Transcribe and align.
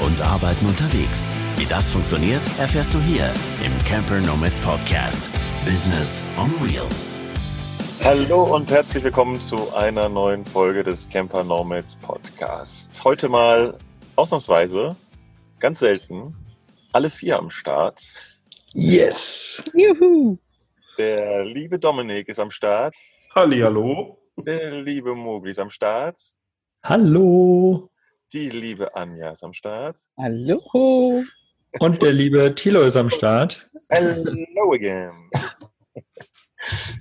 und 0.00 0.20
Arbeiten 0.22 0.66
unterwegs. 0.66 1.34
Wie 1.56 1.66
das 1.66 1.90
funktioniert, 1.90 2.40
erfährst 2.58 2.94
du 2.94 2.98
hier 3.00 3.32
im 3.64 3.72
Camper 3.84 4.20
Nomads 4.20 4.58
Podcast. 4.60 5.30
Business 5.64 6.24
on 6.38 6.50
Wheels. 6.60 7.18
Hallo 8.02 8.54
und 8.54 8.70
herzlich 8.70 9.04
willkommen 9.04 9.40
zu 9.40 9.74
einer 9.74 10.08
neuen 10.08 10.44
Folge 10.44 10.82
des 10.82 11.08
Camper 11.08 11.44
Nomads 11.44 11.96
Podcast. 11.96 13.04
Heute 13.04 13.28
mal 13.28 13.76
ausnahmsweise, 14.16 14.96
ganz 15.58 15.80
selten, 15.80 16.34
alle 16.92 17.10
vier 17.10 17.38
am 17.38 17.50
Start. 17.50 18.02
Yes. 18.72 19.62
Juhu. 19.74 20.38
Der 20.96 21.44
liebe 21.44 21.78
Dominik 21.78 22.28
ist 22.28 22.38
am 22.38 22.50
Start. 22.50 22.94
Hallihallo. 23.34 24.18
Der 24.38 24.80
liebe 24.80 25.14
Mogli 25.14 25.50
ist 25.50 25.58
am 25.58 25.70
Start. 25.70 26.18
Hallo. 26.82 27.89
Die 28.32 28.48
liebe 28.48 28.94
Anja 28.94 29.32
ist 29.32 29.42
am 29.42 29.52
Start. 29.52 29.98
Hallo. 30.16 31.24
Und 31.80 32.00
der 32.00 32.12
liebe 32.12 32.54
Thilo 32.54 32.82
ist 32.82 32.96
am 32.96 33.10
Start. 33.10 33.68
Hello 33.88 34.72
again. 34.72 35.28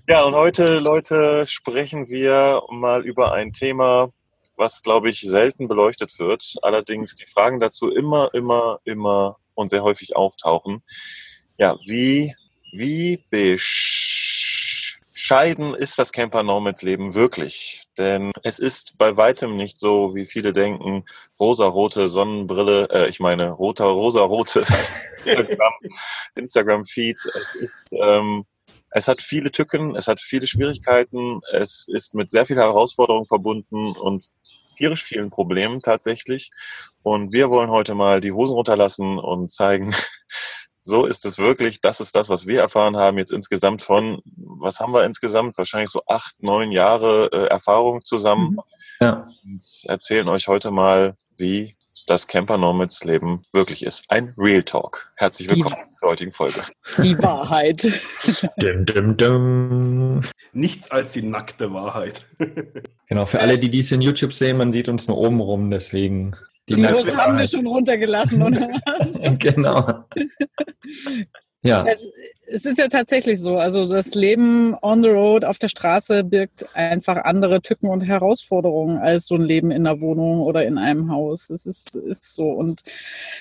Ja, 0.07 0.23
und 0.23 0.33
heute, 0.33 0.79
Leute, 0.79 1.43
sprechen 1.45 2.09
wir 2.09 2.63
mal 2.71 3.05
über 3.05 3.31
ein 3.33 3.53
Thema, 3.53 4.11
was, 4.55 4.81
glaube 4.81 5.11
ich, 5.11 5.21
selten 5.21 5.67
beleuchtet 5.67 6.17
wird. 6.17 6.55
Allerdings 6.63 7.13
die 7.13 7.27
Fragen 7.27 7.59
dazu 7.59 7.91
immer, 7.91 8.33
immer, 8.33 8.79
immer 8.85 9.37
und 9.53 9.67
sehr 9.69 9.83
häufig 9.83 10.15
auftauchen. 10.15 10.81
Ja, 11.59 11.77
wie, 11.85 12.33
wie 12.71 13.23
bescheiden 13.29 14.15
ist 15.75 15.99
das 15.99 16.11
Camper 16.11 16.41
Nomads 16.41 16.81
Leben 16.81 17.13
wirklich? 17.13 17.83
Denn 17.99 18.31
es 18.43 18.59
ist 18.59 18.97
bei 18.97 19.17
weitem 19.17 19.57
nicht 19.57 19.77
so, 19.77 20.15
wie 20.15 20.25
viele 20.25 20.53
denken, 20.53 21.03
rosarote 21.37 22.07
Sonnenbrille, 22.07 22.87
äh, 22.89 23.09
ich 23.09 23.19
meine, 23.19 23.51
roter, 23.51 23.85
rosarote 23.85 24.61
Instagram-Feed. 26.35 27.17
es 27.41 27.55
ist, 27.55 27.89
ähm, 27.91 28.45
es 28.91 29.09
hat 29.09 29.21
viele 29.21 29.51
Tücken, 29.51 29.97
es 29.97 30.07
hat 30.07 30.21
viele 30.21 30.47
Schwierigkeiten, 30.47 31.41
es 31.51 31.89
ist 31.89 32.15
mit 32.15 32.29
sehr 32.29 32.45
vielen 32.45 32.59
Herausforderungen 32.59 33.27
verbunden 33.27 33.91
und 33.91 34.27
tierisch 34.73 35.03
vielen 35.03 35.29
Problemen 35.29 35.81
tatsächlich. 35.81 36.51
Und 37.03 37.33
wir 37.33 37.49
wollen 37.49 37.69
heute 37.69 37.95
mal 37.95 38.21
die 38.21 38.31
Hosen 38.31 38.53
runterlassen 38.53 39.19
und 39.19 39.51
zeigen, 39.51 39.93
so 40.81 41.05
ist 41.05 41.25
es 41.25 41.37
wirklich, 41.37 41.81
das 41.81 41.99
ist 41.99 42.15
das, 42.15 42.29
was 42.29 42.47
wir 42.47 42.61
erfahren 42.61 42.97
haben 42.97 43.17
jetzt 43.17 43.31
insgesamt 43.31 43.81
von, 43.81 44.21
was 44.35 44.79
haben 44.79 44.93
wir 44.93 45.05
insgesamt? 45.05 45.57
Wahrscheinlich 45.57 45.89
so 45.89 46.01
acht, 46.07 46.41
neun 46.41 46.71
Jahre 46.71 47.29
äh, 47.31 47.47
Erfahrung 47.47 48.03
zusammen. 48.03 48.51
Mhm. 48.51 48.59
Ja. 49.01 49.27
Und 49.43 49.65
erzählen 49.85 50.27
euch 50.27 50.47
heute 50.47 50.71
mal, 50.71 51.15
wie 51.37 51.75
das 52.09 52.27
Camper 52.27 52.57
Nomads 52.57 53.03
Leben 53.03 53.43
wirklich 53.53 53.85
ist. 53.85 54.05
Ein 54.09 54.33
Real 54.35 54.63
Talk. 54.63 55.11
Herzlich 55.15 55.49
willkommen 55.51 55.85
Die, 55.89 55.95
zur 55.95 56.09
heutigen 56.09 56.31
Folge. 56.31 56.61
Die 56.97 57.17
Wahrheit. 57.19 57.83
Dim, 58.61 58.85
dim, 58.85 59.15
dim. 59.15 60.21
Nichts 60.51 60.89
als 60.89 61.13
die 61.13 61.21
nackte 61.21 61.73
Wahrheit. 61.73 62.25
Genau, 63.11 63.25
für 63.25 63.39
alle, 63.39 63.57
die 63.57 63.71
dies 63.71 63.91
in 63.91 64.01
YouTube 64.01 64.33
sehen, 64.33 64.57
man 64.57 64.71
sieht 64.71 64.87
uns 64.87 65.07
nur 65.07 65.17
oben 65.17 65.41
rum, 65.41 65.71
deswegen 65.71 66.35
die, 66.69 66.75
die 66.75 66.87
haben 66.87 67.37
wir 67.37 67.47
schon 67.47 67.67
runtergelassen, 67.67 68.41
oder 68.41 68.61
was? 68.85 69.19
genau. 69.39 70.05
Ja. 71.61 71.85
Es, 71.85 72.07
es, 72.47 72.65
ist 72.65 72.77
ja 72.77 72.87
tatsächlich 72.87 73.41
so. 73.41 73.57
Also 73.57 73.83
das 73.83 74.15
Leben 74.15 74.75
on 74.81 75.03
the 75.03 75.09
road 75.09 75.43
auf 75.43 75.57
der 75.57 75.67
Straße 75.67 76.23
birgt 76.23 76.73
einfach 76.73 77.17
andere 77.17 77.61
Tücken 77.61 77.89
und 77.89 77.99
Herausforderungen 77.99 78.97
als 78.97 79.27
so 79.27 79.35
ein 79.35 79.41
Leben 79.41 79.69
in 79.69 79.85
einer 79.85 79.99
Wohnung 79.99 80.39
oder 80.39 80.65
in 80.65 80.77
einem 80.77 81.11
Haus. 81.11 81.49
Es 81.49 81.65
ist, 81.65 81.95
ist 81.95 82.33
so. 82.33 82.49
Und 82.49 82.83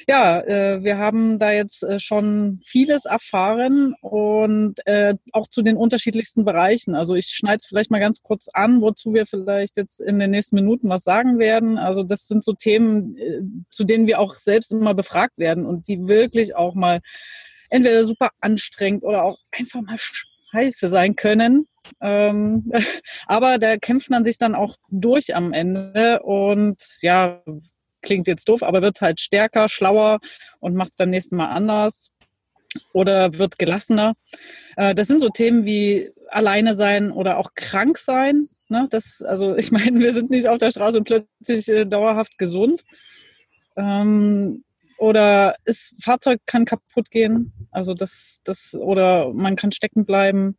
ja, 0.09 0.41
äh, 0.41 0.83
wir 0.83 0.99
haben 0.99 1.39
da 1.39 1.53
jetzt 1.53 1.85
äh, 1.85 2.01
schon 2.01 2.59
vieles 2.65 3.05
erfahren 3.05 3.95
und 4.01 4.85
äh, 4.85 5.15
auch 5.31 5.47
zu 5.47 5.63
den 5.63 5.77
unterschiedlichsten 5.77 6.45
Bereichen. 6.45 6.97
Also 6.97 7.15
ich 7.15 7.29
schneide 7.29 7.59
es 7.59 7.67
vielleicht 7.67 7.93
mal 7.93 8.01
ganz 8.01 8.21
kurz 8.21 8.49
an, 8.53 8.83
wozu 8.83 9.15
wir 9.15 9.27
vielleicht 9.27 9.77
jetzt 9.77 10.01
in 10.01 10.19
den 10.19 10.33
nächsten 10.33 10.57
Minuten 10.57 10.89
was 10.89 11.05
sagen 11.05 11.39
werden. 11.39 11.79
Also 11.79 12.03
das 12.03 12.27
sind 12.27 12.43
so 12.43 12.53
Themen, 12.53 13.17
äh, 13.17 13.43
zu 13.71 13.85
denen 13.85 14.09
wir 14.09 14.19
auch 14.19 14.35
selbst 14.35 14.73
immer 14.73 14.95
befragt 14.95 15.39
werden 15.39 15.67
und 15.67 15.87
die 15.87 16.09
wirklich 16.09 16.57
auch 16.57 16.75
mal 16.75 17.01
entweder 17.69 18.05
super 18.05 18.31
anstrengend 18.41 19.05
oder 19.05 19.25
auch 19.25 19.39
einfach 19.51 19.81
mal 19.83 19.99
scheiße 19.99 20.89
sein 20.89 21.17
können. 21.17 21.67
Ähm, 22.01 22.71
aber 23.27 23.59
da 23.59 23.77
kämpft 23.77 24.11
man 24.11 24.25
sich 24.25 24.39
dann 24.39 24.55
auch 24.55 24.77
durch 24.91 25.35
am 25.35 25.53
Ende 25.53 26.21
und 26.23 26.83
ja, 27.01 27.43
klingt 28.03 28.29
jetzt 28.29 28.49
doof, 28.49 28.63
aber 28.63 28.83
wird 28.83 29.01
halt 29.01 29.21
stärker, 29.21 29.69
schlauer 29.69 30.19
und 30.61 30.75
macht 30.75 30.97
beim 30.97 31.11
nächsten 31.11 31.37
Mal 31.37 31.49
anders 31.49 32.11
oder 32.93 33.35
wird 33.39 33.59
gelassener. 33.59 34.15
Äh, 34.77 34.95
das 34.95 35.09
sind 35.09 35.21
so 35.21 35.29
Themen 35.29 35.65
wie 35.65 36.11
alleine 36.29 36.75
sein 36.75 37.11
oder 37.11 37.39
auch 37.39 37.51
krank 37.55 37.99
sein. 37.99 38.49
Ne? 38.69 38.87
Das, 38.91 39.23
also 39.23 39.57
ich 39.57 39.71
meine, 39.71 40.01
wir 40.01 40.13
sind 40.13 40.31
nicht 40.31 40.49
auf 40.49 40.59
der 40.59 40.71
Straße 40.71 40.99
und 40.99 41.05
plötzlich 41.05 41.69
äh, 41.69 41.85
dauerhaft 41.85 42.39
gesund. 42.39 42.85
Ähm, 43.77 44.65
oder 44.99 45.57
das 45.65 45.95
Fahrzeug 46.01 46.41
kann 46.47 46.65
kaputt 46.65 47.11
gehen, 47.11 47.53
also 47.71 47.95
das, 47.95 48.41
das, 48.45 48.75
oder 48.75 49.33
man 49.33 49.57
kann 49.57 49.73
stecken 49.73 50.05
bleiben. 50.05 50.57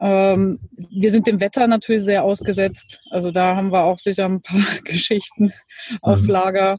Ähm, 0.00 0.58
wir 0.90 1.10
sind 1.10 1.26
dem 1.26 1.40
Wetter 1.40 1.66
natürlich 1.66 2.02
sehr 2.02 2.24
ausgesetzt. 2.24 3.00
Also 3.10 3.30
da 3.30 3.54
haben 3.54 3.70
wir 3.70 3.84
auch 3.84 3.98
sicher 3.98 4.24
ein 4.24 4.42
paar 4.42 4.60
Geschichten 4.84 5.52
auf 6.00 6.22
mhm. 6.22 6.28
Lager. 6.28 6.78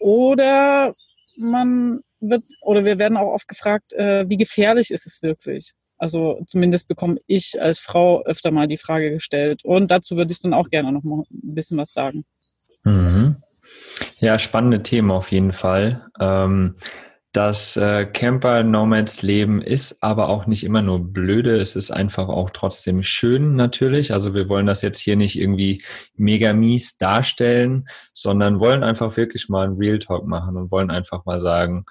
Oder 0.00 0.94
man 1.36 2.00
wird, 2.20 2.44
oder 2.62 2.84
wir 2.84 2.98
werden 2.98 3.16
auch 3.16 3.32
oft 3.32 3.48
gefragt, 3.48 3.92
äh, 3.92 4.28
wie 4.28 4.36
gefährlich 4.36 4.90
ist 4.90 5.06
es 5.06 5.22
wirklich? 5.22 5.72
Also 5.98 6.40
zumindest 6.46 6.88
bekomme 6.88 7.18
ich 7.26 7.60
als 7.60 7.78
Frau 7.78 8.22
öfter 8.24 8.50
mal 8.50 8.66
die 8.66 8.78
Frage 8.78 9.10
gestellt. 9.10 9.64
Und 9.64 9.90
dazu 9.90 10.16
würde 10.16 10.32
ich 10.32 10.40
dann 10.40 10.54
auch 10.54 10.68
gerne 10.68 10.92
noch 10.92 11.02
mal 11.02 11.24
ein 11.30 11.54
bisschen 11.54 11.78
was 11.78 11.92
sagen. 11.92 12.24
Mhm. 12.84 13.36
Ja, 14.18 14.38
spannende 14.38 14.82
Themen 14.82 15.10
auf 15.10 15.30
jeden 15.32 15.52
Fall. 15.52 16.06
Ähm, 16.20 16.76
das 17.32 17.78
äh, 17.78 18.04
Camper-Nomads-Leben 18.04 19.62
ist 19.62 20.02
aber 20.02 20.28
auch 20.28 20.46
nicht 20.46 20.64
immer 20.64 20.82
nur 20.82 21.00
blöde, 21.00 21.58
es 21.58 21.76
ist 21.76 21.90
einfach 21.90 22.28
auch 22.28 22.50
trotzdem 22.50 23.02
schön 23.02 23.56
natürlich. 23.56 24.12
Also 24.12 24.34
wir 24.34 24.50
wollen 24.50 24.66
das 24.66 24.82
jetzt 24.82 24.98
hier 25.00 25.16
nicht 25.16 25.40
irgendwie 25.40 25.82
mega 26.14 26.52
mies 26.52 26.98
darstellen, 26.98 27.88
sondern 28.12 28.60
wollen 28.60 28.84
einfach 28.84 29.16
wirklich 29.16 29.48
mal 29.48 29.64
einen 29.66 29.78
Real 29.78 29.98
Talk 29.98 30.26
machen 30.26 30.58
und 30.58 30.70
wollen 30.70 30.90
einfach 30.90 31.24
mal 31.24 31.40
sagen, 31.40 31.86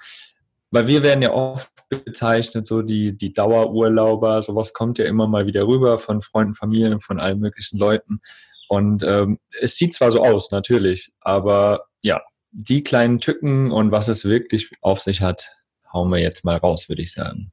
weil 0.69 0.85
wir 0.85 1.01
werden 1.01 1.23
ja 1.23 1.33
oft 1.33 1.71
bezeichnet, 1.89 2.67
so 2.67 2.83
die, 2.83 3.17
die 3.17 3.33
Dauerurlauber, 3.33 4.43
sowas 4.43 4.73
kommt 4.73 4.99
ja 4.99 5.05
immer 5.05 5.27
mal 5.27 5.47
wieder 5.47 5.65
rüber 5.65 5.97
von 5.97 6.21
Freunden, 6.21 6.53
Familien, 6.53 6.99
von 6.99 7.19
allen 7.19 7.39
möglichen 7.39 7.79
Leuten. 7.79 8.21
Und 8.71 9.03
ähm, 9.03 9.37
es 9.59 9.75
sieht 9.75 9.93
zwar 9.93 10.11
so 10.11 10.23
aus, 10.23 10.49
natürlich, 10.51 11.11
aber 11.19 11.87
ja, 12.03 12.21
die 12.51 12.85
kleinen 12.85 13.17
Tücken 13.17 13.69
und 13.69 13.91
was 13.91 14.07
es 14.07 14.23
wirklich 14.23 14.71
auf 14.79 15.01
sich 15.01 15.21
hat, 15.21 15.51
hauen 15.91 16.09
wir 16.09 16.19
jetzt 16.19 16.45
mal 16.45 16.55
raus, 16.55 16.87
würde 16.87 17.01
ich 17.01 17.11
sagen. 17.11 17.51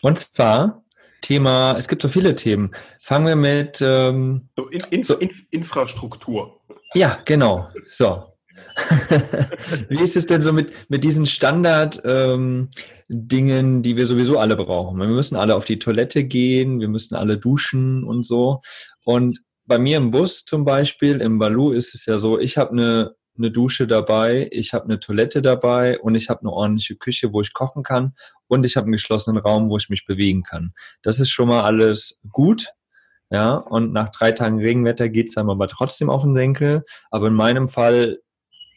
Und 0.00 0.18
zwar 0.18 0.84
Thema, 1.20 1.76
es 1.76 1.86
gibt 1.86 2.00
so 2.00 2.08
viele 2.08 2.34
Themen. 2.34 2.70
Fangen 2.98 3.26
wir 3.26 3.36
mit 3.36 3.82
ähm, 3.82 4.48
so 4.56 4.68
in, 4.68 4.80
in, 4.88 5.02
so, 5.04 5.18
in, 5.18 5.30
Infrastruktur. 5.50 6.58
Ja, 6.94 7.18
genau. 7.26 7.68
So. 7.90 8.32
Wie 9.90 10.02
ist 10.02 10.16
es 10.16 10.24
denn 10.24 10.40
so 10.40 10.54
mit, 10.54 10.72
mit 10.88 11.04
diesen 11.04 11.26
Standard-Dingen, 11.26 12.70
ähm, 13.10 13.82
die 13.82 13.96
wir 13.98 14.06
sowieso 14.06 14.38
alle 14.38 14.56
brauchen? 14.56 14.98
Wir 14.98 15.08
müssen 15.08 15.36
alle 15.36 15.56
auf 15.56 15.66
die 15.66 15.78
Toilette 15.78 16.24
gehen, 16.24 16.80
wir 16.80 16.88
müssen 16.88 17.16
alle 17.16 17.36
duschen 17.36 18.02
und 18.02 18.24
so. 18.24 18.62
Und 19.04 19.42
bei 19.68 19.78
mir 19.78 19.98
im 19.98 20.10
Bus 20.10 20.44
zum 20.44 20.64
Beispiel, 20.64 21.20
im 21.20 21.38
Balu 21.38 21.72
ist 21.72 21.94
es 21.94 22.06
ja 22.06 22.18
so, 22.18 22.38
ich 22.38 22.56
habe 22.56 22.72
eine, 22.72 23.14
eine 23.36 23.50
Dusche 23.50 23.86
dabei, 23.86 24.48
ich 24.50 24.72
habe 24.72 24.86
eine 24.86 24.98
Toilette 24.98 25.42
dabei 25.42 26.00
und 26.00 26.14
ich 26.14 26.30
habe 26.30 26.40
eine 26.40 26.50
ordentliche 26.50 26.96
Küche, 26.96 27.32
wo 27.32 27.42
ich 27.42 27.52
kochen 27.52 27.82
kann 27.82 28.14
und 28.48 28.64
ich 28.64 28.76
habe 28.76 28.86
einen 28.86 28.92
geschlossenen 28.92 29.40
Raum, 29.40 29.68
wo 29.68 29.76
ich 29.76 29.90
mich 29.90 30.06
bewegen 30.06 30.42
kann. 30.42 30.72
Das 31.02 31.20
ist 31.20 31.30
schon 31.30 31.48
mal 31.48 31.62
alles 31.62 32.18
gut. 32.32 32.72
Ja, 33.30 33.56
und 33.56 33.92
nach 33.92 34.08
drei 34.08 34.32
Tagen 34.32 34.58
Regenwetter 34.58 35.10
geht 35.10 35.28
es 35.28 35.36
einem 35.36 35.50
aber 35.50 35.68
trotzdem 35.68 36.08
auf 36.08 36.22
den 36.22 36.34
Senkel. 36.34 36.82
Aber 37.10 37.26
in 37.26 37.34
meinem 37.34 37.68
Fall 37.68 38.20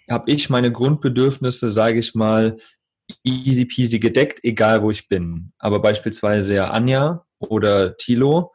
habe 0.10 0.30
ich 0.30 0.50
meine 0.50 0.74
Grundbedürfnisse, 0.74 1.72
sage 1.72 2.00
ich 2.00 2.16
mal, 2.16 2.58
easy 3.24 3.64
peasy 3.64 4.00
gedeckt, 4.00 4.42
egal 4.44 4.84
wo 4.84 4.92
ich 4.92 5.08
bin. 5.08 5.54
Aber 5.58 5.82
beispielsweise 5.82 6.54
ja 6.54 6.70
Anja 6.70 7.26
oder 7.40 7.96
Tilo, 7.96 8.52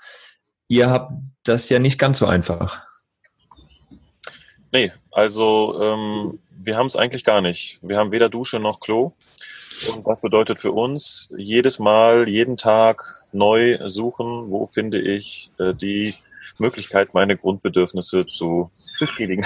ihr 0.69 0.91
habt 0.91 1.13
das 1.45 1.69
ja 1.69 1.79
nicht 1.79 1.99
ganz 1.99 2.19
so 2.19 2.27
einfach. 2.27 2.83
Nee, 4.73 4.93
also 5.13 5.81
ähm, 5.81 6.39
wir 6.51 6.77
haben 6.77 6.87
es 6.87 6.97
eigentlich 6.97 7.25
gar 7.25 7.41
nicht. 7.41 7.79
Wir 7.83 7.99
haben 7.99 8.13
weder 8.13 8.29
Dusche 8.29 8.59
noch 8.59 8.81
Klo. 8.81 9.13
Und 9.95 10.07
das 10.07 10.21
bedeutet 10.21 10.61
für 10.61 10.73
uns 10.73 11.33
jedes 11.37 11.79
Mal, 11.79 12.29
jeden 12.29 12.57
Tag 12.57 13.25
neu 13.33 13.79
suchen, 13.89 14.49
wo 14.49 14.67
finde 14.67 15.01
ich 15.01 15.51
äh, 15.59 15.75
die 15.75 16.15
Möglichkeit, 16.59 17.13
meine 17.15 17.37
Grundbedürfnisse 17.37 18.27
zu 18.27 18.71
befriedigen. 18.99 19.45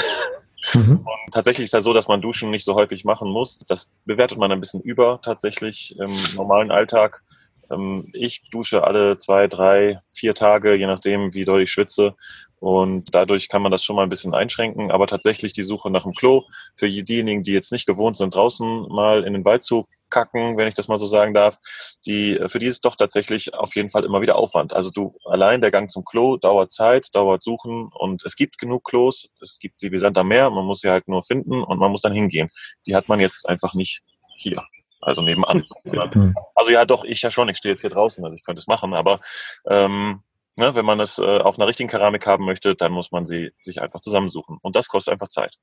Mhm. 0.75 1.01
Und 1.27 1.33
tatsächlich 1.33 1.65
ist 1.65 1.73
ja 1.73 1.81
so, 1.81 1.93
dass 1.93 2.09
man 2.09 2.23
Duschen 2.23 2.51
nicht 2.51 2.65
so 2.65 2.75
häufig 2.75 3.05
machen 3.05 3.31
muss. 3.31 3.59
Das 3.69 3.91
bewertet 4.05 4.39
man 4.39 4.53
ein 4.53 4.61
bisschen 4.61 4.81
über 4.81 5.21
tatsächlich 5.23 5.99
im 5.99 6.17
normalen 6.35 6.71
Alltag. 6.71 7.23
Ähm, 7.71 8.03
ich 8.15 8.43
dusche 8.51 8.85
alle 8.85 9.19
zwei, 9.19 9.47
drei, 9.47 10.01
vier 10.13 10.35
Tage, 10.35 10.75
je 10.75 10.87
nachdem, 10.87 11.35
wie 11.35 11.45
doll 11.45 11.63
ich 11.63 11.73
schwitze. 11.73 12.15
Und 12.61 13.07
dadurch 13.13 13.49
kann 13.49 13.63
man 13.63 13.73
das 13.73 13.83
schon 13.83 13.97
mal 13.97 14.03
ein 14.03 14.11
bisschen 14.11 14.35
einschränken. 14.35 14.91
Aber 14.91 15.07
tatsächlich 15.07 15.55
die 15.55 15.63
Suche 15.63 15.91
nach 15.91 16.03
dem 16.03 16.13
Klo 16.13 16.45
für 16.75 16.89
diejenigen, 16.89 17.43
die 17.43 17.53
jetzt 17.53 17.73
nicht 17.73 17.87
gewohnt 17.87 18.19
sind, 18.19 18.35
draußen 18.35 18.87
mal 18.89 19.25
in 19.25 19.33
den 19.33 19.47
Wald 19.47 19.63
zu 19.63 19.87
kacken, 20.11 20.59
wenn 20.59 20.69
ich 20.69 20.75
das 20.75 20.89
mal 20.89 20.99
so 20.99 21.07
sagen 21.07 21.33
darf, 21.33 21.57
die, 22.05 22.39
für 22.49 22.59
die 22.59 22.67
ist 22.67 22.85
doch 22.85 22.97
tatsächlich 22.97 23.55
auf 23.55 23.75
jeden 23.77 23.89
Fall 23.89 24.05
immer 24.05 24.21
wieder 24.21 24.37
Aufwand. 24.37 24.75
Also 24.75 24.91
du, 24.91 25.15
allein 25.25 25.63
der 25.63 25.71
Gang 25.71 25.91
zum 25.91 26.05
Klo 26.05 26.37
dauert 26.37 26.71
Zeit, 26.71 27.15
dauert 27.15 27.43
Suchen 27.43 27.91
und 27.95 28.25
es 28.27 28.37
gibt 28.37 28.59
genug 28.59 28.85
Klos. 28.85 29.31
Es 29.41 29.59
gibt 29.59 29.81
sie 29.81 29.91
wie 29.91 29.99
Sand 29.99 30.19
am 30.19 30.29
Meer. 30.29 30.51
Man 30.51 30.67
muss 30.67 30.81
sie 30.81 30.91
halt 30.91 31.09
nur 31.09 31.23
finden 31.23 31.63
und 31.63 31.79
man 31.79 31.91
muss 31.91 32.03
dann 32.03 32.13
hingehen. 32.13 32.51
Die 32.87 32.95
hat 32.95 33.09
man 33.09 33.21
jetzt 33.21 33.49
einfach 33.49 33.73
nicht 33.73 34.03
hier. 34.37 34.63
Also 35.01 35.23
nebenan. 35.23 35.65
Also 36.55 36.73
ja, 36.73 36.85
doch, 36.85 37.05
ich 37.05 37.23
ja 37.23 37.31
schon. 37.31 37.49
Ich 37.49 37.57
stehe 37.57 37.73
jetzt 37.73 37.81
hier 37.81 37.91
draußen, 37.91 38.23
also 38.23 38.37
ich 38.37 38.45
könnte 38.45 38.61
es 38.61 38.67
machen. 38.67 38.93
Aber 38.93 39.21
ähm, 39.67 40.23
ne, 40.57 40.75
wenn 40.75 40.85
man 40.85 41.01
es 41.01 41.19
äh, 41.19 41.39
auf 41.39 41.59
einer 41.59 41.67
richtigen 41.67 41.89
Keramik 41.89 42.27
haben 42.27 42.45
möchte, 42.45 42.75
dann 42.75 42.93
muss 42.93 43.11
man 43.11 43.25
sie 43.25 43.53
sich 43.63 43.81
einfach 43.81 44.01
zusammensuchen. 44.01 44.59
Und 44.61 44.77
das 44.77 44.89
kostet 44.89 45.13
einfach 45.13 45.29
Zeit. 45.29 45.57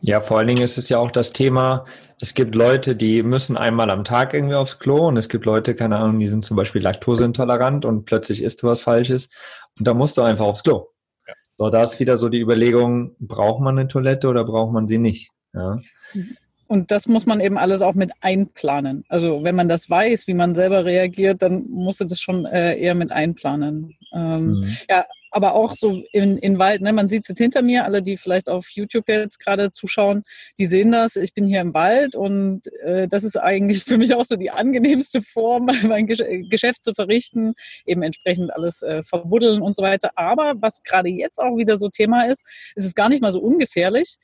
Ja, 0.00 0.20
vor 0.20 0.36
allen 0.38 0.48
Dingen 0.48 0.62
ist 0.62 0.76
es 0.76 0.90
ja 0.90 0.98
auch 0.98 1.10
das 1.10 1.32
Thema, 1.32 1.86
es 2.20 2.34
gibt 2.34 2.54
Leute, 2.54 2.94
die 2.94 3.22
müssen 3.22 3.56
einmal 3.56 3.88
am 3.88 4.04
Tag 4.04 4.34
irgendwie 4.34 4.54
aufs 4.54 4.78
Klo 4.78 5.08
und 5.08 5.16
es 5.16 5.30
gibt 5.30 5.46
Leute, 5.46 5.74
keine 5.74 5.96
Ahnung, 5.96 6.18
die 6.18 6.28
sind 6.28 6.44
zum 6.44 6.58
Beispiel 6.58 6.82
laktoseintolerant 6.82 7.86
und 7.86 8.04
plötzlich 8.04 8.42
isst 8.42 8.62
du 8.62 8.66
was 8.66 8.82
Falsches 8.82 9.30
und 9.78 9.86
da 9.86 9.94
musst 9.94 10.18
du 10.18 10.22
einfach 10.22 10.44
aufs 10.44 10.62
Klo. 10.62 10.88
Ja. 11.26 11.32
So, 11.48 11.70
da 11.70 11.82
ist 11.82 12.00
wieder 12.00 12.18
so 12.18 12.28
die 12.28 12.40
Überlegung, 12.40 13.16
braucht 13.18 13.62
man 13.62 13.78
eine 13.78 13.88
Toilette 13.88 14.28
oder 14.28 14.44
braucht 14.44 14.72
man 14.74 14.86
sie 14.88 14.98
nicht? 14.98 15.30
Ja. 15.54 15.76
Mhm. 16.12 16.36
Und 16.66 16.90
das 16.90 17.06
muss 17.06 17.26
man 17.26 17.40
eben 17.40 17.58
alles 17.58 17.82
auch 17.82 17.94
mit 17.94 18.12
einplanen. 18.20 19.04
Also 19.08 19.44
wenn 19.44 19.54
man 19.54 19.68
das 19.68 19.90
weiß, 19.90 20.26
wie 20.26 20.34
man 20.34 20.54
selber 20.54 20.84
reagiert, 20.84 21.42
dann 21.42 21.68
muss 21.68 22.00
man 22.00 22.08
das 22.08 22.20
schon 22.20 22.46
äh, 22.46 22.76
eher 22.78 22.94
mit 22.94 23.12
einplanen. 23.12 23.96
Ähm, 24.12 24.60
mhm. 24.60 24.76
Ja, 24.88 25.04
aber 25.34 25.56
auch 25.56 25.74
so 25.74 26.00
in, 26.12 26.38
in 26.38 26.60
Wald, 26.60 26.80
ne? 26.80 26.92
man 26.92 27.08
sieht 27.08 27.24
es 27.24 27.30
jetzt 27.30 27.38
hinter 27.38 27.60
mir, 27.60 27.84
alle, 27.84 28.02
die 28.02 28.16
vielleicht 28.16 28.48
auf 28.48 28.68
YouTube 28.70 29.08
jetzt 29.08 29.40
gerade 29.40 29.72
zuschauen, 29.72 30.22
die 30.58 30.66
sehen 30.66 30.92
das. 30.92 31.16
Ich 31.16 31.34
bin 31.34 31.48
hier 31.48 31.60
im 31.60 31.74
Wald 31.74 32.14
und 32.14 32.62
äh, 32.84 33.08
das 33.08 33.24
ist 33.24 33.36
eigentlich 33.36 33.82
für 33.82 33.98
mich 33.98 34.14
auch 34.14 34.24
so 34.24 34.36
die 34.36 34.52
angenehmste 34.52 35.22
Form, 35.22 35.66
mein 35.88 36.06
Geschäft 36.06 36.84
zu 36.84 36.94
verrichten, 36.94 37.54
eben 37.84 38.02
entsprechend 38.02 38.54
alles 38.54 38.82
äh, 38.82 39.02
verbuddeln 39.02 39.60
und 39.60 39.74
so 39.74 39.82
weiter. 39.82 40.12
Aber 40.14 40.54
was 40.60 40.84
gerade 40.84 41.08
jetzt 41.08 41.40
auch 41.40 41.56
wieder 41.56 41.78
so 41.78 41.88
Thema 41.88 42.26
ist, 42.26 42.46
ist 42.76 42.84
es 42.84 42.94
gar 42.94 43.08
nicht 43.08 43.20
mal 43.20 43.32
so 43.32 43.40
ungefährlich, 43.40 44.18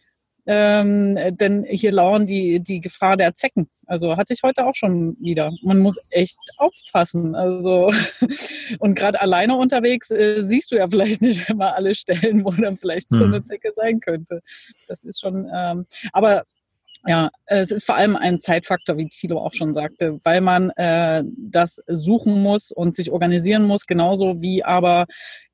ähm, 0.46 1.16
denn 1.36 1.64
hier 1.68 1.92
lauern 1.92 2.26
die, 2.26 2.60
die 2.60 2.80
Gefahr 2.80 3.16
der 3.16 3.34
Zecken. 3.34 3.68
Also 3.86 4.16
hatte 4.16 4.32
ich 4.32 4.42
heute 4.44 4.66
auch 4.66 4.74
schon 4.74 5.16
wieder. 5.20 5.50
Man 5.62 5.80
muss 5.80 5.98
echt 6.10 6.38
aufpassen. 6.58 7.34
Also 7.34 7.90
und 8.78 8.94
gerade 8.94 9.20
alleine 9.20 9.56
unterwegs 9.56 10.10
äh, 10.10 10.42
siehst 10.44 10.70
du 10.70 10.76
ja 10.76 10.88
vielleicht 10.88 11.22
nicht 11.22 11.48
immer 11.50 11.74
alle 11.74 11.94
Stellen, 11.94 12.44
wo 12.44 12.52
dann 12.52 12.76
vielleicht 12.76 13.10
mhm. 13.10 13.16
so 13.16 13.24
eine 13.24 13.44
Zecke 13.44 13.72
sein 13.74 14.00
könnte. 14.00 14.42
Das 14.86 15.02
ist 15.02 15.20
schon, 15.20 15.50
ähm, 15.52 15.86
aber 16.12 16.44
ja, 17.06 17.30
es 17.46 17.70
ist 17.70 17.84
vor 17.84 17.96
allem 17.96 18.14
ein 18.14 18.40
Zeitfaktor, 18.40 18.96
wie 18.98 19.08
Thilo 19.08 19.38
auch 19.38 19.54
schon 19.54 19.72
sagte, 19.74 20.20
weil 20.22 20.40
man 20.40 20.70
äh, 20.70 21.24
das 21.36 21.82
suchen 21.88 22.42
muss 22.42 22.72
und 22.72 22.94
sich 22.94 23.10
organisieren 23.10 23.64
muss, 23.64 23.86
genauso 23.86 24.42
wie 24.42 24.62
aber 24.62 25.06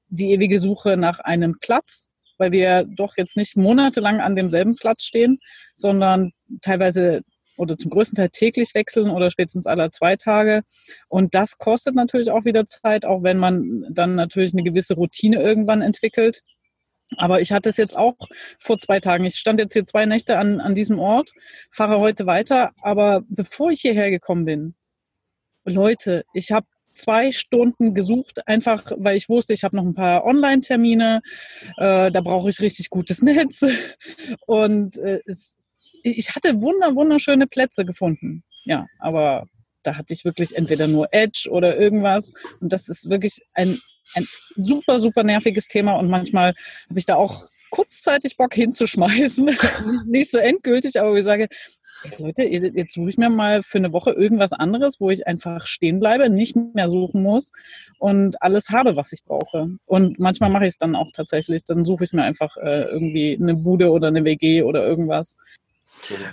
die 0.09 0.33
ewige 0.33 0.59
Suche 0.59 0.97
nach 0.97 1.21
einem 1.21 1.59
Platz 1.61 2.09
weil 2.39 2.53
wir 2.53 2.85
doch 2.89 3.17
jetzt 3.17 3.37
nicht 3.37 3.57
monatelang 3.57 4.21
an 4.21 4.37
demselben 4.37 4.77
Platz 4.77 5.05
stehen, 5.05 5.39
sondern 5.75 6.33
teilweise 6.63 7.23
oder 7.57 7.77
zum 7.77 7.91
größten 7.91 8.17
Teil 8.17 8.29
täglich 8.29 8.75
wechseln 8.75 9.11
oder 9.11 9.31
spätestens 9.31 9.67
alle 9.67 9.91
zwei 9.91 10.17
Tage. 10.17 10.63
Und 11.09 11.35
das 11.35 11.59
kostet 11.59 11.95
natürlich 11.95 12.31
auch 12.31 12.45
wieder 12.45 12.67
Zeit, 12.67 13.07
auch 13.07 13.23
wenn 13.23 13.39
man 13.39 13.87
dann 13.91 14.15
natürlich 14.15 14.53
eine 14.53 14.63
gewisse 14.63 14.95
Routine 14.95 15.41
irgendwann 15.41 15.83
entwickelt. 15.83 16.43
Aber 17.17 17.41
ich 17.41 17.53
hatte 17.53 17.69
es 17.69 17.77
jetzt 17.77 17.97
auch 17.97 18.17
vor 18.59 18.79
zwei 18.79 19.01
Tagen. 19.01 19.25
Ich 19.25 19.37
stand 19.37 19.61
jetzt 19.61 19.75
hier 19.75 19.85
zwei 19.85 20.07
Nächte 20.07 20.39
an, 20.39 20.61
an 20.61 20.75
diesem 20.75 20.99
Ort, 20.99 21.31
fahre 21.71 22.01
heute 22.01 22.27
weiter. 22.27 22.73
Aber 22.83 23.23
bevor 23.29 23.71
ich 23.71 23.81
hierher 23.81 24.11
gekommen 24.11 24.45
bin, 24.45 24.75
Leute, 25.65 26.25
ich 26.35 26.53
habe 26.53 26.67
zwei 26.97 27.33
Stunden 27.33 27.95
gesucht, 27.95 28.47
einfach 28.47 28.93
weil 28.97 29.17
ich 29.17 29.29
wusste, 29.29 29.53
ich 29.53 29.65
habe 29.65 29.77
noch 29.77 29.85
ein 29.85 29.95
paar 29.95 30.25
Online-Termine, 30.25 31.23
äh, 31.77 32.11
da 32.11 32.21
brauche 32.21 32.49
ich 32.49 32.61
richtig 32.61 32.91
gutes 32.91 33.23
Netz. 33.23 33.65
Und 34.47 34.99
äh, 34.99 35.21
es, 35.27 35.59
ich 36.03 36.35
hatte 36.35 36.61
wunder, 36.61 36.95
wunderschöne 36.95 37.47
Plätze 37.47 37.85
gefunden. 37.85 38.43
Ja, 38.65 38.87
aber 38.99 39.47
da 39.83 39.97
hatte 39.97 40.13
ich 40.13 40.25
wirklich 40.25 40.57
entweder 40.57 40.89
nur 40.89 41.09
Edge 41.13 41.49
oder 41.51 41.79
irgendwas. 41.79 42.33
Und 42.61 42.73
das 42.73 42.89
ist 42.89 43.11
wirklich 43.11 43.41
ein, 43.55 43.81
ein 44.15 44.27
super, 44.57 44.99
super 44.99 45.23
nerviges 45.23 45.69
Thema. 45.69 45.93
Und 45.95 46.09
manchmal 46.09 46.55
habe 46.89 46.99
ich 46.99 47.07
da 47.07 47.15
auch 47.15 47.49
kurzzeitig 47.71 48.37
Bock 48.37 48.55
hinzuschmeißen. 48.55 49.57
Nicht 50.07 50.31
so 50.31 50.39
endgültig, 50.39 51.01
aber 51.01 51.15
ich 51.17 51.25
sage, 51.25 51.49
Leute, 52.19 52.43
jetzt 52.45 52.95
suche 52.95 53.09
ich 53.09 53.19
mir 53.19 53.31
mal 53.31 53.63
für 53.63 53.79
eine 53.79 53.93
Woche 53.93 54.13
irgendwas 54.13 54.53
anderes, 54.53 55.01
wo 55.01 55.11
ich 55.11 55.27
einfach 55.27 55.67
stehen 55.67 56.01
bleibe, 56.01 56.31
nicht 56.31 56.57
mehr 56.75 56.91
suchen 56.91 57.23
muss 57.23 57.53
und 57.99 58.41
alles 58.43 58.71
habe, 58.71 58.97
was 58.97 59.13
ich 59.13 59.25
brauche. 59.25 59.71
Und 59.87 60.19
manchmal 60.19 60.51
mache 60.51 60.65
ich 60.65 60.75
es 60.75 60.79
dann 60.79 60.97
auch 60.97 61.11
tatsächlich. 61.13 61.65
Dann 61.65 61.85
suche 61.85 62.05
ich 62.05 62.13
mir 62.13 62.23
einfach 62.23 62.57
äh, 62.57 62.83
irgendwie 62.85 63.39
eine 63.41 63.55
Bude 63.55 63.91
oder 63.91 64.09
eine 64.09 64.25
WG 64.25 64.63
oder 64.63 64.87
irgendwas. 64.87 65.37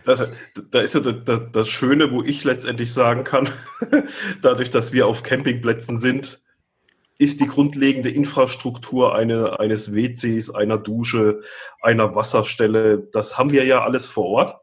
Das, 0.06 0.28
da 0.72 0.82
ist 0.82 0.96
ja 0.96 1.02
das, 1.02 1.42
das 1.52 1.70
Schöne, 1.70 2.12
wo 2.12 2.22
ich 2.22 2.44
letztendlich 2.44 2.92
sagen 2.94 3.24
kann, 3.24 3.50
dadurch, 4.42 4.70
dass 4.70 4.94
wir 4.94 5.08
auf 5.08 5.24
Campingplätzen 5.24 5.98
sind, 5.98 6.42
ist 7.18 7.40
die 7.40 7.48
grundlegende 7.48 8.10
Infrastruktur 8.10 9.16
eine, 9.16 9.60
eines 9.60 9.94
WCs, 9.94 10.50
einer 10.50 10.78
Dusche, 10.78 11.42
einer 11.82 12.16
Wasserstelle, 12.16 13.08
das 13.14 13.38
haben 13.38 13.52
wir 13.52 13.66
ja 13.66 13.84
alles 13.84 14.08
vor 14.08 14.26
Ort. 14.26 14.63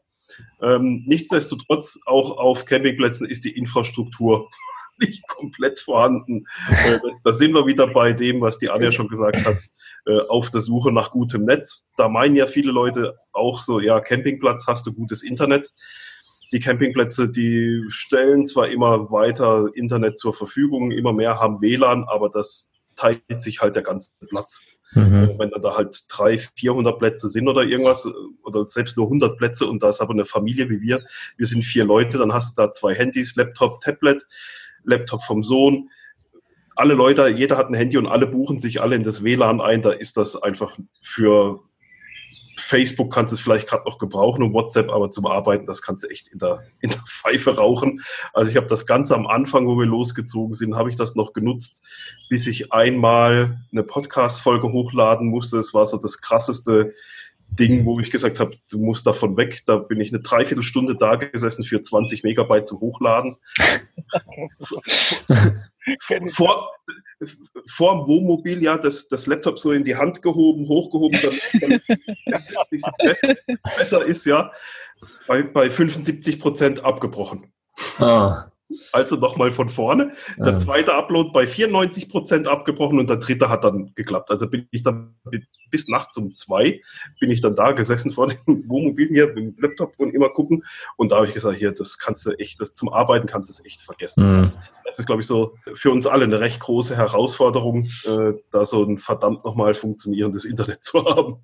Ähm, 0.63 1.05
nichtsdestotrotz, 1.07 1.99
auch 2.07 2.37
auf 2.39 2.65
Campingplätzen 2.65 3.29
ist 3.29 3.45
die 3.45 3.57
Infrastruktur 3.57 4.51
nicht 4.99 5.27
komplett 5.29 5.81
vorhanden. 5.81 6.47
Äh, 6.69 6.99
da 7.25 7.33
sind 7.33 7.55
wir 7.55 7.67
wieder 7.67 7.87
bei 7.87 8.13
dem, 8.13 8.41
was 8.41 8.59
die 8.59 8.71
Anja 8.71 8.93
schon 8.93 9.09
gesagt 9.09 9.45
hat, 9.45 9.57
äh, 10.07 10.21
auf 10.29 10.51
der 10.51 10.61
Suche 10.61 10.93
nach 10.93 11.11
gutem 11.11 11.45
Netz. 11.45 11.87
Da 11.97 12.09
meinen 12.09 12.37
ja 12.37 12.47
viele 12.47 12.73
Leute 12.73 13.17
auch 13.33 13.63
so, 13.63 13.81
ja, 13.81 14.01
Campingplatz 14.01 14.67
hast 14.67 14.87
du 14.87 14.95
gutes 14.95 15.23
Internet. 15.23 15.73
Die 16.53 16.61
Campingplätze, 16.61 17.31
die 17.31 17.85
stellen 17.89 18.45
zwar 18.45 18.69
immer 18.69 19.11
weiter 19.11 19.69
Internet 19.75 20.19
zur 20.19 20.35
Verfügung, 20.35 20.91
immer 20.91 21.13
mehr 21.13 21.39
haben 21.39 21.61
WLAN, 21.61 22.05
aber 22.09 22.29
das 22.29 22.73
teilt 22.97 23.23
sich 23.41 23.61
halt 23.61 23.77
der 23.77 23.83
ganze 23.83 24.11
Platz. 24.29 24.67
Mhm. 24.93 25.35
Wenn 25.39 25.51
dann 25.51 25.63
da 25.63 25.77
halt 25.77 25.97
300, 26.09 26.51
400 26.57 26.99
Plätze 26.99 27.29
sind 27.29 27.49
oder 27.49 27.63
irgendwas, 27.63 28.09
oder 28.43 28.67
selbst 28.67 28.97
nur 28.97 29.07
100 29.07 29.39
Plätze 29.39 29.67
und 29.67 29.83
da 29.83 29.89
ist 29.89 30.01
aber 30.01 30.13
eine 30.13 30.25
Familie 30.25 30.69
wie 30.69 30.81
wir, 30.81 31.05
wir 31.37 31.47
sind 31.47 31.65
vier 31.65 31.85
Leute, 31.85 32.19
dann 32.19 32.33
hast 32.33 32.57
du 32.59 32.63
da 32.63 32.73
zwei 32.73 32.95
Handys, 32.95 33.37
Laptop, 33.37 33.81
Tablet, 33.81 34.27
Laptop 34.85 35.23
vom 35.23 35.43
Sohn. 35.43 35.91
Alle 36.75 36.95
Leute, 36.95 37.29
jeder 37.29 37.57
hat 37.57 37.69
ein 37.69 37.75
Handy 37.75 37.99
und 37.99 38.07
alle 38.07 38.27
buchen 38.27 38.59
sich 38.59 38.81
alle 38.81 38.97
in 38.97 39.03
das 39.03 39.23
WLAN 39.23 39.61
ein. 39.61 39.83
Da 39.83 39.93
ist 39.93 40.17
das 40.17 40.41
einfach 40.41 40.77
für 41.03 41.61
Facebook 42.61 43.13
kannst 43.13 43.33
du 43.33 43.37
es 43.37 43.41
vielleicht 43.41 43.69
gerade 43.69 43.85
noch 43.85 43.99
gebrauchen 43.99 44.43
und 44.43 44.53
WhatsApp, 44.53 44.91
aber 44.91 45.11
zum 45.11 45.27
Arbeiten, 45.27 45.67
das 45.67 45.83
kannst 45.83 46.05
du 46.05 46.09
echt 46.09 46.29
in 46.29 46.39
der, 46.39 46.63
in 46.81 46.91
der 46.91 47.01
Pfeife 47.01 47.57
rauchen. 47.57 48.03
Also 48.33 48.51
ich 48.51 48.57
habe 48.57 48.67
das 48.67 48.87
Ganze 48.87 49.15
am 49.15 49.27
Anfang, 49.27 49.67
wo 49.67 49.79
wir 49.79 49.87
losgezogen 49.87 50.55
sind, 50.55 50.77
habe 50.77 50.91
ich 50.91 50.97
das 50.97 51.15
noch 51.15 51.33
genutzt, 51.33 51.83
bis 52.29 52.47
ich 52.47 52.73
einmal 52.73 53.61
eine 53.73 53.83
Podcast-Folge 53.83 54.73
hochladen 54.73 55.29
musste. 55.29 55.59
Es 55.59 55.75
war 55.75 55.87
so 55.87 55.97
das 55.97 56.21
krasseste 56.21 56.95
Ding, 57.49 57.85
wo 57.85 57.99
ich 57.99 58.11
gesagt 58.11 58.39
habe, 58.39 58.57
du 58.71 58.79
musst 58.79 59.07
davon 59.07 59.37
weg. 59.37 59.63
Da 59.67 59.77
bin 59.77 60.01
ich 60.01 60.13
eine 60.13 60.21
Dreiviertelstunde 60.21 60.97
da 60.97 61.17
gesessen 61.17 61.65
für 61.65 61.83
20 61.83 62.23
Megabyte 62.23 62.67
zum 62.67 62.81
Hochladen. 62.81 63.37
vor, 66.01 66.21
vor 66.29 66.71
dem 67.21 68.07
Wohnmobil 68.07 68.63
ja 68.63 68.79
das, 68.79 69.09
das 69.09 69.27
Laptop 69.27 69.59
so 69.59 69.73
in 69.73 69.85
die 69.85 69.97
Hand 69.97 70.23
gehoben, 70.23 70.67
hochgehoben, 70.69 71.19
damit 71.61 71.83
es 72.27 72.55
besser, 72.99 73.35
besser 73.77 74.05
ist, 74.05 74.25
ja, 74.27 74.53
bei, 75.27 75.43
bei 75.43 75.71
75 75.71 76.41
Prozent 76.41 76.85
abgebrochen. 76.85 77.53
Ah. 77.99 78.50
Also 78.93 79.17
nochmal 79.17 79.51
von 79.51 79.69
vorne. 79.69 80.13
Der 80.39 80.57
zweite 80.57 80.95
Upload 80.95 81.31
bei 81.33 81.47
94 81.47 82.09
Prozent 82.09 82.49
abgebrochen 82.49 82.99
und 82.99 83.09
der 83.09 83.17
dritte 83.17 83.49
hat 83.49 83.65
dann 83.65 83.93
geklappt. 83.95 84.31
Also 84.31 84.49
bin 84.49 84.67
ich 84.71 84.83
dann 84.83 85.15
bis 85.71 85.89
nachts 85.89 86.17
um 86.17 86.35
zwei 86.35 86.81
bin 87.19 87.31
ich 87.31 87.41
dann 87.41 87.57
da 87.57 87.73
gesessen 87.73 88.13
vor 88.13 88.27
dem 88.47 88.69
Wohnmobil 88.69 89.09
hier 89.09 89.29
mit 89.29 89.37
dem 89.37 89.57
Laptop 89.59 89.95
und 89.99 90.15
immer 90.15 90.29
gucken. 90.29 90.65
Und 90.97 91.13
da 91.13 91.17
habe 91.17 91.29
ich 91.29 91.35
gesagt, 91.35 91.59
hier, 91.59 91.73
das 91.73 91.99
kannst 91.99 92.27
du 92.27 92.33
echt, 92.33 92.61
das 92.61 92.73
zum 92.73 92.89
Arbeiten 92.89 93.27
kannst 93.27 93.49
du 93.49 93.53
es 93.53 93.65
echt 93.65 93.81
vergessen. 93.81 94.41
Mhm. 94.41 94.53
Das 94.85 94.99
ist, 94.99 95.07
glaube 95.07 95.21
ich, 95.21 95.27
so 95.27 95.55
für 95.75 95.91
uns 95.91 96.07
alle 96.07 96.25
eine 96.25 96.41
recht 96.41 96.61
große 96.61 96.97
Herausforderung, 96.97 97.89
äh, 98.05 98.33
da 98.51 98.65
so 98.65 98.83
ein 98.85 98.99
verdammt 98.99 99.45
nochmal 99.45 99.75
funktionierendes 99.75 100.45
Internet 100.45 100.83
zu 100.85 101.05
haben. 101.05 101.37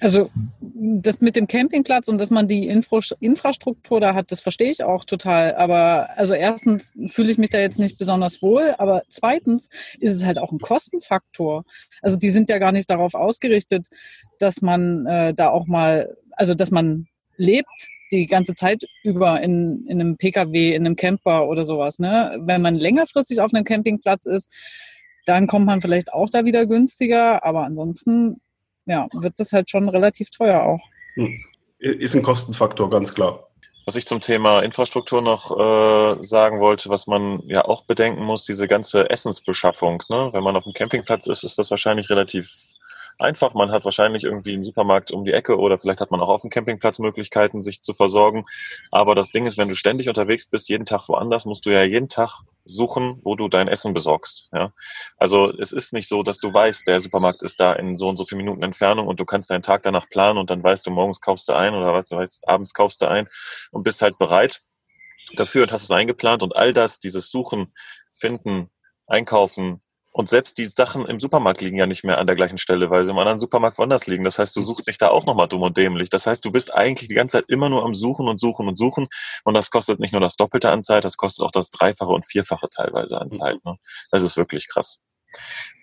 Also 0.00 0.30
das 0.62 1.20
mit 1.22 1.36
dem 1.36 1.46
Campingplatz 1.46 2.08
und 2.08 2.18
dass 2.18 2.30
man 2.30 2.48
die 2.48 2.68
Infra 2.68 3.00
Infrastruktur 3.20 4.00
da 4.00 4.14
hat, 4.14 4.30
das 4.30 4.40
verstehe 4.40 4.70
ich 4.70 4.84
auch 4.84 5.04
total. 5.04 5.54
Aber 5.54 6.10
also 6.16 6.34
erstens 6.34 6.92
fühle 7.06 7.30
ich 7.30 7.38
mich 7.38 7.50
da 7.50 7.58
jetzt 7.58 7.78
nicht 7.78 7.98
besonders 7.98 8.42
wohl, 8.42 8.74
aber 8.76 9.02
zweitens 9.08 9.68
ist 9.98 10.12
es 10.12 10.24
halt 10.24 10.38
auch 10.38 10.52
ein 10.52 10.58
Kostenfaktor. 10.58 11.64
Also 12.02 12.16
die 12.18 12.30
sind 12.30 12.50
ja 12.50 12.58
gar 12.58 12.72
nicht 12.72 12.90
darauf 12.90 13.14
ausgerichtet, 13.14 13.86
dass 14.38 14.60
man 14.60 15.06
äh, 15.06 15.32
da 15.32 15.48
auch 15.48 15.66
mal, 15.66 16.14
also 16.32 16.54
dass 16.54 16.70
man 16.70 17.06
lebt 17.36 17.88
die 18.12 18.26
ganze 18.26 18.54
Zeit 18.54 18.84
über 19.02 19.40
in, 19.40 19.84
in 19.86 20.00
einem 20.00 20.16
Pkw, 20.16 20.74
in 20.74 20.86
einem 20.86 20.96
Camper 20.96 21.48
oder 21.48 21.64
sowas. 21.64 21.98
Ne? 21.98 22.38
Wenn 22.40 22.62
man 22.62 22.76
längerfristig 22.76 23.40
auf 23.40 23.52
einem 23.52 23.64
Campingplatz 23.64 24.26
ist, 24.26 24.50
dann 25.24 25.46
kommt 25.46 25.66
man 25.66 25.80
vielleicht 25.80 26.12
auch 26.12 26.30
da 26.30 26.44
wieder 26.44 26.66
günstiger, 26.66 27.44
aber 27.44 27.64
ansonsten 27.64 28.40
ja, 28.86 29.06
wird 29.12 29.38
das 29.38 29.52
halt 29.52 29.68
schon 29.68 29.88
relativ 29.88 30.30
teuer 30.30 30.62
auch. 30.62 30.80
Hm. 31.14 31.38
Ist 31.78 32.14
ein 32.14 32.22
Kostenfaktor, 32.22 32.88
ganz 32.88 33.14
klar. 33.14 33.48
Was 33.84 33.96
ich 33.96 34.06
zum 34.06 34.20
Thema 34.20 34.60
Infrastruktur 34.60 35.20
noch 35.22 35.50
äh, 35.52 36.22
sagen 36.22 36.58
wollte, 36.58 36.88
was 36.88 37.06
man 37.06 37.40
ja 37.46 37.64
auch 37.64 37.84
bedenken 37.84 38.24
muss, 38.24 38.44
diese 38.44 38.66
ganze 38.66 39.10
Essensbeschaffung. 39.10 40.02
Ne? 40.08 40.30
Wenn 40.32 40.42
man 40.42 40.56
auf 40.56 40.64
dem 40.64 40.72
Campingplatz 40.72 41.28
ist, 41.28 41.44
ist 41.44 41.58
das 41.58 41.70
wahrscheinlich 41.70 42.10
relativ 42.10 42.50
einfach. 43.18 43.54
Man 43.54 43.70
hat 43.70 43.84
wahrscheinlich 43.84 44.24
irgendwie 44.24 44.54
einen 44.54 44.64
Supermarkt 44.64 45.12
um 45.12 45.24
die 45.24 45.32
Ecke 45.32 45.58
oder 45.58 45.78
vielleicht 45.78 46.00
hat 46.00 46.10
man 46.10 46.20
auch 46.20 46.28
auf 46.28 46.42
dem 46.42 46.50
Campingplatz 46.50 46.98
Möglichkeiten, 46.98 47.60
sich 47.60 47.82
zu 47.82 47.94
versorgen. 47.94 48.44
Aber 48.90 49.14
das 49.14 49.30
Ding 49.30 49.46
ist, 49.46 49.58
wenn 49.58 49.68
du 49.68 49.74
ständig 49.74 50.08
unterwegs 50.08 50.50
bist, 50.50 50.68
jeden 50.68 50.86
Tag 50.86 51.08
woanders, 51.08 51.46
musst 51.46 51.66
du 51.66 51.70
ja 51.70 51.82
jeden 51.82 52.08
Tag 52.08 52.42
suchen, 52.64 53.20
wo 53.22 53.36
du 53.36 53.48
dein 53.48 53.68
Essen 53.68 53.94
besorgst. 53.94 54.48
Ja? 54.52 54.72
Also 55.16 55.52
es 55.58 55.72
ist 55.72 55.92
nicht 55.92 56.08
so, 56.08 56.22
dass 56.22 56.38
du 56.38 56.52
weißt, 56.52 56.86
der 56.86 56.98
Supermarkt 56.98 57.42
ist 57.42 57.60
da 57.60 57.72
in 57.72 57.98
so 57.98 58.08
und 58.08 58.16
so 58.16 58.24
vielen 58.24 58.38
Minuten 58.38 58.62
Entfernung 58.62 59.06
und 59.06 59.20
du 59.20 59.24
kannst 59.24 59.50
deinen 59.50 59.62
Tag 59.62 59.82
danach 59.82 60.08
planen 60.08 60.38
und 60.38 60.50
dann 60.50 60.62
weißt 60.62 60.86
du, 60.86 60.90
morgens 60.90 61.20
kaufst 61.20 61.48
du 61.48 61.52
ein 61.52 61.74
oder 61.74 61.92
weißt, 61.92 62.48
abends 62.48 62.74
kaufst 62.74 63.02
du 63.02 63.06
ein 63.06 63.28
und 63.70 63.84
bist 63.84 64.02
halt 64.02 64.18
bereit 64.18 64.62
dafür 65.34 65.62
und 65.62 65.72
hast 65.72 65.84
es 65.84 65.90
eingeplant 65.90 66.42
und 66.42 66.54
all 66.56 66.72
das, 66.72 66.98
dieses 66.98 67.30
Suchen, 67.30 67.72
Finden, 68.14 68.70
Einkaufen, 69.06 69.80
und 70.16 70.30
selbst 70.30 70.56
die 70.56 70.64
Sachen 70.64 71.04
im 71.04 71.20
Supermarkt 71.20 71.60
liegen 71.60 71.76
ja 71.76 71.86
nicht 71.86 72.02
mehr 72.02 72.16
an 72.16 72.26
der 72.26 72.36
gleichen 72.36 72.56
Stelle, 72.56 72.88
weil 72.88 73.04
sie 73.04 73.10
im 73.10 73.18
anderen 73.18 73.38
Supermarkt 73.38 73.76
woanders 73.76 74.06
liegen. 74.06 74.24
Das 74.24 74.38
heißt, 74.38 74.56
du 74.56 74.62
suchst 74.62 74.88
dich 74.88 74.96
da 74.96 75.08
auch 75.08 75.26
nochmal 75.26 75.46
dumm 75.46 75.60
und 75.60 75.76
dämlich. 75.76 76.08
Das 76.08 76.26
heißt, 76.26 76.42
du 76.42 76.50
bist 76.50 76.72
eigentlich 76.72 77.10
die 77.10 77.14
ganze 77.14 77.36
Zeit 77.36 77.44
immer 77.48 77.68
nur 77.68 77.84
am 77.84 77.92
Suchen 77.92 78.26
und 78.26 78.40
Suchen 78.40 78.66
und 78.66 78.78
Suchen. 78.78 79.08
Und 79.44 79.54
das 79.54 79.68
kostet 79.68 80.00
nicht 80.00 80.12
nur 80.12 80.22
das 80.22 80.36
Doppelte 80.36 80.70
an 80.70 80.80
Zeit, 80.80 81.04
das 81.04 81.18
kostet 81.18 81.44
auch 81.44 81.50
das 81.50 81.70
Dreifache 81.70 82.08
und 82.08 82.26
Vierfache 82.26 82.70
teilweise 82.70 83.20
an 83.20 83.30
Zeit. 83.30 83.62
Ne? 83.66 83.76
Das 84.10 84.22
ist 84.22 84.38
wirklich 84.38 84.68
krass. 84.68 85.02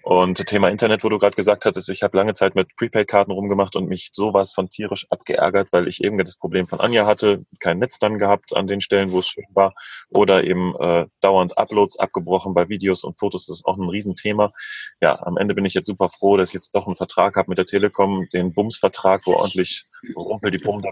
Und 0.04 0.46
Thema 0.46 0.70
Internet, 0.70 1.06
wo 1.06 1.10
du 1.10 1.18
gerade 1.18 1.36
gesagt 1.36 1.64
hattest, 1.64 1.90
ich 1.90 2.04
habe 2.04 2.18
lange 2.18 2.34
Zeit 2.34 2.56
mit 2.56 2.76
Prepaid-Karten 2.76 3.32
rumgemacht 3.32 3.78
und 3.78 3.88
mich 3.88 4.10
sowas 4.12 4.52
von 4.52 4.68
tierisch 4.68 5.08
abgeärgert, 5.10 5.72
weil 5.72 5.88
ich 5.88 6.04
eben 6.04 6.18
das 6.18 6.36
Problem 6.36 6.68
von 6.68 6.82
Anja 6.82 7.06
hatte, 7.06 7.46
kein 7.60 7.80
Netz 7.80 8.00
dann 8.00 8.18
gehabt 8.18 8.54
an 8.54 8.68
den 8.68 8.82
Stellen, 8.82 9.14
wo 9.14 9.20
es 9.20 9.28
schön 9.28 9.46
war, 9.54 9.74
oder 10.10 10.44
eben 10.44 10.76
äh, 10.78 11.06
dauernd 11.22 11.58
Uploads 11.58 12.00
abgebrochen 12.00 12.54
bei 12.54 12.68
Videos 12.68 13.06
und 13.06 13.18
Fotos. 13.18 13.46
Das 13.46 13.60
ist 13.60 13.66
auch 13.66 13.78
ein 13.78 13.88
Riesenthema. 13.88 14.52
Ja, 15.00 15.22
am 15.24 15.38
Ende 15.38 15.56
bin 15.56 15.64
ich 15.64 15.74
jetzt 15.74 15.88
super 15.88 16.10
froh, 16.10 16.36
dass 16.36 16.50
ich 16.50 16.54
jetzt 16.54 16.76
doch 16.76 16.86
einen 16.86 16.96
Vertrag 16.96 17.38
habe 17.38 17.50
mit 17.50 17.58
der 17.58 17.66
Telekom, 17.66 18.28
den 18.34 18.54
Bums-Vertrag, 18.54 19.22
wo 19.26 19.36
ordentlich 19.36 19.86
Rumpel 20.18 20.52
die 20.52 20.58
Pumpe 20.58 20.90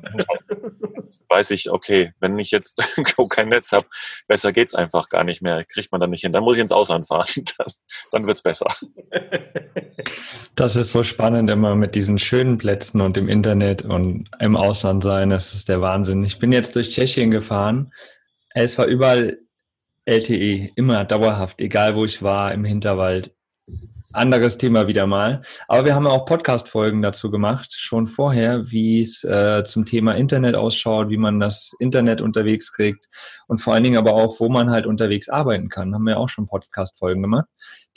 weiß 1.30 1.52
ich, 1.52 1.72
okay, 1.72 2.14
wenn 2.20 2.38
ich 2.40 2.52
jetzt 2.52 2.78
kein 3.30 3.50
Netz 3.50 3.72
habe, 3.72 3.86
besser 4.28 4.52
geht's 4.52 4.76
einfach 4.76 5.10
gar 5.10 5.24
nicht 5.24 5.42
mehr. 5.42 5.64
Kriegt 5.66 5.92
man 5.92 6.02
dann 6.02 6.10
nicht 6.10 6.22
hin. 6.22 6.34
Dann 6.34 6.44
muss 6.44 6.56
ich 6.56 6.62
ins 6.62 6.72
Ausland 6.72 7.08
fahren. 7.08 7.28
Dann, 7.58 7.68
dann 8.12 8.28
wird's 8.28 8.42
besser. 8.42 8.51
Das 10.56 10.76
ist 10.76 10.92
so 10.92 11.02
spannend 11.02 11.50
immer 11.50 11.76
mit 11.76 11.96
diesen 11.96 12.20
schönen 12.20 12.58
Plätzen 12.58 13.02
und 13.02 13.18
im 13.18 13.30
Internet 13.30 13.84
und 13.84 14.30
im 14.40 14.56
Ausland 14.56 15.02
sein. 15.02 15.30
Das 15.30 15.54
ist 15.54 15.70
der 15.70 15.82
Wahnsinn. 15.82 16.24
Ich 16.24 16.40
bin 16.40 16.52
jetzt 16.52 16.76
durch 16.76 16.90
Tschechien 16.92 17.32
gefahren. 17.32 17.94
Es 18.54 18.78
war 18.78 18.86
überall 18.86 19.40
LTE, 20.06 20.72
immer 20.76 21.06
dauerhaft, 21.06 21.62
egal 21.62 21.96
wo 21.96 22.06
ich 22.06 22.22
war, 22.22 22.54
im 22.54 22.66
Hinterwald 22.66 23.34
anderes 24.14 24.58
Thema 24.58 24.88
wieder 24.88 25.08
mal. 25.08 25.42
Aber 25.68 25.86
wir 25.86 25.96
haben 25.96 26.08
auch 26.08 26.26
Podcast-Folgen 26.26 27.02
dazu 27.02 27.32
gemacht, 27.32 27.74
schon 27.74 28.08
vorher, 28.08 28.72
wie 28.72 29.02
es 29.02 29.24
äh, 29.24 29.64
zum 29.64 29.86
Thema 29.86 30.14
Internet 30.16 30.56
ausschaut, 30.56 31.10
wie 31.10 31.18
man 31.18 31.40
das 31.40 31.74
Internet 31.80 32.22
unterwegs 32.22 32.72
kriegt 32.72 33.08
und 33.48 33.60
vor 33.60 33.74
allen 33.74 33.84
Dingen 33.84 33.98
aber 33.98 34.14
auch, 34.14 34.40
wo 34.40 34.50
man 34.50 34.72
halt 34.72 34.86
unterwegs 34.86 35.30
arbeiten 35.30 35.70
kann. 35.70 35.94
Haben 35.94 36.06
wir 36.06 36.20
auch 36.20 36.30
schon 36.30 36.46
Podcast-Folgen 36.46 37.22
gemacht. 37.22 37.48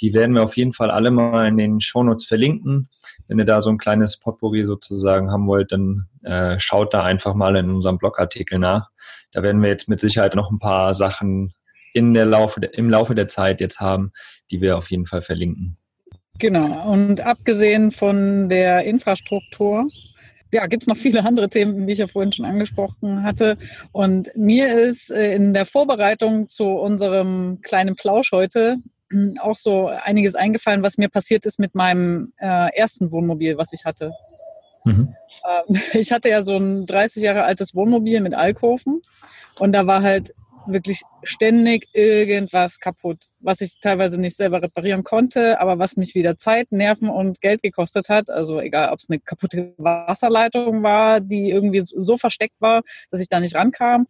Die 0.01 0.13
werden 0.13 0.35
wir 0.35 0.43
auf 0.43 0.57
jeden 0.57 0.73
Fall 0.73 0.91
alle 0.91 1.11
mal 1.11 1.47
in 1.47 1.57
den 1.57 1.81
Shownotes 1.81 2.27
verlinken. 2.27 2.89
Wenn 3.29 3.39
ihr 3.39 3.45
da 3.45 3.61
so 3.61 3.71
ein 3.71 3.79
kleines 3.79 4.19
Potpourri 4.19 4.65
sozusagen 4.65 5.31
haben 5.31 5.47
wollt, 5.47 5.73
dann 5.73 6.09
äh, 6.25 6.59
schaut 6.59 6.95
da 6.95 7.03
einfach 7.03 7.35
mal 7.35 7.57
in 7.57 7.71
unserem 7.71 7.99
Blogartikel 7.99 8.59
nach. 8.59 8.91
Da 9.33 9.43
werden 9.43 9.63
wir 9.63 9.69
jetzt 9.69 9.89
mit 9.89 10.01
Sicherheit 10.01 10.35
noch 10.35 10.51
ein 10.51 10.59
paar 10.59 10.95
Sachen 10.95 11.55
in 11.93 12.13
der 12.13 12.27
Laufe, 12.27 12.61
im 12.61 12.91
Laufe 12.91 13.15
der 13.15 13.29
Zeit 13.29 13.61
jetzt 13.61 13.81
haben, 13.81 14.13
die 14.51 14.61
wir 14.61 14.77
auf 14.77 14.91
jeden 14.91 15.07
Fall 15.07 15.23
verlinken. 15.23 15.79
Genau. 16.39 16.91
Und 16.91 17.21
abgesehen 17.21 17.91
von 17.91 18.49
der 18.49 18.85
Infrastruktur, 18.85 19.89
ja, 20.53 20.67
gibt 20.67 20.85
es 20.85 20.87
noch 20.87 20.97
viele 20.97 21.25
andere 21.25 21.49
Themen, 21.49 21.87
wie 21.87 21.93
ich 21.93 21.99
ja 21.99 22.07
vorhin 22.07 22.33
schon 22.33 22.45
angesprochen 22.45 23.23
hatte. 23.25 23.57
Und 23.93 24.31
mir 24.37 24.69
ist 24.69 25.11
äh, 25.11 25.35
in 25.35 25.53
der 25.53 25.67
Vorbereitung 25.67 26.49
zu 26.49 26.65
unserem 26.65 27.61
kleinen 27.63 27.97
Plausch 27.97 28.31
heute 28.33 28.79
auch 29.41 29.57
so 29.57 29.89
einiges 29.89 30.35
eingefallen, 30.35 30.83
was 30.83 30.99
mir 30.99 31.09
passiert 31.09 31.47
ist 31.47 31.59
mit 31.59 31.75
meinem 31.75 32.33
äh, 32.39 32.75
ersten 32.75 33.13
Wohnmobil, 33.13 33.59
was 33.59 33.73
ich 33.73 33.85
hatte. 33.85 34.13
Mhm. 34.85 35.15
Ähm, 35.69 35.81
ich 35.93 36.13
hatte 36.13 36.29
ja 36.29 36.43
so 36.43 36.57
ein 36.57 36.87
30 36.87 37.23
Jahre 37.23 37.45
altes 37.45 37.75
Wohnmobil 37.75 38.21
mit 38.21 38.35
Alkoven 38.35 39.03
und 39.59 39.73
da 39.73 39.87
war 39.87 40.03
halt 40.03 40.35
wirklich 40.67 41.03
ständig 41.23 41.89
irgendwas 41.93 42.79
kaputt, 42.79 43.19
was 43.41 43.61
ich 43.61 43.79
teilweise 43.81 44.21
nicht 44.21 44.37
selber 44.37 44.63
reparieren 44.63 45.05
konnte, 45.05 45.61
aber 45.61 45.79
was 45.79 45.97
mich 45.97 46.15
wieder 46.15 46.37
Zeit, 46.39 46.73
Nerven 46.73 47.09
und 47.09 47.41
Geld 47.41 47.63
gekostet 47.63 48.09
hat. 48.09 48.31
Also 48.31 48.61
egal, 48.61 48.93
ob 48.93 48.99
es 48.99 49.11
eine 49.11 49.21
kaputte 49.21 49.75
Wasserleitung 49.77 50.83
war, 50.83 51.21
die 51.21 51.51
irgendwie 51.51 51.83
so 51.85 52.17
versteckt 52.19 52.61
war, 52.61 52.83
dass 53.11 53.21
ich 53.21 53.29
da 53.29 53.41
nicht 53.41 53.55
rankam, 53.55 54.07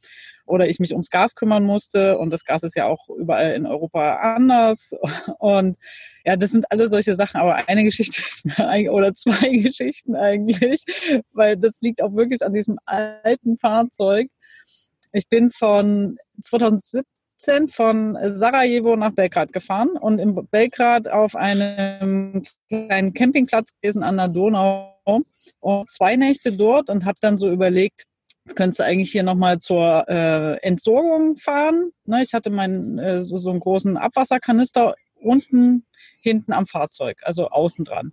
oder 0.46 0.68
ich 0.68 0.78
mich 0.78 0.92
ums 0.92 1.10
Gas 1.10 1.34
kümmern 1.34 1.64
musste. 1.64 2.18
Und 2.18 2.30
das 2.30 2.44
Gas 2.44 2.62
ist 2.62 2.76
ja 2.76 2.86
auch 2.86 3.08
überall 3.08 3.52
in 3.52 3.66
Europa 3.66 4.16
anders. 4.16 4.92
Und 5.38 5.76
ja, 6.24 6.36
das 6.36 6.50
sind 6.50 6.70
alle 6.70 6.88
solche 6.88 7.14
Sachen. 7.14 7.40
Aber 7.40 7.68
eine 7.68 7.84
Geschichte 7.84 8.22
ist 8.26 8.44
mir 8.44 8.68
eigentlich, 8.68 8.90
oder 8.90 9.14
zwei 9.14 9.48
Geschichten 9.58 10.16
eigentlich, 10.16 10.84
weil 11.32 11.56
das 11.56 11.80
liegt 11.80 12.02
auch 12.02 12.14
wirklich 12.14 12.42
an 12.44 12.52
diesem 12.52 12.78
alten 12.84 13.58
Fahrzeug. 13.58 14.28
Ich 15.12 15.28
bin 15.28 15.50
von 15.50 16.18
2017 16.40 17.68
von 17.68 18.16
Sarajevo 18.36 18.96
nach 18.96 19.12
Belgrad 19.12 19.52
gefahren 19.52 19.90
und 19.90 20.18
in 20.18 20.34
Belgrad 20.50 21.08
auf 21.08 21.36
einem 21.36 22.42
kleinen 22.68 23.12
Campingplatz 23.12 23.72
gewesen 23.80 24.02
an 24.02 24.16
der 24.16 24.28
Donau 24.28 24.94
und 25.60 25.90
zwei 25.90 26.16
Nächte 26.16 26.52
dort 26.52 26.90
und 26.90 27.04
habe 27.04 27.18
dann 27.20 27.38
so 27.38 27.50
überlegt, 27.50 28.04
Jetzt 28.46 28.56
könntest 28.56 28.80
du 28.80 28.84
eigentlich 28.84 29.10
hier 29.10 29.22
nochmal 29.22 29.56
zur 29.56 30.06
äh, 30.06 30.58
Entsorgung 30.58 31.38
fahren. 31.38 31.92
Ne, 32.04 32.20
ich 32.20 32.34
hatte 32.34 32.50
meinen 32.50 32.98
äh, 32.98 33.22
so, 33.22 33.38
so 33.38 33.48
einen 33.48 33.60
großen 33.60 33.96
Abwasserkanister 33.96 34.96
unten 35.14 35.86
hinten 36.20 36.52
am 36.52 36.66
Fahrzeug, 36.66 37.20
also 37.22 37.48
außen 37.48 37.86
dran. 37.86 38.12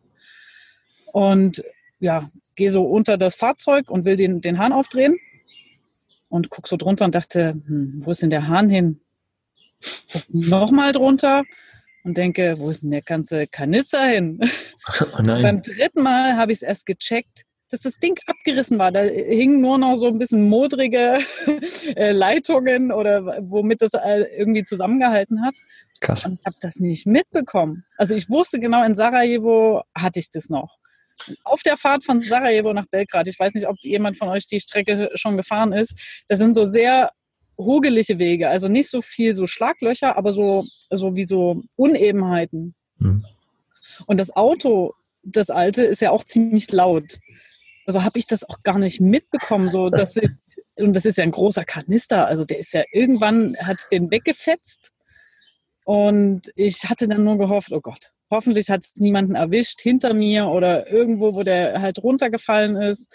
Und 1.12 1.62
ja, 2.00 2.30
gehe 2.56 2.72
so 2.72 2.84
unter 2.84 3.18
das 3.18 3.36
Fahrzeug 3.36 3.90
und 3.92 4.06
will 4.06 4.16
den, 4.16 4.40
den 4.40 4.58
Hahn 4.58 4.72
aufdrehen 4.72 5.20
und 6.32 6.50
guck 6.50 6.68
so 6.68 6.78
drunter 6.78 7.06
und 7.06 7.14
dachte, 7.14 7.52
hm, 7.66 8.02
wo 8.04 8.12
ist 8.12 8.24
denn 8.24 8.30
der 8.30 8.48
Hahn 8.48 8.70
hin? 8.70 9.02
Nochmal 10.30 10.92
drunter 10.94 11.44
und 12.04 12.18
denke, 12.18 12.56
wo 12.58 12.70
ist 12.70 12.84
denn 12.84 12.92
der 12.92 13.02
ganze 13.02 13.48
Kanister 13.48 14.04
hin? 14.06 14.40
Oh 14.90 15.22
beim 15.24 15.62
dritten 15.62 16.02
Mal 16.02 16.38
habe 16.38 16.52
ich 16.52 16.58
es 16.58 16.62
erst 16.64 16.88
gecheckt, 16.88 17.44
dass 17.70 17.82
das 17.82 18.00
Ding 18.00 18.18
abgerissen 18.26 18.80
war. 18.80 18.92
Da 18.92 19.04
hingen 19.04 19.62
nur 19.62 19.78
noch 19.78 19.96
so 19.98 20.08
ein 20.08 20.18
bisschen 20.18 20.50
modrige 20.50 21.20
äh, 21.96 22.12
Leitungen 22.12 22.92
oder 22.92 23.38
womit 23.42 23.84
das 23.84 23.92
irgendwie 23.94 24.64
zusammengehalten 24.64 25.46
hat. 25.46 25.54
Krass. 26.00 26.26
Und 26.26 26.40
ich 26.40 26.46
habe 26.48 26.56
das 26.62 26.78
nicht 26.78 27.06
mitbekommen. 27.06 27.86
Also 27.96 28.16
ich 28.16 28.28
wusste 28.28 28.60
genau, 28.60 28.84
in 28.84 28.96
Sarajevo 28.96 29.84
hatte 29.94 30.18
ich 30.18 30.32
das 30.32 30.50
noch 30.50 30.81
auf 31.44 31.62
der 31.62 31.78
Fahrt 31.78 32.04
von 32.04 32.22
Sarajevo 32.22 32.74
nach 32.74 32.86
Belgrad, 32.88 33.28
ich 33.28 33.40
weiß 33.40 33.54
nicht, 33.54 33.68
ob 33.68 33.78
jemand 33.82 34.18
von 34.18 34.30
euch 34.30 34.48
die 34.48 34.60
Strecke 34.60 35.10
schon 35.16 35.38
gefahren 35.38 35.74
ist, 35.74 35.94
das 36.28 36.40
sind 36.40 36.54
so 36.54 36.66
sehr 36.66 37.12
hugelige 37.58 38.20
Wege, 38.20 38.50
also 38.50 38.68
nicht 38.68 38.90
so 38.90 39.02
viel 39.02 39.36
so 39.36 39.48
Schlaglöcher, 39.48 40.18
aber 40.18 40.34
so, 40.34 40.66
so 40.90 41.16
wie 41.16 41.26
so 41.26 41.64
Unebenheiten. 41.76 42.76
Mhm. 42.98 43.26
Und 44.08 44.20
das 44.20 44.36
Auto, 44.36 44.94
das 45.24 45.50
alte, 45.50 45.84
ist 45.84 46.02
ja 46.02 46.12
auch 46.12 46.24
ziemlich 46.24 46.72
laut. 46.72 47.20
Also 47.86 48.04
habe 48.04 48.20
ich 48.20 48.28
das 48.28 48.48
auch 48.48 48.64
gar 48.64 48.80
nicht 48.80 49.02
mitbekommen, 49.02 49.70
so 49.70 49.90
dass 49.90 50.16
ich, 50.18 50.30
und 50.76 50.96
das 50.96 51.06
ist 51.06 51.18
ja 51.18 51.24
ein 51.24 51.32
großer 51.32 51.66
Kanister, 51.66 52.28
also 52.28 52.46
der 52.46 52.60
ist 52.60 52.74
ja 52.74 52.84
irgendwann 52.92 53.56
hat 53.58 53.80
den 53.92 54.10
weggefetzt 54.12 54.92
und 55.84 56.52
ich 56.56 56.90
hatte 56.90 57.08
dann 57.08 57.24
nur 57.24 57.38
gehofft, 57.38 57.72
oh 57.72 57.82
Gott, 57.82 58.12
hoffentlich 58.32 58.70
hat 58.70 58.82
es 58.84 58.96
niemanden 58.96 59.36
erwischt 59.36 59.82
hinter 59.82 60.14
mir 60.14 60.48
oder 60.48 60.90
irgendwo, 60.90 61.36
wo 61.36 61.44
der 61.44 61.82
halt 61.82 62.02
runtergefallen 62.02 62.78
ist. 62.78 63.14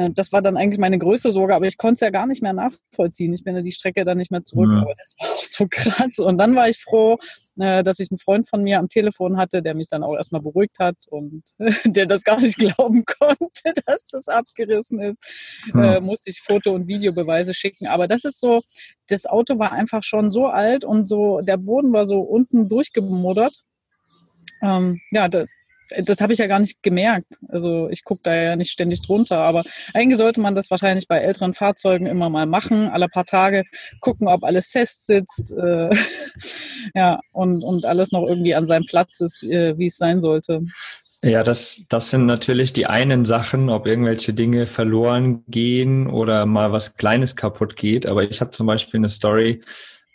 Äh, 0.00 0.10
das 0.14 0.32
war 0.32 0.42
dann 0.42 0.56
eigentlich 0.56 0.78
meine 0.78 0.98
größte 0.98 1.30
Sorge, 1.30 1.54
aber 1.54 1.66
ich 1.66 1.76
konnte 1.76 1.94
es 1.94 2.00
ja 2.00 2.10
gar 2.10 2.26
nicht 2.26 2.42
mehr 2.42 2.52
nachvollziehen. 2.52 3.32
Ich 3.32 3.44
bin 3.44 3.54
ja 3.54 3.62
die 3.62 3.72
Strecke 3.72 4.04
dann 4.04 4.18
nicht 4.18 4.30
mehr 4.30 4.42
zurück, 4.42 4.70
ja. 4.72 4.82
aber 4.82 4.94
das 4.96 5.14
war 5.18 5.28
auch 5.28 5.44
so 5.44 5.66
krass. 5.70 6.18
Und 6.18 6.38
dann 6.38 6.56
war 6.56 6.68
ich 6.68 6.78
froh, 6.78 7.18
äh, 7.58 7.82
dass 7.82 7.98
ich 7.98 8.10
einen 8.10 8.18
Freund 8.18 8.48
von 8.48 8.62
mir 8.62 8.78
am 8.78 8.88
Telefon 8.88 9.36
hatte, 9.36 9.62
der 9.62 9.74
mich 9.74 9.88
dann 9.88 10.02
auch 10.02 10.16
erstmal 10.16 10.40
beruhigt 10.40 10.78
hat 10.78 10.96
und 11.08 11.42
der 11.84 12.06
das 12.06 12.24
gar 12.24 12.40
nicht 12.40 12.58
glauben 12.58 13.04
konnte, 13.04 13.74
dass 13.86 14.06
das 14.06 14.28
abgerissen 14.28 15.00
ist. 15.00 15.22
Ja. 15.74 15.96
Äh, 15.96 16.00
musste 16.00 16.30
ich 16.30 16.40
Foto- 16.40 16.74
und 16.74 16.88
Videobeweise 16.88 17.54
schicken. 17.54 17.86
Aber 17.86 18.06
das 18.06 18.24
ist 18.24 18.40
so, 18.40 18.62
das 19.08 19.26
Auto 19.26 19.58
war 19.58 19.72
einfach 19.72 20.02
schon 20.02 20.30
so 20.30 20.46
alt 20.46 20.84
und 20.84 21.08
so, 21.08 21.40
der 21.40 21.56
Boden 21.56 21.92
war 21.92 22.06
so 22.06 22.20
unten 22.20 22.68
durchgemuddert. 22.68 23.64
Ähm, 24.62 25.00
ja, 25.10 25.28
da, 25.28 25.44
das 26.04 26.20
habe 26.20 26.32
ich 26.32 26.38
ja 26.38 26.46
gar 26.46 26.58
nicht 26.58 26.82
gemerkt. 26.82 27.38
Also 27.48 27.88
ich 27.90 28.04
gucke 28.04 28.20
da 28.22 28.34
ja 28.34 28.56
nicht 28.56 28.70
ständig 28.70 29.02
drunter. 29.02 29.38
Aber 29.38 29.64
eigentlich 29.94 30.18
sollte 30.18 30.40
man 30.40 30.54
das 30.54 30.70
wahrscheinlich 30.70 31.08
bei 31.08 31.18
älteren 31.18 31.54
Fahrzeugen 31.54 32.06
immer 32.06 32.30
mal 32.30 32.46
machen, 32.46 32.88
alle 32.88 33.08
paar 33.08 33.24
Tage 33.24 33.64
gucken, 34.00 34.28
ob 34.28 34.44
alles 34.44 34.68
fest 34.68 35.06
sitzt, 35.06 35.52
äh, 35.52 35.90
ja, 36.94 37.20
und, 37.32 37.62
und 37.62 37.84
alles 37.84 38.12
noch 38.12 38.26
irgendwie 38.26 38.54
an 38.54 38.66
seinem 38.66 38.86
Platz 38.86 39.20
ist, 39.20 39.42
äh, 39.42 39.76
wie 39.78 39.86
es 39.86 39.96
sein 39.96 40.20
sollte. 40.20 40.62
Ja, 41.22 41.42
das, 41.42 41.82
das 41.90 42.08
sind 42.08 42.24
natürlich 42.24 42.72
die 42.72 42.86
einen 42.86 43.26
Sachen, 43.26 43.68
ob 43.68 43.86
irgendwelche 43.86 44.32
Dinge 44.32 44.64
verloren 44.64 45.44
gehen 45.48 46.06
oder 46.06 46.46
mal 46.46 46.72
was 46.72 46.96
Kleines 46.96 47.36
kaputt 47.36 47.76
geht. 47.76 48.06
Aber 48.06 48.22
ich 48.22 48.40
habe 48.40 48.52
zum 48.52 48.66
Beispiel 48.66 48.98
eine 48.98 49.10
Story, 49.10 49.60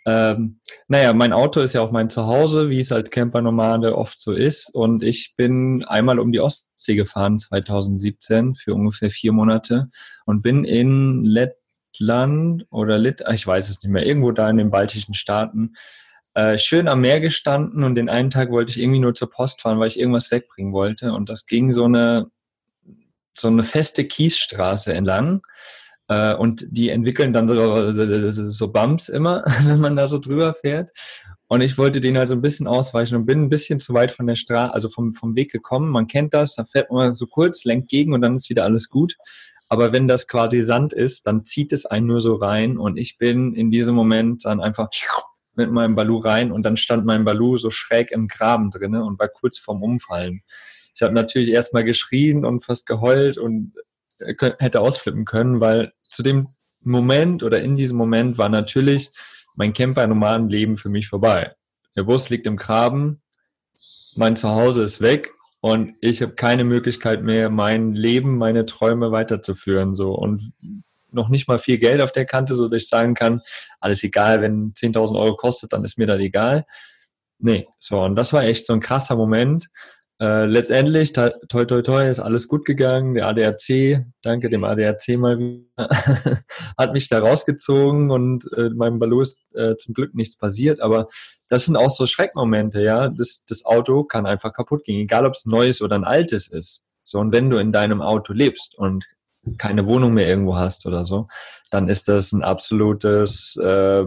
ähm, 0.06 0.60
naja, 0.86 1.12
mein 1.12 1.32
Auto 1.32 1.60
ist 1.60 1.72
ja 1.72 1.80
auch 1.80 1.90
mein 1.90 2.08
Zuhause, 2.08 2.70
wie 2.70 2.78
es 2.78 2.92
als 2.92 3.10
Campernomade 3.10 3.98
oft 3.98 4.20
so 4.20 4.32
ist. 4.32 4.72
Und 4.72 5.02
ich 5.02 5.34
bin 5.36 5.84
einmal 5.84 6.20
um 6.20 6.30
die 6.30 6.40
Ostsee 6.40 6.94
gefahren 6.94 7.40
2017 7.40 8.54
für 8.54 8.72
ungefähr 8.72 9.10
vier 9.10 9.32
Monate 9.32 9.88
und 10.24 10.42
bin 10.42 10.62
in 10.62 11.24
Lettland 11.24 12.66
oder 12.70 12.98
Lit, 12.98 13.24
ich 13.32 13.44
weiß 13.44 13.68
es 13.68 13.82
nicht 13.82 13.90
mehr, 13.90 14.06
irgendwo 14.06 14.30
da 14.30 14.48
in 14.48 14.58
den 14.58 14.70
baltischen 14.70 15.14
Staaten 15.14 15.72
äh, 16.34 16.56
schön 16.56 16.86
am 16.86 17.00
Meer 17.00 17.18
gestanden 17.18 17.82
und 17.82 17.96
den 17.96 18.08
einen 18.08 18.30
Tag 18.30 18.50
wollte 18.50 18.70
ich 18.70 18.78
irgendwie 18.78 19.00
nur 19.00 19.14
zur 19.14 19.30
Post 19.30 19.62
fahren, 19.62 19.80
weil 19.80 19.88
ich 19.88 19.98
irgendwas 19.98 20.30
wegbringen 20.30 20.72
wollte. 20.72 21.12
Und 21.14 21.28
das 21.30 21.46
ging 21.46 21.72
so 21.72 21.84
eine, 21.84 22.30
so 23.32 23.48
eine 23.48 23.64
feste 23.64 24.04
Kiesstraße 24.04 24.94
entlang. 24.94 25.42
Äh, 26.08 26.34
und 26.34 26.66
die 26.70 26.90
entwickeln 26.90 27.32
dann 27.32 27.48
so, 27.48 27.90
so, 27.92 28.50
so 28.50 28.68
Bumps 28.68 29.08
immer, 29.08 29.44
wenn 29.64 29.80
man 29.80 29.96
da 29.96 30.06
so 30.06 30.18
drüber 30.18 30.54
fährt. 30.54 30.92
Und 31.48 31.60
ich 31.60 31.78
wollte 31.78 32.00
den 32.00 32.16
also 32.16 32.34
ein 32.34 32.42
bisschen 32.42 32.66
ausweichen 32.66 33.16
und 33.16 33.26
bin 33.26 33.42
ein 33.42 33.48
bisschen 33.48 33.78
zu 33.78 33.94
weit 33.94 34.10
von 34.10 34.26
der 34.26 34.36
Straße, 34.36 34.74
also 34.74 34.88
vom, 34.88 35.12
vom 35.12 35.36
Weg 35.36 35.52
gekommen. 35.52 35.90
Man 35.90 36.08
kennt 36.08 36.34
das, 36.34 36.54
da 36.56 36.64
fährt 36.64 36.90
man 36.90 37.14
so 37.14 37.26
kurz, 37.26 37.64
lenkt 37.64 37.88
gegen 37.88 38.14
und 38.14 38.20
dann 38.20 38.34
ist 38.34 38.50
wieder 38.50 38.64
alles 38.64 38.88
gut. 38.88 39.16
Aber 39.68 39.92
wenn 39.92 40.08
das 40.08 40.28
quasi 40.28 40.62
Sand 40.62 40.92
ist, 40.92 41.26
dann 41.26 41.44
zieht 41.44 41.72
es 41.72 41.86
einen 41.86 42.06
nur 42.06 42.20
so 42.20 42.34
rein 42.34 42.78
und 42.78 42.96
ich 42.96 43.18
bin 43.18 43.54
in 43.54 43.70
diesem 43.70 43.94
Moment 43.94 44.44
dann 44.44 44.60
einfach 44.60 44.88
mit 45.54 45.70
meinem 45.70 45.94
Balu 45.94 46.18
rein 46.18 46.52
und 46.52 46.62
dann 46.62 46.76
stand 46.76 47.04
mein 47.04 47.24
Balu 47.24 47.58
so 47.58 47.70
schräg 47.70 48.12
im 48.12 48.28
Graben 48.28 48.70
drinne 48.70 49.04
und 49.04 49.18
war 49.18 49.28
kurz 49.28 49.58
vorm 49.58 49.82
Umfallen. 49.82 50.42
Ich 50.94 51.02
habe 51.02 51.14
natürlich 51.14 51.50
erstmal 51.50 51.84
geschrien 51.84 52.44
und 52.44 52.64
fast 52.64 52.86
geheult 52.86 53.38
und 53.38 53.72
hätte 54.18 54.80
ausflippen 54.80 55.24
können, 55.24 55.60
weil 55.60 55.92
zu 56.08 56.22
dem 56.22 56.48
Moment 56.80 57.42
oder 57.42 57.62
in 57.62 57.74
diesem 57.74 57.96
Moment 57.96 58.38
war 58.38 58.48
natürlich 58.48 59.10
mein 59.54 59.72
Camper-Nomadenleben 59.72 60.76
für 60.76 60.88
mich 60.88 61.08
vorbei. 61.08 61.54
Der 61.96 62.04
Bus 62.04 62.28
liegt 62.28 62.46
im 62.46 62.56
Graben, 62.56 63.22
mein 64.14 64.36
Zuhause 64.36 64.82
ist 64.82 65.00
weg 65.00 65.32
und 65.60 65.94
ich 66.00 66.22
habe 66.22 66.34
keine 66.34 66.64
Möglichkeit 66.64 67.22
mehr, 67.22 67.50
mein 67.50 67.92
Leben, 67.92 68.38
meine 68.38 68.66
Träume 68.66 69.10
weiterzuführen. 69.10 69.94
So 69.94 70.12
und 70.12 70.52
noch 71.10 71.28
nicht 71.28 71.48
mal 71.48 71.58
viel 71.58 71.78
Geld 71.78 72.00
auf 72.00 72.12
der 72.12 72.26
Kante, 72.26 72.54
so 72.54 72.68
dass 72.68 72.82
ich 72.82 72.88
sagen 72.88 73.14
kann, 73.14 73.40
alles 73.80 74.04
egal, 74.04 74.42
wenn 74.42 74.72
10.000 74.74 75.18
Euro 75.18 75.36
kostet, 75.36 75.72
dann 75.72 75.84
ist 75.84 75.98
mir 75.98 76.06
das 76.06 76.20
egal. 76.20 76.66
Nee, 77.38 77.66
so 77.78 78.00
und 78.02 78.16
das 78.16 78.32
war 78.32 78.44
echt 78.44 78.64
so 78.64 78.72
ein 78.72 78.80
krasser 78.80 79.16
Moment. 79.16 79.68
Äh, 80.18 80.46
letztendlich, 80.46 81.12
toi, 81.12 81.30
toi, 81.48 81.82
toi, 81.82 82.08
ist 82.08 82.20
alles 82.20 82.48
gut 82.48 82.64
gegangen. 82.64 83.14
Der 83.14 83.26
ADAC, 83.26 84.06
danke 84.22 84.48
dem 84.48 84.64
ADAC 84.64 85.18
mal 85.18 85.38
wieder, 85.38 85.66
hat 86.78 86.94
mich 86.94 87.08
da 87.08 87.18
rausgezogen 87.18 88.10
und 88.10 88.50
äh, 88.56 88.70
meinem 88.70 88.98
Balou 88.98 89.20
ist 89.20 89.38
äh, 89.54 89.76
zum 89.76 89.92
Glück 89.92 90.14
nichts 90.14 90.38
passiert. 90.38 90.80
Aber 90.80 91.08
das 91.48 91.66
sind 91.66 91.76
auch 91.76 91.90
so 91.90 92.06
Schreckmomente, 92.06 92.82
ja. 92.82 93.08
Das, 93.08 93.44
das 93.46 93.66
Auto 93.66 94.04
kann 94.04 94.24
einfach 94.24 94.54
kaputt 94.54 94.84
gehen, 94.84 95.02
egal 95.02 95.26
ob 95.26 95.34
es 95.34 95.44
neues 95.44 95.82
oder 95.82 95.96
ein 95.96 96.04
altes 96.04 96.48
ist. 96.48 96.84
So, 97.02 97.18
und 97.18 97.32
wenn 97.32 97.50
du 97.50 97.58
in 97.58 97.72
deinem 97.72 98.00
Auto 98.00 98.32
lebst 98.32 98.76
und 98.78 99.04
keine 99.58 99.86
Wohnung 99.86 100.14
mehr 100.14 100.26
irgendwo 100.26 100.56
hast 100.56 100.86
oder 100.86 101.04
so, 101.04 101.28
dann 101.70 101.88
ist 101.88 102.08
das 102.08 102.32
ein 102.32 102.42
absolutes 102.42 103.56
äh, 103.56 104.04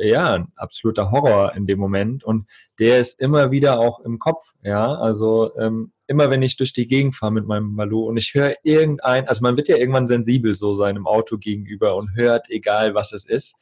ja, 0.00 0.34
ein 0.34 0.52
absoluter 0.56 1.10
Horror 1.10 1.54
in 1.54 1.66
dem 1.66 1.78
Moment. 1.78 2.24
Und 2.24 2.48
der 2.78 2.98
ist 3.00 3.20
immer 3.20 3.50
wieder 3.50 3.78
auch 3.78 4.00
im 4.00 4.18
Kopf, 4.18 4.52
ja. 4.62 4.94
Also 4.94 5.56
ähm, 5.56 5.92
immer 6.06 6.30
wenn 6.30 6.42
ich 6.42 6.56
durch 6.56 6.72
die 6.72 6.86
Gegend 6.86 7.14
fahre 7.14 7.32
mit 7.32 7.46
meinem 7.46 7.74
Malu 7.74 8.06
und 8.06 8.16
ich 8.16 8.34
höre 8.34 8.54
irgendein, 8.62 9.28
also 9.28 9.42
man 9.42 9.56
wird 9.56 9.68
ja 9.68 9.76
irgendwann 9.76 10.06
sensibel 10.06 10.54
so 10.54 10.74
seinem 10.74 11.06
Auto 11.06 11.36
gegenüber 11.38 11.96
und 11.96 12.14
hört, 12.14 12.50
egal 12.50 12.94
was 12.94 13.12
es 13.12 13.26
ist. 13.26 13.54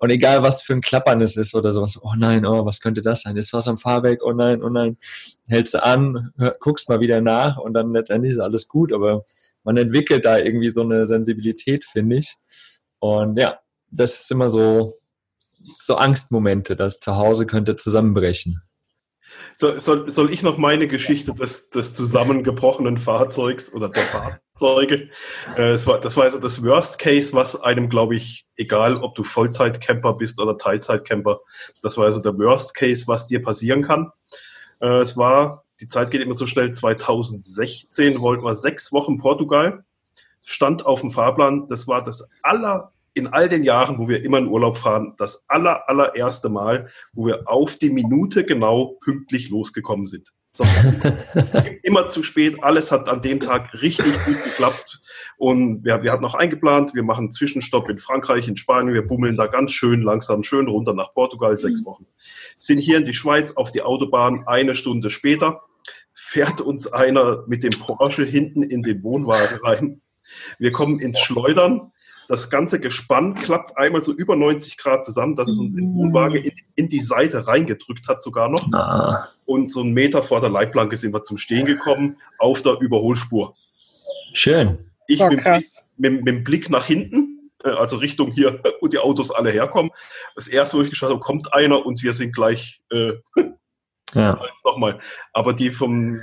Und 0.00 0.10
egal, 0.10 0.44
was 0.44 0.62
für 0.62 0.74
ein 0.74 0.80
Klappern 0.80 1.20
es 1.22 1.36
ist 1.36 1.56
oder 1.56 1.72
sowas, 1.72 1.98
oh 2.00 2.12
nein, 2.16 2.46
oh, 2.46 2.64
was 2.64 2.80
könnte 2.80 3.02
das 3.02 3.22
sein? 3.22 3.36
Ist 3.36 3.52
was 3.52 3.66
am 3.66 3.78
Fahrwerk? 3.78 4.20
Oh 4.24 4.32
nein, 4.32 4.62
oh 4.62 4.68
nein. 4.68 4.96
Hältst 5.48 5.74
du 5.74 5.82
an, 5.82 6.32
hör, 6.36 6.56
guckst 6.60 6.88
mal 6.88 7.00
wieder 7.00 7.20
nach 7.20 7.58
und 7.58 7.74
dann 7.74 7.92
letztendlich 7.92 8.32
ist 8.32 8.38
alles 8.38 8.68
gut, 8.68 8.92
aber 8.92 9.24
man 9.64 9.76
entwickelt 9.76 10.24
da 10.24 10.38
irgendwie 10.38 10.70
so 10.70 10.82
eine 10.82 11.06
Sensibilität, 11.08 11.84
finde 11.84 12.18
ich. 12.18 12.36
Und 13.00 13.38
ja, 13.40 13.58
das 13.90 14.20
ist 14.20 14.30
immer 14.30 14.48
so, 14.48 14.94
so 15.76 15.96
Angstmomente, 15.96 16.76
das 16.76 17.00
Zuhause 17.00 17.46
könnte 17.46 17.76
zusammenbrechen. 17.76 18.62
So, 19.56 19.76
soll, 19.78 20.08
soll 20.10 20.32
ich 20.32 20.42
noch 20.42 20.56
meine 20.56 20.86
Geschichte 20.86 21.32
des, 21.34 21.70
des 21.70 21.94
zusammengebrochenen 21.94 22.96
Fahrzeugs 22.96 23.72
oder 23.72 23.88
der 23.88 24.04
Fahrzeuge? 24.04 25.10
Äh, 25.56 25.72
das, 25.72 25.86
war, 25.86 26.00
das 26.00 26.16
war 26.16 26.24
also 26.24 26.38
das 26.38 26.62
Worst 26.62 26.98
Case, 26.98 27.32
was 27.32 27.60
einem, 27.60 27.88
glaube 27.88 28.16
ich, 28.16 28.46
egal 28.56 28.96
ob 29.02 29.14
du 29.14 29.24
Vollzeitcamper 29.24 30.14
bist 30.14 30.40
oder 30.40 30.56
Teilzeitcamper, 30.58 31.40
das 31.82 31.96
war 31.96 32.04
also 32.04 32.20
der 32.20 32.38
Worst 32.38 32.74
Case, 32.74 33.08
was 33.08 33.26
dir 33.26 33.42
passieren 33.42 33.82
kann. 33.82 34.12
Äh, 34.80 35.00
es 35.00 35.16
war, 35.16 35.64
die 35.80 35.88
Zeit 35.88 36.10
geht 36.10 36.22
immer 36.22 36.34
so 36.34 36.46
schnell, 36.46 36.72
2016 36.72 38.20
wollten 38.20 38.44
wir 38.44 38.54
sechs 38.54 38.92
Wochen 38.92 39.18
Portugal, 39.18 39.84
stand 40.42 40.86
auf 40.86 41.00
dem 41.00 41.10
Fahrplan. 41.10 41.68
Das 41.68 41.88
war 41.88 42.02
das 42.02 42.28
aller 42.42 42.92
in 43.18 43.26
all 43.26 43.48
den 43.48 43.62
Jahren, 43.62 43.98
wo 43.98 44.08
wir 44.08 44.24
immer 44.24 44.38
in 44.38 44.46
Urlaub 44.46 44.78
fahren, 44.78 45.14
das 45.18 45.44
aller, 45.48 45.88
allererste 45.88 46.48
Mal, 46.48 46.88
wo 47.12 47.26
wir 47.26 47.42
auf 47.46 47.76
die 47.76 47.90
Minute 47.90 48.44
genau 48.44 48.96
pünktlich 49.00 49.50
losgekommen 49.50 50.06
sind. 50.06 50.32
immer 51.82 52.08
zu 52.08 52.24
spät, 52.24 52.64
alles 52.64 52.90
hat 52.90 53.08
an 53.08 53.22
dem 53.22 53.38
Tag 53.38 53.80
richtig 53.80 54.12
gut 54.24 54.42
geklappt 54.42 55.00
und 55.36 55.84
wir, 55.84 56.02
wir 56.02 56.10
hatten 56.10 56.22
noch 56.22 56.34
eingeplant, 56.34 56.94
wir 56.94 57.04
machen 57.04 57.24
einen 57.24 57.30
Zwischenstopp 57.30 57.88
in 57.88 57.98
Frankreich, 57.98 58.48
in 58.48 58.56
Spanien, 58.56 58.92
wir 58.92 59.06
bummeln 59.06 59.36
da 59.36 59.46
ganz 59.46 59.70
schön 59.70 60.02
langsam, 60.02 60.42
schön 60.42 60.66
runter 60.66 60.94
nach 60.94 61.14
Portugal, 61.14 61.56
sechs 61.58 61.82
mhm. 61.82 61.86
Wochen. 61.86 62.06
Sind 62.56 62.80
hier 62.80 62.98
in 62.98 63.04
die 63.04 63.12
Schweiz 63.12 63.52
auf 63.52 63.70
die 63.70 63.82
Autobahn, 63.82 64.44
eine 64.48 64.74
Stunde 64.74 65.10
später 65.10 65.62
fährt 66.20 66.60
uns 66.60 66.88
einer 66.88 67.44
mit 67.46 67.62
dem 67.62 67.70
Porsche 67.70 68.24
hinten 68.24 68.64
in 68.64 68.82
den 68.82 69.02
Wohnwagen 69.04 69.60
rein. 69.62 70.02
Wir 70.58 70.72
kommen 70.72 70.98
ins 70.98 71.20
Schleudern, 71.20 71.92
das 72.28 72.50
ganze 72.50 72.78
Gespann 72.78 73.34
klappt 73.34 73.76
einmal 73.78 74.02
so 74.02 74.12
über 74.12 74.36
90 74.36 74.76
Grad 74.76 75.04
zusammen, 75.04 75.34
dass 75.34 75.48
es 75.48 75.58
uns 75.58 75.74
den 75.74 75.94
Wohnwagen 75.94 76.36
in, 76.36 76.52
in, 76.74 76.88
die 76.88 77.00
Seite 77.00 77.46
reingedrückt 77.46 78.06
hat 78.06 78.22
sogar 78.22 78.50
noch. 78.50 78.70
Ah. 78.74 79.30
Und 79.46 79.72
so 79.72 79.80
einen 79.80 79.94
Meter 79.94 80.22
vor 80.22 80.42
der 80.42 80.50
Leitplanke 80.50 80.98
sind 80.98 81.14
wir 81.14 81.22
zum 81.22 81.38
Stehen 81.38 81.64
gekommen, 81.64 82.18
auf 82.38 82.60
der 82.60 82.78
Überholspur. 82.80 83.56
Schön. 84.34 84.90
Ich 85.06 85.22
oh, 85.22 85.28
mit, 85.28 85.42
mit, 85.96 86.24
mit, 86.24 86.26
dem 86.26 86.44
Blick 86.44 86.68
nach 86.68 86.84
hinten, 86.84 87.50
äh, 87.64 87.70
also 87.70 87.96
Richtung 87.96 88.30
hier, 88.30 88.62
wo 88.82 88.88
die 88.88 88.98
Autos 88.98 89.30
alle 89.30 89.50
herkommen. 89.50 89.90
Das 90.34 90.48
erste, 90.48 90.76
wo 90.76 90.82
ich 90.82 90.90
geschaut 90.90 91.10
habe, 91.10 91.20
kommt 91.20 91.54
einer 91.54 91.84
und 91.84 92.02
wir 92.02 92.12
sind 92.12 92.34
gleich 92.34 92.82
äh, 92.90 93.14
ja. 94.12 94.38
nochmal. 94.64 95.00
Aber 95.32 95.54
die 95.54 95.70
vom 95.70 96.20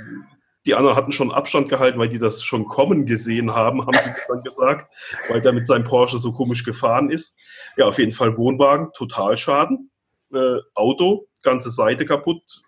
die 0.66 0.74
anderen 0.74 0.96
hatten 0.96 1.12
schon 1.12 1.30
Abstand 1.30 1.68
gehalten, 1.68 1.98
weil 1.98 2.08
die 2.08 2.18
das 2.18 2.42
schon 2.42 2.66
kommen 2.66 3.06
gesehen 3.06 3.54
haben, 3.54 3.86
haben 3.86 3.98
sie 4.02 4.10
dann 4.28 4.42
gesagt, 4.42 4.92
weil 5.28 5.40
der 5.40 5.52
mit 5.52 5.66
seinem 5.66 5.84
Porsche 5.84 6.18
so 6.18 6.32
komisch 6.32 6.64
gefahren 6.64 7.10
ist. 7.10 7.38
Ja, 7.76 7.86
auf 7.86 7.98
jeden 7.98 8.12
Fall 8.12 8.36
Wohnwagen, 8.36 8.92
Totalschaden. 8.92 9.90
Äh, 10.34 10.58
Auto, 10.74 11.28
ganze 11.42 11.70
Seite 11.70 12.04
kaputt, 12.04 12.62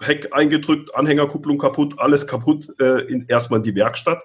Heck 0.00 0.32
eingedrückt, 0.32 0.94
Anhängerkupplung 0.94 1.58
kaputt, 1.58 1.98
alles 1.98 2.26
kaputt, 2.26 2.66
äh, 2.80 3.02
in, 3.02 3.26
erstmal 3.28 3.60
in 3.60 3.64
die 3.64 3.74
Werkstatt. 3.74 4.22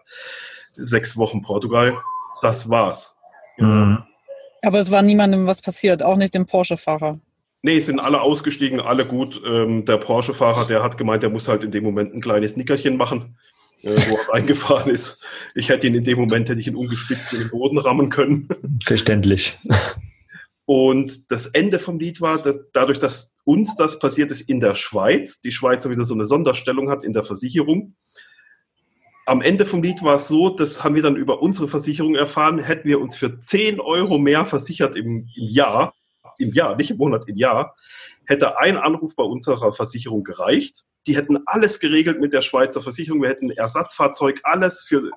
Sechs 0.75 1.15
Wochen 1.17 1.41
Portugal, 1.41 2.01
das 2.41 2.69
war's. 2.69 3.15
Mhm. 3.57 4.03
Aber 4.63 4.79
es 4.79 4.89
war 4.89 5.03
niemandem 5.03 5.45
was 5.45 5.61
passiert, 5.61 6.01
auch 6.01 6.17
nicht 6.17 6.33
dem 6.33 6.47
Porsche-Fahrer. 6.47 7.19
Nee, 7.61 7.79
sind 7.79 7.99
alle 7.99 8.21
ausgestiegen, 8.21 8.79
alle 8.79 9.07
gut. 9.07 9.41
Ähm, 9.45 9.85
der 9.85 9.97
Porsche-Fahrer, 9.97 10.67
der 10.67 10.83
hat 10.83 10.97
gemeint, 10.97 11.23
der 11.23 11.29
muss 11.29 11.47
halt 11.47 11.63
in 11.63 11.71
dem 11.71 11.83
Moment 11.83 12.13
ein 12.13 12.21
kleines 12.21 12.55
Nickerchen 12.55 12.95
machen, 12.95 13.37
äh, 13.81 13.95
wo 14.07 14.17
er 14.17 14.29
reingefahren 14.33 14.91
ist. 14.91 15.25
Ich 15.55 15.69
hätte 15.69 15.87
ihn 15.87 15.95
in 15.95 16.03
dem 16.03 16.19
Moment, 16.19 16.49
hätte 16.49 16.59
ich 16.59 16.67
ihn 16.67 16.75
ungespitzt 16.75 17.33
in 17.33 17.39
den 17.39 17.49
Boden 17.49 17.77
rammen 17.77 18.09
können. 18.09 18.49
Verständlich. 18.83 19.57
Und 20.65 21.31
das 21.31 21.47
Ende 21.47 21.77
vom 21.77 21.99
Lied 21.99 22.21
war, 22.21 22.41
dass 22.41 22.59
dadurch, 22.73 22.97
dass 22.97 23.37
uns 23.43 23.75
das 23.75 23.99
passiert 23.99 24.31
ist 24.31 24.49
in 24.49 24.59
der 24.59 24.73
Schweiz, 24.73 25.39
die 25.41 25.51
Schweiz 25.51 25.87
wieder 25.87 26.03
so 26.03 26.15
eine 26.15 26.25
Sonderstellung 26.25 26.89
hat 26.89 27.03
in 27.03 27.13
der 27.13 27.23
Versicherung. 27.23 27.95
Am 29.27 29.41
Ende 29.41 29.65
vom 29.65 29.83
Lied 29.83 30.03
war 30.03 30.15
es 30.15 30.27
so, 30.27 30.49
das 30.49 30.83
haben 30.83 30.95
wir 30.95 31.03
dann 31.03 31.15
über 31.15 31.41
unsere 31.41 31.67
Versicherung 31.67 32.15
erfahren, 32.15 32.59
hätten 32.59 32.87
wir 32.87 32.99
uns 32.99 33.15
für 33.15 33.39
10 33.39 33.79
Euro 33.79 34.17
mehr 34.17 34.45
versichert 34.45 34.95
im 34.95 35.27
Jahr, 35.35 35.93
im 36.37 36.53
Jahr, 36.53 36.75
nicht 36.75 36.91
im 36.91 36.97
Monat, 36.97 37.27
im 37.27 37.35
Jahr, 37.35 37.75
hätte 38.25 38.57
ein 38.59 38.77
Anruf 38.77 39.15
bei 39.15 39.23
unserer 39.23 39.73
Versicherung 39.73 40.23
gereicht. 40.23 40.85
Die 41.07 41.15
hätten 41.15 41.39
alles 41.45 41.79
geregelt 41.79 42.19
mit 42.19 42.33
der 42.33 42.41
Schweizer 42.41 42.81
Versicherung. 42.81 43.21
Wir 43.21 43.29
hätten 43.29 43.51
Ersatzfahrzeug, 43.51 44.41
alles 44.43 44.81
für 44.81 45.11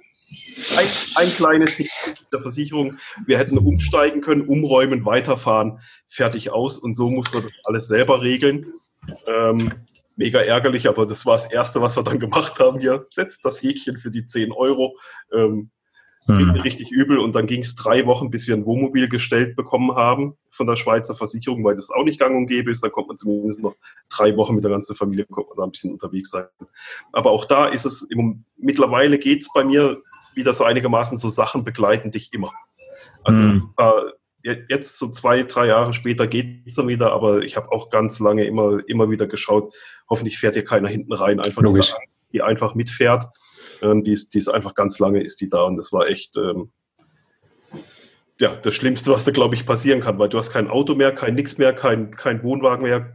ein, 0.76 0.87
ein 1.14 1.31
kleines 1.31 1.83
der 2.33 2.40
Versicherung. 2.40 2.98
Wir 3.26 3.38
hätten 3.38 3.57
umsteigen 3.59 4.20
können, 4.20 4.42
umräumen, 4.42 5.04
weiterfahren, 5.04 5.81
fertig 6.09 6.50
aus. 6.50 6.78
Und 6.78 6.94
so 6.94 7.09
musste 7.09 7.42
das 7.42 7.52
alles 7.64 7.88
selber 7.88 8.22
regeln. 8.22 8.72
Ähm, 9.26 9.72
mega 10.16 10.40
ärgerlich, 10.40 10.88
aber 10.88 11.07
das 11.07 11.24
war 11.24 11.35
das 11.35 11.50
Erste, 11.50 11.81
was 11.81 11.96
wir 11.96 12.02
dann 12.02 12.18
gemacht 12.18 12.59
haben. 12.59 12.81
Hier 12.81 13.07
setzt 13.09 13.44
das 13.44 13.62
Häkchen 13.62 13.98
für 13.98 14.11
die 14.11 14.26
10 14.26 14.52
Euro. 14.52 14.98
Ähm, 15.33 15.70
hm. 16.29 16.51
Richtig 16.61 16.91
übel. 16.91 17.19
Und 17.19 17.35
dann 17.35 17.47
ging 17.47 17.62
es 17.62 17.75
drei 17.75 18.05
Wochen, 18.05 18.31
bis 18.31 18.47
wir 18.47 18.55
ein 18.55 18.67
Wohnmobil 18.67 19.09
gestellt 19.09 19.57
bekommen 19.57 19.95
haben 19.95 20.35
von 20.51 20.67
der 20.67 20.77
Schweizer 20.77 21.14
Versicherung, 21.14 21.64
weil 21.64 21.75
das 21.75 21.91
auch 21.91 22.05
nicht 22.05 22.21
gang 22.21 22.37
und 22.37 22.47
gäbe 22.47 22.71
ist. 22.71 22.85
Dann 22.85 22.93
kommt 22.93 23.09
man 23.09 23.17
zumindest 23.17 23.62
noch 23.62 23.75
drei 24.11 24.37
Wochen 24.37 24.55
mit 24.55 24.62
der 24.62 24.71
ganzen 24.71 24.95
Familie 24.95 25.27
da 25.57 25.64
ein 25.64 25.71
bisschen 25.71 25.93
unterwegs 25.93 26.31
sein. 26.31 26.45
Aber 27.12 27.31
auch 27.31 27.47
da 27.47 27.67
ist 27.67 27.87
es, 27.87 28.03
im, 28.03 28.45
mittlerweile 28.59 29.19
geht 29.19 29.41
es 29.41 29.49
bei 29.55 29.64
mir 29.64 30.03
wieder 30.35 30.53
so 30.53 30.64
einigermaßen 30.64 31.17
so 31.17 31.31
Sachen 31.31 31.64
begleiten 31.64 32.11
dich 32.11 32.33
immer. 32.35 32.53
Also 33.25 33.43
hm. 33.43 33.71
äh, 33.79 34.57
jetzt 34.69 34.99
so 34.99 35.11
zwei, 35.11 35.43
drei 35.45 35.67
Jahre 35.67 35.93
später 35.95 36.27
geht 36.27 36.67
es 36.67 36.75
dann 36.75 36.88
wieder, 36.88 37.12
aber 37.12 37.43
ich 37.43 37.57
habe 37.57 37.73
auch 37.73 37.88
ganz 37.88 38.19
lange 38.21 38.45
immer, 38.45 38.81
immer 38.87 39.11
wieder 39.11 39.27
geschaut, 39.27 39.75
hoffentlich 40.09 40.38
fährt 40.38 40.55
hier 40.55 40.64
keiner 40.64 40.88
hinten 40.88 41.12
rein, 41.12 41.41
einfach 41.41 41.62
Logisch. 41.62 41.95
die 42.33 42.43
einfach 42.43 42.75
mitfährt 42.75 43.27
ähm, 43.83 44.05
die, 44.05 44.12
ist, 44.12 44.35
die 44.35 44.38
ist 44.38 44.49
einfach 44.49 44.75
ganz 44.75 44.99
lange, 44.99 45.23
ist 45.23 45.40
die 45.40 45.49
da 45.49 45.62
und 45.62 45.77
das 45.77 45.92
war 45.92 46.07
echt 46.07 46.37
ähm, 46.37 46.71
ja, 48.38 48.55
das 48.55 48.75
Schlimmste, 48.75 49.12
was 49.12 49.25
da, 49.25 49.33
glaube 49.33 49.55
ich, 49.55 49.66
passieren 49.66 50.01
kann, 50.01 50.18
weil 50.18 50.29
du 50.29 50.38
hast 50.38 50.53
kein 50.53 50.68
Auto 50.68 50.94
mehr, 50.94 51.12
kein 51.12 51.35
Nix 51.35 51.59
mehr, 51.59 51.73
kein, 51.73 52.14
kein 52.14 52.42
Wohnwagen 52.42 52.85
mehr. 52.85 53.14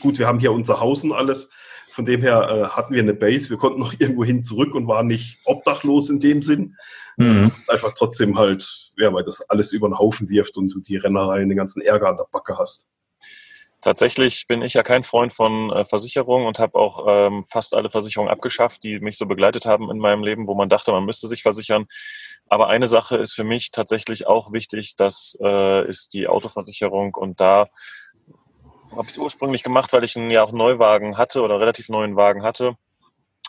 Gut, 0.00 0.18
wir 0.18 0.26
haben 0.26 0.40
hier 0.40 0.52
unser 0.52 0.80
Haus 0.80 1.04
und 1.04 1.12
alles. 1.12 1.50
Von 1.92 2.04
dem 2.04 2.20
her 2.20 2.48
äh, 2.50 2.68
hatten 2.68 2.94
wir 2.94 3.02
eine 3.02 3.14
Base. 3.14 3.50
Wir 3.50 3.58
konnten 3.58 3.80
noch 3.80 3.94
irgendwo 3.98 4.24
hin 4.24 4.42
zurück 4.42 4.74
und 4.74 4.88
waren 4.88 5.06
nicht 5.06 5.38
obdachlos 5.44 6.08
in 6.08 6.20
dem 6.20 6.42
Sinn. 6.42 6.76
Mhm. 7.18 7.52
Einfach 7.68 7.92
trotzdem 7.94 8.38
halt, 8.38 8.92
ja, 8.96 9.12
weil 9.12 9.24
das 9.24 9.48
alles 9.48 9.72
über 9.72 9.88
den 9.88 9.98
Haufen 9.98 10.28
wirft 10.28 10.56
und 10.56 10.70
du 10.70 10.80
die 10.80 10.96
Rennereien, 10.96 11.48
den 11.48 11.58
ganzen 11.58 11.82
Ärger 11.82 12.08
an 12.08 12.16
der 12.16 12.26
Backe 12.30 12.58
hast. 12.58 12.90
Tatsächlich 13.86 14.48
bin 14.48 14.62
ich 14.62 14.74
ja 14.74 14.82
kein 14.82 15.04
Freund 15.04 15.32
von 15.32 15.70
äh, 15.70 15.84
Versicherungen 15.84 16.48
und 16.48 16.58
habe 16.58 16.76
auch 16.76 17.06
ähm, 17.08 17.44
fast 17.44 17.72
alle 17.72 17.88
Versicherungen 17.88 18.32
abgeschafft, 18.32 18.82
die 18.82 18.98
mich 18.98 19.16
so 19.16 19.26
begleitet 19.26 19.64
haben 19.64 19.92
in 19.92 19.98
meinem 19.98 20.24
Leben, 20.24 20.48
wo 20.48 20.56
man 20.56 20.68
dachte, 20.68 20.90
man 20.90 21.04
müsste 21.04 21.28
sich 21.28 21.42
versichern. 21.42 21.86
Aber 22.48 22.66
eine 22.66 22.88
Sache 22.88 23.16
ist 23.16 23.34
für 23.34 23.44
mich 23.44 23.70
tatsächlich 23.70 24.26
auch 24.26 24.52
wichtig, 24.52 24.96
das 24.96 25.38
äh, 25.40 25.86
ist 25.88 26.14
die 26.14 26.26
Autoversicherung 26.26 27.14
und 27.14 27.38
da 27.40 27.68
habe 28.90 29.02
ich 29.02 29.10
es 29.10 29.18
ursprünglich 29.18 29.62
gemacht, 29.62 29.92
weil 29.92 30.02
ich 30.02 30.16
einen 30.16 30.32
ja 30.32 30.42
auch 30.42 30.50
Neuwagen 30.50 31.16
hatte 31.16 31.42
oder 31.42 31.60
relativ 31.60 31.88
neuen 31.88 32.16
Wagen 32.16 32.42
hatte 32.42 32.74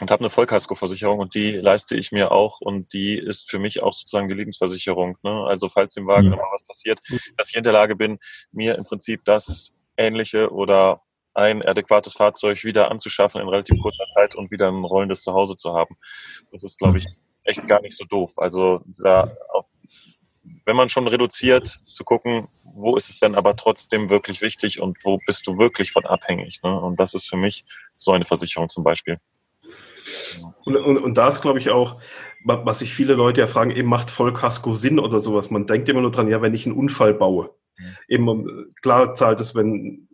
und 0.02 0.12
habe 0.12 0.20
eine 0.20 0.30
Vollkaskoversicherung 0.30 1.18
und 1.18 1.34
die 1.34 1.54
leiste 1.54 1.96
ich 1.96 2.12
mir 2.12 2.32
auch 2.32 2.62
und 2.62 2.94
die 2.94 3.18
ist 3.18 3.50
für 3.50 3.58
mich 3.58 3.82
auch 3.82 3.94
sozusagen 3.94 4.28
die 4.28 4.36
Lebensversicherung. 4.36 5.18
Ne? 5.24 5.46
Also 5.48 5.68
falls 5.68 5.96
dem 5.96 6.06
Wagen 6.06 6.28
mhm. 6.28 6.34
nochmal 6.34 6.52
was 6.54 6.68
passiert, 6.68 7.00
dass 7.38 7.50
ich 7.50 7.56
in 7.56 7.64
der 7.64 7.74
Lage 7.74 7.96
bin, 7.96 8.20
mir 8.52 8.76
im 8.76 8.86
Prinzip 8.86 9.26
das 9.26 9.74
ähnliche 9.98 10.52
oder 10.52 11.02
ein 11.34 11.62
adäquates 11.64 12.14
Fahrzeug 12.14 12.64
wieder 12.64 12.90
anzuschaffen 12.90 13.42
in 13.42 13.48
relativ 13.48 13.80
kurzer 13.80 14.08
Zeit 14.08 14.36
und 14.36 14.50
wieder 14.50 14.70
ein 14.70 14.84
rollendes 14.84 15.22
Zuhause 15.22 15.56
zu 15.56 15.74
haben. 15.76 15.96
Das 16.52 16.64
ist, 16.64 16.80
glaube 16.80 16.98
ich, 16.98 17.06
echt 17.44 17.68
gar 17.68 17.82
nicht 17.82 17.96
so 17.96 18.06
doof. 18.06 18.34
Also 18.38 18.82
da, 19.04 19.32
wenn 20.66 20.76
man 20.76 20.90
schon 20.90 21.08
reduziert, 21.08 21.68
zu 21.68 22.04
gucken, 22.04 22.48
wo 22.76 22.96
ist 22.98 23.10
es 23.10 23.20
denn 23.20 23.36
aber 23.36 23.56
trotzdem 23.56 24.10
wirklich 24.10 24.42
wichtig 24.42 24.82
und 24.82 24.98
wo 25.04 25.20
bist 25.26 25.46
du 25.48 25.58
wirklich 25.58 25.92
von 25.92 26.06
abhängig. 26.06 26.62
Ne? 26.64 26.80
Und 26.80 27.00
das 27.00 27.14
ist 27.14 27.30
für 27.30 27.38
mich 27.38 27.66
so 27.98 28.12
eine 28.12 28.26
Versicherung 28.26 28.70
zum 28.70 28.84
Beispiel. 28.84 29.20
Und, 30.66 30.76
und, 30.76 30.98
und 30.98 31.18
da 31.18 31.28
ist, 31.28 31.42
glaube 31.42 31.60
ich, 31.60 31.70
auch, 31.70 32.00
was 32.46 32.80
sich 32.80 32.94
viele 32.94 33.14
Leute 33.14 33.42
ja 33.42 33.48
fragen, 33.48 33.72
eben 33.72 33.90
macht 33.90 34.10
Vollkasko 34.10 34.76
Sinn 34.76 35.00
oder 35.00 35.20
sowas. 35.20 35.52
Man 35.52 35.68
denkt 35.68 35.90
immer 35.90 36.02
nur 36.02 36.12
dran, 36.12 36.30
ja, 36.30 36.42
wenn 36.42 36.54
ich 36.54 36.66
einen 36.66 36.76
Unfall 36.76 37.14
baue. 37.14 37.50
Eben 38.08 38.74
klar 38.82 39.14
zahlt 39.14 39.40
es, 39.40 39.56
wenn 39.56 40.08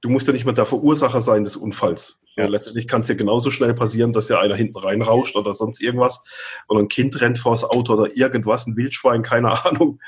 du 0.00 0.10
musst 0.10 0.26
ja 0.26 0.32
nicht 0.32 0.44
mehr 0.44 0.54
der 0.54 0.66
Verursacher 0.66 1.20
sein 1.20 1.44
des 1.44 1.56
Unfalls. 1.56 2.20
Ja. 2.36 2.46
Letztendlich 2.46 2.86
kann 2.86 3.00
es 3.00 3.08
ja 3.08 3.16
genauso 3.16 3.50
schnell 3.50 3.74
passieren, 3.74 4.12
dass 4.12 4.28
ja 4.28 4.38
einer 4.38 4.54
hinten 4.54 4.78
reinrauscht 4.78 5.34
oder 5.34 5.54
sonst 5.54 5.82
irgendwas 5.82 6.22
und 6.68 6.78
ein 6.78 6.88
Kind 6.88 7.20
rennt 7.20 7.40
vors 7.40 7.64
Auto 7.64 7.94
oder 7.94 8.16
irgendwas, 8.16 8.66
ein 8.66 8.76
Wildschwein, 8.76 9.22
keine 9.22 9.64
Ahnung. 9.64 10.00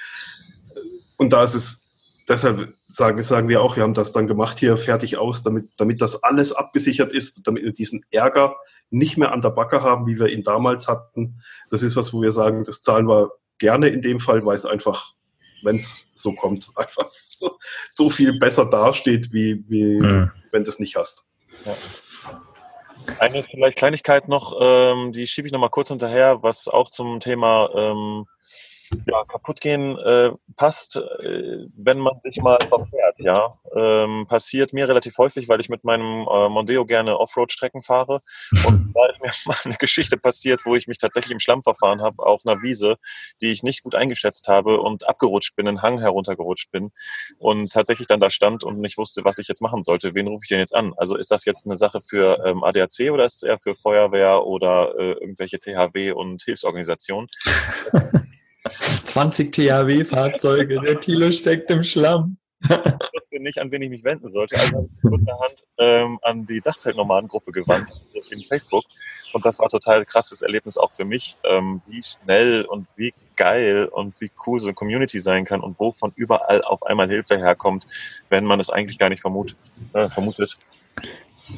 Und 1.18 1.32
da 1.32 1.42
ist 1.42 1.54
es, 1.54 1.84
deshalb 2.28 2.74
sagen, 2.86 3.20
sagen 3.22 3.48
wir 3.48 3.60
auch, 3.62 3.76
wir 3.76 3.82
haben 3.82 3.94
das 3.94 4.12
dann 4.12 4.28
gemacht 4.28 4.60
hier 4.60 4.76
fertig 4.76 5.18
aus, 5.18 5.42
damit, 5.42 5.70
damit 5.76 6.00
das 6.00 6.22
alles 6.22 6.52
abgesichert 6.52 7.12
ist, 7.12 7.40
damit 7.44 7.64
wir 7.64 7.72
diesen 7.72 8.04
Ärger 8.12 8.54
nicht 8.90 9.16
mehr 9.16 9.32
an 9.32 9.42
der 9.42 9.50
Backe 9.50 9.82
haben, 9.82 10.06
wie 10.06 10.18
wir 10.18 10.28
ihn 10.28 10.44
damals 10.44 10.86
hatten. 10.86 11.42
Das 11.70 11.82
ist 11.82 11.96
was, 11.96 12.12
wo 12.12 12.22
wir 12.22 12.32
sagen, 12.32 12.62
das 12.62 12.80
zahlen 12.80 13.08
wir 13.08 13.32
gerne 13.58 13.88
in 13.88 14.02
dem 14.02 14.20
Fall, 14.20 14.44
weil 14.46 14.54
es 14.54 14.66
einfach 14.66 15.14
wenn 15.62 15.76
es 15.76 16.08
so 16.14 16.32
kommt, 16.32 16.68
einfach 16.76 17.06
so, 17.06 17.58
so, 17.88 18.10
viel 18.10 18.38
besser 18.38 18.66
dasteht, 18.66 19.32
wie, 19.32 19.64
wie 19.68 20.00
mhm. 20.00 20.30
wenn 20.52 20.64
du 20.64 20.70
es 20.70 20.78
nicht 20.78 20.96
hast. 20.96 21.24
Ja. 21.64 21.74
Eine 23.18 23.42
vielleicht 23.42 23.78
Kleinigkeit 23.78 24.28
noch, 24.28 24.54
ähm, 24.60 25.12
die 25.12 25.26
schiebe 25.26 25.46
ich 25.46 25.52
noch 25.52 25.60
mal 25.60 25.70
kurz 25.70 25.88
hinterher, 25.88 26.42
was 26.42 26.68
auch 26.68 26.90
zum 26.90 27.20
Thema 27.20 27.70
ähm, 27.74 28.26
ja, 29.06 29.24
kaputt 29.24 29.60
gehen 29.60 29.98
äh, 29.98 30.30
passt, 30.56 30.96
äh, 30.96 31.66
wenn 31.76 31.98
man 31.98 32.14
sich 32.24 32.40
mal 32.42 32.58
verfährt, 32.68 33.18
ja. 33.18 33.50
Ähm, 33.74 34.26
passiert 34.28 34.72
mir 34.72 34.88
relativ 34.88 35.16
häufig, 35.18 35.48
weil 35.48 35.60
ich 35.60 35.68
mit 35.68 35.84
meinem 35.84 36.26
äh, 36.28 36.48
Mondeo 36.48 36.84
gerne 36.84 37.18
Offroad-Strecken 37.18 37.82
fahre. 37.82 38.20
Und 38.66 38.92
da 38.94 39.06
ist 39.06 39.20
mir 39.20 39.32
mal 39.46 39.56
eine 39.64 39.76
Geschichte 39.76 40.16
passiert, 40.16 40.66
wo 40.66 40.74
ich 40.74 40.86
mich 40.86 40.98
tatsächlich 40.98 41.32
im 41.32 41.38
Schlamm 41.38 41.62
verfahren 41.62 42.02
habe 42.02 42.22
auf 42.22 42.42
einer 42.44 42.62
Wiese, 42.62 42.96
die 43.40 43.50
ich 43.50 43.62
nicht 43.62 43.82
gut 43.82 43.94
eingeschätzt 43.94 44.48
habe 44.48 44.80
und 44.80 45.08
abgerutscht 45.08 45.56
bin, 45.56 45.68
einen 45.68 45.82
Hang 45.82 45.98
heruntergerutscht 45.98 46.70
bin 46.70 46.90
und 47.38 47.72
tatsächlich 47.72 48.06
dann 48.06 48.20
da 48.20 48.30
stand 48.30 48.64
und 48.64 48.80
nicht 48.80 48.98
wusste, 48.98 49.24
was 49.24 49.38
ich 49.38 49.48
jetzt 49.48 49.62
machen 49.62 49.84
sollte. 49.84 50.14
Wen 50.14 50.28
rufe 50.28 50.42
ich 50.44 50.48
denn 50.48 50.60
jetzt 50.60 50.74
an? 50.74 50.94
Also 50.96 51.16
ist 51.16 51.30
das 51.30 51.44
jetzt 51.44 51.66
eine 51.66 51.76
Sache 51.76 52.00
für 52.00 52.44
ähm, 52.44 52.64
ADAC 52.64 53.10
oder 53.12 53.24
ist 53.24 53.36
es 53.36 53.42
eher 53.42 53.58
für 53.58 53.74
Feuerwehr 53.74 54.44
oder 54.44 54.94
äh, 54.98 55.12
irgendwelche 55.12 55.58
THW 55.58 56.12
und 56.12 56.42
Hilfsorganisationen? 56.42 57.28
20 59.04 59.52
THW-Fahrzeuge, 59.52 60.80
der 60.80 61.00
Tilo 61.00 61.30
steckt 61.30 61.70
im 61.70 61.82
Schlamm. 61.82 62.36
Ich 62.62 62.68
wusste 63.14 63.40
nicht, 63.40 63.58
an 63.58 63.70
wen 63.70 63.82
ich 63.82 63.90
mich 63.90 64.04
wenden 64.04 64.30
sollte. 64.30 64.56
Also 64.56 64.76
habe 64.76 64.88
ich 64.94 65.00
kurzerhand 65.02 65.54
ähm, 65.78 66.18
an 66.22 66.44
die 66.44 66.60
Dachzeltnomadengruppe 66.60 67.52
gewandt, 67.52 67.88
also 67.88 68.30
in 68.30 68.42
Facebook. 68.42 68.84
Und 69.32 69.46
das 69.46 69.60
war 69.60 69.68
total 69.70 70.04
krasses 70.04 70.42
Erlebnis 70.42 70.76
auch 70.76 70.92
für 70.92 71.04
mich, 71.04 71.36
ähm, 71.44 71.80
wie 71.86 72.02
schnell 72.02 72.64
und 72.64 72.86
wie 72.96 73.14
geil 73.36 73.86
und 73.86 74.20
wie 74.20 74.30
cool 74.46 74.60
so 74.60 74.68
eine 74.68 74.74
Community 74.74 75.20
sein 75.20 75.44
kann 75.44 75.60
und 75.60 75.78
wo 75.78 75.92
von 75.92 76.12
überall 76.16 76.62
auf 76.62 76.82
einmal 76.82 77.08
Hilfe 77.08 77.38
herkommt, 77.38 77.86
wenn 78.28 78.44
man 78.44 78.60
es 78.60 78.68
eigentlich 78.68 78.98
gar 78.98 79.08
nicht 79.08 79.22
vermutet. 79.22 79.56
Äh, 79.94 80.08
vermutet. 80.10 80.58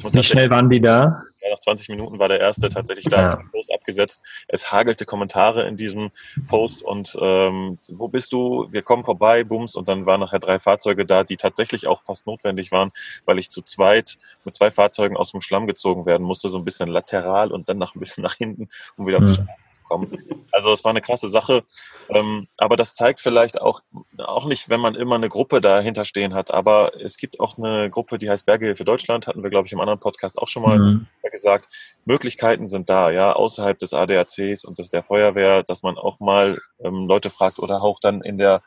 Wie 0.01 0.23
schnell 0.23 0.49
waren 0.49 0.69
die 0.69 0.81
da? 0.81 1.23
Ja, 1.41 1.49
nach 1.51 1.59
20 1.59 1.89
Minuten 1.89 2.19
war 2.19 2.29
der 2.29 2.39
erste 2.39 2.69
tatsächlich 2.69 3.05
da, 3.05 3.21
ja. 3.21 3.43
Post 3.51 3.73
abgesetzt. 3.73 4.23
Es 4.47 4.71
hagelte 4.71 5.05
Kommentare 5.05 5.67
in 5.67 5.75
diesem 5.75 6.11
Post 6.47 6.83
und 6.83 7.17
ähm, 7.21 7.79
wo 7.89 8.07
bist 8.07 8.31
du? 8.31 8.67
Wir 8.71 8.81
kommen 8.81 9.03
vorbei, 9.03 9.43
bums. 9.43 9.75
Und 9.75 9.87
dann 9.87 10.05
waren 10.05 10.21
nachher 10.21 10.39
drei 10.39 10.59
Fahrzeuge 10.59 11.05
da, 11.05 11.23
die 11.23 11.37
tatsächlich 11.37 11.87
auch 11.87 12.01
fast 12.03 12.27
notwendig 12.27 12.71
waren, 12.71 12.91
weil 13.25 13.39
ich 13.39 13.49
zu 13.49 13.61
zweit 13.61 14.17
mit 14.45 14.55
zwei 14.55 14.71
Fahrzeugen 14.71 15.17
aus 15.17 15.31
dem 15.31 15.41
Schlamm 15.41 15.67
gezogen 15.67 16.05
werden 16.05 16.25
musste, 16.25 16.49
so 16.49 16.57
ein 16.57 16.65
bisschen 16.65 16.89
lateral 16.89 17.51
und 17.51 17.67
dann 17.67 17.77
noch 17.77 17.95
ein 17.95 17.99
bisschen 17.99 18.23
nach 18.23 18.35
hinten, 18.35 18.69
um 18.95 19.05
wieder 19.05 19.19
mhm 19.19 19.47
kommen. 19.83 20.45
Also 20.51 20.71
es 20.71 20.83
war 20.83 20.91
eine 20.91 21.01
klasse 21.01 21.29
Sache. 21.29 21.63
Ähm, 22.09 22.47
aber 22.57 22.75
das 22.75 22.95
zeigt 22.95 23.19
vielleicht 23.19 23.61
auch, 23.61 23.81
auch 24.17 24.45
nicht, 24.45 24.69
wenn 24.69 24.79
man 24.79 24.95
immer 24.95 25.15
eine 25.15 25.29
Gruppe 25.29 25.61
dahinter 25.61 26.05
stehen 26.05 26.33
hat, 26.33 26.51
aber 26.51 26.99
es 27.01 27.17
gibt 27.17 27.39
auch 27.39 27.57
eine 27.57 27.89
Gruppe, 27.89 28.19
die 28.19 28.29
heißt 28.29 28.45
Berghilfe 28.45 28.83
Deutschland, 28.85 29.27
hatten 29.27 29.43
wir, 29.43 29.49
glaube 29.49 29.67
ich, 29.67 29.73
im 29.73 29.79
anderen 29.79 29.99
Podcast 29.99 30.39
auch 30.39 30.47
schon 30.47 30.63
mal 30.63 30.77
mhm. 30.77 31.07
gesagt. 31.31 31.67
Möglichkeiten 32.05 32.67
sind 32.67 32.89
da, 32.89 33.09
ja, 33.09 33.33
außerhalb 33.33 33.79
des 33.79 33.93
ADACs 33.93 34.65
und 34.65 34.77
des, 34.77 34.89
der 34.89 35.03
Feuerwehr, 35.03 35.63
dass 35.63 35.83
man 35.83 35.97
auch 35.97 36.19
mal 36.19 36.57
ähm, 36.83 37.07
Leute 37.07 37.29
fragt 37.29 37.59
oder 37.59 37.81
auch 37.81 37.99
dann 37.99 38.21
in 38.21 38.37
der 38.37 38.61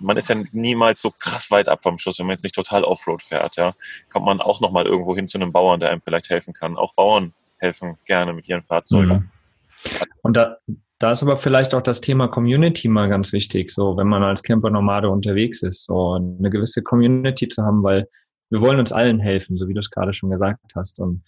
man 0.00 0.16
ist 0.16 0.30
ja 0.30 0.36
niemals 0.52 1.02
so 1.02 1.10
krass 1.10 1.50
weit 1.50 1.68
ab 1.68 1.82
vom 1.82 1.98
Schuss, 1.98 2.18
wenn 2.18 2.26
man 2.26 2.34
jetzt 2.34 2.42
nicht 2.42 2.54
total 2.54 2.84
Offroad 2.84 3.22
fährt, 3.22 3.56
ja. 3.56 3.74
Kommt 4.10 4.24
man 4.24 4.40
auch 4.40 4.60
nochmal 4.60 4.86
irgendwo 4.86 5.14
hin 5.14 5.26
zu 5.26 5.36
einem 5.36 5.52
Bauern, 5.52 5.78
der 5.78 5.90
einem 5.90 6.00
vielleicht 6.00 6.30
helfen 6.30 6.54
kann. 6.54 6.78
Auch 6.78 6.94
Bauern 6.94 7.34
helfen 7.58 7.98
gerne 8.06 8.32
mit 8.32 8.48
ihren 8.48 8.62
Fahrzeugen. 8.62 9.12
Mhm. 9.12 9.30
Und 10.22 10.36
da, 10.36 10.58
da 10.98 11.12
ist 11.12 11.22
aber 11.22 11.36
vielleicht 11.36 11.74
auch 11.74 11.82
das 11.82 12.00
Thema 12.00 12.28
Community 12.28 12.88
mal 12.88 13.08
ganz 13.08 13.32
wichtig, 13.32 13.70
so 13.70 13.96
wenn 13.96 14.08
man 14.08 14.22
als 14.22 14.42
Camper-Nomade 14.42 15.08
unterwegs 15.08 15.62
ist, 15.62 15.84
so 15.84 16.12
eine 16.12 16.50
gewisse 16.50 16.82
Community 16.82 17.48
zu 17.48 17.62
haben, 17.62 17.82
weil 17.82 18.08
wir 18.50 18.60
wollen 18.60 18.78
uns 18.78 18.92
allen 18.92 19.20
helfen, 19.20 19.56
so 19.56 19.68
wie 19.68 19.74
du 19.74 19.80
es 19.80 19.90
gerade 19.90 20.12
schon 20.12 20.30
gesagt 20.30 20.72
hast. 20.74 21.00
Und 21.00 21.22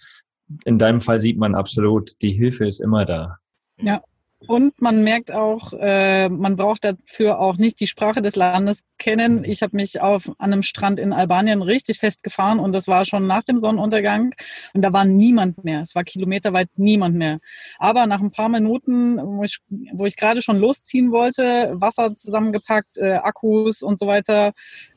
in 0.65 0.79
deinem 0.79 1.01
Fall 1.01 1.21
sieht 1.21 1.39
man 1.39 1.55
absolut, 1.55 2.21
die 2.21 2.33
Hilfe 2.33 2.67
ist 2.67 2.81
immer 2.81 3.05
da. 3.05 3.39
Ja, 3.79 4.01
und 4.47 4.81
man 4.81 5.05
merkt 5.05 5.33
auch, 5.33 5.73
äh, 5.73 6.29
man 6.29 6.57
braucht 6.57 6.85
dafür 6.85 7.39
auch 7.39 7.57
nicht 7.57 7.81
die 7.81 7.87
Sprache 7.87 8.23
des 8.23 8.37
Landes 8.37 8.85
kennen. 8.99 9.45
Ich 9.45 9.63
habe 9.63 9.77
mich 9.77 10.01
auf 10.01 10.31
einem 10.39 10.63
Strand 10.63 10.99
in 10.99 11.13
Albanien 11.13 11.63
richtig 11.63 11.99
festgefahren 11.99 12.59
und 12.59 12.73
das 12.73 12.89
war 12.89 13.05
schon 13.05 13.27
nach 13.27 13.43
dem 13.43 13.61
Sonnenuntergang 13.61 14.35
und 14.75 14.83
da 14.83 14.93
war 14.93 15.05
niemand 15.05 15.65
mehr. 15.65 15.81
Es 15.81 15.95
war 15.95 16.05
kilometerweit 16.05 16.69
niemand 16.77 17.17
mehr. 17.17 17.39
Aber 17.79 18.07
nach 18.07 18.21
ein 18.21 18.31
paar 18.31 18.49
Minuten, 18.49 19.19
wo 19.19 19.45
ich, 19.45 19.59
wo 19.93 20.07
ich 20.07 20.17
gerade 20.17 20.43
schon 20.43 20.59
losziehen 20.59 21.13
wollte, 21.13 21.73
Wasser 21.75 22.17
zusammengepackt, 22.17 22.99
äh, 22.99 23.15
Akkus 23.15 23.83
und 23.83 23.99
so 23.99 24.07
weiter 24.07 24.53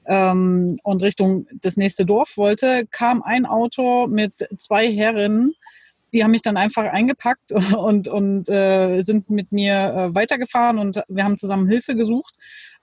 ähm, 0.05 0.77
und 0.84 1.03
Richtung 1.03 1.47
das 1.62 1.77
nächste 1.77 2.05
Dorf 2.05 2.38
wollte, 2.38 2.88
kam 2.89 3.21
ein 3.21 3.45
Auto 3.45 4.08
mit 4.08 4.47
zwei 4.58 4.91
Herren 4.91 5.53
die 6.15 6.23
haben 6.23 6.32
mich 6.32 6.41
dann 6.41 6.58
einfach 6.58 6.86
eingepackt 6.86 7.51
und, 7.78 8.08
und 8.08 8.49
äh, 8.49 9.01
sind 9.01 9.30
mit 9.30 9.51
mir 9.51 9.73
äh, 9.73 10.15
weitergefahren 10.15 10.80
und 10.80 11.04
wir 11.08 11.23
haben 11.23 11.38
zusammen 11.38 11.67
Hilfe 11.67 11.95
gesucht. 11.95 12.34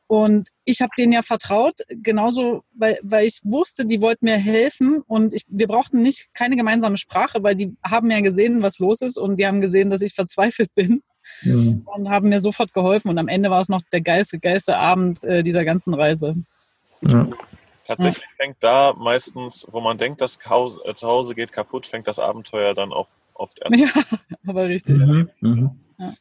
Und 0.07 0.51
ich 0.67 0.83
habe 0.83 0.91
denen 0.99 1.15
ja 1.15 1.23
vertraut, 1.23 1.77
genauso, 1.89 2.65
weil, 2.75 2.99
weil 3.03 3.25
ich 3.25 3.41
wusste, 3.45 3.87
die 3.87 4.03
wollten 4.03 4.27
mir 4.27 4.37
helfen 4.37 5.03
und 5.07 5.33
ich, 5.33 5.47
wir 5.49 5.67
brauchten 5.67 6.03
nicht 6.03 6.35
keine 6.35 6.55
gemeinsame 6.55 6.99
Sprache, 6.99 7.43
weil 7.43 7.55
die 7.55 7.75
haben 7.83 8.11
ja 8.11 8.21
gesehen, 8.21 8.61
was 8.63 8.79
los 8.79 9.01
ist 9.01 9.17
und 9.17 9.37
die 9.37 9.47
haben 9.47 9.63
gesehen, 9.63 9.89
dass 9.89 10.03
ich 10.03 10.13
verzweifelt 10.15 10.73
bin 10.75 11.03
mhm. 11.41 11.87
und 11.87 12.11
haben 12.11 12.29
mir 12.29 12.41
sofort 12.41 12.75
geholfen. 12.75 13.09
Und 13.09 13.19
am 13.19 13.29
Ende 13.29 13.49
war 13.49 13.61
es 13.61 13.71
noch 13.71 13.81
der 13.91 14.03
geilste, 14.03 14.39
geilste 14.39 14.77
Abend 14.77 15.25
äh, 15.25 15.43
dieser 15.43 15.65
ganzen 15.65 15.95
Reise. 15.95 16.37
Ja. 17.01 17.27
Tatsächlich 17.87 18.29
fängt 18.37 18.57
da 18.61 18.95
meistens, 18.97 19.67
wo 19.71 19.81
man 19.81 19.99
denkt, 19.99 20.21
das 20.21 20.39
Haus, 20.47 20.85
äh, 20.87 20.95
zu 20.95 21.07
Hause 21.07 21.35
geht 21.35 21.53
kaputt, 21.53 21.87
fängt 21.87 22.07
das 22.07 22.19
Abenteuer 22.19 22.75
dann 22.75 22.93
auch 22.93 23.09
oft 23.35 23.59
erst. 23.65 23.77
Ja, 23.77 24.03
aber 24.47 24.69
richtig. 24.69 24.99
Mhm. 24.99 25.31
Mhm. 25.41 25.71
Ja. 25.99 26.15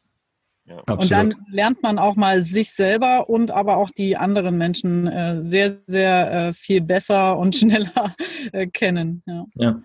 Ja. 0.64 0.94
Und 0.94 1.10
dann 1.10 1.34
lernt 1.50 1.82
man 1.82 1.98
auch 1.98 2.16
mal 2.16 2.42
sich 2.44 2.70
selber 2.70 3.28
und 3.28 3.50
aber 3.50 3.76
auch 3.76 3.90
die 3.90 4.16
anderen 4.16 4.56
Menschen 4.56 5.06
äh, 5.06 5.42
sehr, 5.42 5.78
sehr 5.86 6.32
äh, 6.48 6.52
viel 6.54 6.80
besser 6.80 7.36
und 7.36 7.56
schneller 7.56 8.14
äh, 8.52 8.66
kennen. 8.68 9.22
Ja. 9.26 9.46
ja. 9.56 9.82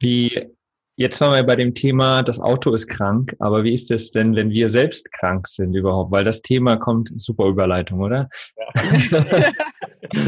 Wie 0.00 0.50
Jetzt 1.00 1.18
waren 1.22 1.32
wir 1.32 1.42
bei 1.44 1.56
dem 1.56 1.74
Thema, 1.74 2.22
das 2.22 2.40
Auto 2.40 2.74
ist 2.74 2.86
krank, 2.86 3.34
aber 3.38 3.64
wie 3.64 3.72
ist 3.72 3.90
es 3.90 4.10
denn, 4.10 4.36
wenn 4.36 4.50
wir 4.50 4.68
selbst 4.68 5.10
krank 5.12 5.48
sind 5.48 5.72
überhaupt? 5.72 6.12
Weil 6.12 6.24
das 6.24 6.42
Thema 6.42 6.76
kommt, 6.76 7.10
super 7.18 7.46
Überleitung, 7.46 8.02
oder? 8.02 8.28
Ja. 8.54 9.24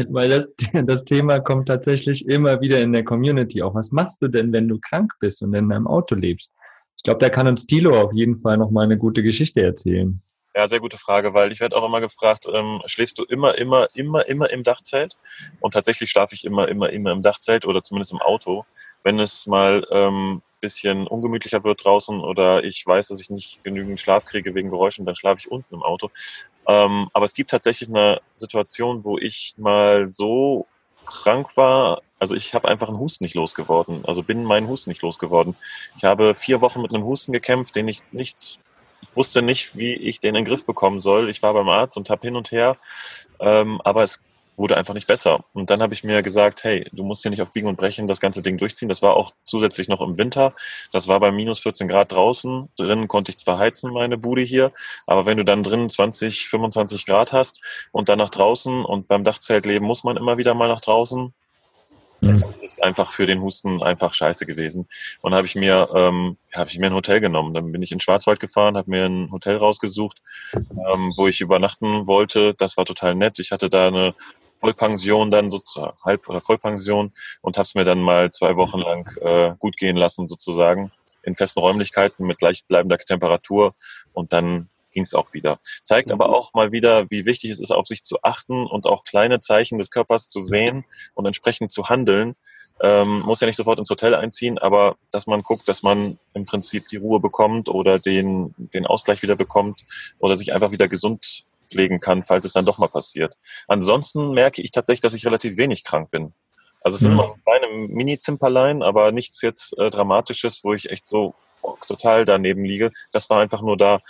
Weil 0.09 0.29
das, 0.29 0.51
das 0.73 1.03
Thema 1.03 1.41
kommt 1.41 1.67
tatsächlich 1.67 2.27
immer 2.27 2.59
wieder 2.59 2.81
in 2.81 2.91
der 2.91 3.03
Community 3.03 3.61
auch. 3.61 3.75
Was 3.75 3.91
machst 3.91 4.19
du 4.23 4.27
denn, 4.27 4.51
wenn 4.51 4.67
du 4.67 4.79
krank 4.79 5.13
bist 5.19 5.43
und 5.43 5.53
in 5.53 5.69
deinem 5.69 5.85
Auto 5.85 6.15
lebst? 6.15 6.51
Ich 6.97 7.03
glaube, 7.03 7.19
da 7.19 7.29
kann 7.29 7.45
uns 7.45 7.67
Tilo 7.67 8.01
auf 8.01 8.11
jeden 8.11 8.37
Fall 8.39 8.57
nochmal 8.57 8.85
eine 8.85 8.97
gute 8.97 9.21
Geschichte 9.21 9.61
erzählen. 9.61 10.23
Ja, 10.55 10.65
sehr 10.65 10.79
gute 10.79 10.97
Frage, 10.97 11.35
weil 11.35 11.51
ich 11.51 11.59
werde 11.59 11.75
auch 11.75 11.85
immer 11.85 12.01
gefragt, 12.01 12.47
ähm, 12.51 12.81
schläfst 12.87 13.19
du 13.19 13.25
immer, 13.25 13.55
immer, 13.59 13.89
immer, 13.93 14.27
immer 14.27 14.49
im 14.49 14.63
Dachzelt? 14.63 15.17
Und 15.59 15.75
tatsächlich 15.75 16.09
schlafe 16.09 16.33
ich 16.33 16.43
immer, 16.43 16.67
immer, 16.67 16.89
immer 16.89 17.11
im 17.11 17.21
Dachzelt 17.21 17.67
oder 17.67 17.83
zumindest 17.83 18.13
im 18.13 18.21
Auto. 18.21 18.65
Wenn 19.03 19.19
es 19.19 19.45
mal 19.45 19.85
ähm, 19.91 20.41
bisschen 20.63 21.07
ungemütlicher 21.07 21.63
wird 21.65 21.83
draußen 21.83 22.21
oder 22.21 22.63
ich 22.63 22.87
weiß, 22.87 23.09
dass 23.09 23.19
ich 23.19 23.29
nicht 23.29 23.61
genügend 23.63 23.99
Schlaf 23.99 24.23
kriege 24.23 24.55
wegen 24.55 24.69
Geräuschen, 24.69 25.05
dann 25.05 25.17
schlafe 25.17 25.39
ich 25.39 25.51
unten 25.51 25.75
im 25.75 25.83
Auto. 25.83 26.09
Ähm, 26.65 27.09
aber 27.11 27.25
es 27.25 27.33
gibt 27.33 27.51
tatsächlich 27.51 27.89
eine 27.89 28.21
Situation, 28.35 29.03
wo 29.03 29.17
ich 29.17 29.55
mal 29.57 30.09
so 30.09 30.65
krank 31.05 31.57
war, 31.57 32.01
also 32.17 32.33
ich 32.33 32.53
habe 32.53 32.69
einfach 32.69 32.87
einen 32.87 32.97
Husten 32.97 33.25
nicht 33.25 33.35
losgeworden, 33.35 34.05
also 34.05 34.23
bin 34.23 34.45
meinen 34.45 34.69
Husten 34.69 34.89
nicht 34.89 35.01
losgeworden. 35.01 35.57
Ich 35.97 36.05
habe 36.05 36.33
vier 36.33 36.61
Wochen 36.61 36.81
mit 36.81 36.95
einem 36.95 37.03
Husten 37.03 37.33
gekämpft, 37.33 37.75
den 37.75 37.89
ich 37.89 38.01
nicht, 38.13 38.59
ich 39.01 39.13
wusste 39.13 39.41
nicht, 39.41 39.75
wie 39.75 39.93
ich 39.93 40.21
den 40.21 40.29
in 40.29 40.45
den 40.45 40.45
Griff 40.45 40.65
bekommen 40.65 41.01
soll. 41.01 41.29
Ich 41.29 41.43
war 41.43 41.53
beim 41.53 41.67
Arzt 41.67 41.97
und 41.97 42.09
habe 42.09 42.25
hin 42.25 42.37
und 42.37 42.53
her, 42.53 42.77
ähm, 43.41 43.81
aber 43.83 44.03
es 44.03 44.32
wurde 44.55 44.77
einfach 44.77 44.93
nicht 44.93 45.07
besser. 45.07 45.43
Und 45.53 45.69
dann 45.69 45.81
habe 45.81 45.93
ich 45.93 46.03
mir 46.03 46.21
gesagt, 46.21 46.63
hey, 46.63 46.87
du 46.91 47.03
musst 47.03 47.23
hier 47.23 47.31
nicht 47.31 47.41
auf 47.41 47.53
Biegen 47.53 47.67
und 47.67 47.77
Brechen 47.77 48.07
das 48.07 48.19
ganze 48.19 48.41
Ding 48.41 48.57
durchziehen. 48.57 48.89
Das 48.89 49.01
war 49.01 49.15
auch 49.15 49.33
zusätzlich 49.45 49.87
noch 49.87 50.01
im 50.01 50.17
Winter. 50.17 50.55
Das 50.91 51.07
war 51.07 51.19
bei 51.19 51.31
minus 51.31 51.59
14 51.61 51.87
Grad 51.87 52.11
draußen. 52.11 52.69
Drinnen 52.77 53.07
konnte 53.07 53.31
ich 53.31 53.37
zwar 53.37 53.57
heizen, 53.57 53.91
meine 53.91 54.17
Bude 54.17 54.41
hier, 54.41 54.71
aber 55.07 55.25
wenn 55.25 55.37
du 55.37 55.45
dann 55.45 55.63
drinnen 55.63 55.89
20, 55.89 56.47
25 56.47 57.05
Grad 57.05 57.33
hast 57.33 57.63
und 57.91 58.09
dann 58.09 58.19
nach 58.19 58.29
draußen 58.29 58.85
und 58.85 59.07
beim 59.07 59.23
Dachzelt 59.23 59.65
leben 59.65 59.85
muss 59.85 60.03
man 60.03 60.17
immer 60.17 60.37
wieder 60.37 60.53
mal 60.53 60.67
nach 60.67 60.81
draußen, 60.81 61.33
das 62.23 62.55
ist 62.61 62.81
einfach 62.81 63.11
für 63.11 63.25
den 63.25 63.41
Husten 63.41 63.83
einfach 63.83 64.13
scheiße 64.13 64.45
gewesen. 64.45 64.87
Und 65.21 65.31
dann 65.31 65.37
habe 65.37 65.47
ich 65.47 65.55
mir, 65.55 65.87
ähm, 65.93 66.37
habe 66.53 66.69
ich 66.69 66.79
mir 66.79 66.87
ein 66.87 66.93
Hotel 66.93 67.19
genommen. 67.19 67.53
Dann 67.53 67.71
bin 67.71 67.81
ich 67.81 67.91
in 67.91 67.99
Schwarzwald 67.99 68.39
gefahren, 68.39 68.77
habe 68.77 68.89
mir 68.89 69.05
ein 69.05 69.29
Hotel 69.31 69.57
rausgesucht, 69.57 70.21
ähm, 70.53 71.13
wo 71.17 71.27
ich 71.27 71.41
übernachten 71.41 72.07
wollte. 72.07 72.53
Das 72.53 72.77
war 72.77 72.85
total 72.85 73.15
nett. 73.15 73.39
Ich 73.39 73.51
hatte 73.51 73.69
da 73.69 73.87
eine 73.87 74.15
Vollpension 74.63 75.29
dann 75.29 75.49
sozusagen, 75.49 75.93
Halb- 76.05 76.29
oder 76.29 76.39
Vollpension 76.39 77.11
und 77.41 77.57
habe 77.57 77.63
es 77.63 77.75
mir 77.75 77.83
dann 77.83 78.01
mal 78.01 78.31
zwei 78.31 78.55
Wochen 78.55 78.79
lang 78.79 79.09
äh, 79.21 79.55
gut 79.59 79.75
gehen 79.75 79.97
lassen 79.97 80.29
sozusagen 80.29 80.89
in 81.23 81.35
festen 81.35 81.59
Räumlichkeiten 81.59 82.25
mit 82.25 82.37
gleichbleibender 82.37 82.97
Temperatur 82.97 83.73
und 84.13 84.31
dann 84.31 84.69
ging 84.91 85.03
es 85.03 85.15
auch 85.15 85.33
wieder. 85.33 85.57
Zeigt 85.83 86.11
aber 86.11 86.29
auch 86.29 86.53
mal 86.53 86.71
wieder, 86.71 87.09
wie 87.09 87.25
wichtig 87.25 87.51
es 87.51 87.59
ist, 87.59 87.71
auf 87.71 87.87
sich 87.87 88.03
zu 88.03 88.19
achten 88.23 88.65
und 88.65 88.85
auch 88.85 89.03
kleine 89.03 89.41
Zeichen 89.41 89.79
des 89.79 89.91
Körpers 89.91 90.29
zu 90.29 90.41
sehen 90.41 90.85
und 91.13 91.25
entsprechend 91.25 91.71
zu 91.71 91.89
handeln. 91.89 92.35
Ähm, 92.81 93.21
muss 93.25 93.41
ja 93.41 93.47
nicht 93.47 93.57
sofort 93.57 93.79
ins 93.79 93.89
Hotel 93.89 94.15
einziehen, 94.15 94.57
aber 94.57 94.95
dass 95.11 95.27
man 95.27 95.41
guckt, 95.41 95.67
dass 95.67 95.83
man 95.83 96.17
im 96.33 96.45
Prinzip 96.45 96.83
die 96.89 96.97
Ruhe 96.97 97.19
bekommt 97.19 97.69
oder 97.69 97.99
den, 97.99 98.53
den 98.57 98.85
Ausgleich 98.85 99.21
wieder 99.23 99.35
bekommt 99.35 99.81
oder 100.19 100.37
sich 100.37 100.53
einfach 100.53 100.71
wieder 100.71 100.87
gesund 100.87 101.45
pflegen 101.69 101.99
kann, 101.99 102.23
falls 102.23 102.45
es 102.45 102.53
dann 102.53 102.65
doch 102.65 102.79
mal 102.79 102.87
passiert. 102.87 103.37
Ansonsten 103.67 104.33
merke 104.33 104.61
ich 104.61 104.71
tatsächlich, 104.71 105.01
dass 105.01 105.13
ich 105.13 105.25
relativ 105.25 105.57
wenig 105.57 105.83
krank 105.83 106.11
bin. 106.11 106.31
Also 106.83 106.95
es 106.95 107.01
sind 107.01 107.13
mhm. 107.13 107.19
immer 107.19 107.35
kleine 107.43 107.87
Mini-Zimperlein, 107.87 108.83
aber 108.83 109.11
nichts 109.11 109.41
jetzt 109.41 109.77
äh, 109.77 109.89
Dramatisches, 109.89 110.63
wo 110.63 110.73
ich 110.73 110.91
echt 110.91 111.07
so 111.07 111.33
oh, 111.61 111.75
total 111.87 112.25
daneben 112.25 112.65
liege. 112.65 112.91
Das 113.13 113.29
war 113.29 113.41
einfach 113.41 113.61
nur 113.61 113.77
da, 113.77 114.01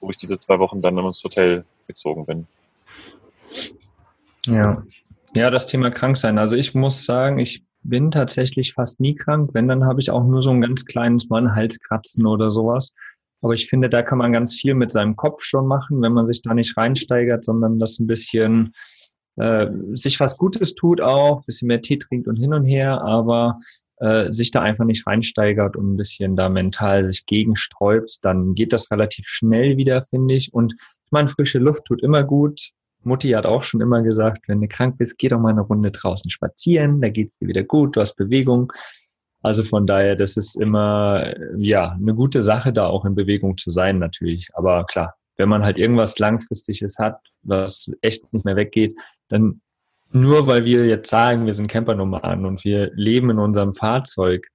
wo 0.00 0.10
ich 0.10 0.16
diese 0.16 0.38
zwei 0.38 0.58
Wochen 0.58 0.80
dann 0.80 0.96
ins 0.98 1.24
Hotel 1.24 1.62
gezogen 1.86 2.26
bin. 2.26 2.46
Ja. 4.46 4.82
Ja, 5.34 5.50
das 5.50 5.66
Thema 5.66 5.90
Kranksein. 5.90 6.38
Also 6.38 6.56
ich 6.56 6.74
muss 6.74 7.04
sagen, 7.04 7.38
ich 7.38 7.64
bin 7.82 8.10
tatsächlich 8.10 8.72
fast 8.74 9.00
nie 9.00 9.14
krank. 9.14 9.50
Wenn, 9.52 9.68
dann 9.68 9.84
habe 9.84 10.00
ich 10.00 10.10
auch 10.10 10.24
nur 10.24 10.42
so 10.42 10.50
ein 10.50 10.60
ganz 10.60 10.84
kleines 10.84 11.28
Mal 11.28 11.54
Halskratzen 11.54 12.26
oder 12.26 12.50
sowas. 12.50 12.92
Aber 13.40 13.54
ich 13.54 13.68
finde, 13.68 13.88
da 13.88 14.02
kann 14.02 14.18
man 14.18 14.32
ganz 14.32 14.54
viel 14.54 14.74
mit 14.74 14.90
seinem 14.90 15.16
Kopf 15.16 15.42
schon 15.42 15.66
machen, 15.66 16.02
wenn 16.02 16.12
man 16.12 16.26
sich 16.26 16.42
da 16.42 16.54
nicht 16.54 16.76
reinsteigert, 16.76 17.44
sondern 17.44 17.78
das 17.78 17.98
ein 17.98 18.06
bisschen 18.06 18.74
äh, 19.36 19.68
sich 19.92 20.20
was 20.20 20.36
Gutes 20.36 20.74
tut 20.74 21.00
auch, 21.00 21.44
bisschen 21.44 21.68
mehr 21.68 21.80
Tee 21.80 21.98
trinkt 21.98 22.28
und 22.28 22.36
hin 22.36 22.52
und 22.52 22.64
her, 22.64 23.00
aber 23.02 23.54
äh, 24.00 24.32
sich 24.32 24.50
da 24.50 24.60
einfach 24.60 24.84
nicht 24.84 25.06
reinsteigert 25.06 25.76
und 25.76 25.92
ein 25.92 25.96
bisschen 25.96 26.36
da 26.36 26.48
mental 26.48 27.06
sich 27.06 27.26
gegensträubt, 27.26 28.18
dann 28.22 28.54
geht 28.54 28.72
das 28.72 28.90
relativ 28.90 29.26
schnell 29.26 29.76
wieder, 29.76 30.02
finde 30.02 30.34
ich. 30.34 30.52
Und 30.52 30.74
ich 30.78 31.12
meine, 31.12 31.28
frische 31.28 31.58
Luft 31.58 31.84
tut 31.84 32.02
immer 32.02 32.24
gut. 32.24 32.70
Mutti 33.02 33.30
hat 33.30 33.46
auch 33.46 33.62
schon 33.62 33.80
immer 33.80 34.02
gesagt, 34.02 34.48
wenn 34.48 34.60
du 34.60 34.68
krank 34.68 34.98
bist, 34.98 35.18
geh 35.18 35.28
doch 35.28 35.40
mal 35.40 35.50
eine 35.50 35.62
Runde 35.62 35.90
draußen 35.90 36.30
spazieren, 36.30 37.00
da 37.00 37.08
geht's 37.08 37.36
dir 37.38 37.48
wieder 37.48 37.62
gut, 37.62 37.96
du 37.96 38.00
hast 38.00 38.14
Bewegung. 38.14 38.72
Also 39.42 39.64
von 39.64 39.86
daher, 39.86 40.16
das 40.16 40.36
ist 40.36 40.56
immer, 40.60 41.34
ja, 41.56 41.92
eine 41.92 42.14
gute 42.14 42.42
Sache, 42.42 42.72
da 42.72 42.86
auch 42.86 43.04
in 43.04 43.14
Bewegung 43.14 43.56
zu 43.56 43.70
sein, 43.70 43.98
natürlich. 43.98 44.48
Aber 44.54 44.84
klar, 44.84 45.14
wenn 45.36 45.48
man 45.48 45.64
halt 45.64 45.78
irgendwas 45.78 46.18
Langfristiges 46.18 46.98
hat, 46.98 47.16
was 47.42 47.90
echt 48.02 48.30
nicht 48.32 48.44
mehr 48.44 48.56
weggeht, 48.56 48.94
dann 49.28 49.60
nur 50.12 50.46
weil 50.46 50.64
wir 50.64 50.86
jetzt 50.86 51.08
sagen, 51.08 51.46
wir 51.46 51.54
sind 51.54 51.68
Campernomaden 51.68 52.44
und 52.44 52.64
wir 52.64 52.90
leben 52.94 53.30
in 53.30 53.38
unserem 53.38 53.72
Fahrzeug, 53.72 54.48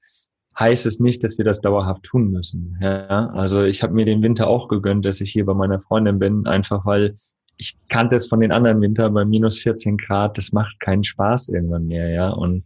heißt 0.60 0.86
es 0.86 1.00
nicht, 1.00 1.24
dass 1.24 1.38
wir 1.38 1.46
das 1.46 1.62
dauerhaft 1.62 2.04
tun 2.04 2.30
müssen. 2.30 2.78
Ja, 2.82 3.30
also 3.30 3.64
ich 3.64 3.82
habe 3.82 3.94
mir 3.94 4.06
den 4.06 4.24
Winter 4.24 4.48
auch 4.48 4.68
gegönnt, 4.68 5.06
dass 5.06 5.22
ich 5.22 5.32
hier 5.32 5.46
bei 5.46 5.54
meiner 5.54 5.80
Freundin 5.80 6.20
bin, 6.20 6.46
einfach 6.46 6.86
weil 6.86 7.16
ich 7.58 7.78
kannte 7.88 8.18
es 8.18 8.28
von 8.28 8.42
den 8.42 8.52
anderen 8.52 8.82
Winter 8.82 9.10
bei 9.10 9.24
minus 9.24 9.60
14 9.60 9.98
Grad, 9.98 10.38
das 10.38 10.52
macht 10.52 10.80
keinen 10.80 11.04
Spaß 11.04 11.50
irgendwann 11.50 11.88
mehr, 11.88 12.10
ja. 12.10 12.30
Und 12.30 12.66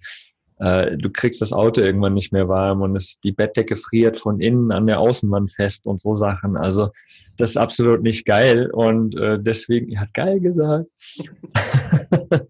Äh, 0.59 0.97
du 0.97 1.09
kriegst 1.09 1.41
das 1.41 1.53
Auto 1.53 1.81
irgendwann 1.81 2.13
nicht 2.13 2.33
mehr 2.33 2.49
warm 2.49 2.81
und 2.81 2.95
es, 2.95 3.17
die 3.23 3.31
Bettdecke 3.31 3.77
friert 3.77 4.17
von 4.17 4.41
innen 4.41 4.71
an 4.71 4.87
der 4.87 4.99
Außenwand 4.99 5.51
fest 5.51 5.85
und 5.85 6.01
so 6.01 6.15
Sachen. 6.15 6.57
Also 6.57 6.89
das 7.37 7.51
ist 7.51 7.57
absolut 7.57 8.01
nicht 8.01 8.25
geil 8.25 8.69
und 8.71 9.15
äh, 9.15 9.39
deswegen, 9.39 9.89
er 9.91 10.01
hat 10.01 10.13
geil 10.13 10.39
gesagt. 10.41 10.87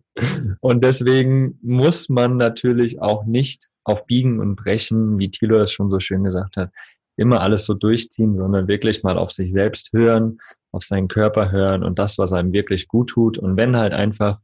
und 0.60 0.84
deswegen 0.84 1.60
muss 1.62 2.10
man 2.10 2.38
natürlich 2.38 3.00
auch 3.00 3.26
nicht 3.26 3.68
auf 3.84 4.06
Biegen 4.06 4.40
und 4.40 4.56
Brechen, 4.56 5.20
wie 5.20 5.32
Thilo 5.32 5.60
das 5.60 5.72
schon 5.72 5.92
so 5.92 6.00
schön 6.00 6.24
gesagt 6.24 6.58
hat, 6.58 6.72
immer 7.16 7.42
alles 7.42 7.66
so 7.66 7.74
durchziehen, 7.74 8.38
sondern 8.38 8.68
wirklich 8.68 9.04
mal 9.04 9.18
auf 9.18 9.32
sich 9.32 9.52
selbst 9.52 9.94
hören, 9.94 10.40
auf 10.72 10.84
seinen 10.84 11.08
Körper 11.08 11.52
hören 11.52 11.84
und 11.84 12.00
das, 12.00 12.18
was 12.18 12.34
einem 12.34 12.54
wirklich 12.54 12.88
gut 12.88 13.10
tut. 13.10 13.38
Und 13.38 13.58
wenn 13.58 13.76
halt 13.76 13.94
einfach 13.94 14.40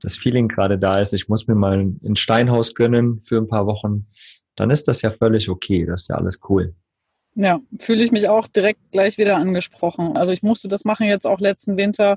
das 0.00 0.16
Feeling 0.16 0.48
gerade 0.48 0.78
da 0.78 0.98
ist, 1.00 1.12
ich 1.12 1.28
muss 1.28 1.46
mir 1.46 1.54
mal 1.54 1.78
ein 1.78 2.16
Steinhaus 2.16 2.74
gönnen 2.74 3.20
für 3.22 3.38
ein 3.38 3.48
paar 3.48 3.66
Wochen, 3.66 4.06
dann 4.56 4.70
ist 4.70 4.88
das 4.88 5.02
ja 5.02 5.10
völlig 5.10 5.48
okay. 5.48 5.86
Das 5.86 6.02
ist 6.02 6.08
ja 6.08 6.16
alles 6.16 6.40
cool. 6.48 6.74
Ja, 7.36 7.60
fühle 7.78 8.02
ich 8.02 8.10
mich 8.10 8.28
auch 8.28 8.48
direkt 8.48 8.80
gleich 8.90 9.16
wieder 9.16 9.36
angesprochen. 9.36 10.16
Also 10.16 10.32
ich 10.32 10.42
musste 10.42 10.66
das 10.66 10.84
machen 10.84 11.06
jetzt 11.06 11.26
auch 11.26 11.38
letzten 11.38 11.76
Winter, 11.76 12.16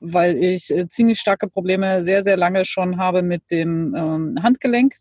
weil 0.00 0.36
ich 0.36 0.70
äh, 0.70 0.88
ziemlich 0.88 1.18
starke 1.18 1.48
Probleme 1.48 2.04
sehr, 2.04 2.22
sehr 2.22 2.36
lange 2.36 2.64
schon 2.64 2.96
habe 2.96 3.22
mit 3.22 3.50
dem 3.50 3.94
ähm, 3.96 4.38
Handgelenk. 4.42 4.94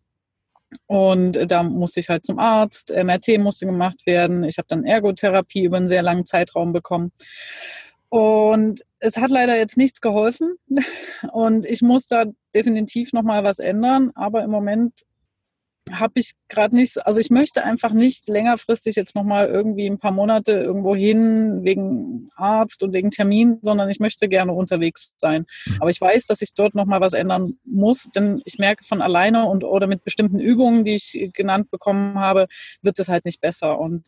Und 0.87 1.51
da 1.51 1.63
musste 1.63 1.99
ich 1.99 2.09
halt 2.09 2.25
zum 2.25 2.39
Arzt, 2.39 2.91
MRT 2.91 3.39
musste 3.39 3.65
gemacht 3.65 4.05
werden. 4.05 4.43
Ich 4.43 4.57
habe 4.57 4.67
dann 4.69 4.85
Ergotherapie 4.85 5.65
über 5.65 5.77
einen 5.77 5.89
sehr 5.89 6.01
langen 6.01 6.25
Zeitraum 6.25 6.71
bekommen. 6.71 7.11
Und 8.11 8.81
es 8.99 9.15
hat 9.15 9.29
leider 9.29 9.57
jetzt 9.57 9.77
nichts 9.77 10.01
geholfen. 10.01 10.55
Und 11.31 11.65
ich 11.65 11.81
muss 11.81 12.07
da 12.07 12.25
definitiv 12.53 13.13
nochmal 13.13 13.45
was 13.45 13.59
ändern. 13.59 14.11
Aber 14.15 14.43
im 14.43 14.51
Moment 14.51 14.93
habe 15.89 16.13
ich 16.15 16.33
gerade 16.49 16.75
nicht, 16.75 17.05
also 17.05 17.21
ich 17.21 17.29
möchte 17.29 17.63
einfach 17.63 17.93
nicht 17.93 18.27
längerfristig 18.27 18.97
jetzt 18.97 19.15
nochmal 19.15 19.47
irgendwie 19.47 19.87
ein 19.87 19.97
paar 19.97 20.11
Monate 20.11 20.51
irgendwo 20.51 20.93
hin 20.93 21.63
wegen 21.63 22.29
Arzt 22.35 22.83
und 22.83 22.91
wegen 22.91 23.11
Termin, 23.11 23.59
sondern 23.61 23.89
ich 23.89 24.01
möchte 24.01 24.27
gerne 24.27 24.51
unterwegs 24.51 25.13
sein. 25.17 25.45
Aber 25.79 25.89
ich 25.89 25.99
weiß, 25.99 26.27
dass 26.27 26.41
ich 26.41 26.53
dort 26.53 26.75
nochmal 26.75 26.99
was 26.99 27.13
ändern 27.13 27.55
muss, 27.63 28.09
denn 28.13 28.41
ich 28.43 28.59
merke 28.59 28.83
von 28.83 29.01
alleine 29.01 29.45
und 29.45 29.63
oder 29.63 29.87
mit 29.87 30.03
bestimmten 30.03 30.39
Übungen, 30.39 30.83
die 30.83 30.95
ich 30.95 31.31
genannt 31.33 31.71
bekommen 31.71 32.19
habe, 32.19 32.47
wird 32.81 32.99
es 32.99 33.07
halt 33.07 33.23
nicht 33.23 33.39
besser. 33.39 33.79
Und 33.79 34.05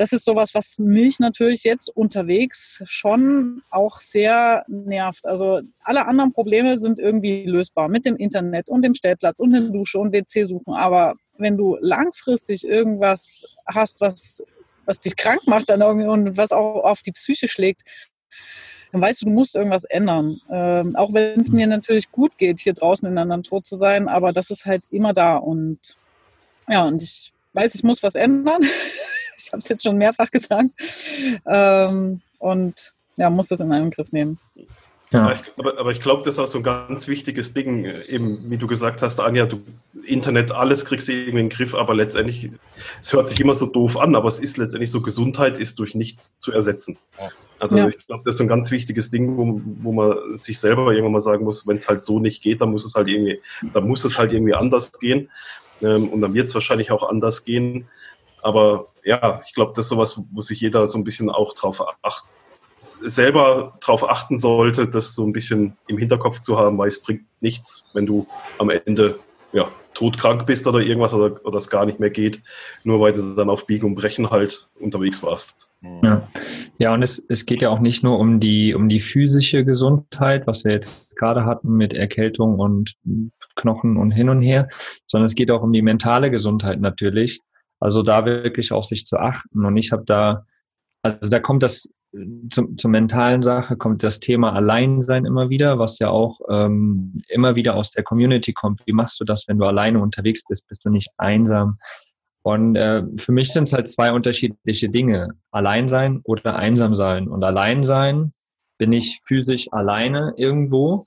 das 0.00 0.14
ist 0.14 0.24
sowas, 0.24 0.54
was 0.54 0.78
mich 0.78 1.20
natürlich 1.20 1.62
jetzt 1.62 1.94
unterwegs 1.94 2.82
schon 2.86 3.60
auch 3.68 3.98
sehr 3.98 4.64
nervt. 4.66 5.26
Also 5.26 5.60
alle 5.82 6.06
anderen 6.06 6.32
Probleme 6.32 6.78
sind 6.78 6.98
irgendwie 6.98 7.44
lösbar 7.44 7.88
mit 7.88 8.06
dem 8.06 8.16
Internet 8.16 8.70
und 8.70 8.80
dem 8.80 8.94
Stellplatz 8.94 9.40
und 9.40 9.52
dem 9.52 9.74
Dusche 9.74 9.98
und 9.98 10.14
WC 10.14 10.46
suchen. 10.46 10.72
Aber 10.72 11.16
wenn 11.36 11.58
du 11.58 11.76
langfristig 11.82 12.66
irgendwas 12.66 13.44
hast, 13.66 14.00
was, 14.00 14.42
was 14.86 15.00
dich 15.00 15.16
krank 15.16 15.42
macht 15.44 15.68
dann 15.68 15.82
irgendwie 15.82 16.08
und 16.08 16.34
was 16.34 16.52
auch 16.52 16.82
auf 16.82 17.02
die 17.02 17.12
Psyche 17.12 17.46
schlägt, 17.46 17.82
dann 18.92 19.02
weißt 19.02 19.20
du, 19.20 19.26
du 19.26 19.32
musst 19.32 19.54
irgendwas 19.54 19.84
ändern. 19.84 20.40
Ähm, 20.50 20.96
auch 20.96 21.12
wenn 21.12 21.40
es 21.40 21.50
mir 21.50 21.66
natürlich 21.66 22.10
gut 22.10 22.38
geht, 22.38 22.58
hier 22.58 22.72
draußen 22.72 23.06
in 23.06 23.16
der 23.16 23.26
Natur 23.26 23.62
zu 23.62 23.76
sein, 23.76 24.08
aber 24.08 24.32
das 24.32 24.48
ist 24.48 24.64
halt 24.64 24.84
immer 24.88 25.12
da. 25.12 25.36
Und 25.36 25.98
ja, 26.70 26.86
und 26.86 27.02
ich 27.02 27.34
weiß, 27.52 27.74
ich 27.74 27.82
muss 27.82 28.02
was 28.02 28.14
ändern. 28.14 28.62
Ich 29.46 29.52
habe 29.52 29.58
es 29.58 29.68
jetzt 29.68 29.84
schon 29.84 29.96
mehrfach 29.96 30.30
gesagt. 30.30 30.70
Ähm, 31.46 32.20
und 32.38 32.94
ja, 33.16 33.30
muss 33.30 33.48
das 33.48 33.60
in 33.60 33.72
einen 33.72 33.90
Griff 33.90 34.12
nehmen. 34.12 34.38
Ja. 35.12 35.32
Ich, 35.32 35.40
aber, 35.58 35.78
aber, 35.78 35.90
ich 35.90 36.00
glaube, 36.00 36.22
das 36.22 36.34
ist 36.34 36.38
auch 36.38 36.46
so 36.46 36.58
ein 36.58 36.64
ganz 36.64 37.08
wichtiges 37.08 37.52
Ding, 37.52 37.84
eben 37.84 38.48
wie 38.48 38.56
du 38.56 38.68
gesagt 38.68 39.02
hast, 39.02 39.18
Anja, 39.18 39.44
du 39.44 39.60
Internet, 40.04 40.52
alles 40.52 40.84
kriegst 40.84 41.08
du 41.08 41.12
irgendwie 41.12 41.30
in 41.30 41.36
den 41.36 41.48
Griff, 41.48 41.74
aber 41.74 41.94
letztendlich, 41.94 42.50
es 43.00 43.12
hört 43.12 43.26
sich 43.26 43.40
immer 43.40 43.54
so 43.54 43.66
doof 43.66 43.98
an, 43.98 44.14
aber 44.14 44.28
es 44.28 44.38
ist 44.38 44.56
letztendlich 44.56 44.92
so, 44.92 45.00
Gesundheit 45.00 45.58
ist 45.58 45.80
durch 45.80 45.96
nichts 45.96 46.38
zu 46.38 46.52
ersetzen. 46.52 46.96
Also 47.58 47.76
ja. 47.76 47.88
ich 47.88 48.06
glaube, 48.06 48.22
das 48.24 48.34
ist 48.34 48.38
so 48.38 48.44
ein 48.44 48.48
ganz 48.48 48.70
wichtiges 48.70 49.10
Ding, 49.10 49.36
wo, 49.36 49.60
wo 49.82 49.92
man 49.92 50.36
sich 50.36 50.60
selber 50.60 50.92
irgendwann 50.92 51.12
mal 51.12 51.20
sagen 51.20 51.44
muss, 51.44 51.66
wenn 51.66 51.76
es 51.76 51.88
halt 51.88 52.02
so 52.02 52.20
nicht 52.20 52.42
geht, 52.42 52.60
dann 52.60 52.70
muss 52.70 52.84
es 52.84 52.94
halt 52.94 53.08
irgendwie, 53.08 53.40
dann 53.74 53.86
muss 53.86 54.04
es 54.04 54.16
halt 54.16 54.32
irgendwie 54.32 54.54
anders 54.54 54.98
gehen. 54.98 55.28
Ähm, 55.82 56.08
und 56.08 56.20
dann 56.20 56.34
wird 56.34 56.48
es 56.48 56.54
wahrscheinlich 56.54 56.90
auch 56.90 57.08
anders 57.08 57.44
gehen. 57.44 57.86
Aber 58.42 58.88
ja, 59.04 59.40
ich 59.46 59.54
glaube, 59.54 59.72
das 59.74 59.86
ist 59.86 59.90
sowas, 59.90 60.20
wo 60.30 60.40
sich 60.40 60.60
jeder 60.60 60.86
so 60.86 60.98
ein 60.98 61.04
bisschen 61.04 61.30
auch 61.30 61.54
drauf 61.54 61.82
acht, 62.02 62.24
selber 62.80 63.78
drauf 63.80 64.08
achten 64.08 64.38
sollte, 64.38 64.88
das 64.88 65.14
so 65.14 65.26
ein 65.26 65.32
bisschen 65.32 65.76
im 65.86 65.98
Hinterkopf 65.98 66.40
zu 66.40 66.58
haben, 66.58 66.78
weil 66.78 66.88
es 66.88 67.02
bringt 67.02 67.24
nichts, 67.40 67.86
wenn 67.92 68.06
du 68.06 68.26
am 68.58 68.70
Ende 68.70 69.18
ja, 69.52 69.68
todkrank 69.94 70.46
bist 70.46 70.66
oder 70.66 70.80
irgendwas 70.80 71.12
oder, 71.12 71.44
oder 71.44 71.56
es 71.56 71.68
gar 71.68 71.84
nicht 71.84 72.00
mehr 72.00 72.10
geht, 72.10 72.40
nur 72.84 73.00
weil 73.00 73.12
du 73.12 73.34
dann 73.34 73.50
auf 73.50 73.66
Biegen 73.66 73.86
und 73.86 73.94
Brechen 73.96 74.30
halt 74.30 74.68
unterwegs 74.78 75.22
warst. 75.22 75.70
Ja, 76.02 76.28
ja 76.78 76.94
und 76.94 77.02
es, 77.02 77.24
es 77.28 77.46
geht 77.46 77.62
ja 77.62 77.70
auch 77.70 77.80
nicht 77.80 78.02
nur 78.04 78.18
um 78.18 78.40
die, 78.40 78.74
um 78.74 78.88
die 78.88 79.00
physische 79.00 79.64
Gesundheit, 79.64 80.46
was 80.46 80.64
wir 80.64 80.72
jetzt 80.72 81.16
gerade 81.16 81.44
hatten 81.44 81.76
mit 81.76 81.94
Erkältung 81.94 82.58
und 82.58 82.94
Knochen 83.56 83.96
und 83.96 84.10
hin 84.10 84.28
und 84.28 84.42
her, 84.42 84.68
sondern 85.06 85.26
es 85.26 85.34
geht 85.34 85.50
auch 85.50 85.62
um 85.62 85.72
die 85.72 85.82
mentale 85.82 86.30
Gesundheit 86.30 86.80
natürlich. 86.80 87.40
Also 87.80 88.02
da 88.02 88.24
wirklich 88.24 88.72
auf 88.72 88.84
sich 88.84 89.04
zu 89.06 89.16
achten. 89.16 89.64
Und 89.64 89.76
ich 89.76 89.90
habe 89.92 90.04
da, 90.04 90.44
also 91.02 91.28
da 91.28 91.40
kommt 91.40 91.62
das 91.62 91.88
zum, 92.50 92.76
zur 92.76 92.90
mentalen 92.90 93.42
Sache, 93.42 93.76
kommt 93.76 94.02
das 94.02 94.20
Thema 94.20 94.52
Alleinsein 94.52 95.24
immer 95.24 95.48
wieder, 95.48 95.78
was 95.78 95.98
ja 95.98 96.08
auch 96.10 96.40
ähm, 96.48 97.14
immer 97.28 97.54
wieder 97.54 97.76
aus 97.76 97.90
der 97.90 98.02
Community 98.02 98.52
kommt. 98.52 98.82
Wie 98.84 98.92
machst 98.92 99.20
du 99.20 99.24
das, 99.24 99.46
wenn 99.48 99.58
du 99.58 99.64
alleine 99.64 100.00
unterwegs 100.00 100.42
bist? 100.46 100.68
Bist 100.68 100.84
du 100.84 100.90
nicht 100.90 101.08
einsam? 101.16 101.78
Und 102.42 102.74
äh, 102.76 103.02
für 103.16 103.32
mich 103.32 103.52
sind 103.52 103.64
es 103.64 103.72
halt 103.72 103.88
zwei 103.88 104.12
unterschiedliche 104.12 104.88
Dinge. 104.88 105.28
Alleinsein 105.50 106.20
oder 106.24 106.56
einsam 106.56 106.94
sein. 106.94 107.28
Und 107.28 107.44
Alleinsein 107.44 108.32
bin 108.78 108.92
ich 108.92 109.20
physisch 109.22 109.68
alleine 109.72 110.32
irgendwo 110.36 111.06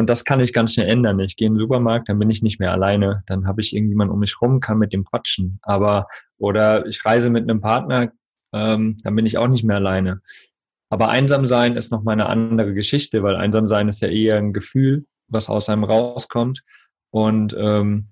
und 0.00 0.08
das 0.08 0.24
kann 0.24 0.40
ich 0.40 0.54
ganz 0.54 0.72
schnell 0.72 0.88
ändern. 0.88 1.20
Ich 1.20 1.36
gehe 1.36 1.46
in 1.46 1.54
den 1.54 1.60
Supermarkt, 1.60 2.08
dann 2.08 2.18
bin 2.18 2.30
ich 2.30 2.42
nicht 2.42 2.58
mehr 2.58 2.72
alleine. 2.72 3.22
Dann 3.26 3.46
habe 3.46 3.60
ich 3.60 3.76
irgendjemand 3.76 4.10
um 4.10 4.18
mich 4.18 4.40
rum, 4.40 4.58
kann 4.58 4.78
mit 4.78 4.94
dem 4.94 5.04
quatschen. 5.04 5.58
Aber, 5.62 6.06
oder 6.38 6.86
ich 6.86 7.04
reise 7.04 7.28
mit 7.28 7.42
einem 7.42 7.60
Partner, 7.60 8.10
ähm, 8.54 8.96
dann 9.04 9.14
bin 9.14 9.26
ich 9.26 9.36
auch 9.36 9.46
nicht 9.46 9.62
mehr 9.62 9.76
alleine. 9.76 10.22
Aber 10.88 11.10
einsam 11.10 11.44
sein 11.44 11.76
ist 11.76 11.92
noch 11.92 12.02
mal 12.02 12.12
eine 12.12 12.30
andere 12.30 12.72
Geschichte, 12.72 13.22
weil 13.22 13.36
einsam 13.36 13.66
sein 13.66 13.88
ist 13.88 14.00
ja 14.00 14.08
eher 14.08 14.38
ein 14.38 14.54
Gefühl, 14.54 15.04
was 15.28 15.50
aus 15.50 15.68
einem 15.68 15.84
rauskommt. 15.84 16.62
Und 17.10 17.54
ähm, 17.58 18.08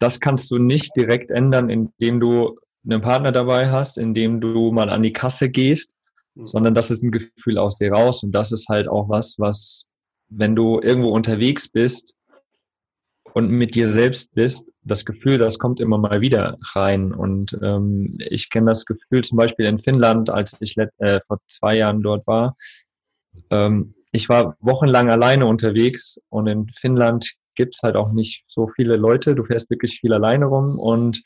das 0.00 0.18
kannst 0.18 0.50
du 0.50 0.58
nicht 0.58 0.90
direkt 0.96 1.30
ändern, 1.30 1.70
indem 1.70 2.18
du 2.18 2.58
einen 2.84 3.00
Partner 3.00 3.30
dabei 3.30 3.70
hast, 3.70 3.96
indem 3.96 4.40
du 4.40 4.72
mal 4.72 4.90
an 4.90 5.04
die 5.04 5.12
Kasse 5.12 5.48
gehst, 5.48 5.94
mhm. 6.34 6.46
sondern 6.46 6.74
das 6.74 6.90
ist 6.90 7.04
ein 7.04 7.12
Gefühl 7.12 7.58
aus 7.58 7.78
dir 7.78 7.92
raus. 7.92 8.24
Und 8.24 8.32
das 8.32 8.50
ist 8.50 8.68
halt 8.68 8.88
auch 8.88 9.08
was, 9.08 9.36
was 9.38 9.86
wenn 10.36 10.56
du 10.56 10.80
irgendwo 10.80 11.10
unterwegs 11.10 11.68
bist 11.68 12.14
und 13.34 13.50
mit 13.50 13.74
dir 13.74 13.88
selbst 13.88 14.34
bist, 14.34 14.66
das 14.82 15.04
Gefühl, 15.04 15.38
das 15.38 15.58
kommt 15.58 15.80
immer 15.80 15.98
mal 15.98 16.20
wieder 16.20 16.58
rein. 16.74 17.12
Und 17.12 17.56
ähm, 17.62 18.16
ich 18.18 18.50
kenne 18.50 18.70
das 18.70 18.84
Gefühl 18.84 19.22
zum 19.22 19.38
Beispiel 19.38 19.66
in 19.66 19.78
Finnland, 19.78 20.30
als 20.30 20.56
ich 20.60 20.76
äh, 20.76 21.20
vor 21.26 21.38
zwei 21.46 21.76
Jahren 21.76 22.02
dort 22.02 22.26
war. 22.26 22.56
Ähm, 23.50 23.94
ich 24.10 24.28
war 24.28 24.56
wochenlang 24.60 25.10
alleine 25.10 25.46
unterwegs 25.46 26.20
und 26.28 26.46
in 26.46 26.68
Finnland 26.68 27.32
gibt's 27.54 27.82
halt 27.82 27.96
auch 27.96 28.12
nicht 28.12 28.44
so 28.46 28.68
viele 28.68 28.96
Leute. 28.96 29.34
Du 29.34 29.44
fährst 29.44 29.70
wirklich 29.70 30.00
viel 30.00 30.12
alleine 30.12 30.46
rum 30.46 30.78
und 30.78 31.22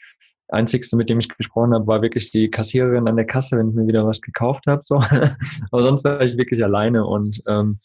Einzigste, 0.48 0.96
mit 0.96 1.08
dem 1.08 1.18
ich 1.18 1.28
gesprochen 1.28 1.74
habe, 1.74 1.86
war 1.86 2.02
wirklich 2.02 2.30
die 2.30 2.48
Kassiererin 2.50 3.08
an 3.08 3.16
der 3.16 3.26
Kasse, 3.26 3.58
wenn 3.58 3.70
ich 3.70 3.74
mir 3.74 3.86
wieder 3.86 4.06
was 4.06 4.20
gekauft 4.20 4.66
habe. 4.66 4.82
So. 4.82 4.96
Aber 5.70 5.82
sonst 5.82 6.04
war 6.04 6.20
ich 6.20 6.36
wirklich 6.36 6.62
alleine 6.62 7.04
und 7.04 7.42
ähm, 7.48 7.80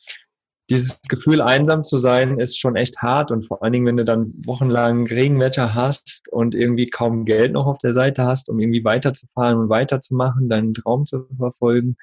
dieses 0.72 1.02
Gefühl, 1.10 1.42
einsam 1.42 1.84
zu 1.84 1.98
sein, 1.98 2.40
ist 2.40 2.58
schon 2.58 2.78
echt 2.78 2.98
hart. 3.00 3.30
Und 3.30 3.46
vor 3.46 3.62
allen 3.62 3.74
Dingen, 3.74 3.86
wenn 3.86 3.98
du 3.98 4.06
dann 4.06 4.34
wochenlang 4.46 5.06
Regenwetter 5.06 5.76
hast 5.76 6.30
und 6.32 6.56
irgendwie 6.56 6.90
kaum 6.90 7.26
Geld 7.26 7.52
noch 7.52 7.66
auf 7.68 7.78
der 7.78 7.94
Seite 7.94 8.24
hast, 8.24 8.48
um 8.48 8.58
irgendwie 8.58 8.86
weiterzufahren 8.86 9.58
und 9.58 9.70
weiterzumachen, 9.70 10.48
deinen 10.48 10.74
Traum 10.74 11.06
zu 11.06 11.28
verfolgen. 11.38 11.98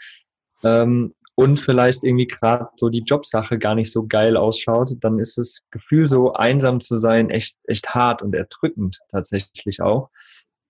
Ähm, 0.63 1.15
und 1.35 1.59
vielleicht 1.59 2.05
irgendwie 2.05 2.27
gerade 2.27 2.69
so 2.75 2.91
die 2.91 3.05
Jobsache 3.07 3.59
gar 3.59 3.75
nicht 3.75 3.91
so 3.91 4.07
geil 4.07 4.37
ausschaut, 4.37 4.91
dann 5.01 5.19
ist 5.19 5.39
das 5.39 5.63
Gefühl, 5.71 6.07
so 6.07 6.35
einsam 6.35 6.81
zu 6.81 6.99
sein, 6.99 7.31
echt, 7.31 7.57
echt 7.65 7.95
hart 7.95 8.23
und 8.23 8.35
erdrückend 8.35 8.99
tatsächlich 9.09 9.81
auch. 9.81 10.11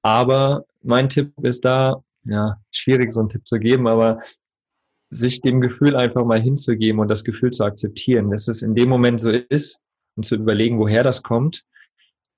Aber 0.03 0.67
mein 0.83 1.09
Tipp 1.09 1.33
ist 1.43 1.65
da, 1.65 2.05
ja, 2.25 2.61
schwierig 2.71 3.13
so 3.13 3.21
einen 3.21 3.29
Tipp 3.29 3.49
zu 3.49 3.59
geben, 3.59 3.89
aber 3.89 4.21
sich 5.11 5.41
dem 5.41 5.61
Gefühl 5.61 5.97
einfach 5.97 6.25
mal 6.25 6.41
hinzugeben 6.41 7.01
und 7.01 7.09
das 7.09 7.25
Gefühl 7.25 7.51
zu 7.51 7.65
akzeptieren, 7.65 8.31
dass 8.31 8.49
es 8.49 8.63
in 8.63 8.75
dem 8.75 8.89
Moment 8.89 9.21
so 9.21 9.31
ist 9.31 9.81
und 10.17 10.25
zu 10.25 10.35
überlegen, 10.35 10.79
woher 10.79 11.03
das 11.03 11.23
kommt 11.23 11.65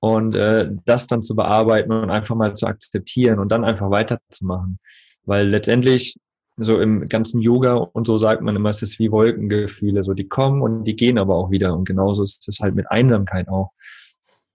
und 0.00 0.34
äh, 0.34 0.70
das 0.84 1.06
dann 1.06 1.22
zu 1.22 1.34
bearbeiten 1.34 1.92
und 1.92 2.10
einfach 2.10 2.36
mal 2.36 2.54
zu 2.54 2.66
akzeptieren 2.66 3.38
und 3.38 3.50
dann 3.50 3.64
einfach 3.64 3.90
weiterzumachen. 3.90 4.78
Weil 5.24 5.48
letztendlich 5.48 6.16
so 6.56 6.80
im 6.80 7.08
ganzen 7.08 7.40
Yoga 7.40 7.74
und 7.74 8.06
so 8.06 8.18
sagt 8.18 8.42
man 8.42 8.56
immer, 8.56 8.68
es 8.68 8.82
ist 8.82 8.98
wie 8.98 9.10
Wolkengefühle, 9.10 10.04
so 10.04 10.14
die 10.14 10.28
kommen 10.28 10.62
und 10.62 10.84
die 10.84 10.96
gehen 10.96 11.18
aber 11.18 11.34
auch 11.34 11.50
wieder 11.50 11.74
und 11.74 11.86
genauso 11.86 12.22
ist 12.22 12.46
es 12.48 12.60
halt 12.60 12.74
mit 12.74 12.90
Einsamkeit 12.90 13.48
auch. 13.48 13.72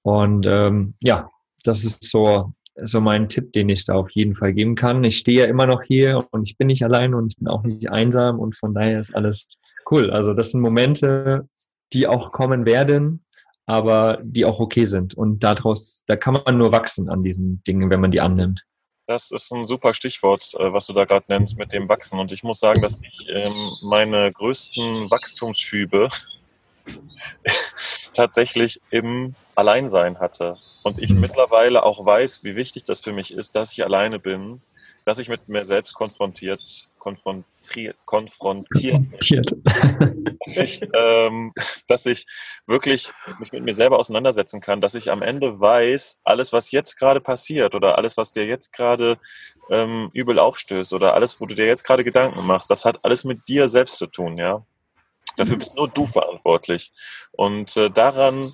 Und 0.04 0.46
ähm, 0.48 0.94
ja, 1.04 1.30
das 1.64 1.84
ist 1.84 2.04
so, 2.04 2.54
so 2.76 3.00
mein 3.00 3.30
Tipp, 3.30 3.54
den 3.54 3.70
ich 3.70 3.86
da 3.86 3.94
auf 3.96 4.10
jeden 4.12 4.36
Fall 4.36 4.54
geben 4.54 4.76
kann. 4.76 5.04
Ich 5.04 5.18
stehe 5.18 5.42
ja 5.42 5.46
immer 5.46 5.66
noch 5.66 5.82
hier 5.82 6.28
und 6.32 6.48
ich 6.48 6.58
bin 6.58 6.68
nicht 6.68 6.84
allein 6.84 7.14
und 7.14 7.32
ich 7.32 7.38
bin 7.38 7.48
auch 7.48 7.64
nicht 7.64 7.90
einsam 7.90 8.40
und 8.40 8.56
von 8.56 8.74
daher 8.74 9.00
ist 9.00 9.16
alles 9.16 9.60
cool. 9.90 10.12
Also 10.12 10.34
das 10.34 10.52
sind 10.52 10.62
Momente, 10.62 11.48
die 11.94 12.08
auch 12.08 12.32
kommen 12.32 12.66
werden, 12.66 13.24
aber 13.66 14.20
die 14.24 14.46
auch 14.46 14.60
okay 14.60 14.86
sind. 14.86 15.14
Und 15.14 15.44
daraus, 15.44 16.04
da 16.08 16.16
kann 16.16 16.42
man 16.46 16.58
nur 16.58 16.72
wachsen 16.72 17.10
an 17.10 17.24
diesen 17.24 17.64
Dingen, 17.64 17.90
wenn 17.90 18.02
man 18.02 18.12
die 18.12 18.22
annimmt. 18.22 18.64
Das 19.08 19.32
ist 19.32 19.52
ein 19.52 19.66
super 19.66 19.94
Stichwort, 19.94 20.54
äh, 20.58 20.74
was 20.74 20.88
du 20.88 20.94
da 20.94 21.06
gerade 21.06 21.26
nennst 21.28 21.58
mit 21.58 21.72
dem 21.72 21.88
Wachsen. 21.88 22.20
Und 22.20 22.32
ich 22.32 22.44
muss 22.44 22.60
sagen, 22.60 22.82
dass 22.82 22.98
ich 23.00 23.30
ähm, 23.30 23.54
meine 23.88 24.32
größten 24.32 25.12
Wachstumsschübe 25.12 26.10
tatsächlich 28.14 28.82
im 28.90 29.36
Alleinsein 29.54 30.20
hatte. 30.20 30.58
Und 30.86 31.02
ich 31.02 31.10
mittlerweile 31.16 31.82
auch 31.82 32.06
weiß, 32.06 32.44
wie 32.44 32.56
wichtig 32.56 32.84
das 32.84 33.00
für 33.00 33.12
mich 33.12 33.34
ist, 33.34 33.56
dass 33.56 33.74
ich 33.74 33.84
alleine 33.84 34.20
bin, 34.20 34.62
dass 35.04 35.18
ich 35.18 35.30
mit 35.30 35.50
mir 35.50 35.66
selbst 35.66 35.96
konfrontiert, 35.96 36.60
konfrontiert, 37.00 37.96
konfrontiert, 38.06 39.52
dass 40.46 40.58
ich, 40.58 40.88
ähm, 40.94 41.54
dass 41.88 42.06
ich 42.06 42.28
wirklich 42.68 43.12
mich 43.40 43.52
mit 43.52 43.64
mir 43.64 43.74
selber 43.74 43.98
auseinandersetzen 43.98 44.62
kann, 44.62 44.80
dass 44.80 44.94
ich 44.94 45.10
am 45.10 45.24
Ende 45.24 45.60
weiß, 45.60 46.20
alles, 46.24 46.54
was 46.54 46.70
jetzt 46.70 46.98
gerade 46.98 47.20
passiert 47.20 47.74
oder 47.74 47.98
alles, 47.98 48.16
was 48.16 48.32
dir 48.32 48.46
jetzt 48.46 48.72
gerade 48.72 49.18
ähm, 49.72 50.12
übel 50.14 50.38
aufstößt 50.38 50.94
oder 50.94 51.16
alles, 51.16 51.42
wo 51.42 51.48
du 51.48 51.56
dir 51.56 51.66
jetzt 51.66 51.84
gerade 51.84 52.04
Gedanken 52.04 52.46
machst, 52.46 52.70
das 52.70 52.86
hat 52.86 53.04
alles 53.04 53.24
mit 53.24 53.48
dir 53.48 53.70
selbst 53.70 53.98
zu 53.98 54.06
tun, 54.06 54.38
ja. 54.38 54.64
Dafür 55.36 55.58
bist 55.58 55.76
nur 55.76 55.90
du 55.90 56.06
verantwortlich. 56.06 56.94
Und 57.32 57.76
äh, 57.76 57.90
daran, 57.90 58.46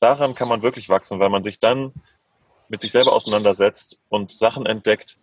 daran 0.00 0.34
kann 0.34 0.48
man 0.48 0.62
wirklich 0.62 0.88
wachsen, 0.88 1.20
weil 1.20 1.30
man 1.30 1.42
sich 1.42 1.60
dann 1.60 1.92
mit 2.68 2.80
sich 2.80 2.92
selber 2.92 3.12
auseinandersetzt 3.12 3.98
und 4.08 4.32
Sachen 4.32 4.66
entdeckt, 4.66 5.16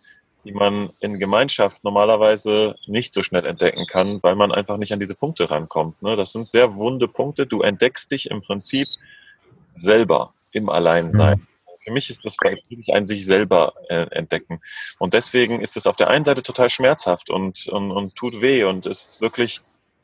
die 0.44 0.52
man 0.52 0.90
in 1.00 1.18
Gemeinschaft 1.18 1.84
normalerweise 1.84 2.74
nicht 2.86 3.14
so 3.14 3.22
schnell 3.22 3.44
entdecken 3.44 3.86
kann, 3.86 4.22
weil 4.22 4.34
man 4.34 4.52
einfach 4.52 4.76
nicht 4.76 4.92
an 4.92 5.00
diese 5.00 5.14
Punkte 5.14 5.50
rankommt. 5.50 6.02
Ne? 6.02 6.16
Das 6.16 6.32
sind 6.32 6.48
sehr 6.48 6.74
wunde 6.74 7.06
Punkte. 7.08 7.46
Du 7.46 7.62
entdeckst 7.62 8.10
dich 8.10 8.30
im 8.30 8.42
Prinzip 8.42 8.88
selber 9.76 10.32
im 10.52 10.68
Alleinsein. 10.68 11.38
Mhm. 11.38 11.46
Für 11.84 11.92
mich 11.92 12.10
ist 12.10 12.24
das 12.24 12.36
wirklich 12.40 12.92
ein 12.92 13.06
sich 13.06 13.24
selber 13.24 13.74
äh, 13.88 14.06
entdecken. 14.10 14.60
Und 14.98 15.14
deswegen 15.14 15.60
ist 15.60 15.76
es 15.76 15.86
auf 15.86 15.96
der 15.96 16.08
einen 16.08 16.24
Seite 16.24 16.42
total 16.42 16.70
schmerzhaft 16.70 17.30
und, 17.30 17.68
und, 17.68 17.90
und 17.90 18.14
tut 18.14 18.40
weh 18.40 18.64
und 18.64 18.86
ist 18.86 19.20
wirklich 19.20 19.60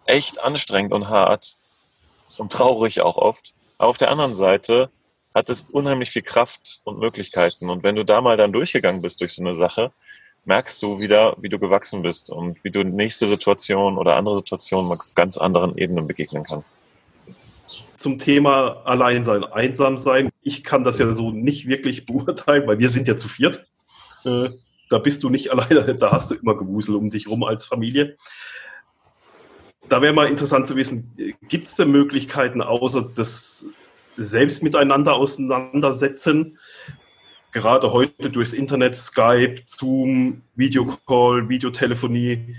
echt 0.06 0.42
anstrengend 0.42 0.92
und 0.92 1.08
hart 1.08 1.56
und 2.36 2.52
traurig 2.52 3.00
auch 3.02 3.16
oft. 3.16 3.54
Auf 3.78 3.96
der 3.96 4.10
anderen 4.10 4.34
Seite 4.34 4.90
hat 5.34 5.48
es 5.48 5.70
unheimlich 5.70 6.10
viel 6.10 6.22
Kraft 6.22 6.80
und 6.84 6.98
Möglichkeiten. 6.98 7.70
Und 7.70 7.84
wenn 7.84 7.94
du 7.94 8.04
da 8.04 8.20
mal 8.20 8.36
dann 8.36 8.52
durchgegangen 8.52 9.02
bist 9.02 9.20
durch 9.20 9.34
so 9.34 9.42
eine 9.42 9.54
Sache, 9.54 9.92
merkst 10.44 10.82
du 10.82 10.98
wieder, 10.98 11.36
wie 11.40 11.48
du 11.48 11.60
gewachsen 11.60 12.02
bist 12.02 12.30
und 12.30 12.62
wie 12.64 12.70
du 12.70 12.82
nächste 12.82 13.26
Situation 13.26 13.96
oder 13.98 14.16
andere 14.16 14.36
Situationen 14.36 14.90
auf 14.90 14.98
ganz 15.14 15.38
anderen 15.38 15.78
Ebenen 15.78 16.08
begegnen 16.08 16.42
kannst. 16.48 16.70
Zum 17.96 18.18
Thema 18.18 18.82
Alleinsein, 18.84 19.44
einsam 19.44 19.98
sein. 19.98 20.28
Ich 20.42 20.64
kann 20.64 20.84
das 20.84 20.98
ja 20.98 21.12
so 21.14 21.30
nicht 21.30 21.68
wirklich 21.68 22.06
beurteilen, 22.06 22.66
weil 22.66 22.80
wir 22.80 22.90
sind 22.90 23.06
ja 23.06 23.16
zu 23.16 23.28
viert. 23.28 23.66
Äh, 24.24 24.48
da 24.90 24.98
bist 24.98 25.22
du 25.22 25.28
nicht 25.28 25.52
alleine, 25.52 25.96
da 25.96 26.10
hast 26.10 26.32
du 26.32 26.34
immer 26.34 26.56
Gewusel 26.56 26.96
um 26.96 27.10
dich 27.10 27.28
rum 27.28 27.44
als 27.44 27.64
Familie. 27.64 28.16
Da 29.88 30.02
wäre 30.02 30.12
mal 30.12 30.28
interessant 30.28 30.66
zu 30.66 30.76
wissen, 30.76 31.10
gibt 31.48 31.66
es 31.66 31.76
denn 31.76 31.90
Möglichkeiten 31.90 32.60
außer 32.60 33.10
das 33.14 33.66
selbst 34.16 34.62
miteinander 34.62 35.14
auseinandersetzen, 35.14 36.58
gerade 37.52 37.92
heute 37.92 38.30
durchs 38.30 38.52
Internet, 38.52 38.96
Skype, 38.96 39.62
Zoom, 39.64 40.42
Videocall, 40.56 41.48
Videotelefonie, 41.48 42.56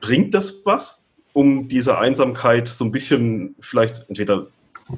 bringt 0.00 0.34
das 0.34 0.64
was, 0.64 1.02
um 1.32 1.68
diese 1.68 1.98
Einsamkeit 1.98 2.68
so 2.68 2.84
ein 2.84 2.92
bisschen 2.92 3.56
vielleicht 3.60 4.04
entweder 4.08 4.46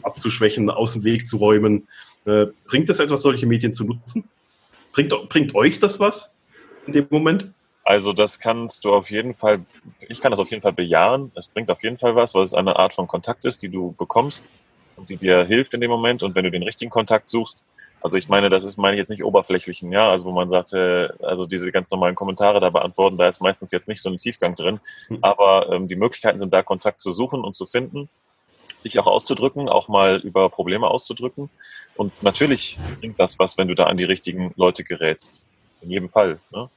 abzuschwächen, 0.03 0.69
aus 0.69 0.93
dem 0.93 1.05
Weg 1.05 1.27
zu 1.27 1.39
räumen? 1.39 1.89
Äh, 2.27 2.47
bringt 2.67 2.91
es 2.91 2.99
etwas, 2.99 3.23
solche 3.23 3.47
Medien 3.47 3.73
zu 3.73 3.85
nutzen? 3.85 4.25
Bringt, 4.93 5.15
bringt 5.29 5.55
euch 5.55 5.79
das 5.79 6.01
was 6.01 6.35
in 6.87 6.93
dem 6.93 7.07
Moment? 7.11 7.53
Also 7.91 8.13
das 8.13 8.39
kannst 8.39 8.85
du 8.85 8.95
auf 8.95 9.11
jeden 9.11 9.35
Fall, 9.35 9.65
ich 10.09 10.21
kann 10.21 10.31
das 10.31 10.39
auf 10.39 10.49
jeden 10.49 10.63
Fall 10.63 10.73
bejahen. 10.73 11.33
Es 11.35 11.49
bringt 11.49 11.69
auf 11.73 11.83
jeden 11.83 11.99
Fall 11.99 12.15
was, 12.15 12.37
weil 12.37 12.45
es 12.45 12.55
eine 12.55 12.77
Art 12.77 12.95
von 12.95 13.09
Kontakt 13.09 13.45
ist, 13.45 13.63
die 13.63 13.69
du 13.69 13.97
bekommst 13.99 14.45
und 14.95 15.11
die 15.11 15.17
dir 15.17 15.43
hilft 15.43 15.75
in 15.75 15.81
dem 15.81 15.91
Moment. 15.91 16.23
Und 16.23 16.37
wenn 16.37 16.45
du 16.45 16.53
den 16.53 16.63
richtigen 16.63 16.93
Kontakt 16.93 17.29
suchst, 17.29 17.65
also 18.01 18.17
ich 18.17 18.29
meine, 18.29 18.49
das 18.49 18.63
ist, 18.63 18.77
meine 18.77 18.95
ich 18.95 18.99
jetzt 18.99 19.09
nicht 19.09 19.25
oberflächlichen, 19.25 19.91
ja, 19.91 20.09
also 20.09 20.27
wo 20.27 20.31
man 20.31 20.49
sagt, 20.51 20.73
also 20.73 21.47
diese 21.47 21.73
ganz 21.73 21.91
normalen 21.91 22.15
Kommentare 22.15 22.61
da 22.61 22.71
beantworten, 22.71 23.17
da 23.19 23.27
ist 23.27 23.43
meistens 23.43 23.73
jetzt 23.73 23.89
nicht 23.89 24.01
so 24.01 24.09
ein 24.09 24.19
Tiefgang 24.19 24.55
drin, 24.55 24.79
hm. 25.09 25.19
aber 25.23 25.73
ähm, 25.73 25.89
die 25.89 25.97
Möglichkeiten 25.97 26.39
sind 26.39 26.55
da, 26.55 26.63
Kontakt 26.63 27.01
zu 27.01 27.11
suchen 27.11 27.43
und 27.43 27.57
zu 27.57 27.67
finden, 27.67 28.09
sich 28.77 29.01
auch 29.01 29.07
auszudrücken, 29.07 29.69
auch 29.69 29.89
mal 29.89 30.21
über 30.21 30.49
Probleme 30.49 30.87
auszudrücken 30.87 31.51
und 31.97 32.23
natürlich 32.23 32.79
bringt 33.01 33.19
das 33.19 33.41
was, 33.41 33.59
wenn 33.59 33.67
du 33.67 33.75
da 33.75 33.87
an 33.87 33.97
die 33.97 34.05
richtigen 34.05 34.55
Leute 34.55 34.85
gerätst, 34.85 35.45
in 35.83 35.91
jedem 35.91 36.09
Fall. 36.09 36.39
Ne? 36.53 36.71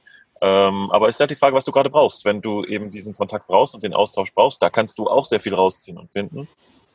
Ähm, 0.44 0.90
aber 0.90 1.08
ist 1.08 1.20
halt 1.20 1.30
die 1.30 1.36
Frage, 1.36 1.56
was 1.56 1.64
du 1.64 1.72
gerade 1.72 1.88
brauchst. 1.88 2.24
Wenn 2.24 2.42
du 2.42 2.64
eben 2.64 2.90
diesen 2.90 3.16
Kontakt 3.16 3.46
brauchst 3.46 3.74
und 3.74 3.82
den 3.82 3.94
Austausch 3.94 4.34
brauchst, 4.34 4.60
da 4.60 4.68
kannst 4.68 4.98
du 4.98 5.08
auch 5.08 5.24
sehr 5.24 5.40
viel 5.40 5.54
rausziehen 5.54 5.96
und 5.96 6.10
finden 6.12 6.48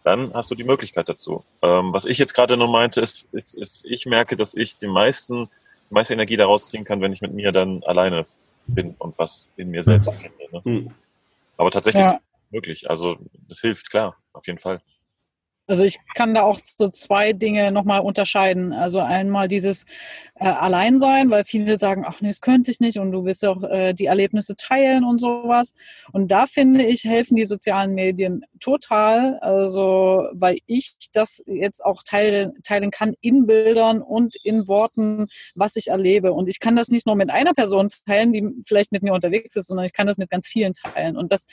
dann 0.03 0.33
hast 0.33 0.49
du 0.49 0.55
die 0.55 0.63
Möglichkeit 0.63 1.09
dazu. 1.09 1.43
Ähm, 1.61 1.93
was 1.93 2.05
ich 2.05 2.17
jetzt 2.17 2.33
gerade 2.33 2.57
nur 2.57 2.69
meinte, 2.69 3.01
ist, 3.01 3.27
ist, 3.31 3.55
ist, 3.55 3.85
ich 3.85 4.05
merke, 4.05 4.35
dass 4.35 4.55
ich 4.55 4.77
die 4.77 4.87
meisten, 4.87 5.49
die 5.89 5.93
meiste 5.93 6.13
Energie 6.13 6.37
daraus 6.37 6.69
ziehen 6.69 6.83
kann, 6.83 7.01
wenn 7.01 7.13
ich 7.13 7.21
mit 7.21 7.33
mir 7.33 7.51
dann 7.51 7.83
alleine 7.83 8.25
bin 8.67 8.95
und 8.99 9.17
was 9.17 9.49
in 9.57 9.69
mir 9.69 9.83
selbst 9.83 10.09
finde. 10.11 10.51
Ne? 10.51 10.61
Mhm. 10.63 10.91
Aber 11.57 11.71
tatsächlich 11.71 12.03
ja. 12.03 12.19
möglich. 12.51 12.89
Also 12.89 13.17
es 13.49 13.61
hilft, 13.61 13.89
klar, 13.89 14.15
auf 14.33 14.47
jeden 14.47 14.59
Fall. 14.59 14.81
Also 15.69 15.83
ich 15.83 15.99
kann 16.15 16.33
da 16.33 16.41
auch 16.41 16.59
so 16.79 16.87
zwei 16.87 17.31
Dinge 17.31 17.71
nochmal 17.71 17.99
unterscheiden. 18.01 18.73
Also 18.73 19.01
einmal 19.01 19.47
dieses 19.47 19.85
äh, 20.33 20.45
Alleinsein, 20.45 21.29
weil 21.29 21.43
viele 21.45 21.77
sagen, 21.77 22.05
ach 22.07 22.21
nee, 22.21 22.29
das 22.29 22.41
könnte 22.41 22.71
ich 22.71 22.79
nicht 22.79 22.97
und 22.97 23.11
du 23.11 23.23
willst 23.23 23.43
ja 23.43 23.51
auch 23.51 23.61
äh, 23.61 23.93
die 23.93 24.07
Erlebnisse 24.07 24.55
teilen 24.55 25.03
und 25.03 25.19
sowas. 25.19 25.75
Und 26.11 26.31
da 26.31 26.47
finde 26.47 26.83
ich, 26.83 27.03
helfen 27.03 27.35
die 27.35 27.45
sozialen 27.45 27.93
Medien 27.93 28.45
total. 28.59 29.37
Also 29.41 30.27
weil 30.33 30.57
ich 30.65 30.95
das 31.13 31.43
jetzt 31.45 31.85
auch 31.85 32.01
teilen, 32.01 32.53
teilen 32.63 32.89
kann 32.89 33.13
in 33.21 33.45
Bildern 33.45 34.01
und 34.01 34.37
in 34.43 34.67
Worten, 34.67 35.27
was 35.53 35.75
ich 35.75 35.89
erlebe. 35.89 36.33
Und 36.33 36.49
ich 36.49 36.59
kann 36.59 36.75
das 36.75 36.89
nicht 36.89 37.05
nur 37.05 37.15
mit 37.15 37.29
einer 37.29 37.53
Person 37.53 37.89
teilen, 38.07 38.33
die 38.33 38.43
vielleicht 38.65 38.91
mit 38.91 39.03
mir 39.03 39.13
unterwegs 39.13 39.55
ist, 39.55 39.67
sondern 39.67 39.85
ich 39.85 39.93
kann 39.93 40.07
das 40.07 40.17
mit 40.17 40.31
ganz 40.31 40.47
vielen 40.47 40.73
teilen. 40.73 41.15
Und 41.15 41.31
das 41.31 41.45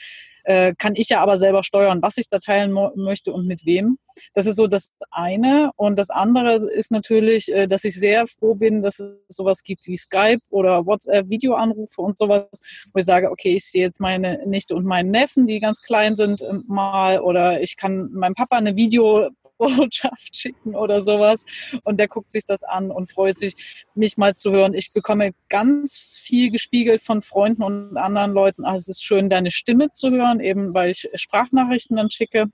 äh, 0.47 0.73
kann 0.77 0.95
ich 0.95 1.09
ja 1.09 1.19
aber 1.19 1.37
selber 1.37 1.61
steuern, 1.61 2.01
was 2.01 2.17
ich 2.17 2.29
da 2.29 2.39
teilen 2.39 2.71
möchte 2.95 3.33
und 3.33 3.47
mit 3.47 3.65
wem. 3.65 3.97
Das 4.33 4.45
ist 4.45 4.55
so 4.55 4.67
das 4.67 4.91
eine. 5.11 5.71
Und 5.75 5.99
das 5.99 6.09
andere 6.09 6.55
ist 6.55 6.89
natürlich, 6.89 7.51
äh, 7.51 7.67
dass 7.67 7.83
ich 7.83 7.99
sehr 7.99 8.25
froh 8.27 8.55
bin, 8.55 8.81
dass 8.81 8.97
es 8.99 9.25
sowas 9.27 9.61
gibt 9.61 9.85
wie 9.87 9.97
Skype 9.97 10.39
oder 10.49 10.85
WhatsApp, 10.85 11.29
Videoanrufe 11.29 12.01
und 12.01 12.17
sowas, 12.17 12.47
wo 12.93 12.99
ich 12.99 13.05
sage, 13.05 13.29
okay, 13.29 13.55
ich 13.55 13.65
sehe 13.65 13.83
jetzt 13.83 13.99
meine 13.99 14.41
Nichte 14.47 14.73
und 14.73 14.85
meinen 14.85 15.11
Neffen, 15.11 15.47
die 15.47 15.59
ganz 15.59 15.81
klein 15.81 16.15
sind, 16.15 16.41
äh, 16.41 16.53
mal 16.65 17.19
oder 17.19 17.61
ich 17.61 17.75
kann 17.75 18.09
meinem 18.13 18.33
Papa 18.33 18.55
eine 18.55 18.77
Video 18.77 19.29
Botschaft 19.57 20.35
schicken 20.35 20.75
oder 20.75 21.01
sowas. 21.01 21.45
Und 21.83 21.99
der 21.99 22.07
guckt 22.07 22.31
sich 22.31 22.45
das 22.45 22.63
an 22.63 22.91
und 22.91 23.11
freut 23.11 23.37
sich, 23.37 23.85
mich 23.95 24.17
mal 24.17 24.35
zu 24.35 24.51
hören. 24.51 24.73
Ich 24.73 24.93
bekomme 24.93 25.31
ganz 25.49 26.19
viel 26.21 26.51
gespiegelt 26.51 27.01
von 27.01 27.21
Freunden 27.21 27.63
und 27.63 27.97
anderen 27.97 28.31
Leuten. 28.31 28.65
Also 28.65 28.83
es 28.83 28.97
ist 28.97 29.03
schön, 29.03 29.29
deine 29.29 29.51
Stimme 29.51 29.91
zu 29.91 30.11
hören, 30.11 30.39
eben 30.39 30.73
weil 30.73 30.91
ich 30.91 31.09
Sprachnachrichten 31.15 31.97
dann 31.97 32.11
schicke. 32.11 32.45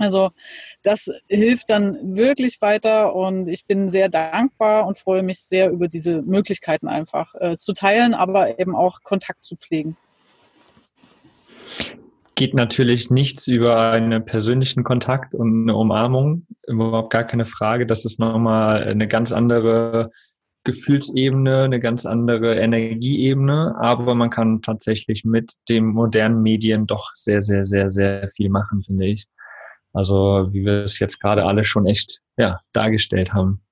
Also 0.00 0.30
das 0.82 1.10
hilft 1.26 1.70
dann 1.70 2.16
wirklich 2.16 2.62
weiter 2.62 3.16
und 3.16 3.48
ich 3.48 3.66
bin 3.66 3.88
sehr 3.88 4.08
dankbar 4.08 4.86
und 4.86 4.96
freue 4.96 5.24
mich 5.24 5.40
sehr 5.40 5.70
über 5.70 5.88
diese 5.88 6.22
Möglichkeiten 6.22 6.86
einfach 6.86 7.34
äh, 7.34 7.56
zu 7.56 7.72
teilen, 7.72 8.14
aber 8.14 8.60
eben 8.60 8.76
auch 8.76 9.02
Kontakt 9.02 9.44
zu 9.44 9.56
pflegen 9.56 9.96
geht 12.38 12.54
natürlich 12.54 13.10
nichts 13.10 13.48
über 13.48 13.90
einen 13.90 14.24
persönlichen 14.24 14.84
Kontakt 14.84 15.34
und 15.34 15.62
eine 15.62 15.74
Umarmung. 15.74 16.46
Überhaupt 16.68 17.12
gar 17.12 17.24
keine 17.24 17.44
Frage. 17.44 17.84
Das 17.84 18.04
ist 18.04 18.20
nochmal 18.20 18.84
eine 18.84 19.08
ganz 19.08 19.32
andere 19.32 20.12
Gefühlsebene, 20.62 21.64
eine 21.64 21.80
ganz 21.80 22.06
andere 22.06 22.54
Energieebene. 22.54 23.74
Aber 23.76 24.14
man 24.14 24.30
kann 24.30 24.62
tatsächlich 24.62 25.24
mit 25.24 25.54
den 25.68 25.86
modernen 25.86 26.40
Medien 26.40 26.86
doch 26.86 27.10
sehr, 27.14 27.42
sehr, 27.42 27.64
sehr, 27.64 27.90
sehr 27.90 28.28
viel 28.28 28.50
machen, 28.50 28.84
finde 28.84 29.06
ich. 29.06 29.26
Also, 29.92 30.48
wie 30.52 30.64
wir 30.64 30.84
es 30.84 31.00
jetzt 31.00 31.18
gerade 31.20 31.44
alle 31.44 31.64
schon 31.64 31.86
echt, 31.86 32.20
ja, 32.36 32.60
dargestellt 32.72 33.34
haben. 33.34 33.62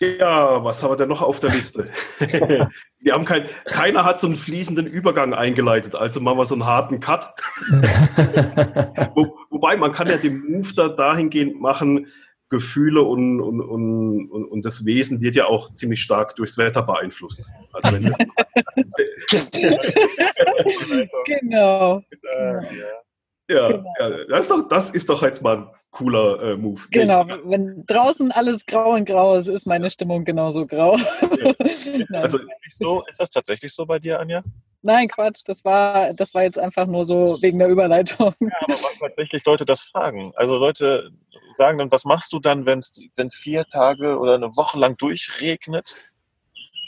Ja, 0.00 0.64
was 0.64 0.82
haben 0.82 0.92
wir 0.92 0.96
denn 0.96 1.08
noch 1.08 1.22
auf 1.22 1.40
der 1.40 1.50
Liste? 1.50 1.90
wir 3.00 3.12
haben 3.12 3.24
kein, 3.24 3.46
keiner 3.64 4.04
hat 4.04 4.20
so 4.20 4.26
einen 4.26 4.36
fließenden 4.36 4.86
Übergang 4.86 5.34
eingeleitet, 5.34 5.94
also 5.94 6.20
machen 6.20 6.38
wir 6.38 6.44
so 6.44 6.54
einen 6.54 6.66
harten 6.66 7.00
Cut. 7.00 7.34
Wo, 9.14 9.38
wobei, 9.50 9.76
man 9.76 9.92
kann 9.92 10.08
ja 10.08 10.16
den 10.16 10.40
Move 10.40 10.74
da 10.74 10.88
dahingehend 10.88 11.60
machen, 11.60 12.08
Gefühle 12.50 13.02
und, 13.02 13.40
und, 13.40 13.60
und, 13.60 14.30
und 14.30 14.64
das 14.64 14.86
Wesen 14.86 15.20
wird 15.20 15.34
ja 15.34 15.46
auch 15.46 15.72
ziemlich 15.74 16.00
stark 16.00 16.34
durchs 16.36 16.56
Wetter 16.56 16.82
beeinflusst. 16.82 17.50
Also 17.72 17.94
wenn 17.94 18.04
genau. 21.26 22.02
Ja, 22.22 22.60
genau. 23.48 23.94
ja, 23.98 24.10
das, 24.28 24.40
ist 24.40 24.50
doch, 24.50 24.68
das 24.68 24.90
ist 24.90 25.08
doch 25.08 25.22
jetzt 25.22 25.42
mal 25.42 25.56
ein 25.56 25.68
cooler 25.90 26.42
äh, 26.42 26.56
Move. 26.56 26.82
Genau, 26.90 27.26
wenn 27.44 27.84
draußen 27.86 28.30
alles 28.32 28.66
grau 28.66 28.94
und 28.94 29.06
grau 29.06 29.36
ist, 29.36 29.48
ist 29.48 29.66
meine 29.66 29.90
Stimmung 29.90 30.24
genauso 30.24 30.66
grau. 30.66 30.96
Ja. 30.96 32.18
also 32.20 32.38
so, 32.72 33.04
ist 33.08 33.20
das 33.20 33.30
tatsächlich 33.30 33.72
so 33.72 33.86
bei 33.86 33.98
dir, 33.98 34.20
Anja? 34.20 34.42
Nein, 34.82 35.08
Quatsch, 35.08 35.42
das 35.44 35.64
war, 35.64 36.14
das 36.14 36.34
war 36.34 36.44
jetzt 36.44 36.58
einfach 36.58 36.86
nur 36.86 37.04
so 37.04 37.38
wegen 37.40 37.58
der 37.58 37.68
Überleitung. 37.68 38.32
Ja, 38.38 38.48
aber 38.60 38.74
manchmal 38.82 39.10
tatsächlich 39.10 39.44
Leute 39.44 39.64
das 39.64 39.82
fragen. 39.82 40.32
Also 40.36 40.56
Leute 40.56 41.10
sagen 41.54 41.78
dann, 41.78 41.90
was 41.90 42.04
machst 42.04 42.32
du 42.32 42.38
dann, 42.38 42.64
wenn 42.66 42.78
es 42.78 43.36
vier 43.36 43.64
Tage 43.64 44.18
oder 44.18 44.34
eine 44.34 44.56
Woche 44.56 44.78
lang 44.78 44.96
durchregnet? 44.96 45.96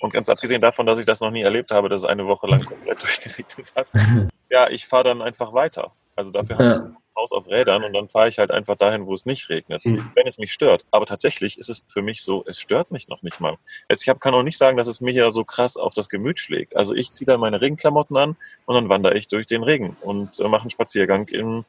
Und 0.01 0.15
ganz 0.15 0.31
abgesehen 0.31 0.63
davon, 0.63 0.87
dass 0.87 0.99
ich 0.99 1.05
das 1.05 1.21
noch 1.21 1.31
nie 1.31 1.43
erlebt 1.43 1.73
habe, 1.73 1.91
dass 1.91 2.01
es 2.01 2.07
eine 2.07 2.27
Woche 2.27 2.47
lang 2.47 2.65
komplett 2.65 3.03
durchgeregnet 3.03 3.73
hat. 3.77 3.89
Ja, 4.53 4.69
ich 4.69 4.85
fahre 4.85 5.05
dann 5.05 5.23
einfach 5.23 5.53
weiter. 5.53 5.93
Also 6.21 6.33
dafür 6.33 6.57
ja. 6.57 6.63
habe 6.63 6.73
ich 6.75 6.81
ein 6.81 6.97
Haus 7.17 7.33
auf 7.33 7.49
Rädern 7.49 7.83
und 7.83 7.95
dann 7.95 8.11
fahre 8.11 8.29
ich 8.29 8.39
halt 8.39 8.51
einfach 8.51 8.77
dahin, 8.77 9.07
wo 9.07 9.15
es 9.15 9.25
nicht 9.25 9.49
regnet, 9.49 9.83
mhm. 9.87 10.05
wenn 10.15 10.27
es 10.27 10.37
mich 10.37 10.53
stört. 10.53 10.85
Aber 10.91 11.07
tatsächlich 11.07 11.57
ist 11.57 11.71
es 11.71 11.83
für 11.89 12.03
mich 12.03 12.21
so, 12.21 12.45
es 12.47 12.61
stört 12.61 12.91
mich 12.91 13.09
noch 13.09 13.23
nicht 13.23 13.41
mal. 13.41 13.57
Ich 13.89 14.07
hab, 14.07 14.21
kann 14.21 14.35
auch 14.35 14.43
nicht 14.43 14.59
sagen, 14.59 14.77
dass 14.77 14.87
es 14.87 15.01
mich 15.01 15.17
ja 15.17 15.31
so 15.31 15.45
krass 15.45 15.79
auf 15.79 15.95
das 15.95 16.11
Gemüt 16.11 16.39
schlägt. 16.39 16.77
Also 16.77 16.95
ich 16.95 17.11
ziehe 17.11 17.25
dann 17.25 17.41
meine 17.41 17.63
Regenklamotten 17.63 18.19
an 18.19 18.37
und 18.67 18.75
dann 18.75 18.91
wandere 18.91 19.17
ich 19.17 19.29
durch 19.29 19.47
den 19.47 19.63
Regen 19.63 19.97
und 20.03 20.39
äh, 20.41 20.49
mache 20.49 20.61
einen 20.61 20.71
Spaziergang 20.71 21.27
in, 21.29 21.65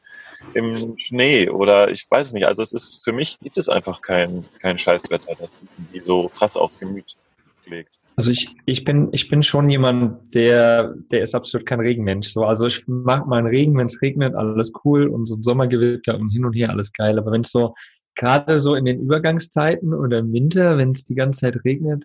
im 0.52 0.98
Schnee 0.98 1.48
oder 1.48 1.88
ich 1.88 2.10
weiß 2.10 2.26
es 2.26 2.32
nicht. 2.34 2.44
Also 2.44 2.62
es 2.62 2.74
ist, 2.74 3.02
für 3.02 3.12
mich 3.12 3.40
gibt 3.40 3.56
es 3.56 3.70
einfach 3.70 4.02
kein, 4.02 4.44
kein 4.58 4.78
Scheißwetter, 4.78 5.34
das 5.38 5.62
so 6.04 6.28
krass 6.28 6.58
aufs 6.58 6.78
Gemüt 6.78 7.16
schlägt. 7.64 7.94
Also 8.16 8.30
ich, 8.30 8.54
ich 8.66 8.84
bin, 8.84 9.08
ich 9.12 9.28
bin 9.28 9.42
schon 9.42 9.70
jemand, 9.70 10.34
der, 10.34 10.94
der 11.10 11.22
ist 11.22 11.34
absolut 11.34 11.66
kein 11.66 11.80
Regenmensch. 11.80 12.28
So, 12.28 12.44
also 12.44 12.66
ich 12.66 12.86
mag 12.86 13.26
mal 13.26 13.38
einen 13.38 13.46
Regen, 13.46 13.76
wenn 13.78 13.86
es 13.86 14.02
regnet, 14.02 14.34
alles 14.34 14.72
cool 14.84 15.08
und 15.08 15.26
so 15.26 15.36
ein 15.36 15.42
Sommergewitter 15.42 16.18
und 16.18 16.30
hin 16.30 16.44
und 16.44 16.52
her 16.52 16.70
alles 16.70 16.92
geil. 16.92 17.18
Aber 17.18 17.32
wenn 17.32 17.40
es 17.40 17.50
so, 17.50 17.74
gerade 18.14 18.60
so 18.60 18.74
in 18.74 18.84
den 18.84 19.00
Übergangszeiten 19.00 19.94
oder 19.94 20.18
im 20.18 20.32
Winter, 20.32 20.76
wenn 20.76 20.90
es 20.90 21.04
die 21.04 21.14
ganze 21.14 21.40
Zeit 21.40 21.64
regnet, 21.64 22.04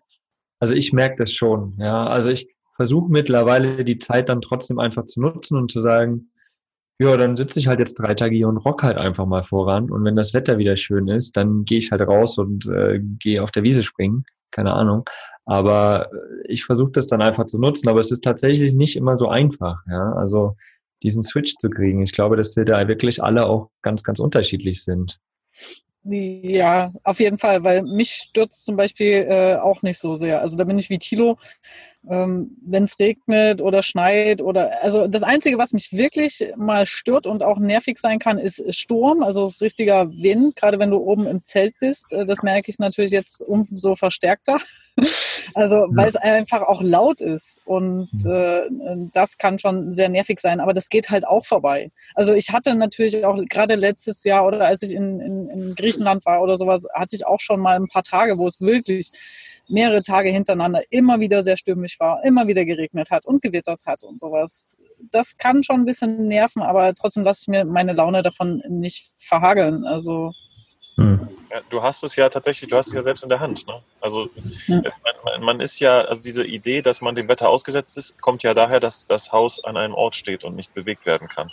also 0.59 0.73
ich 0.73 0.93
merke 0.93 1.17
das 1.17 1.33
schon. 1.33 1.75
Ja, 1.77 2.07
also 2.07 2.31
ich 2.31 2.47
versuche 2.75 3.11
mittlerweile 3.11 3.83
die 3.83 3.99
Zeit 3.99 4.29
dann 4.29 4.41
trotzdem 4.41 4.79
einfach 4.79 5.05
zu 5.05 5.21
nutzen 5.21 5.57
und 5.57 5.71
zu 5.71 5.81
sagen, 5.81 6.31
ja, 6.99 7.15
dann 7.15 7.37
sitze 7.37 7.59
ich 7.59 7.67
halt 7.67 7.79
jetzt 7.79 7.95
drei 7.95 8.15
Tage 8.15 8.35
hier 8.35 8.47
und 8.47 8.57
rock 8.57 8.81
halt 8.81 8.97
einfach 8.97 9.25
mal 9.25 9.43
voran. 9.43 9.91
Und 9.91 10.03
wenn 10.03 10.15
das 10.15 10.33
Wetter 10.33 10.57
wieder 10.57 10.75
schön 10.77 11.07
ist, 11.09 11.37
dann 11.37 11.63
gehe 11.65 11.77
ich 11.77 11.91
halt 11.91 12.01
raus 12.01 12.37
und 12.39 12.65
äh, 12.67 12.99
gehe 13.19 13.43
auf 13.43 13.51
der 13.51 13.63
Wiese 13.63 13.83
springen 13.83 14.25
keine 14.51 14.73
Ahnung. 14.73 15.05
Aber 15.47 16.09
ich 16.45 16.65
versuche 16.65 16.91
das 16.91 17.07
dann 17.07 17.21
einfach 17.21 17.45
zu 17.45 17.57
nutzen, 17.57 17.87
aber 17.87 18.01
es 18.01 18.11
ist 18.11 18.23
tatsächlich 18.23 18.73
nicht 18.73 18.97
immer 18.97 19.17
so 19.17 19.29
einfach, 19.29 19.77
ja. 19.89 20.13
Also 20.13 20.55
diesen 21.03 21.23
Switch 21.23 21.55
zu 21.57 21.69
kriegen. 21.69 22.03
Ich 22.03 22.11
glaube, 22.11 22.35
dass 22.35 22.55
wir 22.57 22.65
da 22.65 22.87
wirklich 22.87 23.23
alle 23.23 23.45
auch 23.45 23.69
ganz, 23.81 24.03
ganz 24.03 24.19
unterschiedlich 24.19 24.83
sind. 24.83 25.19
Ja, 26.03 26.93
auf 27.03 27.19
jeden 27.19 27.37
Fall, 27.37 27.63
weil 27.63 27.83
mich 27.83 28.11
stürzt 28.11 28.63
zum 28.63 28.77
Beispiel 28.77 29.25
äh, 29.29 29.55
auch 29.55 29.81
nicht 29.81 29.99
so 29.99 30.15
sehr. 30.15 30.41
Also 30.41 30.55
da 30.55 30.63
bin 30.63 30.79
ich 30.79 30.89
wie 30.89 30.99
Tilo 30.99 31.37
ähm, 32.09 32.57
wenn 32.65 32.83
es 32.83 32.99
regnet 32.99 33.61
oder 33.61 33.83
schneit 33.83 34.41
oder 34.41 34.81
also 34.81 35.07
das 35.07 35.23
Einzige, 35.23 35.57
was 35.57 35.73
mich 35.73 35.93
wirklich 35.93 36.53
mal 36.55 36.85
stört 36.85 37.27
und 37.27 37.43
auch 37.43 37.59
nervig 37.59 37.97
sein 37.97 38.19
kann, 38.19 38.37
ist 38.37 38.63
Sturm, 38.75 39.23
also 39.23 39.51
richtiger 39.61 40.09
Wind, 40.11 40.55
gerade 40.55 40.79
wenn 40.79 40.91
du 40.91 40.97
oben 40.97 41.27
im 41.27 41.43
Zelt 41.43 41.75
bist. 41.79 42.13
Äh, 42.13 42.25
das 42.25 42.43
merke 42.43 42.71
ich 42.71 42.79
natürlich 42.79 43.11
jetzt 43.11 43.41
umso 43.41 43.95
verstärkter. 43.95 44.57
Also 45.53 45.85
weil 45.91 46.09
es 46.09 46.15
einfach 46.15 46.61
auch 46.61 46.81
laut 46.81 47.21
ist 47.21 47.61
und 47.65 48.09
mhm. 48.11 48.31
äh, 48.31 49.09
das 49.13 49.37
kann 49.37 49.59
schon 49.59 49.91
sehr 49.91 50.09
nervig 50.09 50.39
sein, 50.39 50.59
aber 50.59 50.73
das 50.73 50.89
geht 50.89 51.09
halt 51.09 51.25
auch 51.25 51.45
vorbei. 51.45 51.91
Also 52.15 52.33
ich 52.33 52.51
hatte 52.51 52.75
natürlich 52.75 53.23
auch 53.23 53.39
gerade 53.47 53.75
letztes 53.75 54.23
Jahr 54.23 54.45
oder 54.45 54.65
als 54.65 54.81
ich 54.81 54.93
in, 54.93 55.19
in, 55.19 55.49
in 55.49 55.75
Griechenland 55.75 56.25
war 56.25 56.41
oder 56.41 56.57
sowas, 56.57 56.85
hatte 56.93 57.15
ich 57.15 57.25
auch 57.25 57.39
schon 57.39 57.59
mal 57.59 57.75
ein 57.75 57.87
paar 57.87 58.03
Tage, 58.03 58.37
wo 58.37 58.47
es 58.47 58.59
wirklich 58.59 59.11
mehrere 59.69 60.01
Tage 60.01 60.29
hintereinander 60.29 60.81
immer 60.89 61.19
wieder 61.19 61.43
sehr 61.43 61.57
stürmisch 61.57 61.99
war, 61.99 62.23
immer 62.23 62.47
wieder 62.47 62.65
geregnet 62.65 63.11
hat 63.11 63.25
und 63.25 63.41
gewittert 63.41 63.85
hat 63.85 64.03
und 64.03 64.19
sowas. 64.19 64.77
Das 65.11 65.37
kann 65.37 65.63
schon 65.63 65.81
ein 65.81 65.85
bisschen 65.85 66.27
nerven, 66.27 66.61
aber 66.61 66.93
trotzdem 66.93 67.23
lasse 67.23 67.41
ich 67.43 67.47
mir 67.47 67.65
meine 67.65 67.93
Laune 67.93 68.23
davon 68.23 68.61
nicht 68.67 69.11
verhageln. 69.17 69.85
Also 69.85 70.31
hm. 70.95 71.27
ja, 71.51 71.59
du 71.69 71.81
hast 71.81 72.03
es 72.03 72.15
ja 72.15 72.27
tatsächlich, 72.29 72.69
du 72.69 72.75
hast 72.75 72.87
es 72.87 72.93
ja 72.93 73.03
selbst 73.03 73.23
in 73.23 73.29
der 73.29 73.39
Hand. 73.39 73.67
Ne? 73.67 73.81
Also 74.01 74.27
ja. 74.67 74.81
man, 75.23 75.43
man, 75.43 75.59
ist 75.59 75.79
ja, 75.79 76.01
also 76.01 76.23
diese 76.23 76.45
Idee, 76.45 76.81
dass 76.81 77.01
man 77.01 77.15
dem 77.15 77.27
Wetter 77.27 77.49
ausgesetzt 77.49 77.97
ist, 77.97 78.21
kommt 78.21 78.43
ja 78.43 78.53
daher, 78.53 78.79
dass 78.79 79.07
das 79.07 79.31
Haus 79.31 79.63
an 79.63 79.77
einem 79.77 79.93
Ort 79.93 80.15
steht 80.15 80.43
und 80.43 80.55
nicht 80.55 80.73
bewegt 80.73 81.05
werden 81.05 81.27
kann. 81.27 81.51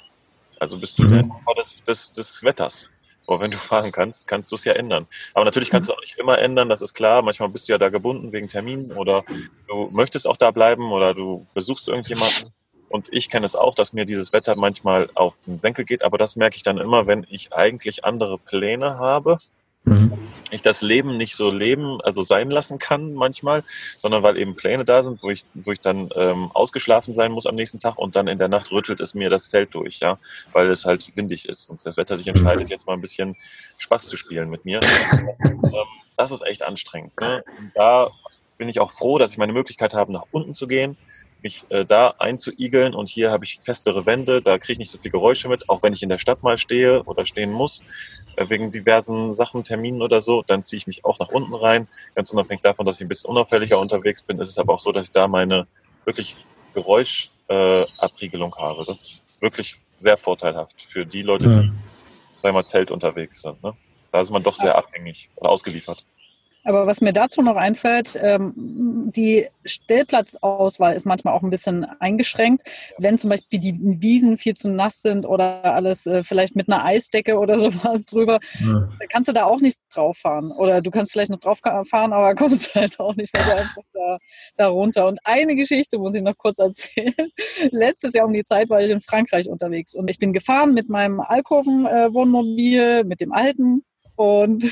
Also 0.61 0.79
bist 0.79 0.99
du 0.99 1.03
mhm. 1.03 1.11
der 1.11 1.25
Opfer 1.25 1.55
des, 1.61 1.85
des, 1.85 2.13
des 2.13 2.43
Wetters. 2.43 2.91
Aber 3.27 3.41
wenn 3.41 3.51
du 3.51 3.57
fahren 3.57 3.93
kannst, 3.93 4.29
kannst 4.29 4.51
du 4.53 4.57
es 4.57 4.65
ja 4.65 4.75
ändern. 4.75 5.07
Aber 5.33 5.45
natürlich 5.45 5.71
kannst 5.71 5.89
du 5.89 5.95
auch 5.95 6.01
nicht 6.01 6.19
immer 6.19 6.39
ändern, 6.39 6.69
das 6.69 6.83
ist 6.83 6.95
klar. 6.95 7.23
Manchmal 7.23 7.49
bist 7.49 7.69
du 7.69 7.73
ja 7.73 7.79
da 7.79 7.89
gebunden 7.89 8.33
wegen 8.33 8.49
Terminen 8.49 8.93
oder 8.93 9.25
du 9.69 9.89
möchtest 9.93 10.27
auch 10.27 10.37
da 10.37 10.51
bleiben 10.51 10.93
oder 10.93 11.15
du 11.15 11.47
besuchst 11.55 11.89
irgendjemanden. 11.89 12.51
Und 12.89 13.09
ich 13.13 13.29
kenne 13.29 13.47
es 13.47 13.57
auch, 13.57 13.75
dass 13.75 13.93
mir 13.93 14.05
dieses 14.05 14.33
Wetter 14.33 14.55
manchmal 14.57 15.11
auf 15.15 15.37
den 15.47 15.59
Senkel 15.59 15.85
geht, 15.85 16.05
aber 16.05 16.17
das 16.17 16.37
merke 16.37 16.57
ich 16.57 16.63
dann 16.63 16.79
immer, 16.79 17.07
wenn 17.07 17.27
ich 17.29 17.53
eigentlich 17.53 18.05
andere 18.05 18.39
Pläne 18.39 18.99
habe 18.99 19.39
Mhm. 19.85 20.13
Ich 20.51 20.63
das 20.63 20.83
Leben 20.83 21.17
nicht 21.17 21.35
so 21.35 21.51
leben, 21.51 22.01
also 22.03 22.23
sein 22.23 22.51
lassen 22.51 22.79
kann 22.79 23.13
manchmal, 23.15 23.63
sondern 23.99 24.23
weil 24.23 24.39
eben 24.39 24.55
Pläne 24.55 24.85
da 24.85 25.03
sind, 25.03 25.23
wo 25.23 25.31
ich, 25.31 25.45
wo 25.55 25.73
ich 25.73 25.81
dann 25.81 26.09
ähm, 26.17 26.51
ausgeschlafen 26.55 27.13
sein 27.13 27.33
muss 27.33 27.47
am 27.47 27.57
nächsten 27.57 27.81
Tag 27.81 27.99
und 27.99 28.15
dann 28.15 28.29
in 28.29 28.39
der 28.39 28.49
Nacht 28.49 28.71
rüttelt 28.71 29.01
es 29.01 29.15
mir 29.15 29.31
das 29.31 29.51
Zelt 29.51 29.75
durch, 29.75 29.99
ja, 29.99 30.19
weil 30.53 30.69
es 30.69 30.85
halt 30.85 31.17
windig 31.17 31.49
ist 31.49 31.69
und 31.71 31.85
das 31.85 31.97
Wetter 31.97 32.17
sich 32.17 32.29
entscheidet, 32.29 32.71
jetzt 32.71 32.87
mal 32.87 32.93
ein 32.93 33.01
bisschen 33.01 33.37
Spaß 33.79 34.09
zu 34.09 34.17
spielen 34.17 34.49
mit 34.49 34.65
mir. 34.65 34.81
Das, 34.81 34.93
ähm, 35.65 35.73
das 36.17 36.31
ist 36.31 36.47
echt 36.47 36.63
anstrengend. 36.63 37.19
Ne? 37.21 37.43
Und 37.59 37.73
da 37.75 38.07
bin 38.57 38.69
ich 38.69 38.81
auch 38.81 38.93
froh, 38.93 39.19
dass 39.19 39.33
ich 39.33 39.39
meine 39.39 39.53
Möglichkeit 39.53 39.93
habe, 39.93 40.13
nach 40.13 40.27
unten 40.31 40.55
zu 40.55 40.69
gehen, 40.69 40.97
mich 41.43 41.65
äh, 41.69 41.85
da 41.85 42.15
einzuigeln 42.19 42.95
und 42.95 43.11
hier 43.11 43.31
habe 43.31 43.45
ich 43.45 43.61
festere 43.63 44.07
Wände, 44.07 44.41
da 44.43 44.59
kriege 44.59 44.73
ich 44.73 44.79
nicht 44.79 44.91
so 44.91 44.99
viel 44.99 45.11
Geräusche 45.11 45.49
mit, 45.49 45.69
auch 45.69 45.83
wenn 45.83 45.93
ich 45.93 46.03
in 46.03 46.09
der 46.09 46.19
Stadt 46.19 46.43
mal 46.43 46.59
stehe 46.59 47.03
oder 47.05 47.27
stehen 47.27 47.53
muss, 47.53 47.85
wegen 48.37 48.71
diversen 48.71 49.33
Sachen, 49.33 49.65
Terminen 49.65 50.03
oder 50.03 50.21
so, 50.21 50.43
dann 50.43 50.63
ziehe 50.63 50.79
ich 50.79 50.87
mich 50.87 51.05
auch 51.05 51.19
nach 51.19 51.29
unten 51.29 51.55
rein. 51.55 51.89
Ganz 52.15 52.31
unabhängig 52.31 52.63
davon, 52.63 52.87
dass 52.87 52.97
ich 52.97 53.07
ein 53.07 53.09
bisschen 53.09 53.31
unauffälliger 53.31 53.79
unterwegs 53.79 54.23
bin, 54.23 54.39
ist 54.39 54.51
es 54.51 54.59
aber 54.59 54.75
auch 54.75 54.81
so, 54.81 54.93
dass 54.93 55.09
ich 55.09 55.13
da 55.13 55.29
meine 55.29 55.67
wirklich 56.05 56.37
Geräuschabriegelung 56.75 58.55
äh, 58.57 58.61
habe. 58.61 58.85
Das 58.87 59.03
ist 59.03 59.43
wirklich 59.43 59.81
sehr 59.99 60.17
vorteilhaft 60.17 60.83
für 60.83 61.07
die 61.07 61.23
Leute, 61.23 61.49
die, 61.49 61.55
sagen 61.55 61.73
wir 62.43 62.53
mal, 62.53 62.65
Zelt 62.65 62.91
unterwegs 62.91 63.43
sind. 63.43 63.63
Ne? 63.63 63.73
Da 64.13 64.21
ist 64.21 64.31
man 64.31 64.43
doch 64.43 64.57
sehr 64.57 64.77
abhängig 64.77 65.31
oder 65.37 65.51
ausgeliefert. 65.51 66.07
Aber 66.65 66.87
was 66.87 67.01
mir 67.01 67.13
dazu 67.13 67.43
noch 67.43 67.57
einfällt, 67.57 68.19
ähm, 68.21 69.13
die 69.15 69.47
Stellplatzauswahl 69.65 70.95
ist 70.95 71.07
manchmal 71.07 71.35
auch 71.35 71.43
ein 71.43 71.51
bisschen 71.51 71.85
eingeschränkt. 72.01 72.63
Wenn 72.99 73.19
zum 73.19 73.31
Beispiel 73.31 73.59
die 73.59 73.79
Wiesen 73.81 74.37
viel 74.37 74.55
zu 74.55 74.69
nass 74.69 75.03
sind 75.03 75.27
oder 75.27 75.65
alles 75.65 76.07
äh, 76.07 76.23
vielleicht 76.23 76.57
mit 76.57 76.71
einer 76.71 76.85
Eisdecke 76.85 77.39
oder 77.39 77.59
sowas 77.59 78.07
drüber, 78.07 78.41
ja. 78.61 78.89
kannst 79.11 79.29
du 79.29 79.33
da 79.33 79.45
auch 79.45 79.61
nicht 79.61 79.79
drauf 79.95 80.17
fahren. 80.17 80.53
Oder 80.53 80.81
du 80.81 80.91
kannst 80.91 81.13
vielleicht 81.13 81.31
noch 81.31 81.41
drauf 81.41 81.61
fahren, 81.61 82.13
aber 82.13 82.35
kommst 82.45 82.75
halt 82.75 82.99
auch 82.99 83.15
nicht 83.15 83.37
so 83.37 83.43
einfach 83.53 83.83
da, 83.93 84.19
da 84.57 84.69
runter. 84.69 85.07
Und 85.07 85.21
eine 85.25 85.55
Geschichte 85.57 85.99
muss 85.99 86.15
ich 86.15 86.23
noch 86.23 86.37
kurz 86.39 86.59
erzählen. 86.59 87.15
Letztes 87.71 88.15
Jahr 88.15 88.27
um 88.27 88.33
die 88.33 88.45
Zeit 88.45 88.71
war 88.71 88.81
ich 88.81 88.91
in 88.91 89.03
Frankreich 89.03 89.49
unterwegs 89.49 89.95
und 89.95 90.09
ich 90.09 90.19
bin 90.19 90.33
gefahren 90.33 90.75
mit 90.75 90.89
meinem 90.89 91.21
Alkoven-Wohnmobil, 91.21 92.81
äh, 92.81 93.05
mit 93.05 93.21
dem 93.21 93.33
alten 93.33 93.85
und 94.17 94.65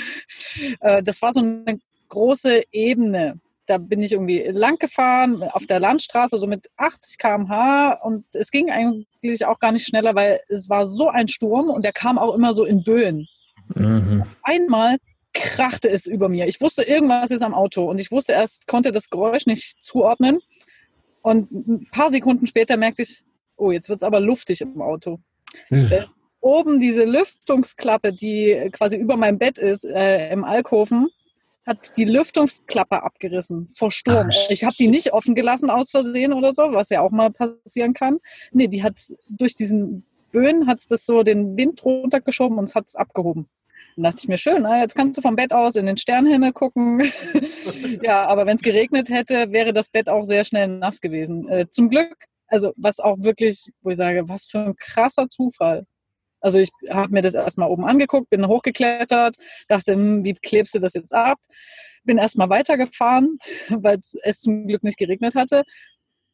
äh, 0.81 1.03
das 1.03 1.23
war 1.23 1.33
so 1.33 1.41
eine 1.41 1.79
große 2.09 2.63
Ebene. 2.73 3.41
Da 3.67 3.79
bin 3.79 4.03
ich 4.03 4.13
irgendwie 4.13 4.43
lang 4.49 4.77
gefahren 4.79 5.43
auf 5.43 5.67
der 5.67 5.81
Landstraße, 5.81 6.39
so 6.39 6.47
mit 6.47 6.69
80 6.77 7.19
km/h. 7.19 7.93
Und 8.03 8.25
es 8.35 8.51
ging 8.51 8.71
eigentlich 8.71 9.47
auch 9.47 9.59
gar 9.61 9.73
nicht 9.73 9.87
schneller, 9.87 10.15
weil 10.15 10.41
es 10.49 10.69
war 10.69 10.87
so 10.87 11.09
ein 11.09 11.29
Sturm 11.29 11.71
und 11.71 11.85
der 11.85 11.93
kam 11.93 12.19
auch 12.19 12.35
immer 12.35 12.53
so 12.53 12.65
in 12.65 12.83
Böen. 12.83 13.29
Mhm. 13.75 14.25
Einmal 14.43 14.97
krachte 15.33 15.89
es 15.89 16.07
über 16.07 16.29
mir. 16.29 16.47
Ich 16.47 16.61
wusste, 16.61 16.83
irgendwas 16.83 17.31
ist 17.31 17.43
am 17.43 17.55
Auto 17.55 17.89
und 17.89 17.99
ich 17.99 18.11
wusste 18.11 18.33
erst, 18.33 18.67
konnte 18.67 18.93
das 18.93 19.09
Geräusch 19.09 19.47
nicht 19.47 19.83
zuordnen. 19.83 20.41
Und 21.23 21.51
ein 21.53 21.89
paar 21.91 22.11
Sekunden 22.11 22.47
später 22.47 22.77
merkte 22.77 23.03
ich, 23.03 23.23
oh, 23.57 23.71
jetzt 23.71 23.89
wird 23.89 24.01
es 24.01 24.03
aber 24.03 24.21
luftig 24.21 24.61
im 24.61 24.83
Auto. 24.83 25.21
Mhm 25.71 26.05
oben 26.43 26.81
diese 26.81 27.05
Lüftungsklappe, 27.05 28.13
die 28.13 28.69
quasi 28.73 28.97
über 28.97 29.17
meinem 29.17 29.39
Bett 29.39 29.59
ist, 29.59 29.85
äh, 29.85 30.31
im 30.31 30.45
Alkoven, 30.45 31.09
hat 31.65 31.97
die 31.97 32.05
Lüftungsklappe 32.05 33.03
abgerissen 33.03 33.69
vor 33.69 33.91
Sturm. 33.91 34.31
Ach, 34.33 34.51
ich 34.51 34.65
habe 34.65 34.75
die 34.79 34.89
nicht 34.89 35.13
offen 35.13 35.35
gelassen 35.35 35.71
aus 35.71 35.91
Versehen 35.91 36.33
oder 36.33 36.53
so, 36.53 36.73
was 36.73 36.91
ja 36.91 37.01
auch 37.01 37.13
mal 37.13 37.31
passieren 37.31 37.95
kann. 37.95 38.19
Nee, 38.51 38.67
die 38.67 38.83
hat 38.83 39.01
durch 39.31 39.55
diesen 39.55 40.05
Böen 40.33 40.67
hat 40.67 40.83
das 40.91 41.07
so 41.07 41.23
den 41.23 41.57
Wind 41.57 41.85
runtergeschoben 41.85 42.59
und 42.59 42.65
es 42.65 42.75
hat 42.75 42.89
es 42.89 42.97
abgehoben. 42.97 43.49
Dann 43.97 44.05
dachte 44.05 44.21
ich 44.21 44.29
mir, 44.29 44.39
schön, 44.39 44.63
na, 44.63 44.81
jetzt 44.81 44.95
kannst 44.95 45.19
du 45.19 45.23
vom 45.23 45.37
Bett 45.37 45.53
aus 45.53 45.77
in 45.77 45.87
den 45.87 45.99
Sternenhimmel 45.99 46.53
gucken. 46.53 47.03
ja, 48.03 48.27
aber 48.27 48.47
wenn 48.47 48.57
es 48.57 48.63
geregnet 48.63 49.11
hätte, 49.11 49.53
wäre 49.53 49.73
das 49.73 49.91
Bett 49.91 50.09
auch 50.09 50.25
sehr 50.25 50.45
schnell 50.45 50.67
nass 50.67 51.01
gewesen. 51.01 51.49
Äh, 51.49 51.69
zum 51.69 51.91
Glück, 51.91 52.17
also 52.47 52.73
was 52.77 53.01
auch 53.01 53.19
wirklich, 53.21 53.71
wo 53.83 53.91
ich 53.91 53.99
sage, 53.99 54.29
was 54.29 54.47
für 54.47 54.61
ein 54.61 54.77
krasser 54.77 55.29
Zufall. 55.29 55.87
Also 56.43 56.59
ich 56.59 56.71
habe 56.91 57.13
mir 57.13 57.23
das 57.23 57.35
erstmal 57.35 57.71
oben 57.71 57.85
angeguckt, 57.85 58.29
bin 58.29 58.47
hochgeklettert, 58.47 59.37
dachte, 59.69 59.95
hm, 59.95 60.25
wie 60.25 60.35
klebst 60.35 60.75
du 60.75 60.81
das 60.81 60.95
jetzt 60.95 61.15
ab? 61.15 61.39
Bin 62.05 62.19
erstmal 62.19 62.51
weitergefahren, 62.51 63.39
weil 63.71 63.99
es 64.25 64.41
zum 64.41 64.67
Glück 64.67 64.83
nicht 64.83 64.99
geregnet 64.99 65.35
hatte. 65.35 65.63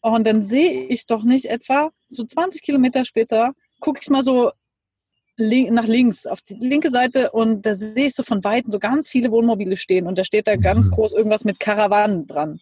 Und 0.00 0.26
dann 0.26 0.42
sehe 0.42 0.86
ich 0.86 1.06
doch 1.06 1.24
nicht 1.24 1.46
etwa, 1.46 1.90
so 2.08 2.24
20 2.24 2.62
Kilometer 2.62 3.04
später, 3.04 3.52
gucke 3.80 4.00
ich 4.02 4.08
mal 4.08 4.22
so 4.22 4.50
nach 5.38 5.86
links 5.86 6.26
auf 6.26 6.40
die 6.40 6.54
linke 6.54 6.90
Seite 6.90 7.30
und 7.30 7.64
da 7.64 7.74
sehe 7.74 8.06
ich 8.06 8.14
so 8.14 8.24
von 8.24 8.42
Weitem 8.42 8.72
so 8.72 8.80
ganz 8.80 9.08
viele 9.08 9.30
Wohnmobile 9.30 9.76
stehen 9.76 10.08
und 10.08 10.18
da 10.18 10.24
steht 10.24 10.48
da 10.48 10.56
ganz 10.56 10.86
mhm. 10.86 10.94
groß 10.94 11.12
irgendwas 11.12 11.44
mit 11.44 11.60
Karawanen 11.60 12.26
dran. 12.26 12.60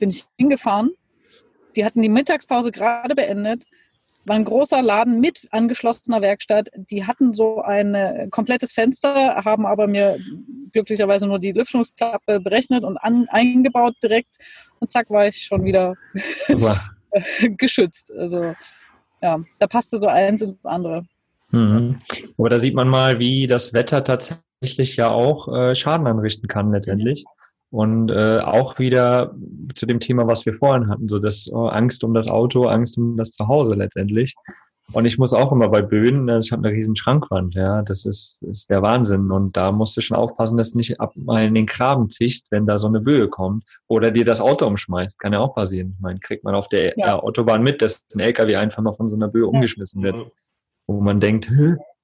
Bin 0.00 0.10
ich 0.10 0.24
hingefahren, 0.36 0.90
die 1.76 1.84
hatten 1.84 2.02
die 2.02 2.08
Mittagspause 2.08 2.72
gerade 2.72 3.14
beendet, 3.14 3.64
war 4.26 4.36
ein 4.36 4.44
großer 4.44 4.82
Laden 4.82 5.20
mit 5.20 5.46
angeschlossener 5.50 6.20
Werkstatt. 6.20 6.68
Die 6.74 7.06
hatten 7.06 7.32
so 7.32 7.62
ein 7.62 8.28
komplettes 8.30 8.72
Fenster, 8.72 9.44
haben 9.44 9.66
aber 9.66 9.86
mir 9.86 10.18
glücklicherweise 10.72 11.26
nur 11.26 11.38
die 11.38 11.52
Lüftungsklappe 11.52 12.40
berechnet 12.40 12.84
und 12.84 12.98
an, 12.98 13.26
eingebaut 13.30 13.94
direkt. 14.02 14.36
Und 14.80 14.90
zack, 14.90 15.10
war 15.10 15.26
ich 15.26 15.42
schon 15.42 15.64
wieder 15.64 15.94
geschützt. 17.56 18.12
Also 18.12 18.54
ja, 19.22 19.40
da 19.58 19.66
passte 19.66 19.98
so 19.98 20.06
eins 20.06 20.42
ins 20.42 20.64
andere. 20.64 21.06
Mhm. 21.50 21.98
Aber 22.36 22.50
da 22.50 22.58
sieht 22.58 22.74
man 22.74 22.88
mal, 22.88 23.18
wie 23.18 23.46
das 23.46 23.72
Wetter 23.72 24.04
tatsächlich 24.04 24.96
ja 24.96 25.10
auch 25.10 25.48
äh, 25.48 25.74
Schaden 25.74 26.06
anrichten 26.06 26.48
kann 26.48 26.72
letztendlich. 26.72 27.24
Und 27.70 28.10
äh, 28.10 28.38
auch 28.40 28.78
wieder 28.78 29.34
zu 29.74 29.86
dem 29.86 30.00
Thema, 30.00 30.26
was 30.26 30.46
wir 30.46 30.54
vorhin 30.54 30.88
hatten, 30.88 31.08
so 31.08 31.18
das 31.18 31.50
oh, 31.52 31.66
Angst 31.66 32.04
um 32.04 32.14
das 32.14 32.28
Auto, 32.28 32.66
Angst 32.66 32.96
um 32.96 33.16
das 33.16 33.32
Zuhause 33.32 33.74
letztendlich. 33.74 34.34
Und 34.92 35.04
ich 35.04 35.18
muss 35.18 35.34
auch 35.34 35.50
immer 35.50 35.68
bei 35.68 35.82
Böen, 35.82 36.30
also 36.30 36.46
ich 36.46 36.52
habe 36.52 36.66
eine 36.66 36.76
riesen 36.76 36.94
Schrankwand, 36.94 37.56
ja, 37.56 37.82
das 37.82 38.06
ist, 38.06 38.40
ist 38.42 38.70
der 38.70 38.82
Wahnsinn. 38.82 39.32
Und 39.32 39.56
da 39.56 39.72
musst 39.72 39.96
du 39.96 40.00
schon 40.00 40.16
aufpassen, 40.16 40.56
dass 40.56 40.72
du 40.72 40.78
nicht 40.78 41.00
ab 41.00 41.12
mal 41.16 41.44
in 41.44 41.54
den 41.54 41.66
Graben 41.66 42.08
ziehst, 42.08 42.52
wenn 42.52 42.66
da 42.66 42.78
so 42.78 42.86
eine 42.86 43.00
Böe 43.00 43.28
kommt. 43.28 43.64
Oder 43.88 44.12
dir 44.12 44.24
das 44.24 44.40
Auto 44.40 44.64
umschmeißt, 44.66 45.18
kann 45.18 45.32
ja 45.32 45.40
auch 45.40 45.54
passieren. 45.54 45.94
Ich 45.96 46.00
meine, 46.00 46.20
kriegt 46.20 46.44
man 46.44 46.54
auf 46.54 46.68
der 46.68 46.96
ja. 46.96 47.18
Autobahn 47.18 47.64
mit, 47.64 47.82
dass 47.82 48.04
ein 48.14 48.20
LKW 48.20 48.56
einfach 48.56 48.82
mal 48.82 48.94
von 48.94 49.10
so 49.10 49.16
einer 49.16 49.28
Böe 49.28 49.46
umgeschmissen 49.46 50.02
wird. 50.02 50.30
Wo 50.86 51.00
man 51.00 51.18
denkt, 51.18 51.50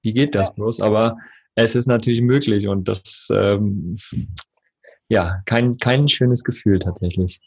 wie 0.02 0.12
geht 0.12 0.34
das 0.34 0.52
bloß? 0.54 0.80
Aber 0.80 1.16
es 1.54 1.76
ist 1.76 1.86
natürlich 1.86 2.20
möglich 2.20 2.66
und 2.66 2.88
das, 2.88 3.28
ähm, 3.32 3.96
ja, 5.12 5.42
kein, 5.44 5.76
kein 5.76 6.08
schönes 6.08 6.42
Gefühl 6.42 6.78
tatsächlich. 6.78 7.38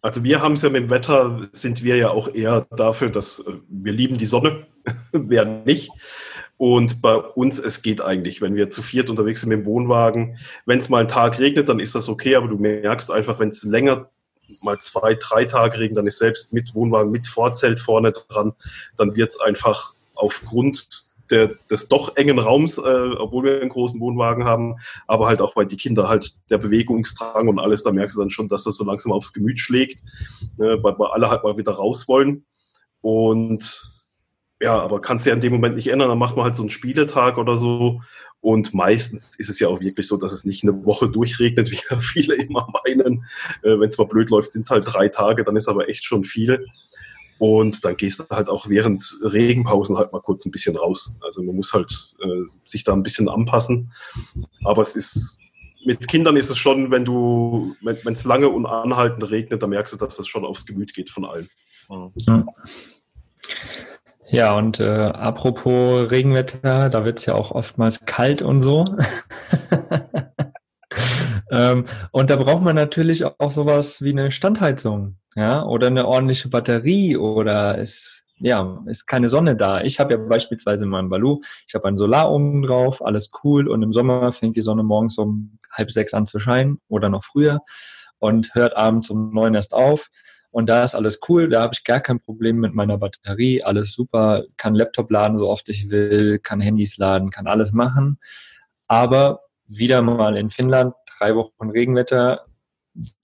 Also 0.00 0.24
wir 0.24 0.40
haben 0.40 0.54
es 0.54 0.62
ja 0.62 0.70
mit 0.70 0.84
dem 0.84 0.90
Wetter, 0.90 1.50
sind 1.52 1.84
wir 1.84 1.96
ja 1.96 2.08
auch 2.08 2.34
eher 2.34 2.66
dafür, 2.74 3.08
dass 3.08 3.40
äh, 3.40 3.52
wir 3.68 3.92
lieben 3.92 4.16
die 4.16 4.26
Sonne, 4.26 4.66
wer 5.12 5.44
nicht. 5.44 5.90
Und 6.56 7.02
bei 7.02 7.16
uns, 7.16 7.58
es 7.58 7.82
geht 7.82 8.00
eigentlich, 8.00 8.40
wenn 8.40 8.54
wir 8.54 8.70
zu 8.70 8.80
viert 8.80 9.10
unterwegs 9.10 9.42
sind 9.42 9.50
mit 9.50 9.58
dem 9.58 9.66
Wohnwagen. 9.66 10.38
Wenn 10.64 10.78
es 10.78 10.88
mal 10.88 11.00
einen 11.00 11.08
Tag 11.08 11.38
regnet, 11.38 11.68
dann 11.68 11.80
ist 11.80 11.94
das 11.94 12.08
okay, 12.08 12.34
aber 12.34 12.48
du 12.48 12.56
merkst 12.56 13.10
einfach, 13.10 13.38
wenn 13.38 13.50
es 13.50 13.62
länger, 13.62 14.08
mal 14.62 14.78
zwei, 14.78 15.14
drei 15.14 15.44
Tage 15.44 15.78
regnet, 15.78 15.98
dann 15.98 16.06
ist 16.06 16.18
selbst 16.18 16.54
mit 16.54 16.74
Wohnwagen, 16.74 17.10
mit 17.10 17.26
Vorzelt 17.26 17.78
vorne 17.78 18.12
dran, 18.12 18.54
dann 18.96 19.16
wird 19.16 19.30
es 19.30 19.40
einfach 19.40 19.94
aufgrund 20.14 21.11
der, 21.30 21.52
des 21.70 21.88
doch 21.88 22.16
engen 22.16 22.38
Raums, 22.38 22.78
äh, 22.78 22.80
obwohl 22.80 23.44
wir 23.44 23.60
einen 23.60 23.70
großen 23.70 24.00
Wohnwagen 24.00 24.44
haben, 24.44 24.76
aber 25.06 25.26
halt 25.26 25.40
auch, 25.40 25.56
weil 25.56 25.66
die 25.66 25.76
Kinder 25.76 26.08
halt 26.08 26.34
der 26.50 26.58
Bewegungsdrang 26.58 27.48
und 27.48 27.58
alles, 27.58 27.82
da 27.82 27.92
merkst 27.92 28.16
du 28.16 28.20
dann 28.20 28.30
schon, 28.30 28.48
dass 28.48 28.64
das 28.64 28.76
so 28.76 28.84
langsam 28.84 29.12
aufs 29.12 29.32
Gemüt 29.32 29.58
schlägt, 29.58 30.00
ne, 30.58 30.78
weil 30.82 30.98
wir 30.98 31.12
alle 31.12 31.30
halt 31.30 31.44
mal 31.44 31.56
wieder 31.56 31.72
raus 31.72 32.08
wollen. 32.08 32.44
Und 33.00 33.80
ja, 34.60 34.78
aber 34.78 35.00
kannst 35.00 35.26
du 35.26 35.30
ja 35.30 35.34
in 35.34 35.40
dem 35.40 35.52
Moment 35.52 35.76
nicht 35.76 35.88
ändern, 35.88 36.08
dann 36.08 36.18
macht 36.18 36.36
man 36.36 36.44
halt 36.44 36.54
so 36.54 36.62
einen 36.62 36.70
Spieletag 36.70 37.36
oder 37.38 37.56
so. 37.56 38.00
Und 38.40 38.74
meistens 38.74 39.36
ist 39.36 39.50
es 39.50 39.60
ja 39.60 39.68
auch 39.68 39.80
wirklich 39.80 40.08
so, 40.08 40.16
dass 40.16 40.32
es 40.32 40.44
nicht 40.44 40.64
eine 40.64 40.84
Woche 40.84 41.08
durchregnet, 41.08 41.70
wie 41.72 41.80
viele 42.00 42.34
immer 42.34 42.68
meinen. 42.84 43.24
Äh, 43.62 43.78
Wenn 43.78 43.88
es 43.88 43.98
mal 43.98 44.06
blöd 44.06 44.30
läuft, 44.30 44.52
sind 44.52 44.62
es 44.62 44.70
halt 44.70 44.84
drei 44.86 45.08
Tage, 45.08 45.44
dann 45.44 45.56
ist 45.56 45.68
aber 45.68 45.88
echt 45.88 46.04
schon 46.04 46.24
viel. 46.24 46.66
Und 47.42 47.84
dann 47.84 47.96
gehst 47.96 48.20
du 48.20 48.24
halt 48.30 48.48
auch 48.48 48.68
während 48.68 49.02
Regenpausen 49.20 49.98
halt 49.98 50.12
mal 50.12 50.20
kurz 50.20 50.46
ein 50.46 50.52
bisschen 50.52 50.76
raus. 50.76 51.18
Also 51.22 51.42
man 51.42 51.56
muss 51.56 51.72
halt 51.72 52.14
äh, 52.22 52.42
sich 52.64 52.84
da 52.84 52.92
ein 52.92 53.02
bisschen 53.02 53.28
anpassen. 53.28 53.92
Aber 54.62 54.80
es 54.80 54.94
ist, 54.94 55.38
mit 55.84 56.06
Kindern 56.06 56.36
ist 56.36 56.50
es 56.50 56.58
schon, 56.58 56.92
wenn 56.92 57.04
du, 57.04 57.74
wenn 57.80 58.14
es 58.14 58.22
lange 58.22 58.48
und 58.48 58.64
anhaltend 58.64 59.28
regnet, 59.28 59.60
dann 59.60 59.70
merkst 59.70 59.92
du, 59.92 59.96
dass 59.96 60.18
das 60.18 60.28
schon 60.28 60.44
aufs 60.44 60.66
Gemüt 60.66 60.94
geht 60.94 61.10
von 61.10 61.24
allen. 61.24 61.48
Mhm. 61.88 62.48
Ja, 64.28 64.56
und 64.56 64.78
äh, 64.78 64.84
apropos 64.84 66.12
Regenwetter, 66.12 66.90
da 66.90 67.04
wird 67.04 67.18
es 67.18 67.26
ja 67.26 67.34
auch 67.34 67.50
oftmals 67.50 68.04
kalt 68.06 68.42
und 68.42 68.60
so. 68.60 68.84
ähm, 71.50 71.86
und 72.12 72.30
da 72.30 72.36
braucht 72.36 72.62
man 72.62 72.76
natürlich 72.76 73.24
auch 73.24 73.50
sowas 73.50 74.00
wie 74.00 74.10
eine 74.10 74.30
Standheizung 74.30 75.16
ja, 75.36 75.64
oder 75.64 75.86
eine 75.86 76.06
ordentliche 76.06 76.48
Batterie 76.48 77.16
oder 77.16 77.78
ist, 77.78 78.22
ja, 78.38 78.82
ist 78.86 79.06
keine 79.06 79.28
Sonne 79.28 79.56
da. 79.56 79.80
Ich 79.82 80.00
habe 80.00 80.14
ja 80.14 80.18
beispielsweise 80.18 80.84
in 80.84 80.90
meinem 80.90 81.08
Balu, 81.08 81.40
ich 81.66 81.74
habe 81.74 81.86
einen 81.86 81.96
Solar 81.96 82.30
oben 82.30 82.62
drauf, 82.62 83.04
alles 83.04 83.30
cool 83.44 83.68
und 83.68 83.82
im 83.82 83.92
Sommer 83.92 84.32
fängt 84.32 84.56
die 84.56 84.62
Sonne 84.62 84.82
morgens 84.82 85.18
um 85.18 85.58
halb 85.70 85.90
sechs 85.90 86.12
an 86.14 86.26
zu 86.26 86.38
scheinen 86.38 86.80
oder 86.88 87.08
noch 87.08 87.24
früher 87.24 87.60
und 88.18 88.54
hört 88.54 88.76
abends 88.76 89.10
um 89.10 89.32
neun 89.32 89.54
erst 89.54 89.74
auf. 89.74 90.08
Und 90.50 90.68
da 90.68 90.84
ist 90.84 90.94
alles 90.94 91.18
cool, 91.28 91.48
da 91.48 91.62
habe 91.62 91.72
ich 91.72 91.82
gar 91.82 92.00
kein 92.00 92.20
Problem 92.20 92.56
mit 92.56 92.74
meiner 92.74 92.98
Batterie, 92.98 93.62
alles 93.62 93.94
super, 93.94 94.44
kann 94.58 94.74
Laptop 94.74 95.10
laden, 95.10 95.38
so 95.38 95.48
oft 95.48 95.68
ich 95.70 95.90
will, 95.90 96.38
kann 96.38 96.60
Handys 96.60 96.98
laden, 96.98 97.30
kann 97.30 97.46
alles 97.46 97.72
machen. 97.72 98.18
Aber 98.86 99.40
wieder 99.66 100.02
mal 100.02 100.36
in 100.36 100.50
Finnland, 100.50 100.94
drei 101.18 101.34
Wochen 101.34 101.70
Regenwetter, 101.70 102.44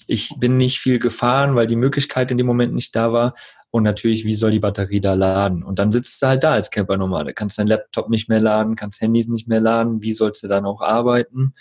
ich 0.08 0.34
bin 0.38 0.56
nicht 0.56 0.80
viel 0.80 0.98
gefahren, 0.98 1.54
weil 1.54 1.66
die 1.66 1.76
Möglichkeit 1.76 2.30
in 2.30 2.38
dem 2.38 2.46
Moment 2.46 2.74
nicht 2.74 2.96
da 2.96 3.12
war. 3.12 3.34
Und 3.70 3.82
natürlich, 3.82 4.24
wie 4.24 4.34
soll 4.34 4.50
die 4.50 4.58
Batterie 4.58 5.00
da 5.00 5.12
laden? 5.12 5.62
Und 5.62 5.78
dann 5.78 5.92
sitzt 5.92 6.20
du 6.22 6.26
halt 6.26 6.42
da 6.42 6.52
als 6.52 6.70
Camper-Nomade. 6.70 7.34
Kannst 7.34 7.58
dein 7.58 7.68
Laptop 7.68 8.08
nicht 8.08 8.28
mehr 8.28 8.40
laden, 8.40 8.74
kannst 8.74 9.02
Handys 9.02 9.28
nicht 9.28 9.46
mehr 9.46 9.60
laden. 9.60 10.02
Wie 10.02 10.12
sollst 10.12 10.42
du 10.42 10.48
dann 10.48 10.64
auch 10.64 10.80
arbeiten? 10.80 11.54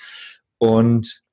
Und 0.58 1.24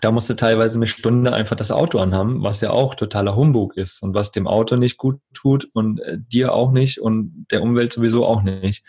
da 0.00 0.10
musst 0.10 0.28
du 0.28 0.34
teilweise 0.34 0.78
eine 0.78 0.86
Stunde 0.86 1.32
einfach 1.32 1.56
das 1.56 1.70
Auto 1.70 1.98
anhaben, 1.98 2.42
was 2.42 2.60
ja 2.60 2.70
auch 2.70 2.94
totaler 2.94 3.36
Humbug 3.36 3.76
ist 3.76 4.02
und 4.02 4.14
was 4.14 4.32
dem 4.32 4.46
Auto 4.46 4.76
nicht 4.76 4.98
gut 4.98 5.20
tut 5.32 5.66
und 5.72 6.00
äh, 6.00 6.18
dir 6.18 6.52
auch 6.52 6.72
nicht 6.72 7.00
und 7.00 7.46
der 7.50 7.62
Umwelt 7.62 7.92
sowieso 7.92 8.26
auch 8.26 8.42
nicht. 8.42 8.84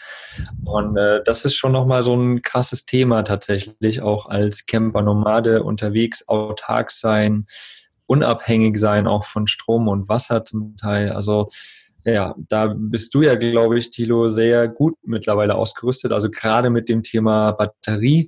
Und 0.65 0.97
äh, 0.97 1.21
das 1.23 1.45
ist 1.45 1.55
schon 1.55 1.71
nochmal 1.71 2.03
so 2.03 2.15
ein 2.15 2.41
krasses 2.41 2.85
Thema 2.85 3.23
tatsächlich, 3.23 4.01
auch 4.01 4.25
als 4.25 4.65
Camper-Nomade 4.65 5.63
unterwegs, 5.63 6.27
autark 6.27 6.91
sein, 6.91 7.47
unabhängig 8.05 8.77
sein, 8.77 9.07
auch 9.07 9.23
von 9.23 9.47
Strom 9.47 9.87
und 9.87 10.09
Wasser 10.09 10.43
zum 10.43 10.75
Teil. 10.75 11.13
Also 11.13 11.47
ja, 12.03 12.35
da 12.49 12.73
bist 12.75 13.13
du 13.13 13.21
ja, 13.21 13.35
glaube 13.35 13.77
ich, 13.77 13.89
Tilo, 13.89 14.29
sehr 14.29 14.67
gut 14.67 14.95
mittlerweile 15.03 15.55
ausgerüstet. 15.55 16.11
Also 16.11 16.29
gerade 16.29 16.69
mit 16.69 16.89
dem 16.89 17.03
Thema 17.03 17.51
Batterie 17.51 18.27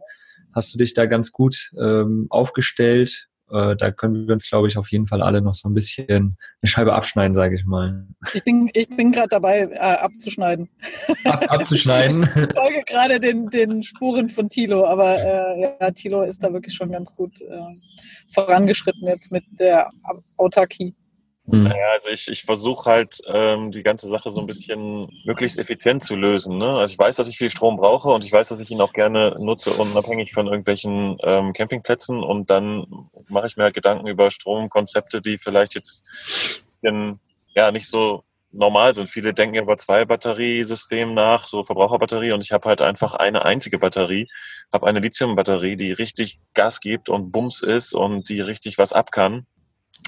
hast 0.54 0.74
du 0.74 0.78
dich 0.78 0.94
da 0.94 1.06
ganz 1.06 1.32
gut 1.32 1.72
ähm, 1.82 2.28
aufgestellt. 2.30 3.28
Äh, 3.52 3.76
da 3.76 3.92
können 3.92 4.28
wir 4.28 4.34
uns, 4.34 4.48
glaube 4.48 4.68
ich, 4.68 4.78
auf 4.78 4.92
jeden 4.92 5.08
Fall 5.08 5.22
alle 5.22 5.42
noch 5.42 5.54
so 5.54 5.68
ein 5.68 5.74
bisschen 5.74 6.38
eine 6.62 6.70
Scheibe 6.70 6.94
abschneiden, 6.94 7.34
sage 7.34 7.56
ich 7.56 7.66
mal. 7.66 8.08
Ich 8.34 8.44
bin, 8.44 8.70
ich 8.74 8.88
bin 8.90 9.12
gerade 9.12 9.28
dabei, 9.28 9.70
äh, 9.72 9.78
abzuschneiden. 9.78 10.70
Ab, 11.26 11.46
abzuschneiden? 11.50 12.24
ich 12.36 12.56
folge 12.56 12.84
gerade 12.88 13.20
den, 13.20 13.50
den 13.50 13.84
Spuren 13.84 14.30
von 14.30 14.48
Tilo, 14.48 14.86
aber 14.86 15.18
äh, 15.18 15.76
ja, 15.82 15.92
Tilo 15.92 16.24
ist 16.24 16.44
da 16.44 16.54
wirklich 16.54 16.74
schon 16.74 16.92
ganz 16.92 17.14
gut 17.14 17.42
äh, 17.42 17.60
vorangeschritten 18.34 19.06
jetzt 19.08 19.32
mit 19.32 19.44
der 19.60 19.90
Autarkie. 20.38 20.96
Mhm. 21.52 21.64
Naja, 21.64 21.88
also 21.98 22.10
ich, 22.10 22.28
ich 22.30 22.44
versuche 22.44 22.90
halt 22.90 23.22
ähm, 23.28 23.72
die 23.72 23.84
ganze 23.84 24.08
Sache 24.08 24.30
so 24.30 24.40
ein 24.40 24.48
bisschen 24.48 25.10
möglichst 25.26 25.60
effizient 25.60 26.04
zu 26.04 26.16
lösen. 26.16 26.58
Ne? 26.58 26.78
Also 26.78 26.94
ich 26.94 27.00
weiß, 27.00 27.18
dass 27.18 27.28
ich 27.28 27.38
viel 27.38 27.50
Strom 27.50 27.76
brauche 27.76 28.10
und 28.10 28.24
ich 28.24 28.32
weiß, 28.32 28.50
dass 28.50 28.62
ich 28.62 28.72
ihn 28.72 28.80
auch 28.80 28.94
gerne 28.94 29.36
nutze, 29.38 29.72
unabhängig 29.72 30.34
von 30.34 30.48
irgendwelchen 30.48 31.18
ähm, 31.24 31.52
Campingplätzen. 31.52 32.24
Und 32.24 32.50
dann 32.50 32.86
mache 33.28 33.48
ich 33.48 33.58
mir 33.58 33.64
halt 33.64 33.74
Gedanken 33.74 34.08
über 34.08 34.32
Stromkonzepte, 34.32 35.22
die 35.22 35.38
vielleicht 35.38 35.76
jetzt 35.76 36.04
in, 36.82 37.20
ja 37.54 37.72
nicht 37.72 37.90
so 37.90 38.24
normal 38.54 38.94
sind. 38.94 39.10
Viele 39.10 39.34
denken 39.34 39.58
über 39.58 39.78
zwei 39.78 40.06
Batteriesystem 40.06 41.14
nach, 41.14 41.48
so 41.48 41.64
Verbraucherbatterie, 41.64 42.32
und 42.32 42.42
ich 42.42 42.52
habe 42.52 42.68
halt 42.68 42.82
einfach 42.82 43.14
eine 43.14 43.46
einzige 43.46 43.80
Batterie, 43.80 44.28
habe 44.74 44.88
eine 44.88 45.00
Lithiumbatterie, 45.00 45.78
die 45.78 45.92
richtig 45.92 46.40
Gas 46.54 46.80
gibt 46.80 47.10
und 47.10 47.32
Bums 47.32 47.62
ist 47.62 47.94
und 47.94 48.28
die 48.30 48.42
richtig 48.42 48.78
was 48.78 48.94
ab 48.94 49.12
kann 49.12 49.46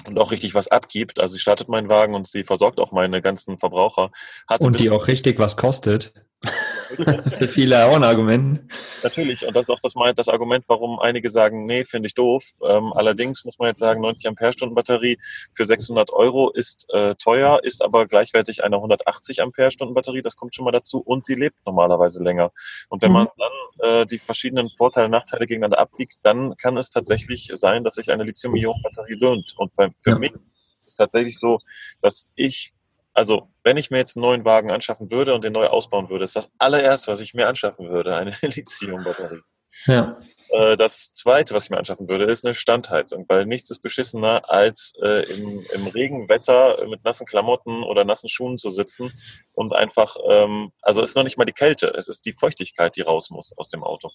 und 0.08 0.18
auch 0.18 0.30
richtig 0.30 0.54
was 0.54 0.68
abgibt. 0.68 1.20
Also 1.20 1.34
sie 1.34 1.40
startet 1.40 1.68
meinen 1.68 1.88
Wagen 1.88 2.14
und 2.14 2.26
sie 2.26 2.44
versorgt 2.44 2.80
auch 2.80 2.92
meine 2.92 3.22
ganzen 3.22 3.58
Verbraucher. 3.58 4.10
Hatte 4.48 4.66
und 4.66 4.80
die 4.80 4.90
auch 4.90 5.06
richtig 5.06 5.38
was 5.38 5.56
kostet. 5.56 6.12
Für 7.38 7.48
viele 7.48 7.84
auch 7.86 7.96
ein 7.96 8.04
Argument. 8.04 8.60
Natürlich, 9.02 9.46
und 9.46 9.54
das 9.54 9.68
ist 9.68 9.70
auch 9.70 9.80
das, 9.80 9.94
das 10.14 10.28
Argument, 10.28 10.64
warum 10.68 10.98
einige 10.98 11.28
sagen, 11.28 11.66
nee, 11.66 11.84
finde 11.84 12.06
ich 12.06 12.14
doof. 12.14 12.44
Ähm, 12.62 12.92
allerdings 12.92 13.44
muss 13.44 13.58
man 13.58 13.68
jetzt 13.68 13.80
sagen, 13.80 14.00
90 14.00 14.28
Ampere-Stunden 14.28 14.74
Batterie 14.74 15.18
für 15.54 15.64
600 15.64 16.12
Euro 16.12 16.50
ist 16.50 16.86
äh, 16.92 17.14
teuer, 17.16 17.60
ist 17.62 17.82
aber 17.82 18.06
gleichwertig 18.06 18.64
eine 18.64 18.76
180 18.76 19.42
Ampere-Stunden 19.42 19.94
Batterie, 19.94 20.22
das 20.22 20.36
kommt 20.36 20.54
schon 20.54 20.64
mal 20.64 20.72
dazu, 20.72 20.98
und 20.98 21.24
sie 21.24 21.34
lebt 21.34 21.56
normalerweise 21.66 22.22
länger. 22.22 22.52
Und 22.88 23.02
wenn 23.02 23.10
mhm. 23.10 23.14
man 23.14 23.28
dann 23.38 24.02
äh, 24.02 24.06
die 24.06 24.18
verschiedenen 24.18 24.70
Vorteile 24.70 25.06
und 25.06 25.12
Nachteile 25.12 25.46
gegeneinander 25.46 25.78
abbiegt, 25.78 26.18
dann 26.22 26.56
kann 26.56 26.76
es 26.76 26.90
tatsächlich 26.90 27.50
sein, 27.54 27.84
dass 27.84 27.94
sich 27.94 28.10
eine 28.12 28.24
Lithium-Ionen-Batterie 28.24 29.16
lohnt. 29.18 29.54
Und 29.56 29.74
bei, 29.74 29.90
für 29.96 30.10
ja. 30.10 30.18
mich 30.18 30.32
ist 30.32 30.40
es 30.84 30.94
tatsächlich 30.94 31.38
so, 31.38 31.58
dass 32.02 32.28
ich 32.34 32.72
also, 33.14 33.48
wenn 33.62 33.76
ich 33.76 33.90
mir 33.90 33.98
jetzt 33.98 34.16
einen 34.16 34.22
neuen 34.22 34.44
Wagen 34.44 34.70
anschaffen 34.70 35.10
würde 35.10 35.34
und 35.34 35.44
den 35.44 35.52
neu 35.52 35.68
ausbauen 35.68 36.10
würde, 36.10 36.24
ist 36.24 36.36
das 36.36 36.50
allererste, 36.58 37.12
was 37.12 37.20
ich 37.20 37.32
mir 37.32 37.48
anschaffen 37.48 37.88
würde, 37.88 38.16
eine 38.16 38.32
Lithium-Batterie. 38.42 39.40
Ja. 39.86 40.18
Äh, 40.50 40.76
das 40.76 41.12
zweite, 41.14 41.54
was 41.54 41.64
ich 41.64 41.70
mir 41.70 41.78
anschaffen 41.78 42.08
würde, 42.08 42.24
ist 42.24 42.44
eine 42.44 42.54
Standheizung, 42.54 43.24
weil 43.28 43.46
nichts 43.46 43.70
ist 43.70 43.80
beschissener, 43.80 44.50
als 44.50 44.92
äh, 45.02 45.22
im, 45.32 45.64
im 45.72 45.86
Regenwetter 45.86 46.76
mit 46.88 47.04
nassen 47.04 47.26
Klamotten 47.26 47.82
oder 47.82 48.04
nassen 48.04 48.28
Schuhen 48.28 48.58
zu 48.58 48.70
sitzen 48.70 49.12
und 49.52 49.72
einfach, 49.72 50.16
ähm, 50.28 50.72
also 50.82 51.02
es 51.02 51.10
ist 51.10 51.16
noch 51.16 51.24
nicht 51.24 51.38
mal 51.38 51.44
die 51.44 51.52
Kälte, 51.52 51.92
es 51.96 52.08
ist 52.08 52.26
die 52.26 52.32
Feuchtigkeit, 52.32 52.96
die 52.96 53.02
raus 53.02 53.30
muss 53.30 53.56
aus 53.56 53.68
dem 53.68 53.82
Auto. 53.82 54.10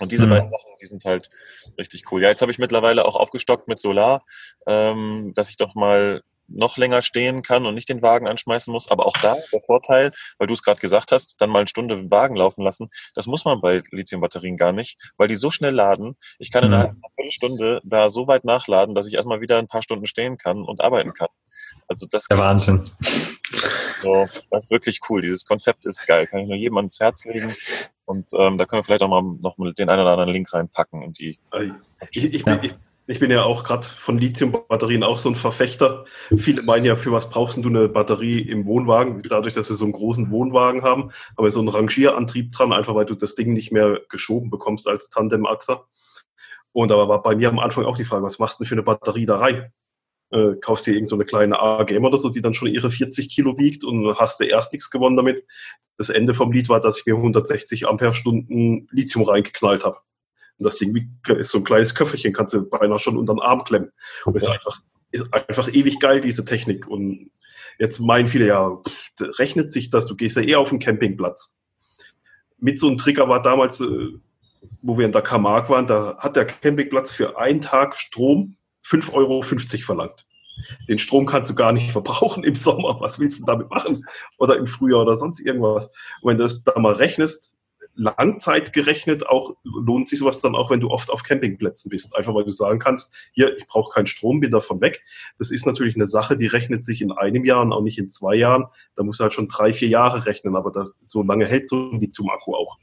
Und 0.00 0.12
diese 0.12 0.26
mhm. 0.26 0.30
beiden 0.30 0.50
Sachen, 0.50 0.70
die 0.80 0.86
sind 0.86 1.04
halt 1.04 1.28
richtig 1.78 2.10
cool. 2.10 2.22
Ja, 2.22 2.28
jetzt 2.28 2.42
habe 2.42 2.52
ich 2.52 2.58
mittlerweile 2.58 3.04
auch 3.04 3.16
aufgestockt 3.16 3.68
mit 3.68 3.78
Solar, 3.78 4.24
ähm, 4.66 5.32
dass 5.34 5.50
ich 5.50 5.56
doch 5.56 5.74
mal 5.74 6.22
noch 6.50 6.76
länger 6.76 7.02
stehen 7.02 7.42
kann 7.42 7.66
und 7.66 7.74
nicht 7.74 7.88
den 7.88 8.02
Wagen 8.02 8.26
anschmeißen 8.26 8.72
muss. 8.72 8.90
Aber 8.90 9.06
auch 9.06 9.16
da 9.18 9.36
der 9.52 9.60
Vorteil, 9.62 10.12
weil 10.38 10.46
du 10.46 10.54
es 10.54 10.62
gerade 10.62 10.80
gesagt 10.80 11.12
hast, 11.12 11.40
dann 11.40 11.50
mal 11.50 11.60
eine 11.60 11.68
Stunde 11.68 11.96
den 11.96 12.10
Wagen 12.10 12.36
laufen 12.36 12.62
lassen, 12.62 12.90
das 13.14 13.26
muss 13.26 13.44
man 13.44 13.60
bei 13.60 13.82
Lithium-Batterien 13.90 14.56
gar 14.56 14.72
nicht, 14.72 14.98
weil 15.16 15.28
die 15.28 15.36
so 15.36 15.50
schnell 15.50 15.74
laden. 15.74 16.16
Ich 16.38 16.50
kann 16.50 16.64
in 16.64 16.74
einer 16.74 16.94
Viertelstunde 17.16 17.80
da 17.84 18.10
so 18.10 18.26
weit 18.26 18.44
nachladen, 18.44 18.94
dass 18.94 19.06
ich 19.06 19.14
erstmal 19.14 19.40
wieder 19.40 19.58
ein 19.58 19.68
paar 19.68 19.82
Stunden 19.82 20.06
stehen 20.06 20.36
kann 20.36 20.62
und 20.62 20.80
arbeiten 20.80 21.12
kann. 21.12 21.28
Also 21.88 22.06
das 22.10 22.26
der 22.26 22.36
ist 22.36 22.42
Wahnsinn. 22.42 22.90
So, 24.02 24.26
das 24.50 24.64
ist 24.64 24.70
wirklich 24.70 25.00
cool. 25.08 25.22
Dieses 25.22 25.44
Konzept 25.44 25.86
ist 25.86 26.06
geil. 26.06 26.26
Kann 26.26 26.40
ich 26.40 26.48
nur 26.48 26.56
jedem 26.56 26.76
ans 26.76 27.00
Herz 27.00 27.24
legen. 27.24 27.54
Und 28.04 28.28
ähm, 28.32 28.58
da 28.58 28.64
können 28.64 28.80
wir 28.80 28.84
vielleicht 28.84 29.02
auch 29.02 29.08
mal 29.08 29.22
noch 29.22 29.58
mal 29.58 29.72
den 29.74 29.88
einen 29.88 30.00
oder 30.00 30.12
anderen 30.12 30.32
Link 30.32 30.52
reinpacken 30.52 31.02
und 31.02 31.18
die. 31.18 31.38
Ich, 32.10 32.24
ich, 32.24 32.46
ja. 32.46 32.60
ich, 32.62 32.72
ich 33.06 33.18
bin 33.18 33.30
ja 33.30 33.42
auch 33.42 33.64
gerade 33.64 33.84
von 33.84 34.18
Lithium-Batterien 34.18 35.02
auch 35.02 35.18
so 35.18 35.28
ein 35.28 35.34
Verfechter. 35.34 36.04
Viele 36.36 36.62
meinen 36.62 36.84
ja, 36.84 36.94
für 36.94 37.12
was 37.12 37.28
brauchst 37.28 37.56
du 37.56 37.68
eine 37.68 37.88
Batterie 37.88 38.40
im 38.40 38.66
Wohnwagen? 38.66 39.22
Dadurch, 39.22 39.54
dass 39.54 39.68
wir 39.68 39.76
so 39.76 39.84
einen 39.84 39.92
großen 39.92 40.30
Wohnwagen 40.30 40.82
haben, 40.82 41.10
haben 41.36 41.44
wir 41.44 41.50
so 41.50 41.60
einen 41.60 41.68
Rangierantrieb 41.68 42.52
dran, 42.52 42.72
einfach 42.72 42.94
weil 42.94 43.06
du 43.06 43.14
das 43.14 43.34
Ding 43.34 43.52
nicht 43.52 43.72
mehr 43.72 44.00
geschoben 44.08 44.50
bekommst 44.50 44.88
als 44.88 45.10
Tandem-Achser. 45.10 45.86
Und 46.72 46.92
aber 46.92 47.08
war 47.08 47.22
bei 47.22 47.34
mir 47.34 47.48
am 47.48 47.58
Anfang 47.58 47.84
auch 47.84 47.96
die 47.96 48.04
Frage, 48.04 48.22
was 48.22 48.38
machst 48.38 48.60
du 48.60 48.64
denn 48.64 48.68
für 48.68 48.74
eine 48.74 48.82
Batterie 48.84 49.26
da 49.26 49.38
rein? 49.38 49.72
Äh, 50.30 50.54
kaufst 50.60 50.86
dir 50.86 50.92
irgendeine 50.92 51.22
so 51.22 51.26
kleine 51.26 51.58
AGM 51.60 52.04
oder 52.04 52.18
so, 52.18 52.28
die 52.28 52.40
dann 52.40 52.54
schon 52.54 52.68
ihre 52.68 52.90
40 52.90 53.28
Kilo 53.28 53.58
wiegt 53.58 53.82
und 53.82 54.16
hast 54.18 54.38
du 54.38 54.44
erst 54.44 54.72
nichts 54.72 54.90
gewonnen 54.90 55.16
damit. 55.16 55.44
Das 55.96 56.10
Ende 56.10 56.34
vom 56.34 56.52
Lied 56.52 56.68
war, 56.68 56.80
dass 56.80 56.98
ich 56.98 57.06
mir 57.06 57.16
160 57.16 57.88
Ampere-Stunden 57.88 58.86
Lithium 58.92 59.24
reingeknallt 59.24 59.84
habe. 59.84 59.98
Und 60.60 60.66
das 60.66 60.76
Ding 60.76 60.94
ist 61.38 61.50
so 61.50 61.58
ein 61.58 61.64
kleines 61.64 61.94
Köfferchen, 61.94 62.34
kannst 62.34 62.52
du 62.52 62.68
beinahe 62.68 62.98
schon 62.98 63.16
unter 63.16 63.32
den 63.32 63.40
Arm 63.40 63.64
klemmen. 63.64 63.92
Und 64.26 64.36
ist 64.36 64.46
einfach, 64.46 64.82
ist 65.10 65.32
einfach 65.32 65.72
ewig 65.72 65.98
geil, 66.00 66.20
diese 66.20 66.44
Technik. 66.44 66.86
Und 66.86 67.30
jetzt 67.78 67.98
meinen 67.98 68.28
viele, 68.28 68.46
ja, 68.46 68.76
pff, 68.76 69.38
rechnet 69.38 69.72
sich 69.72 69.88
das, 69.88 70.06
du 70.06 70.16
gehst 70.16 70.36
ja 70.36 70.42
eher 70.42 70.58
auf 70.58 70.68
den 70.68 70.78
Campingplatz. 70.78 71.56
Mit 72.58 72.78
so 72.78 72.88
einem 72.88 72.98
Trigger 72.98 73.26
war 73.26 73.40
damals, 73.40 73.80
äh, 73.80 74.08
wo 74.82 74.98
wir 74.98 75.06
in 75.06 75.12
der 75.12 75.22
Camargue 75.22 75.70
waren, 75.70 75.86
da 75.86 76.18
hat 76.18 76.36
der 76.36 76.44
Campingplatz 76.44 77.10
für 77.10 77.38
einen 77.38 77.62
Tag 77.62 77.96
Strom 77.96 78.56
5,50 78.84 79.14
Euro 79.14 79.42
verlangt. 79.42 80.26
Den 80.90 80.98
Strom 80.98 81.24
kannst 81.24 81.50
du 81.50 81.54
gar 81.54 81.72
nicht 81.72 81.90
verbrauchen 81.90 82.44
im 82.44 82.54
Sommer. 82.54 83.00
Was 83.00 83.18
willst 83.18 83.40
du 83.40 83.44
damit 83.46 83.70
machen? 83.70 84.04
Oder 84.36 84.58
im 84.58 84.66
Frühjahr 84.66 85.00
oder 85.00 85.16
sonst 85.16 85.40
irgendwas. 85.40 85.90
Und 86.20 86.32
wenn 86.32 86.36
du 86.36 86.42
das 86.42 86.64
da 86.64 86.78
mal 86.78 86.92
rechnest, 86.92 87.56
Langzeit 88.00 88.72
gerechnet 88.72 89.26
auch 89.26 89.56
lohnt 89.62 90.08
sich 90.08 90.20
sowas 90.20 90.40
dann 90.40 90.54
auch, 90.54 90.70
wenn 90.70 90.80
du 90.80 90.88
oft 90.88 91.10
auf 91.10 91.22
Campingplätzen 91.22 91.90
bist. 91.90 92.16
Einfach 92.16 92.34
weil 92.34 92.44
du 92.44 92.50
sagen 92.50 92.78
kannst, 92.78 93.14
hier, 93.32 93.56
ich 93.58 93.66
brauche 93.66 93.92
keinen 93.92 94.06
Strom, 94.06 94.40
bin 94.40 94.50
davon 94.50 94.80
weg. 94.80 95.02
Das 95.38 95.50
ist 95.50 95.66
natürlich 95.66 95.96
eine 95.96 96.06
Sache, 96.06 96.38
die 96.38 96.46
rechnet 96.46 96.82
sich 96.82 97.02
in 97.02 97.12
einem 97.12 97.44
Jahr 97.44 97.60
und 97.60 97.74
auch 97.74 97.82
nicht 97.82 97.98
in 97.98 98.08
zwei 98.08 98.36
Jahren. 98.36 98.64
Da 98.96 99.02
musst 99.02 99.20
du 99.20 99.24
halt 99.24 99.34
schon 99.34 99.48
drei, 99.48 99.74
vier 99.74 99.88
Jahre 99.88 100.24
rechnen, 100.24 100.56
aber 100.56 100.70
das, 100.70 100.96
so 101.02 101.22
lange 101.22 101.44
hält 101.44 101.68
so 101.68 101.90
ein 101.90 102.00
Lithium-Akku 102.00 102.54
auch. 102.54 102.78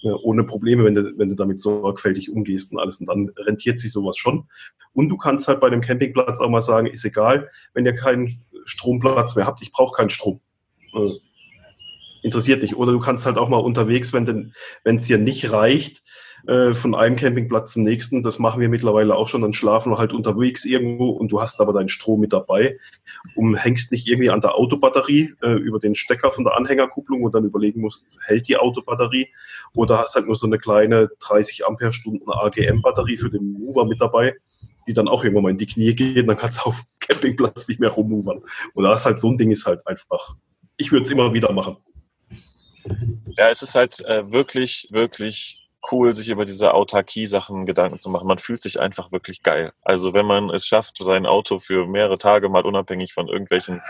Ja, 0.00 0.14
ohne 0.22 0.42
Probleme, 0.42 0.84
wenn 0.84 0.94
du, 0.94 1.12
wenn 1.18 1.28
du 1.28 1.36
damit 1.36 1.60
sorgfältig 1.60 2.30
umgehst 2.30 2.72
und 2.72 2.78
alles. 2.78 2.98
Und 2.98 3.10
dann 3.10 3.30
rentiert 3.36 3.78
sich 3.78 3.92
sowas 3.92 4.16
schon. 4.16 4.48
Und 4.94 5.10
du 5.10 5.18
kannst 5.18 5.48
halt 5.48 5.60
bei 5.60 5.68
dem 5.68 5.82
Campingplatz 5.82 6.40
auch 6.40 6.48
mal 6.48 6.62
sagen, 6.62 6.86
ist 6.86 7.04
egal, 7.04 7.50
wenn 7.74 7.84
ihr 7.84 7.94
keinen 7.94 8.42
Stromplatz 8.64 9.36
mehr 9.36 9.46
habt, 9.46 9.60
ich 9.60 9.70
brauche 9.70 9.94
keinen 9.94 10.10
Strom. 10.10 10.40
Äh, 10.94 11.10
interessiert 12.22 12.62
dich. 12.62 12.76
Oder 12.76 12.92
du 12.92 13.00
kannst 13.00 13.26
halt 13.26 13.38
auch 13.38 13.48
mal 13.48 13.58
unterwegs, 13.58 14.12
wenn 14.12 14.52
es 14.84 15.06
dir 15.06 15.18
nicht 15.18 15.52
reicht, 15.52 16.02
äh, 16.46 16.74
von 16.74 16.94
einem 16.94 17.16
Campingplatz 17.16 17.72
zum 17.72 17.84
nächsten, 17.84 18.22
das 18.22 18.40
machen 18.40 18.60
wir 18.60 18.68
mittlerweile 18.68 19.14
auch 19.14 19.28
schon, 19.28 19.42
dann 19.42 19.52
schlafen 19.52 19.92
wir 19.92 19.98
halt 19.98 20.12
unterwegs 20.12 20.64
irgendwo 20.64 21.10
und 21.10 21.30
du 21.30 21.40
hast 21.40 21.60
aber 21.60 21.72
deinen 21.72 21.88
Strom 21.88 22.20
mit 22.20 22.32
dabei 22.32 22.78
und 23.36 23.54
hängst 23.54 23.92
nicht 23.92 24.08
irgendwie 24.08 24.30
an 24.30 24.40
der 24.40 24.56
Autobatterie 24.56 25.34
äh, 25.42 25.52
über 25.52 25.78
den 25.78 25.94
Stecker 25.94 26.32
von 26.32 26.42
der 26.42 26.56
Anhängerkupplung 26.56 27.22
und 27.22 27.34
dann 27.34 27.44
überlegen 27.44 27.80
musst, 27.80 28.18
hält 28.26 28.48
die 28.48 28.56
Autobatterie 28.56 29.28
oder 29.74 29.98
hast 29.98 30.16
halt 30.16 30.26
nur 30.26 30.34
so 30.34 30.46
eine 30.46 30.58
kleine 30.58 31.10
30 31.20 31.64
Ampere-Stunden 31.64 32.28
AGM-Batterie 32.28 33.18
für 33.18 33.30
den 33.30 33.52
Mover 33.52 33.84
mit 33.84 34.00
dabei 34.00 34.34
die 34.88 34.94
dann 34.94 35.06
auch 35.06 35.22
irgendwann 35.22 35.44
mal 35.44 35.50
in 35.50 35.58
die 35.58 35.66
Knie 35.66 35.94
geht, 35.94 36.28
dann 36.28 36.36
kannst 36.36 36.58
du 36.58 36.62
auf 36.62 36.82
Campingplatz 36.98 37.68
nicht 37.68 37.78
mehr 37.78 37.90
rummovern. 37.90 38.42
Und 38.74 38.82
da 38.82 38.92
ist 38.92 39.04
halt 39.04 39.20
so 39.20 39.30
ein 39.30 39.38
Ding 39.38 39.52
ist 39.52 39.64
halt 39.64 39.86
einfach, 39.86 40.34
ich 40.76 40.90
würde 40.90 41.04
es 41.04 41.10
immer 41.10 41.32
wieder 41.32 41.52
machen. 41.52 41.76
Ja, 43.36 43.50
es 43.50 43.62
ist 43.62 43.74
halt 43.74 44.00
äh, 44.06 44.30
wirklich, 44.30 44.86
wirklich 44.90 45.62
cool, 45.90 46.14
sich 46.14 46.28
über 46.28 46.44
diese 46.44 46.74
Autarkie-Sachen 46.74 47.66
Gedanken 47.66 47.98
zu 47.98 48.08
machen. 48.10 48.28
Man 48.28 48.38
fühlt 48.38 48.60
sich 48.60 48.78
einfach 48.78 49.10
wirklich 49.10 49.42
geil. 49.42 49.72
Also 49.82 50.14
wenn 50.14 50.26
man 50.26 50.50
es 50.50 50.66
schafft, 50.66 50.98
sein 50.98 51.26
Auto 51.26 51.58
für 51.58 51.86
mehrere 51.86 52.18
Tage 52.18 52.48
mal 52.48 52.64
unabhängig 52.64 53.12
von 53.12 53.28
irgendwelchen 53.28 53.82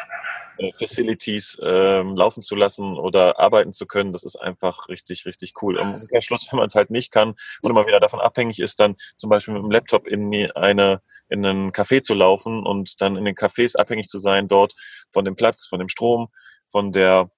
äh, 0.59 0.73
Facilities 0.73 1.61
ähm, 1.63 2.17
laufen 2.17 2.43
zu 2.43 2.57
lassen 2.57 2.97
oder 2.97 3.39
arbeiten 3.39 3.73
zu 3.73 3.87
können, 3.87 4.13
das 4.13 4.25
ist 4.25 4.37
einfach 4.37 4.89
richtig, 4.89 5.27
richtig 5.27 5.55
cool. 5.61 5.79
Im 5.79 5.95
Umkehrschluss, 5.95 6.49
wenn 6.51 6.59
man 6.59 6.67
es 6.67 6.75
halt 6.75 6.91
nicht 6.91 7.13
kann 7.13 7.35
und 7.61 7.71
immer 7.71 7.87
wieder 7.87 8.01
davon 8.01 8.21
abhängig 8.21 8.61
ist, 8.61 8.81
dann 8.81 8.97
zum 9.17 9.29
Beispiel 9.29 9.55
mit 9.55 9.63
dem 9.63 9.71
Laptop 9.71 10.07
in 10.07 10.33
eine 10.55 11.03
in 11.29 11.47
einen 11.47 11.73
Café 11.73 12.03
zu 12.03 12.13
laufen 12.13 12.67
und 12.67 13.01
dann 13.01 13.17
in 13.17 13.25
den 13.25 13.35
Cafés 13.35 13.75
abhängig 13.77 14.09
zu 14.09 14.19
sein, 14.19 14.49
dort 14.49 14.75
von 15.11 15.25
dem 15.25 15.35
Platz, 15.35 15.67
von 15.67 15.79
dem 15.79 15.89
Strom, 15.89 16.29
von 16.69 16.93
der 16.93 17.31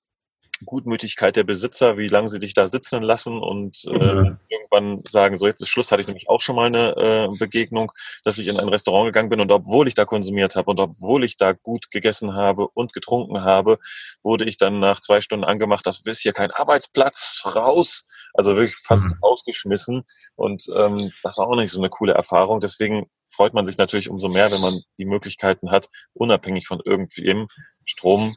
Gutmütigkeit 0.65 1.37
der 1.37 1.45
Besitzer, 1.45 1.99
wie 1.99 2.09
lange 2.09 2.29
sie 2.29 2.39
dich 2.39 2.55
da 2.55 2.69
sitzen 2.69 3.03
lassen 3.03 3.39
und 3.39 3.85
äh, 3.87 4.15
mhm. 4.15 4.39
irgendwann 4.49 4.99
sagen, 5.09 5.37
so 5.37 5.47
jetzt 5.47 5.61
ist 5.61 5.69
Schluss, 5.69 5.93
hatte 5.93 6.03
ich 6.03 6.09
nämlich 6.09 6.29
auch 6.29 6.41
schon 6.41 6.57
mal 6.57 6.67
eine 6.67 6.97
äh, 6.97 7.39
Begegnung, 7.39 7.93
dass 8.25 8.39
ich 8.39 8.49
in 8.49 8.59
ein 8.59 8.69
Restaurant 8.69 9.07
gegangen 9.07 9.29
bin 9.29 9.41
und 9.41 9.53
obwohl 9.53 9.89
ich 9.89 9.95
da 9.95 10.05
konsumiert 10.05 10.57
habe 10.57 10.71
und 10.71 10.81
obwohl 10.81 11.25
ich 11.25 11.37
da 11.37 11.53
gut 11.53 11.91
gegessen 11.91 12.35
habe 12.35 12.69
und 12.75 12.93
getrunken 12.93 13.43
habe, 13.43 13.79
wurde 14.23 14.45
ich 14.45 14.57
dann 14.57 14.81
nach 14.81 15.01
zwei 15.01 15.21
Stunden 15.21 15.45
angemacht, 15.45 15.87
das 15.87 16.01
ist 16.05 16.21
hier 16.21 16.33
kein 16.33 16.51
Arbeitsplatz, 16.51 17.43
raus. 17.47 18.07
Also 18.37 18.57
wirklich 18.57 18.75
fast 18.75 19.07
mhm. 19.07 19.19
ausgeschmissen 19.21 20.03
und 20.35 20.65
ähm, 20.75 21.13
das 21.23 21.39
war 21.39 21.47
auch 21.47 21.55
nicht 21.55 21.71
so 21.71 21.81
eine 21.81 21.89
coole 21.89 22.15
Erfahrung. 22.15 22.59
Deswegen 22.59 23.07
freut 23.29 23.55
man 23.55 23.65
sich 23.65 23.79
natürlich 23.79 24.11
umso 24.11 24.29
mehr, 24.29 24.51
wenn 24.51 24.61
man 24.61 24.81
die 24.99 25.05
Möglichkeiten 25.05 25.71
hat, 25.71 25.89
unabhängig 26.15 26.67
von 26.67 26.81
irgendwem 26.85 27.47
Strom 27.85 28.35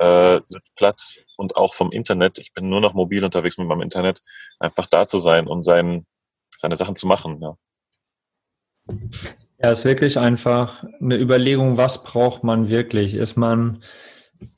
äh, 0.00 0.40
Sitzplatz 0.46 1.20
und 1.36 1.56
auch 1.56 1.74
vom 1.74 1.92
Internet. 1.92 2.38
Ich 2.38 2.54
bin 2.54 2.68
nur 2.68 2.80
noch 2.80 2.94
mobil 2.94 3.22
unterwegs 3.22 3.58
mit 3.58 3.68
meinem 3.68 3.82
Internet, 3.82 4.22
einfach 4.58 4.86
da 4.86 5.06
zu 5.06 5.18
sein 5.18 5.46
und 5.46 5.62
sein, 5.62 6.06
seine 6.56 6.76
Sachen 6.76 6.96
zu 6.96 7.06
machen. 7.06 7.40
Ja. 7.40 7.56
Ja, 9.58 9.70
ist 9.70 9.84
wirklich 9.84 10.18
einfach 10.18 10.84
eine 11.00 11.16
Überlegung, 11.18 11.76
was 11.76 12.02
braucht 12.02 12.44
man 12.44 12.70
wirklich? 12.70 13.12
Ist 13.12 13.36
man 13.36 13.82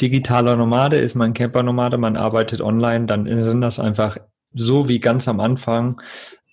digitaler 0.01 0.57
Nomade, 0.57 0.99
ist 0.99 1.16
man 1.16 1.34
Camper-Nomade, 1.34 1.99
man 1.99 2.16
arbeitet 2.16 2.61
online, 2.61 3.07
dann 3.07 3.26
sind 3.38 3.62
das 3.62 3.80
einfach 3.80 4.16
so 4.53 4.88
wie 4.88 5.01
ganz 5.01 5.26
am 5.26 5.40
Anfang 5.40 6.01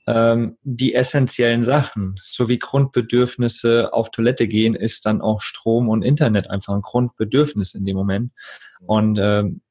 ähm, 0.10 0.58
die 0.64 0.96
essentiellen 0.96 1.62
Sachen, 1.62 2.16
so 2.24 2.50
wie 2.50 2.58
Grundbedürfnisse 2.58 3.94
auf 3.94 4.10
Toilette 4.10 4.48
gehen, 4.48 4.74
ist 4.74 5.06
dann 5.06 5.22
auch 5.22 5.40
Strom 5.40 5.88
und 5.88 6.02
Internet 6.02 6.50
einfach 6.50 6.74
ein 6.74 6.82
Grundbedürfnis 6.82 7.76
in 7.76 7.86
dem 7.86 7.96
Moment. 7.96 8.32
Und 8.88 9.20
ähm, 9.22 9.62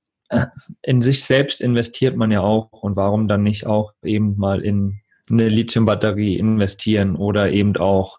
in 0.83 1.01
sich 1.01 1.25
selbst 1.25 1.61
investiert 1.61 2.17
man 2.17 2.31
ja 2.31 2.41
auch. 2.41 2.71
Und 2.71 2.95
warum 2.95 3.27
dann 3.27 3.43
nicht 3.43 3.67
auch 3.67 3.93
eben 4.05 4.37
mal 4.37 4.61
in 4.61 5.01
eine 5.29 5.49
Lithium-Batterie 5.49 6.37
investieren 6.37 7.17
oder 7.17 7.51
eben 7.51 7.77
auch 7.77 8.19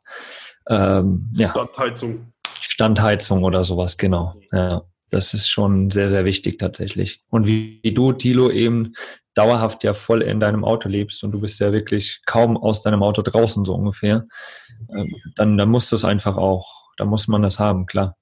ähm, 0.68 1.32
ja, 1.36 1.50
Standheizung. 1.52 2.34
Standheizung 2.60 3.44
oder 3.46 3.64
sowas, 3.64 3.98
genau. 3.98 4.36
Ja, 4.52 4.82
das 5.10 5.34
ist 5.34 5.48
schon 5.48 5.90
sehr, 5.90 6.10
sehr 6.10 6.26
wichtig 6.26 6.60
tatsächlich. 6.60 7.22
Und 7.30 7.48
wie, 7.48 7.80
wie 7.84 7.94
du, 7.94 8.14
Tilo, 8.14 8.50
eben 8.50 8.94
dauerhaft 9.34 9.84
ja 9.84 9.94
voll 9.94 10.22
in 10.22 10.40
deinem 10.40 10.66
Auto 10.66 10.90
lebst 10.90 11.24
und 11.24 11.32
du 11.32 11.40
bist 11.40 11.60
ja 11.60 11.72
wirklich 11.72 12.22
kaum 12.26 12.58
aus 12.58 12.82
deinem 12.82 13.04
Auto 13.04 13.22
draußen 13.22 13.64
so 13.64 13.74
ungefähr, 13.74 14.28
ähm, 14.90 15.16
dann, 15.36 15.58
dann 15.58 15.70
musst 15.70 15.92
du 15.92 15.96
es 15.96 16.06
einfach 16.06 16.38
auch, 16.38 16.90
da 16.98 17.06
muss 17.06 17.28
man 17.28 17.42
das 17.42 17.60
haben, 17.60 17.86
klar. 17.86 18.16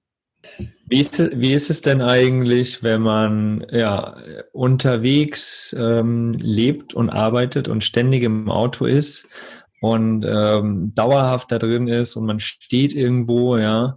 Wie 0.90 1.00
ist, 1.00 1.20
wie 1.40 1.54
ist 1.54 1.70
es 1.70 1.82
denn 1.82 2.02
eigentlich, 2.02 2.84
wenn 2.84 3.02
man 3.02 3.66
ja, 3.72 4.18
unterwegs 4.54 5.76
ähm, 5.78 6.34
lebt 6.34 6.94
und 6.94 7.10
arbeitet 7.10 7.68
und 7.68 7.84
ständig 7.84 8.24
im 8.24 8.50
Auto 8.50 8.86
ist 8.86 9.28
und 9.82 10.24
ähm, 10.24 10.94
dauerhaft 10.96 11.52
da 11.52 11.58
drin 11.58 11.88
ist 11.88 12.16
und 12.16 12.26
man 12.26 12.40
steht 12.40 12.94
irgendwo, 12.94 13.58
ja. 13.58 13.96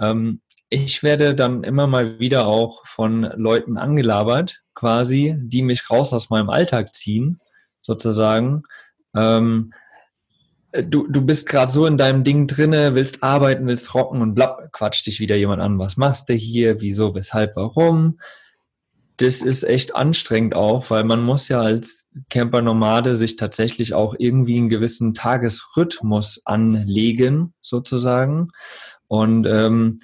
Ähm, 0.00 0.40
ich 0.72 1.02
werde 1.02 1.34
dann 1.34 1.64
immer 1.64 1.86
mal 1.86 2.18
wieder 2.18 2.46
auch 2.46 2.86
von 2.86 3.24
Leuten 3.36 3.76
angelabert, 3.76 4.62
quasi, 4.74 5.36
die 5.38 5.60
mich 5.60 5.90
raus 5.90 6.14
aus 6.14 6.30
meinem 6.30 6.48
Alltag 6.48 6.94
ziehen, 6.94 7.40
sozusagen. 7.82 8.62
Ähm, 9.14 9.74
du, 10.72 11.06
du 11.08 11.26
bist 11.26 11.46
gerade 11.46 11.70
so 11.70 11.84
in 11.84 11.98
deinem 11.98 12.24
Ding 12.24 12.46
drinne, 12.46 12.94
willst 12.94 13.22
arbeiten, 13.22 13.66
willst 13.66 13.94
rocken 13.94 14.22
und 14.22 14.34
blapp, 14.34 14.72
quatscht 14.72 15.06
dich 15.06 15.20
wieder 15.20 15.36
jemand 15.36 15.60
an. 15.60 15.78
Was 15.78 15.98
machst 15.98 16.30
du 16.30 16.32
hier? 16.32 16.80
Wieso, 16.80 17.14
weshalb, 17.14 17.54
warum? 17.54 18.18
Das 19.18 19.42
ist 19.42 19.64
echt 19.64 19.94
anstrengend 19.94 20.54
auch, 20.54 20.88
weil 20.88 21.04
man 21.04 21.22
muss 21.22 21.48
ja 21.48 21.60
als 21.60 22.08
Camper-Nomade 22.30 23.14
sich 23.14 23.36
tatsächlich 23.36 23.92
auch 23.92 24.14
irgendwie 24.18 24.56
einen 24.56 24.70
gewissen 24.70 25.12
Tagesrhythmus 25.12 26.40
anlegen, 26.46 27.52
sozusagen. 27.60 28.52
Und 29.06 29.46
ähm, 29.46 30.00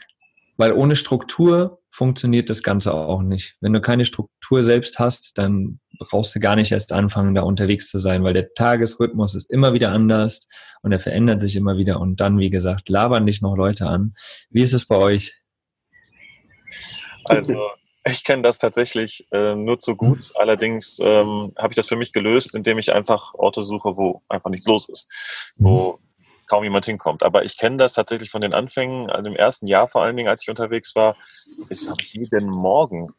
weil 0.58 0.72
ohne 0.72 0.96
Struktur 0.96 1.80
funktioniert 1.90 2.50
das 2.50 2.62
Ganze 2.62 2.92
auch 2.92 3.22
nicht. 3.22 3.56
Wenn 3.60 3.72
du 3.72 3.80
keine 3.80 4.04
Struktur 4.04 4.62
selbst 4.62 4.98
hast, 4.98 5.38
dann 5.38 5.80
brauchst 5.98 6.34
du 6.34 6.40
gar 6.40 6.56
nicht 6.56 6.72
erst 6.72 6.92
anfangen, 6.92 7.34
da 7.34 7.42
unterwegs 7.42 7.88
zu 7.88 7.98
sein, 7.98 8.24
weil 8.24 8.34
der 8.34 8.52
Tagesrhythmus 8.52 9.34
ist 9.34 9.50
immer 9.50 9.72
wieder 9.72 9.90
anders 9.90 10.48
und 10.82 10.92
er 10.92 11.00
verändert 11.00 11.40
sich 11.40 11.56
immer 11.56 11.76
wieder. 11.78 12.00
Und 12.00 12.20
dann, 12.20 12.38
wie 12.38 12.50
gesagt, 12.50 12.88
labern 12.88 13.26
dich 13.26 13.40
noch 13.40 13.56
Leute 13.56 13.86
an. 13.86 14.14
Wie 14.50 14.62
ist 14.62 14.74
es 14.74 14.86
bei 14.86 14.96
euch? 14.96 15.40
Also, 17.24 17.56
ich 18.04 18.24
kenne 18.24 18.42
das 18.42 18.58
tatsächlich 18.58 19.26
äh, 19.32 19.54
nur 19.54 19.78
zu 19.78 19.94
gut. 19.96 20.32
Allerdings 20.34 20.98
ähm, 21.00 21.52
habe 21.56 21.72
ich 21.72 21.76
das 21.76 21.88
für 21.88 21.96
mich 21.96 22.12
gelöst, 22.12 22.54
indem 22.54 22.78
ich 22.78 22.92
einfach 22.92 23.34
Orte 23.34 23.62
suche, 23.62 23.96
wo 23.96 24.22
einfach 24.28 24.50
nichts 24.50 24.66
los 24.66 24.88
ist, 24.88 25.08
wo 25.56 26.00
kaum 26.48 26.64
jemand 26.64 26.86
hinkommt. 26.86 27.22
Aber 27.22 27.44
ich 27.44 27.56
kenne 27.56 27.76
das 27.76 27.92
tatsächlich 27.92 28.30
von 28.30 28.40
den 28.40 28.54
Anfängen, 28.54 29.10
also 29.10 29.28
im 29.28 29.36
ersten 29.36 29.66
Jahr 29.66 29.88
vor 29.88 30.02
allen 30.02 30.16
Dingen, 30.16 30.28
als 30.28 30.42
ich 30.42 30.50
unterwegs 30.50 30.94
war. 30.96 31.14
Ich 31.68 31.88
habe 31.88 32.02
jeden 32.02 32.50
Morgen 32.50 33.14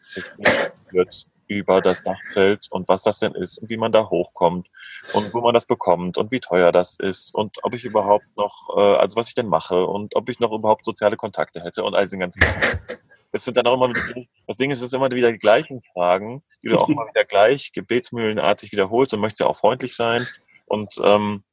gehört 0.91 1.27
über 1.47 1.81
das 1.81 2.03
Dachzelt 2.03 2.67
und 2.69 2.87
was 2.87 3.03
das 3.03 3.19
denn 3.19 3.33
ist 3.33 3.57
und 3.57 3.69
wie 3.69 3.77
man 3.77 3.91
da 3.91 4.09
hochkommt 4.09 4.69
und 5.13 5.33
wo 5.33 5.41
man 5.41 5.55
das 5.55 5.65
bekommt 5.65 6.17
und 6.19 6.31
wie 6.31 6.39
teuer 6.39 6.71
das 6.71 6.97
ist 6.99 7.33
und 7.33 7.57
ob 7.63 7.73
ich 7.73 7.85
überhaupt 7.85 8.25
noch, 8.37 8.69
äh, 8.77 8.79
also 8.79 9.15
was 9.15 9.29
ich 9.29 9.33
denn 9.33 9.47
mache 9.47 9.85
und 9.87 10.15
ob 10.15 10.29
ich 10.29 10.39
noch 10.39 10.51
überhaupt 10.51 10.85
soziale 10.85 11.17
Kontakte 11.17 11.61
hätte 11.63 11.83
und 11.83 11.95
all 11.95 12.03
diese 12.03 12.19
ganzen 12.19 12.43
Es 13.31 13.45
sind 13.45 13.57
dann 13.57 13.67
auch 13.67 13.75
immer, 13.75 13.93
das 14.47 14.57
Ding 14.57 14.71
ist, 14.71 14.79
es 14.79 14.87
ist 14.87 14.93
immer 14.93 15.09
wieder 15.11 15.31
die 15.31 15.37
gleichen 15.39 15.81
Fragen, 15.81 16.43
die 16.63 16.69
du 16.69 16.77
auch 16.77 16.89
immer 16.89 17.07
wieder 17.07 17.25
gleich 17.25 17.71
gebetsmühlenartig 17.73 18.71
wiederholst 18.71 19.13
und 19.13 19.19
möchtest 19.19 19.41
ja 19.41 19.47
auch 19.47 19.57
freundlich 19.57 19.95
sein. 19.95 20.27
Und 20.65 20.95
ähm, 21.03 21.43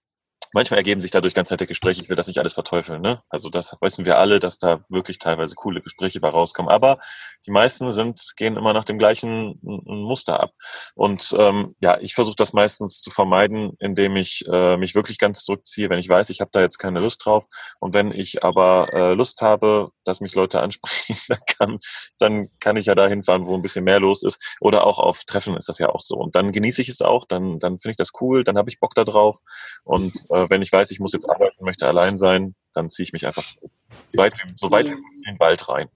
manchmal 0.56 0.78
ergeben 0.78 1.02
sich 1.02 1.10
dadurch 1.10 1.34
ganz 1.34 1.50
nette 1.50 1.66
Gespräche. 1.66 2.00
Ich 2.00 2.08
will 2.08 2.16
das 2.16 2.28
nicht 2.28 2.38
alles 2.38 2.54
verteufeln. 2.54 3.02
Ne? 3.02 3.22
Also 3.28 3.50
das 3.50 3.76
wissen 3.82 4.06
wir 4.06 4.18
alle, 4.18 4.40
dass 4.40 4.56
da 4.56 4.80
wirklich 4.88 5.18
teilweise 5.18 5.54
coole 5.54 5.82
Gespräche 5.82 6.18
bei 6.18 6.30
rauskommen. 6.30 6.70
Aber 6.70 6.98
die 7.46 7.50
meisten 7.50 7.92
sind 7.92 8.32
gehen 8.36 8.56
immer 8.56 8.72
nach 8.72 8.84
dem 8.84 8.98
gleichen 8.98 9.58
Muster 9.62 10.40
ab. 10.40 10.52
Und 10.94 11.34
ähm, 11.38 11.76
ja, 11.80 11.98
ich 12.00 12.14
versuche 12.14 12.36
das 12.36 12.54
meistens 12.54 13.02
zu 13.02 13.10
vermeiden, 13.10 13.76
indem 13.80 14.16
ich 14.16 14.44
äh, 14.50 14.78
mich 14.78 14.94
wirklich 14.94 15.18
ganz 15.18 15.44
zurückziehe, 15.44 15.90
wenn 15.90 15.98
ich 15.98 16.08
weiß, 16.08 16.30
ich 16.30 16.40
habe 16.40 16.50
da 16.52 16.62
jetzt 16.62 16.78
keine 16.78 17.00
Lust 17.00 17.24
drauf. 17.26 17.44
Und 17.78 17.92
wenn 17.92 18.10
ich 18.10 18.42
aber 18.42 18.88
äh, 18.94 19.12
Lust 19.12 19.42
habe, 19.42 19.90
dass 20.04 20.22
mich 20.22 20.34
Leute 20.34 20.62
ansprechen, 20.62 21.16
dann 21.28 21.38
kann, 21.46 21.78
dann 22.18 22.48
kann 22.60 22.78
ich 22.78 22.86
ja 22.86 22.94
da 22.94 23.06
hinfahren, 23.06 23.46
wo 23.46 23.54
ein 23.54 23.60
bisschen 23.62 23.84
mehr 23.84 24.00
los 24.00 24.22
ist. 24.22 24.42
Oder 24.60 24.86
auch 24.86 24.98
auf 24.98 25.24
Treffen 25.24 25.54
ist 25.54 25.68
das 25.68 25.78
ja 25.78 25.90
auch 25.90 26.00
so. 26.00 26.16
Und 26.16 26.34
dann 26.34 26.50
genieße 26.50 26.80
ich 26.80 26.88
es 26.88 27.02
auch, 27.02 27.26
dann, 27.26 27.58
dann 27.58 27.78
finde 27.78 27.90
ich 27.90 27.96
das 27.96 28.12
cool, 28.22 28.42
dann 28.42 28.56
habe 28.56 28.70
ich 28.70 28.80
Bock 28.80 28.94
da 28.94 29.04
drauf. 29.04 29.38
Und 29.84 30.16
äh, 30.30 30.45
wenn 30.50 30.62
ich 30.62 30.72
weiß, 30.72 30.90
ich 30.90 31.00
muss 31.00 31.12
jetzt 31.12 31.28
arbeiten, 31.28 31.64
möchte 31.64 31.86
allein 31.86 32.18
sein, 32.18 32.54
dann 32.74 32.90
ziehe 32.90 33.04
ich 33.04 33.12
mich 33.12 33.26
einfach 33.26 33.44
so 33.48 33.70
weit, 34.14 34.34
so 34.56 34.70
weit 34.70 34.86
in 34.86 35.02
den 35.26 35.38
Wald 35.38 35.68
rein. 35.68 35.88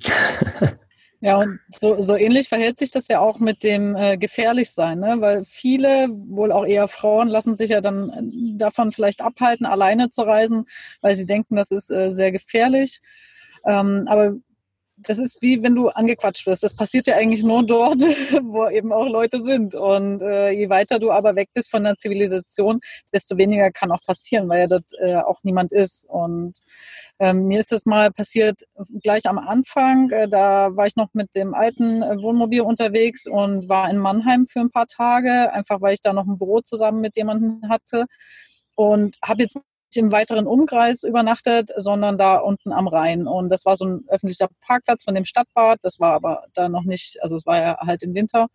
Ja, 1.24 1.36
und 1.36 1.60
so, 1.70 2.00
so 2.00 2.16
ähnlich 2.16 2.48
verhält 2.48 2.78
sich 2.78 2.90
das 2.90 3.06
ja 3.06 3.20
auch 3.20 3.38
mit 3.38 3.62
dem 3.62 3.94
äh, 3.94 4.18
Gefährlichsein, 4.18 4.98
ne? 4.98 5.18
weil 5.20 5.44
viele, 5.44 6.08
wohl 6.10 6.50
auch 6.50 6.66
eher 6.66 6.88
Frauen, 6.88 7.28
lassen 7.28 7.54
sich 7.54 7.70
ja 7.70 7.80
dann 7.80 8.10
äh, 8.10 8.58
davon 8.58 8.90
vielleicht 8.90 9.22
abhalten, 9.22 9.64
alleine 9.64 10.10
zu 10.10 10.22
reisen, 10.22 10.66
weil 11.00 11.14
sie 11.14 11.24
denken, 11.24 11.54
das 11.54 11.70
ist 11.70 11.92
äh, 11.92 12.10
sehr 12.10 12.32
gefährlich. 12.32 13.00
Ähm, 13.64 14.06
aber 14.08 14.32
das 15.06 15.18
ist 15.18 15.40
wie 15.40 15.62
wenn 15.62 15.74
du 15.74 15.88
angequatscht 15.88 16.46
wirst. 16.46 16.62
Das 16.62 16.74
passiert 16.74 17.06
ja 17.06 17.16
eigentlich 17.16 17.42
nur 17.42 17.64
dort, 17.64 18.02
wo 18.42 18.68
eben 18.68 18.92
auch 18.92 19.06
Leute 19.06 19.42
sind. 19.42 19.74
Und 19.74 20.22
äh, 20.22 20.50
je 20.50 20.68
weiter 20.68 20.98
du 20.98 21.10
aber 21.10 21.36
weg 21.36 21.48
bist 21.54 21.70
von 21.70 21.84
der 21.84 21.96
Zivilisation, 21.96 22.80
desto 23.12 23.36
weniger 23.38 23.70
kann 23.70 23.92
auch 23.92 24.02
passieren, 24.04 24.48
weil 24.48 24.60
ja 24.60 24.66
dort 24.66 24.90
äh, 25.00 25.16
auch 25.16 25.40
niemand 25.42 25.72
ist. 25.72 26.06
Und 26.08 26.60
ähm, 27.18 27.46
mir 27.46 27.60
ist 27.60 27.72
das 27.72 27.86
mal 27.86 28.10
passiert 28.10 28.62
gleich 29.02 29.26
am 29.26 29.38
Anfang. 29.38 30.10
Äh, 30.10 30.28
da 30.28 30.74
war 30.76 30.86
ich 30.86 30.96
noch 30.96 31.08
mit 31.12 31.34
dem 31.34 31.54
alten 31.54 32.02
äh, 32.02 32.20
Wohnmobil 32.20 32.62
unterwegs 32.62 33.26
und 33.26 33.68
war 33.68 33.90
in 33.90 33.98
Mannheim 33.98 34.46
für 34.46 34.60
ein 34.60 34.70
paar 34.70 34.86
Tage, 34.86 35.52
einfach 35.52 35.80
weil 35.80 35.94
ich 35.94 36.00
da 36.00 36.12
noch 36.12 36.26
ein 36.26 36.38
Büro 36.38 36.60
zusammen 36.60 37.00
mit 37.00 37.16
jemandem 37.16 37.68
hatte 37.68 38.06
und 38.76 39.16
habe 39.22 39.42
jetzt 39.42 39.58
im 39.96 40.12
weiteren 40.12 40.46
Umkreis 40.46 41.02
übernachtet, 41.02 41.70
sondern 41.76 42.18
da 42.18 42.38
unten 42.38 42.72
am 42.72 42.88
Rhein. 42.88 43.26
Und 43.26 43.48
das 43.48 43.64
war 43.64 43.76
so 43.76 43.84
ein 43.84 44.04
öffentlicher 44.08 44.48
Parkplatz 44.60 45.04
von 45.04 45.14
dem 45.14 45.24
Stadtbad. 45.24 45.78
Das 45.82 46.00
war 46.00 46.12
aber 46.12 46.44
da 46.54 46.68
noch 46.68 46.84
nicht, 46.84 47.22
also 47.22 47.36
es 47.36 47.46
war 47.46 47.60
ja 47.60 47.78
halt 47.80 48.02
im 48.02 48.14
Winter. 48.14 48.48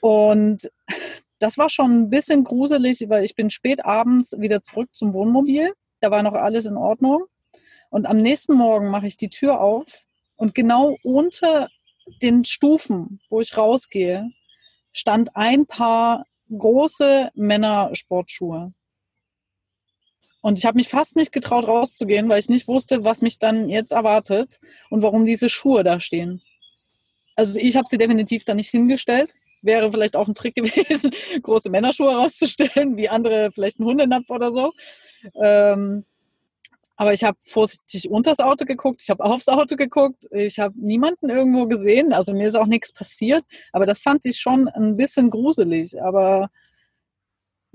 Und 0.00 0.70
das 1.38 1.58
war 1.58 1.68
schon 1.68 2.02
ein 2.02 2.10
bisschen 2.10 2.44
gruselig, 2.44 3.04
weil 3.08 3.24
ich 3.24 3.34
bin 3.34 3.50
spät 3.50 3.84
abends 3.84 4.34
wieder 4.38 4.62
zurück 4.62 4.88
zum 4.92 5.12
Wohnmobil. 5.12 5.72
Da 6.00 6.10
war 6.10 6.22
noch 6.22 6.34
alles 6.34 6.66
in 6.66 6.76
Ordnung. 6.76 7.24
Und 7.90 8.06
am 8.06 8.18
nächsten 8.18 8.54
Morgen 8.54 8.90
mache 8.90 9.06
ich 9.06 9.16
die 9.16 9.30
Tür 9.30 9.60
auf 9.60 9.86
und 10.36 10.54
genau 10.54 10.96
unter 11.02 11.68
den 12.22 12.44
Stufen, 12.44 13.20
wo 13.30 13.40
ich 13.40 13.56
rausgehe, 13.56 14.30
stand 14.92 15.34
ein 15.34 15.66
Paar 15.66 16.24
große 16.50 17.30
Männersportschuhe. 17.34 18.72
Und 20.46 20.60
ich 20.60 20.64
habe 20.64 20.76
mich 20.76 20.88
fast 20.88 21.16
nicht 21.16 21.32
getraut, 21.32 21.66
rauszugehen, 21.66 22.28
weil 22.28 22.38
ich 22.38 22.48
nicht 22.48 22.68
wusste, 22.68 23.02
was 23.02 23.20
mich 23.20 23.40
dann 23.40 23.68
jetzt 23.68 23.90
erwartet 23.90 24.60
und 24.90 25.02
warum 25.02 25.24
diese 25.24 25.48
Schuhe 25.48 25.82
da 25.82 25.98
stehen. 25.98 26.40
Also 27.34 27.58
ich 27.58 27.76
habe 27.76 27.88
sie 27.88 27.98
definitiv 27.98 28.44
da 28.44 28.54
nicht 28.54 28.70
hingestellt. 28.70 29.34
Wäre 29.62 29.90
vielleicht 29.90 30.14
auch 30.14 30.28
ein 30.28 30.34
Trick 30.34 30.54
gewesen, 30.54 31.10
große 31.42 31.68
Männerschuhe 31.68 32.14
rauszustellen, 32.14 32.96
wie 32.96 33.08
andere 33.08 33.50
vielleicht 33.50 33.80
einen 33.80 33.88
Hundenapf 33.88 34.30
oder 34.30 34.52
so. 34.52 34.70
Ähm, 35.42 36.04
aber 36.94 37.12
ich 37.12 37.24
habe 37.24 37.36
vorsichtig 37.40 38.08
unters 38.08 38.38
Auto 38.38 38.66
geguckt, 38.66 39.02
ich 39.02 39.10
habe 39.10 39.24
aufs 39.24 39.48
Auto 39.48 39.74
geguckt, 39.74 40.28
ich 40.30 40.60
habe 40.60 40.74
niemanden 40.78 41.28
irgendwo 41.28 41.66
gesehen, 41.66 42.12
also 42.12 42.32
mir 42.32 42.46
ist 42.46 42.54
auch 42.54 42.66
nichts 42.66 42.92
passiert. 42.92 43.42
Aber 43.72 43.84
das 43.84 43.98
fand 43.98 44.24
ich 44.24 44.38
schon 44.38 44.68
ein 44.68 44.96
bisschen 44.96 45.28
gruselig. 45.28 46.00
Aber 46.00 46.50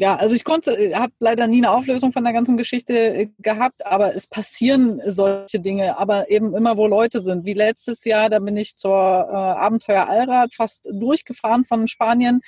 ja, 0.01 0.15
also 0.15 0.33
ich 0.33 0.43
konnte, 0.43 0.71
äh, 0.71 0.95
habe 0.95 1.13
leider 1.19 1.45
nie 1.45 1.59
eine 1.59 1.69
Auflösung 1.69 2.11
von 2.11 2.23
der 2.23 2.33
ganzen 2.33 2.57
Geschichte 2.57 2.93
äh, 2.95 3.27
gehabt, 3.37 3.85
aber 3.85 4.15
es 4.15 4.25
passieren 4.25 4.99
solche 5.05 5.59
Dinge, 5.59 5.95
aber 5.99 6.31
eben 6.31 6.55
immer, 6.55 6.75
wo 6.75 6.87
Leute 6.87 7.21
sind. 7.21 7.45
Wie 7.45 7.53
letztes 7.53 8.03
Jahr, 8.03 8.27
da 8.27 8.39
bin 8.39 8.57
ich 8.57 8.77
zur 8.77 8.91
äh, 8.91 9.35
Abenteuer 9.35 10.09
Allrad 10.09 10.55
fast 10.55 10.89
durchgefahren 10.91 11.65
von 11.65 11.87
Spanien, 11.87 12.41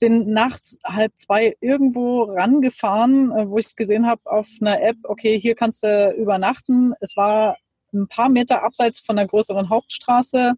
bin 0.00 0.34
nachts 0.34 0.76
halb 0.84 1.12
zwei 1.16 1.56
irgendwo 1.60 2.24
rangefahren, 2.24 3.32
äh, 3.32 3.48
wo 3.48 3.56
ich 3.56 3.74
gesehen 3.74 4.06
habe 4.06 4.20
auf 4.26 4.48
einer 4.60 4.82
App, 4.82 4.98
okay, 5.04 5.40
hier 5.40 5.54
kannst 5.54 5.84
du 5.84 6.14
übernachten. 6.18 6.92
Es 7.00 7.16
war 7.16 7.56
ein 7.94 8.06
paar 8.06 8.28
Meter 8.28 8.64
abseits 8.64 9.00
von 9.00 9.16
der 9.16 9.26
größeren 9.26 9.70
Hauptstraße, 9.70 10.52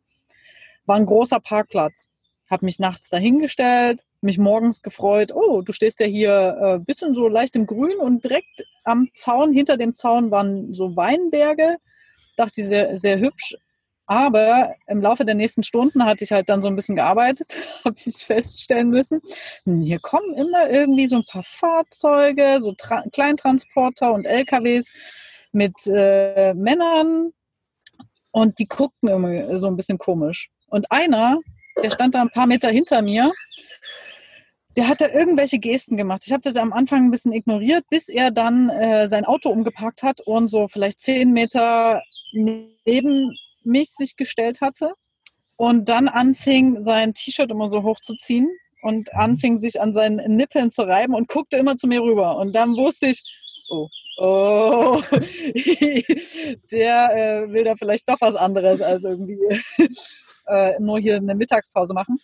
war 0.86 0.96
ein 0.96 1.06
großer 1.06 1.38
Parkplatz 1.38 2.08
habe 2.50 2.64
mich 2.64 2.78
nachts 2.78 3.08
dahingestellt, 3.10 4.04
mich 4.20 4.38
morgens 4.38 4.82
gefreut, 4.82 5.32
oh, 5.34 5.62
du 5.62 5.72
stehst 5.72 6.00
ja 6.00 6.06
hier 6.06 6.56
ein 6.60 6.80
äh, 6.80 6.84
bisschen 6.84 7.14
so 7.14 7.28
leicht 7.28 7.56
im 7.56 7.66
Grün 7.66 7.96
und 7.98 8.24
direkt 8.24 8.64
am 8.84 9.08
Zaun, 9.14 9.52
hinter 9.52 9.76
dem 9.76 9.94
Zaun 9.94 10.30
waren 10.30 10.74
so 10.74 10.94
Weinberge, 10.96 11.76
dachte 12.36 12.60
ich 12.60 12.68
sehr, 12.68 12.96
sehr 12.96 13.18
hübsch. 13.18 13.54
Aber 14.06 14.74
im 14.86 15.00
Laufe 15.00 15.24
der 15.24 15.34
nächsten 15.34 15.62
Stunden 15.62 16.04
hatte 16.04 16.24
ich 16.24 16.32
halt 16.32 16.50
dann 16.50 16.60
so 16.60 16.68
ein 16.68 16.76
bisschen 16.76 16.96
gearbeitet, 16.96 17.56
habe 17.84 17.96
ich 18.04 18.16
feststellen 18.16 18.90
müssen, 18.90 19.22
hm, 19.64 19.80
hier 19.80 19.98
kommen 19.98 20.34
immer 20.34 20.68
irgendwie 20.68 21.06
so 21.06 21.16
ein 21.16 21.24
paar 21.26 21.42
Fahrzeuge, 21.42 22.58
so 22.60 22.72
Tra 22.72 23.04
Kleintransporter 23.12 24.12
und 24.12 24.26
LKWs 24.26 24.92
mit 25.52 25.74
äh, 25.86 26.52
Männern 26.52 27.32
und 28.32 28.58
die 28.58 28.66
guckten 28.66 29.08
immer 29.08 29.58
so 29.58 29.68
ein 29.68 29.76
bisschen 29.76 29.96
komisch. 29.96 30.50
Und 30.68 30.90
einer 30.90 31.38
der 31.82 31.90
stand 31.90 32.14
da 32.14 32.22
ein 32.22 32.30
paar 32.30 32.46
Meter 32.46 32.70
hinter 32.70 33.02
mir. 33.02 33.32
der 34.76 34.88
hat 34.88 35.00
da 35.00 35.08
irgendwelche 35.08 35.58
Gesten 35.58 35.96
gemacht. 35.96 36.22
Ich 36.26 36.32
habe 36.32 36.42
das 36.42 36.56
am 36.56 36.72
Anfang 36.72 37.04
ein 37.04 37.10
bisschen 37.10 37.32
ignoriert, 37.32 37.84
bis 37.90 38.08
er 38.08 38.30
dann 38.30 38.70
äh, 38.70 39.06
sein 39.06 39.24
Auto 39.24 39.50
umgepackt 39.50 40.02
hat 40.02 40.20
und 40.20 40.48
so 40.48 40.66
vielleicht 40.66 41.00
zehn 41.00 41.32
Meter 41.32 42.02
neben 42.32 43.36
mich 43.62 43.90
sich 43.90 44.16
gestellt 44.16 44.60
hatte 44.60 44.94
und 45.56 45.88
dann 45.88 46.08
anfing, 46.08 46.82
sein 46.82 47.14
T-Shirt 47.14 47.50
immer 47.50 47.70
so 47.70 47.82
hochzuziehen 47.82 48.50
und 48.82 49.14
anfing, 49.14 49.56
sich 49.56 49.80
an 49.80 49.92
seinen 49.92 50.36
Nippeln 50.36 50.70
zu 50.70 50.82
reiben 50.82 51.14
und 51.14 51.28
guckte 51.28 51.56
immer 51.56 51.76
zu 51.76 51.86
mir 51.86 52.02
rüber. 52.02 52.36
Und 52.36 52.52
dann 52.54 52.76
wusste 52.76 53.06
ich, 53.06 53.22
oh, 53.70 53.88
oh, 54.18 55.00
der 56.72 57.46
äh, 57.46 57.52
will 57.52 57.64
da 57.64 57.76
vielleicht 57.76 58.08
doch 58.08 58.20
was 58.20 58.34
anderes 58.34 58.82
als 58.82 59.04
irgendwie 59.04 59.38
äh, 60.46 60.78
nur 60.80 60.98
hier 60.98 61.16
eine 61.16 61.34
Mittagspause 61.34 61.94
machen. 61.94 62.20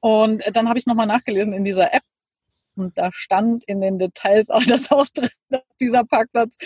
Und 0.00 0.42
dann 0.52 0.68
habe 0.68 0.78
ich 0.78 0.86
nochmal 0.86 1.06
nachgelesen 1.06 1.52
in 1.52 1.64
dieser 1.64 1.94
App, 1.94 2.02
und 2.74 2.96
da 2.96 3.10
stand 3.12 3.64
in 3.64 3.80
den 3.80 3.98
Details 3.98 4.50
auch, 4.50 4.62
dass 4.66 4.90
auch 4.90 5.06
drin, 5.06 5.28
dass 5.50 5.62
dieser 5.80 6.04
Parkplatz 6.04 6.56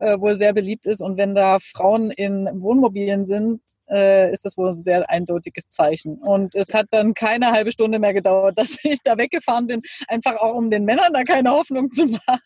äh, 0.00 0.18
wohl 0.18 0.34
sehr 0.34 0.52
beliebt 0.52 0.86
ist. 0.86 1.02
Und 1.02 1.16
wenn 1.16 1.34
da 1.34 1.58
Frauen 1.58 2.10
in 2.10 2.48
Wohnmobilen 2.60 3.24
sind, 3.26 3.60
äh, 3.88 4.32
ist 4.32 4.44
das 4.44 4.56
wohl 4.56 4.70
ein 4.70 4.74
sehr 4.74 5.08
eindeutiges 5.08 5.68
Zeichen. 5.68 6.18
Und 6.18 6.54
es 6.54 6.74
hat 6.74 6.86
dann 6.90 7.14
keine 7.14 7.52
halbe 7.52 7.72
Stunde 7.72 7.98
mehr 7.98 8.14
gedauert, 8.14 8.58
dass 8.58 8.78
ich 8.82 8.98
da 9.04 9.16
weggefahren 9.18 9.66
bin, 9.66 9.82
einfach 10.08 10.36
auch 10.36 10.54
um 10.54 10.70
den 10.70 10.84
Männern 10.84 11.12
da 11.12 11.22
keine 11.22 11.50
Hoffnung 11.50 11.90
zu 11.90 12.06
machen. 12.06 12.40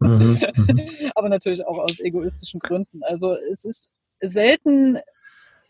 Mhm. 0.00 0.40
mhm. 0.56 1.10
Aber 1.14 1.28
natürlich 1.28 1.66
auch 1.66 1.78
aus 1.78 1.98
egoistischen 1.98 2.60
Gründen. 2.60 3.02
Also 3.02 3.34
es 3.34 3.64
ist 3.64 3.90
selten 4.20 4.98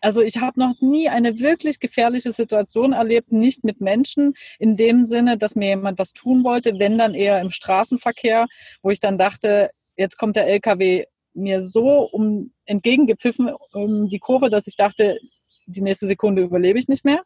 also 0.02 0.20
ich 0.20 0.38
habe 0.38 0.58
noch 0.58 0.74
nie 0.80 1.08
eine 1.08 1.38
wirklich 1.38 1.78
gefährliche 1.78 2.32
Situation 2.32 2.92
erlebt, 2.92 3.30
nicht 3.30 3.62
mit 3.62 3.80
Menschen 3.80 4.34
in 4.58 4.76
dem 4.76 5.06
Sinne, 5.06 5.38
dass 5.38 5.54
mir 5.54 5.68
jemand 5.68 5.98
was 5.98 6.12
tun 6.12 6.42
wollte, 6.42 6.78
wenn 6.78 6.98
dann 6.98 7.14
eher 7.14 7.40
im 7.40 7.50
Straßenverkehr, 7.50 8.46
wo 8.82 8.90
ich 8.90 8.98
dann 8.98 9.16
dachte, 9.16 9.70
jetzt 9.96 10.18
kommt 10.18 10.34
der 10.34 10.48
LKW 10.48 11.04
mir 11.34 11.62
so 11.62 12.02
um 12.02 12.50
entgegengepfiffen 12.66 13.54
um 13.72 14.08
die 14.08 14.18
Kurve, 14.18 14.50
dass 14.50 14.66
ich 14.66 14.76
dachte, 14.76 15.18
die 15.66 15.80
nächste 15.80 16.08
Sekunde 16.08 16.42
überlebe 16.42 16.78
ich 16.78 16.88
nicht 16.88 17.04
mehr. 17.04 17.22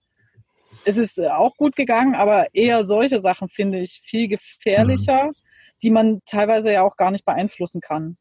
Es 0.85 0.99
ist 0.99 1.21
auch 1.21 1.57
gut 1.57 1.77
gegangen, 1.77 2.15
aber 2.15 2.55
eher 2.55 2.85
solche 2.85 3.21
Sachen 3.21 3.49
finde 3.49 3.81
ich 3.81 4.01
viel 4.05 4.29
gefährlicher, 4.29 5.29
mhm. 5.29 5.33
die 5.83 5.91
man 5.91 6.21
teilweise 6.27 6.73
ja 6.73 6.83
auch 6.83 6.97
gar 6.97 7.11
nicht 7.11 7.25
beeinflussen 7.25 7.81
kann. 7.81 8.19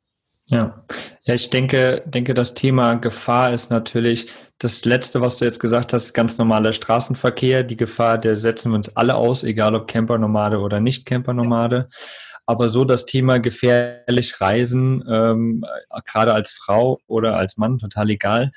Ja. 0.47 0.85
ja, 1.23 1.33
ich 1.33 1.49
denke, 1.49 2.03
denke, 2.05 2.35
das 2.35 2.53
Thema 2.53 2.93
Gefahr 2.95 3.51
ist 3.51 3.71
natürlich 3.71 4.29
das 4.59 4.85
Letzte, 4.85 5.19
was 5.19 5.37
du 5.37 5.45
jetzt 5.45 5.59
gesagt 5.59 5.91
hast, 5.91 6.13
ganz 6.13 6.37
normaler 6.37 6.71
Straßenverkehr. 6.71 7.63
Die 7.63 7.77
Gefahr, 7.77 8.19
der 8.19 8.37
setzen 8.37 8.71
wir 8.71 8.75
uns 8.75 8.95
alle 8.95 9.15
aus, 9.15 9.43
egal 9.43 9.73
ob 9.73 9.87
Campernomade 9.87 10.59
oder 10.59 10.79
nicht 10.79 11.05
Campernomade. 11.05 11.89
Aber 12.45 12.69
so 12.69 12.85
das 12.85 13.07
Thema 13.07 13.39
gefährlich 13.39 14.39
reisen, 14.39 15.03
ähm, 15.09 15.65
gerade 16.05 16.33
als 16.33 16.51
Frau 16.51 16.99
oder 17.07 17.37
als 17.37 17.57
Mann, 17.57 17.79
total 17.79 18.11
egal. 18.11 18.51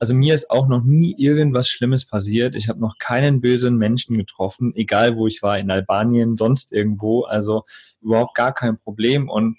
Also 0.00 0.14
mir 0.14 0.34
ist 0.34 0.50
auch 0.50 0.68
noch 0.68 0.82
nie 0.84 1.14
irgendwas 1.18 1.68
Schlimmes 1.68 2.04
passiert. 2.04 2.56
Ich 2.56 2.68
habe 2.68 2.80
noch 2.80 2.98
keinen 2.98 3.40
bösen 3.40 3.76
Menschen 3.76 4.16
getroffen, 4.16 4.72
egal 4.74 5.16
wo 5.16 5.26
ich 5.28 5.42
war, 5.42 5.58
in 5.58 5.70
Albanien, 5.70 6.36
sonst 6.36 6.72
irgendwo. 6.72 7.22
Also 7.22 7.64
überhaupt 8.00 8.34
gar 8.34 8.52
kein 8.52 8.78
Problem. 8.78 9.28
Und 9.28 9.56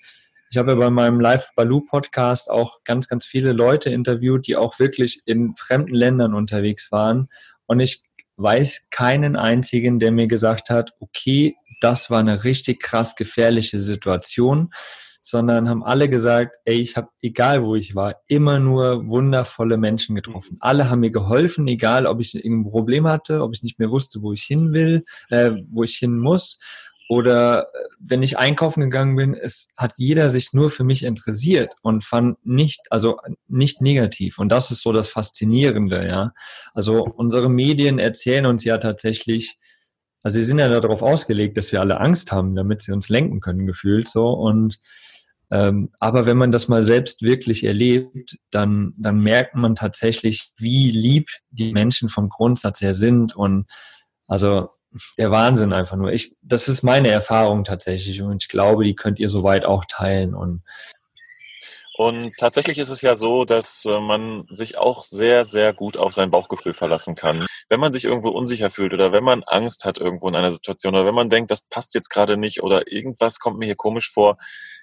ich 0.49 0.57
habe 0.57 0.75
bei 0.75 0.89
meinem 0.89 1.19
Live 1.19 1.51
Baloo 1.55 1.81
Podcast 1.81 2.49
auch 2.49 2.83
ganz, 2.83 3.07
ganz 3.07 3.25
viele 3.25 3.53
Leute 3.53 3.91
interviewt, 3.91 4.47
die 4.47 4.55
auch 4.55 4.79
wirklich 4.79 5.21
in 5.25 5.55
fremden 5.55 5.93
Ländern 5.93 6.33
unterwegs 6.33 6.91
waren. 6.91 7.29
Und 7.67 7.79
ich 7.79 8.01
weiß 8.37 8.87
keinen 8.89 9.35
einzigen, 9.35 9.99
der 9.99 10.11
mir 10.11 10.27
gesagt 10.27 10.71
hat, 10.71 10.91
okay, 10.99 11.55
das 11.81 12.09
war 12.09 12.19
eine 12.19 12.43
richtig 12.43 12.81
krass 12.81 13.15
gefährliche 13.15 13.79
Situation, 13.79 14.71
sondern 15.21 15.69
haben 15.69 15.83
alle 15.83 16.09
gesagt, 16.09 16.55
ey, 16.65 16.79
ich 16.79 16.97
habe, 16.97 17.09
egal 17.21 17.63
wo 17.63 17.75
ich 17.75 17.93
war, 17.93 18.15
immer 18.27 18.59
nur 18.59 19.07
wundervolle 19.07 19.77
Menschen 19.77 20.15
getroffen. 20.15 20.57
Alle 20.61 20.89
haben 20.89 21.01
mir 21.01 21.11
geholfen, 21.11 21.67
egal 21.67 22.07
ob 22.07 22.19
ich 22.21 22.33
ein 22.33 22.63
Problem 22.63 23.07
hatte, 23.07 23.43
ob 23.43 23.53
ich 23.53 23.61
nicht 23.61 23.77
mehr 23.77 23.91
wusste, 23.91 24.21
wo 24.21 24.33
ich 24.33 24.43
hin 24.43 24.73
will, 24.73 25.03
äh, 25.29 25.51
wo 25.69 25.83
ich 25.83 25.97
hin 25.97 26.17
muss. 26.17 26.57
Oder 27.09 27.63
äh, 27.63 27.87
wenn 27.99 28.21
ich 28.21 28.37
einkaufen 28.37 28.81
gegangen 28.81 29.15
bin, 29.15 29.33
es 29.33 29.67
hat 29.75 29.93
jeder 29.97 30.29
sich 30.29 30.53
nur 30.53 30.69
für 30.69 30.83
mich 30.83 31.03
interessiert 31.03 31.73
und 31.81 32.05
fand 32.05 32.37
nicht, 32.45 32.81
also 32.91 33.17
nicht 33.47 33.81
negativ. 33.81 34.37
Und 34.37 34.49
das 34.49 34.69
ist 34.69 34.83
so 34.83 34.93
das 34.93 35.09
Faszinierende, 35.09 36.07
ja. 36.07 36.33
Also 36.71 37.03
unsere 37.03 37.49
Medien 37.49 37.97
erzählen 37.97 38.45
uns 38.45 38.63
ja 38.63 38.77
tatsächlich, 38.77 39.57
also 40.21 40.39
sie 40.39 40.45
sind 40.45 40.59
ja 40.59 40.67
darauf 40.67 41.01
ausgelegt, 41.01 41.57
dass 41.57 41.71
wir 41.71 41.81
alle 41.81 41.99
Angst 41.99 42.31
haben, 42.31 42.55
damit 42.55 42.83
sie 42.83 42.91
uns 42.91 43.09
lenken 43.09 43.39
können, 43.39 43.65
gefühlt 43.65 44.07
so. 44.07 44.27
Und 44.29 44.79
ähm, 45.49 45.89
aber 45.99 46.27
wenn 46.27 46.37
man 46.37 46.51
das 46.51 46.67
mal 46.67 46.83
selbst 46.83 47.23
wirklich 47.23 47.63
erlebt, 47.63 48.37
dann, 48.51 48.93
dann 48.97 49.19
merkt 49.19 49.55
man 49.55 49.73
tatsächlich, 49.73 50.51
wie 50.57 50.91
lieb 50.91 51.29
die 51.49 51.73
Menschen 51.73 52.07
vom 52.07 52.29
Grundsatz 52.29 52.81
her 52.81 52.93
sind. 52.93 53.35
Und 53.35 53.65
also 54.27 54.69
der 55.17 55.31
Wahnsinn 55.31 55.73
einfach 55.73 55.97
nur. 55.97 56.11
Ich, 56.11 56.35
das 56.41 56.67
ist 56.67 56.83
meine 56.83 57.09
Erfahrung 57.09 57.63
tatsächlich 57.63 58.21
und 58.21 58.43
ich 58.43 58.49
glaube, 58.49 58.83
die 58.83 58.95
könnt 58.95 59.19
ihr 59.19 59.29
soweit 59.29 59.65
auch 59.65 59.85
teilen 59.87 60.33
und 60.33 60.63
und 61.99 62.31
tatsächlich 62.37 62.77
ist 62.77 62.91
es 62.91 63.01
ja 63.01 63.13
so, 63.13 63.43
dass 63.43 63.83
äh, 63.83 63.99
man 63.99 64.45
sich 64.45 64.77
auch 64.77 65.03
sehr, 65.03 65.43
sehr 65.43 65.73
gut 65.73 65.97
auf 65.97 66.13
sein 66.13 66.31
Bauchgefühl 66.31 66.73
verlassen 66.73 67.13
kann. 67.13 67.45
Wenn 67.67 67.81
man 67.81 67.91
sich 67.91 68.05
irgendwo 68.05 68.29
unsicher 68.29 68.69
fühlt 68.69 68.93
oder 68.93 69.11
wenn 69.11 69.25
man 69.25 69.43
Angst 69.43 69.83
hat 69.83 69.97
irgendwo 69.97 70.29
in 70.29 70.35
einer 70.37 70.51
Situation 70.51 70.95
oder 70.95 71.05
wenn 71.05 71.13
man 71.13 71.29
denkt, 71.29 71.51
das 71.51 71.59
passt 71.59 71.95
jetzt 71.95 72.07
gerade 72.07 72.37
nicht 72.37 72.63
oder 72.63 72.89
irgendwas 72.89 73.39
kommt 73.39 73.59
mir 73.59 73.65
hier 73.65 73.75
komisch 73.75 74.09
vor, 74.09 74.37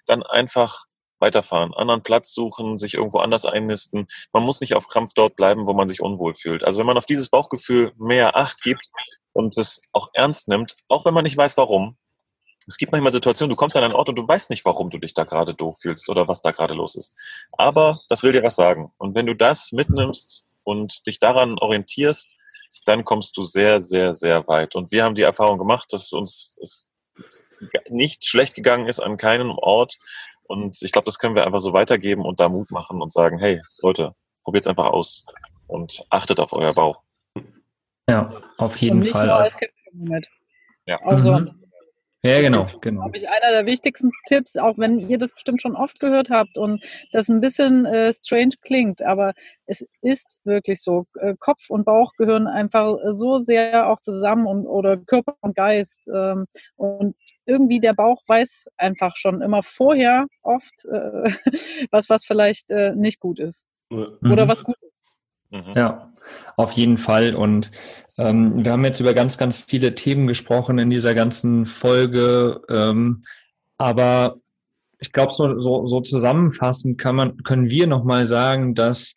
dann 0.05 0.23
einfach 0.23 0.85
weiterfahren, 1.19 1.73
anderen 1.73 2.03
Platz 2.03 2.35
suchen, 2.35 2.77
sich 2.77 2.93
irgendwo 2.93 3.21
anders 3.21 3.47
einnisten. 3.47 4.09
Man 4.35 4.43
muss 4.43 4.61
nicht 4.61 4.75
auf 4.75 4.87
Krampf 4.87 5.13
dort 5.15 5.37
bleiben, 5.37 5.67
wo 5.67 5.73
man 5.73 5.89
sich 5.89 6.03
unwohl 6.03 6.35
fühlt. 6.35 6.65
Also 6.65 6.81
wenn 6.81 6.87
man 6.87 6.99
auf 6.99 7.07
dieses 7.07 7.31
Bauchgefühl 7.31 7.93
mehr 7.97 8.37
Acht 8.37 8.61
gibt 8.63 8.91
und 9.37 9.59
es 9.59 9.81
auch 9.93 10.09
ernst 10.15 10.49
nimmt, 10.49 10.77
auch 10.89 11.05
wenn 11.05 11.13
man 11.13 11.25
nicht 11.25 11.37
weiß, 11.37 11.57
warum. 11.59 11.97
Es 12.67 12.79
gibt 12.79 12.91
manchmal 12.91 13.13
Situationen, 13.13 13.51
du 13.51 13.57
kommst 13.57 13.77
an 13.77 13.85
einen 13.85 13.93
Ort 13.93 14.09
und 14.09 14.17
du 14.17 14.27
weißt 14.27 14.51
nicht, 14.51 14.65
warum 14.65 14.91
du 14.91 14.99
dich 14.99 15.15
da 15.15 15.25
gerade 15.25 15.55
doof 15.55 15.79
fühlst 15.83 16.09
oder 16.09 16.27
was 16.27 16.43
da 16.43 16.51
gerade 16.51 16.75
los 16.75 16.97
ist. 16.97 17.15
Aber 17.53 18.01
das 18.09 18.23
will 18.23 18.33
dir 18.33 18.43
was 18.43 18.57
sagen. 18.57 18.93
Und 18.99 19.15
wenn 19.15 19.27
du 19.27 19.35
das 19.35 19.73
mitnimmst 19.73 20.45
und 20.65 21.07
dich 21.07 21.21
daran 21.21 21.59
orientierst, 21.59 22.35
dann 22.87 23.05
kommst 23.05 23.37
du 23.37 23.43
sehr, 23.43 23.79
sehr, 23.79 24.15
sehr 24.15 24.49
weit. 24.49 24.75
Und 24.75 24.91
wir 24.91 25.05
haben 25.05 25.15
die 25.15 25.23
Erfahrung 25.23 25.59
gemacht, 25.59 25.93
dass 25.93 26.13
uns 26.13 26.59
es 26.61 26.91
nicht 27.89 28.27
schlecht 28.27 28.55
gegangen 28.55 28.89
ist 28.89 29.01
an 29.01 29.17
keinem 29.17 29.51
Ort, 29.51 29.99
und 30.49 30.81
ich 30.83 30.93
glaube, 30.93 31.07
das 31.07 31.19
können 31.19 31.35
wir 31.35 31.45
einfach 31.45 31.59
so 31.59 31.73
weitergeben 31.73 32.25
und 32.25 32.41
da 32.41 32.49
Mut 32.49 32.71
machen 32.71 33.03
und 33.03 33.13
sagen, 33.13 33.39
hey, 33.39 33.61
Leute, 33.81 34.15
probiert 34.45 34.65
es 34.65 34.69
einfach 34.69 34.87
aus 34.87 35.25
und 35.67 36.01
achtet 36.11 36.39
auf 36.39 36.53
euer 36.53 36.73
Bauch. 36.73 37.03
Ja, 38.09 38.33
auf 38.59 38.77
jeden 38.77 39.05
Fall. 39.05 39.27
Nur 39.27 39.37
als 39.37 39.57
ja. 40.87 41.01
Also, 41.03 41.33
mhm. 41.33 41.67
Ja, 42.23 42.41
genau, 42.41 42.67
genau. 42.81 43.03
Glaube 43.03 43.17
ich, 43.19 43.29
einer 43.29 43.53
der 43.53 43.67
wichtigsten 43.67 44.11
Tipps, 44.27 44.57
auch 44.57 44.79
wenn 44.79 44.99
ihr 44.99 45.17
das 45.17 45.33
bestimmt 45.33 45.63
schon 45.63 45.77
oft 45.77 46.01
gehört 46.01 46.29
habt 46.29 46.59
und 46.59 46.85
das 47.13 47.29
ein 47.29 47.41
bisschen 47.41 47.87
äh, 47.87 48.13
strange 48.13 48.55
klingt, 48.63 49.01
aber 49.03 49.33
es 49.67 49.87
ist 50.03 50.27
wirklich 50.45 50.83
so. 50.83 51.07
Äh, 51.21 51.35
Kopf 51.39 51.71
und 51.71 51.85
Bauch 51.85 52.13
gehören 52.17 52.49
einfach 52.49 52.97
so 53.11 53.39
sehr 53.39 53.89
auch 53.89 54.01
zusammen 54.01 54.47
und, 54.47 54.67
oder 54.67 54.97
Körper 54.97 55.37
und 55.41 55.55
Geist. 55.55 56.09
Ähm, 56.13 56.47
und 56.75 57.15
irgendwie 57.45 57.79
der 57.79 57.93
Bauch 57.95 58.21
weiß 58.27 58.71
einfach 58.77 59.17
schon 59.17 59.41
immer 59.41 59.63
vorher 59.63 60.27
oft, 60.43 60.85
äh, 60.87 61.31
was, 61.93 62.11
was 62.11 62.25
vielleicht 62.25 62.73
äh, 62.73 62.93
nicht 62.97 63.21
gut 63.21 63.39
ist. 63.39 63.67
Mhm. 63.91 64.19
Oder 64.33 64.49
was 64.49 64.65
gut 64.65 64.77
ist. 64.83 64.96
Mhm. 65.51 65.73
Ja, 65.75 66.13
auf 66.57 66.73
jeden 66.73 66.99
Fall. 66.99 67.35
Und 67.35 67.71
ähm, 68.19 68.65
wir 68.65 68.73
haben 68.73 68.85
jetzt 68.85 69.01
über 69.01 69.15
ganz, 69.15 69.39
ganz 69.39 69.59
viele 69.59 69.95
Themen 69.95 70.27
gesprochen 70.27 70.79
in 70.79 70.91
dieser 70.91 71.15
ganzen 71.15 71.67
Folge. 71.67 72.63
Ähm, 72.69 73.23
aber 73.79 74.37
ich 74.99 75.13
glaube, 75.13 75.33
so, 75.33 75.59
so, 75.59 75.87
so 75.87 76.01
zusammenfassend 76.01 76.99
kann 76.99 77.17
man, 77.17 77.43
können 77.43 77.71
wir 77.71 77.87
nochmal 77.87 78.27
sagen, 78.27 78.75
dass 78.75 79.17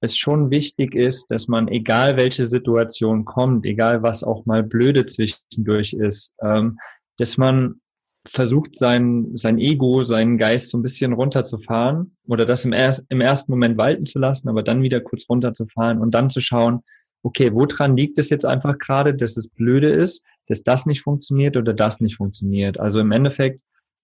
es 0.00 0.16
schon 0.16 0.50
wichtig 0.50 0.94
ist, 0.94 1.30
dass 1.30 1.46
man, 1.46 1.68
egal 1.68 2.16
welche 2.16 2.46
Situation 2.46 3.24
kommt, 3.24 3.64
egal 3.64 4.02
was 4.02 4.24
auch 4.24 4.46
mal 4.46 4.62
blöde 4.62 5.06
zwischendurch 5.06 5.92
ist, 5.92 6.32
ähm, 6.42 6.78
dass 7.18 7.36
man 7.36 7.79
versucht, 8.26 8.76
sein, 8.76 9.30
sein 9.34 9.58
Ego, 9.58 10.02
seinen 10.02 10.36
Geist 10.36 10.70
so 10.70 10.78
ein 10.78 10.82
bisschen 10.82 11.12
runterzufahren 11.12 12.16
oder 12.26 12.44
das 12.44 12.64
im, 12.64 12.72
erst, 12.72 13.04
im 13.08 13.20
ersten 13.20 13.50
Moment 13.50 13.78
walten 13.78 14.06
zu 14.06 14.18
lassen, 14.18 14.48
aber 14.48 14.62
dann 14.62 14.82
wieder 14.82 15.00
kurz 15.00 15.28
runterzufahren 15.28 15.98
und 15.98 16.12
dann 16.12 16.30
zu 16.30 16.40
schauen, 16.40 16.80
okay, 17.22 17.52
woran 17.52 17.96
liegt 17.96 18.18
es 18.18 18.30
jetzt 18.30 18.46
einfach 18.46 18.78
gerade, 18.78 19.14
dass 19.14 19.36
es 19.36 19.48
blöde 19.48 19.90
ist, 19.90 20.22
dass 20.48 20.62
das 20.62 20.86
nicht 20.86 21.02
funktioniert 21.02 21.56
oder 21.56 21.72
das 21.72 22.00
nicht 22.00 22.16
funktioniert. 22.16 22.78
Also 22.78 23.00
im 23.00 23.12
Endeffekt 23.12 23.62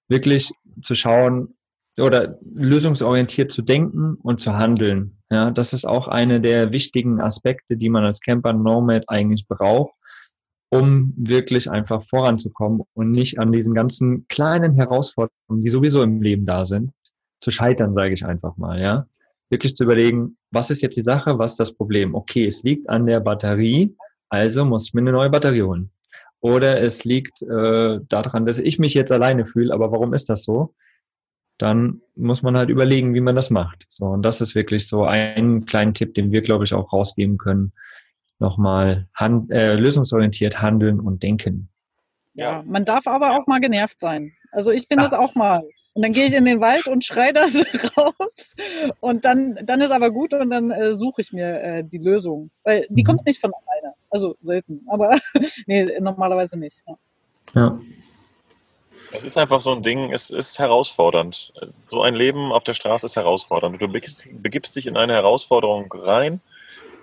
wirklich 0.09 0.51
zu 0.83 0.95
schauen 0.95 1.55
oder 1.99 2.39
lösungsorientiert 2.43 3.51
zu 3.51 3.62
denken 3.62 4.17
und 4.23 4.41
zu 4.41 4.55
handeln. 4.55 5.19
Ja, 5.31 5.51
das 5.51 5.73
ist 5.73 5.87
auch 5.87 6.09
eine 6.09 6.41
der 6.41 6.73
wichtigen 6.73 7.21
Aspekte, 7.21 7.77
die 7.77 7.89
man 7.89 8.05
als 8.05 8.21
Camper 8.21 8.53
Nomad 8.53 9.05
eigentlich 9.09 9.47
braucht, 9.49 9.95
um 10.69 11.12
wirklich 11.17 11.71
einfach 11.71 12.03
voranzukommen 12.03 12.83
und 12.95 13.11
nicht 13.11 13.39
an 13.39 13.53
diesen 13.53 13.75
ganzen 13.75 14.27
kleinen 14.29 14.75
Herausforderungen, 14.75 15.62
die 15.62 15.69
sowieso 15.69 16.03
im 16.03 16.23
Leben 16.23 16.47
da 16.47 16.64
sind, 16.64 16.93
zu 17.41 17.51
scheitern, 17.51 17.93
sage 17.93 18.14
ich 18.14 18.25
einfach 18.25 18.57
mal, 18.57 18.81
ja. 18.81 19.07
Wirklich 19.49 19.77
zu 19.77 19.85
überlegen, 19.85 20.37
was 20.51 20.71
ist 20.71 20.83
jetzt 20.83 20.97
die 20.97 21.05
Sache, 21.05 21.39
was 21.39 21.53
ist 21.53 21.61
das 21.61 21.73
Problem? 21.73 22.17
Okay, 22.17 22.47
es 22.47 22.64
liegt 22.64 22.89
an 22.89 23.07
der 23.07 23.21
Batterie, 23.21 23.95
also 24.29 24.64
muss 24.64 24.89
ich 24.89 24.95
mir 24.95 25.03
eine 25.03 25.12
neue 25.12 25.31
Batterie 25.31 25.62
holen. 25.62 25.91
Oder 26.41 26.81
es 26.81 27.05
liegt 27.05 27.43
äh, 27.43 28.01
daran, 28.09 28.45
dass 28.45 28.59
ich 28.59 28.79
mich 28.79 28.95
jetzt 28.95 29.12
alleine 29.12 29.47
fühle, 29.47 29.73
aber 29.73 29.93
warum 29.93 30.14
ist 30.14 30.29
das 30.29 30.43
so? 30.43 30.75
Dann 31.59 32.03
muss 32.17 32.43
man 32.43 32.57
halt 32.57 32.69
überlegen, 32.69 33.14
wie 33.14 33.21
man 33.21 33.37
das 33.37 33.51
macht. 33.51 33.87
So, 33.89 34.07
und 34.07 34.23
das 34.23 34.41
ist 34.41 34.55
wirklich 34.55 34.87
so 34.87 35.05
ein 35.05 35.64
kleiner 35.64 35.93
Tipp, 35.93 36.14
den 36.14 36.33
wir, 36.33 36.43
glaube 36.43 36.64
ich, 36.64 36.75
auch 36.75 36.93
rausgeben 36.93 37.39
können. 37.39 37.73
Nochmal 38.39 39.07
hand, 39.14 39.51
äh, 39.51 39.74
lösungsorientiert 39.74 40.61
handeln 40.61 41.01
und 41.01 41.22
denken. 41.22 41.68
Ja, 42.34 42.62
man 42.66 42.84
darf 42.84 43.07
aber 43.07 43.37
auch 43.37 43.47
mal 43.47 43.61
genervt 43.61 43.99
sein. 43.99 44.32
Also 44.53 44.70
ich 44.70 44.89
bin 44.89 44.99
Ach. 44.99 45.05
das 45.05 45.14
auch 45.14 45.34
mal. 45.34 45.64
Und 45.95 46.03
dann 46.03 46.12
gehe 46.12 46.26
ich 46.26 46.34
in 46.34 46.45
den 46.45 46.61
Wald 46.61 46.87
und 46.89 47.07
schreie 47.07 47.32
das 47.32 47.55
raus. 47.97 48.55
Und 49.01 49.24
dann, 49.24 49.59
dann 49.64 49.80
ist 49.80 49.91
aber 49.91 50.11
gut 50.11 50.34
und 50.34 50.51
dann 50.51 50.70
äh, 50.70 50.95
suche 50.95 51.22
ich 51.22 51.32
mir 51.32 51.62
äh, 51.62 51.84
die 51.84 51.97
Lösung. 51.97 52.51
Weil 52.64 52.87
die 52.91 53.03
mhm. 53.03 53.07
kommt 53.07 53.26
nicht 53.26 53.41
von 53.41 53.51
alleine. 53.55 53.95
Also 54.11 54.37
selten. 54.43 54.84
Aber 54.89 55.18
nee, 55.66 55.99
normalerweise 55.99 56.59
nicht. 56.59 56.84
Ja. 56.87 56.97
ja. 57.55 57.80
Es 59.12 59.24
ist 59.24 59.39
einfach 59.39 59.62
so 59.62 59.72
ein 59.72 59.82
Ding, 59.82 60.12
es 60.12 60.30
ist 60.30 60.59
herausfordernd. 60.59 61.55
So 61.89 62.03
ein 62.03 62.14
Leben 62.14 62.53
auf 62.53 62.64
der 62.64 62.74
Straße 62.74 63.07
ist 63.07 63.16
herausfordernd. 63.16 63.80
Du 63.80 63.89
begibst, 63.89 64.28
begibst 64.43 64.76
dich 64.76 64.87
in 64.87 64.99
eine 64.99 65.14
Herausforderung 65.14 65.91
rein, 65.93 66.41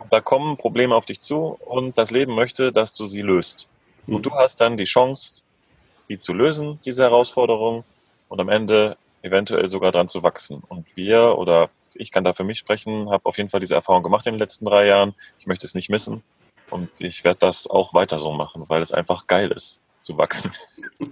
da 0.09 0.21
kommen 0.21 0.57
Probleme 0.57 0.95
auf 0.95 1.05
dich 1.05 1.21
zu 1.21 1.57
und 1.59 1.97
das 1.97 2.11
Leben 2.11 2.35
möchte, 2.35 2.71
dass 2.71 2.95
du 2.95 3.07
sie 3.07 3.21
löst. 3.21 3.67
Und 4.07 4.17
mhm. 4.17 4.21
du 4.23 4.31
hast 4.31 4.61
dann 4.61 4.77
die 4.77 4.83
Chance, 4.85 5.43
die 6.09 6.19
zu 6.19 6.33
lösen, 6.33 6.79
diese 6.85 7.03
Herausforderung, 7.03 7.83
und 8.33 8.39
am 8.39 8.49
Ende 8.49 8.97
eventuell 9.21 9.69
sogar 9.69 9.91
dran 9.91 10.09
zu 10.09 10.23
wachsen. 10.23 10.63
Und 10.67 10.87
wir 10.95 11.37
oder 11.37 11.69
ich 11.93 12.11
kann 12.11 12.23
da 12.23 12.33
für 12.33 12.43
mich 12.43 12.57
sprechen, 12.57 13.11
habe 13.11 13.27
auf 13.27 13.37
jeden 13.37 13.51
Fall 13.51 13.59
diese 13.59 13.75
Erfahrung 13.75 14.01
gemacht 14.01 14.25
in 14.25 14.33
den 14.33 14.39
letzten 14.39 14.65
drei 14.65 14.87
Jahren. 14.87 15.13
Ich 15.37 15.45
möchte 15.45 15.67
es 15.67 15.75
nicht 15.75 15.89
missen 15.91 16.23
und 16.71 16.89
ich 16.97 17.23
werde 17.23 17.41
das 17.41 17.69
auch 17.69 17.93
weiter 17.93 18.17
so 18.17 18.31
machen, 18.31 18.65
weil 18.69 18.81
es 18.81 18.91
einfach 18.91 19.27
geil 19.27 19.51
ist, 19.51 19.83
zu 20.01 20.17
wachsen. 20.17 20.49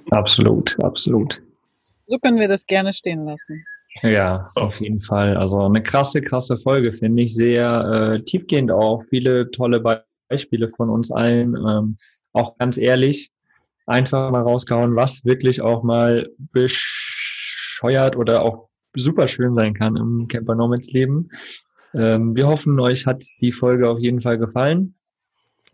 Absolut, 0.10 0.76
absolut. 0.84 1.44
So 2.08 2.18
können 2.18 2.40
wir 2.40 2.48
das 2.48 2.66
gerne 2.66 2.92
stehen 2.92 3.26
lassen. 3.26 3.64
Ja, 4.02 4.48
auf 4.56 4.80
jeden 4.80 5.02
Fall. 5.02 5.36
Also 5.36 5.60
eine 5.60 5.84
krasse, 5.84 6.22
krasse 6.22 6.58
Folge, 6.58 6.94
finde 6.94 7.24
ich. 7.24 7.36
Sehr 7.36 8.16
äh, 8.20 8.24
tiefgehend 8.24 8.72
auch. 8.72 9.04
Viele 9.10 9.52
tolle 9.52 9.84
Beispiele 10.30 10.70
von 10.72 10.90
uns 10.90 11.12
allen. 11.12 11.56
Ähm, 11.56 11.98
auch 12.34 12.58
ganz 12.58 12.78
ehrlich, 12.78 13.32
einfach 13.86 14.32
mal 14.32 14.42
rausgehauen, 14.42 14.96
was 14.96 15.26
wirklich 15.26 15.62
auch 15.62 15.84
mal 15.84 16.30
bescheuert 16.38 18.16
oder 18.16 18.44
auch 18.44 18.70
super 18.96 19.28
schön 19.28 19.56
sein 19.56 19.74
kann 19.74 19.98
im 19.98 20.28
Camper 20.28 20.56
Nomads 20.56 20.92
Leben. 20.92 21.30
Ähm, 21.94 22.36
wir 22.36 22.48
hoffen, 22.48 22.80
euch 22.80 23.06
hat 23.06 23.24
die 23.42 23.52
Folge 23.52 23.90
auf 23.90 24.00
jeden 24.00 24.22
Fall 24.22 24.38
gefallen. 24.38 24.96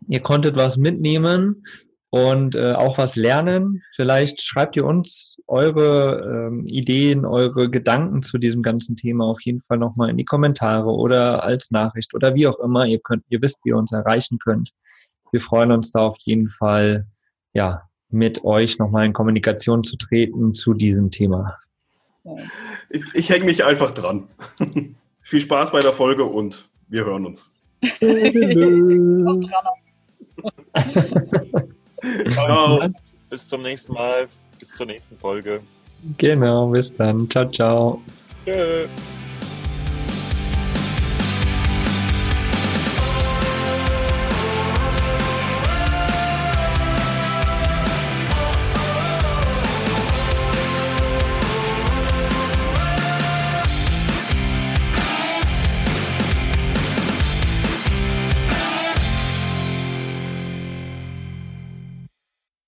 Ihr 0.08 0.20
konntet 0.20 0.56
was 0.56 0.76
mitnehmen 0.76 1.64
und 2.10 2.54
äh, 2.54 2.72
auch 2.72 2.98
was 2.98 3.16
lernen. 3.16 3.82
Vielleicht 3.94 4.42
schreibt 4.42 4.76
ihr 4.76 4.84
uns 4.84 5.36
eure 5.46 6.48
ähm, 6.48 6.66
Ideen, 6.66 7.24
eure 7.24 7.70
Gedanken 7.70 8.22
zu 8.22 8.38
diesem 8.38 8.62
ganzen 8.62 8.96
Thema 8.96 9.24
auf 9.24 9.40
jeden 9.42 9.60
Fall 9.60 9.78
nochmal 9.78 10.10
in 10.10 10.16
die 10.16 10.24
Kommentare 10.24 10.90
oder 10.90 11.42
als 11.42 11.70
Nachricht 11.70 12.14
oder 12.14 12.34
wie 12.34 12.46
auch 12.46 12.58
immer. 12.60 12.86
Ihr 12.86 13.00
könnt, 13.00 13.24
ihr 13.28 13.42
wisst, 13.42 13.60
wie 13.64 13.70
ihr 13.70 13.76
uns 13.76 13.92
erreichen 13.92 14.38
könnt. 14.38 14.70
Wir 15.32 15.40
freuen 15.40 15.72
uns 15.72 15.90
da 15.90 16.00
auf 16.00 16.16
jeden 16.20 16.48
Fall, 16.48 17.06
ja, 17.52 17.82
mit 18.10 18.44
euch 18.44 18.78
nochmal 18.78 19.04
in 19.04 19.12
Kommunikation 19.12 19.84
zu 19.84 19.96
treten 19.96 20.54
zu 20.54 20.72
diesem 20.72 21.10
Thema. 21.10 21.58
Ich, 22.88 23.02
ich 23.14 23.28
hänge 23.28 23.44
mich 23.44 23.64
einfach 23.64 23.90
dran. 23.90 24.28
Viel 25.22 25.40
Spaß 25.42 25.72
bei 25.72 25.80
der 25.80 25.92
Folge 25.92 26.24
und 26.24 26.70
wir 26.88 27.04
hören 27.04 27.26
uns. 27.26 27.50
ciao. 32.30 32.88
Bis 33.30 33.48
zum 33.48 33.62
nächsten 33.62 33.92
Mal. 33.92 34.28
Bis 34.58 34.76
zur 34.76 34.86
nächsten 34.86 35.16
Folge. 35.16 35.60
Genau, 36.16 36.68
bis 36.68 36.92
dann. 36.92 37.28
Ciao, 37.30 37.50
ciao. 37.50 38.02
Tschö. 38.44 38.86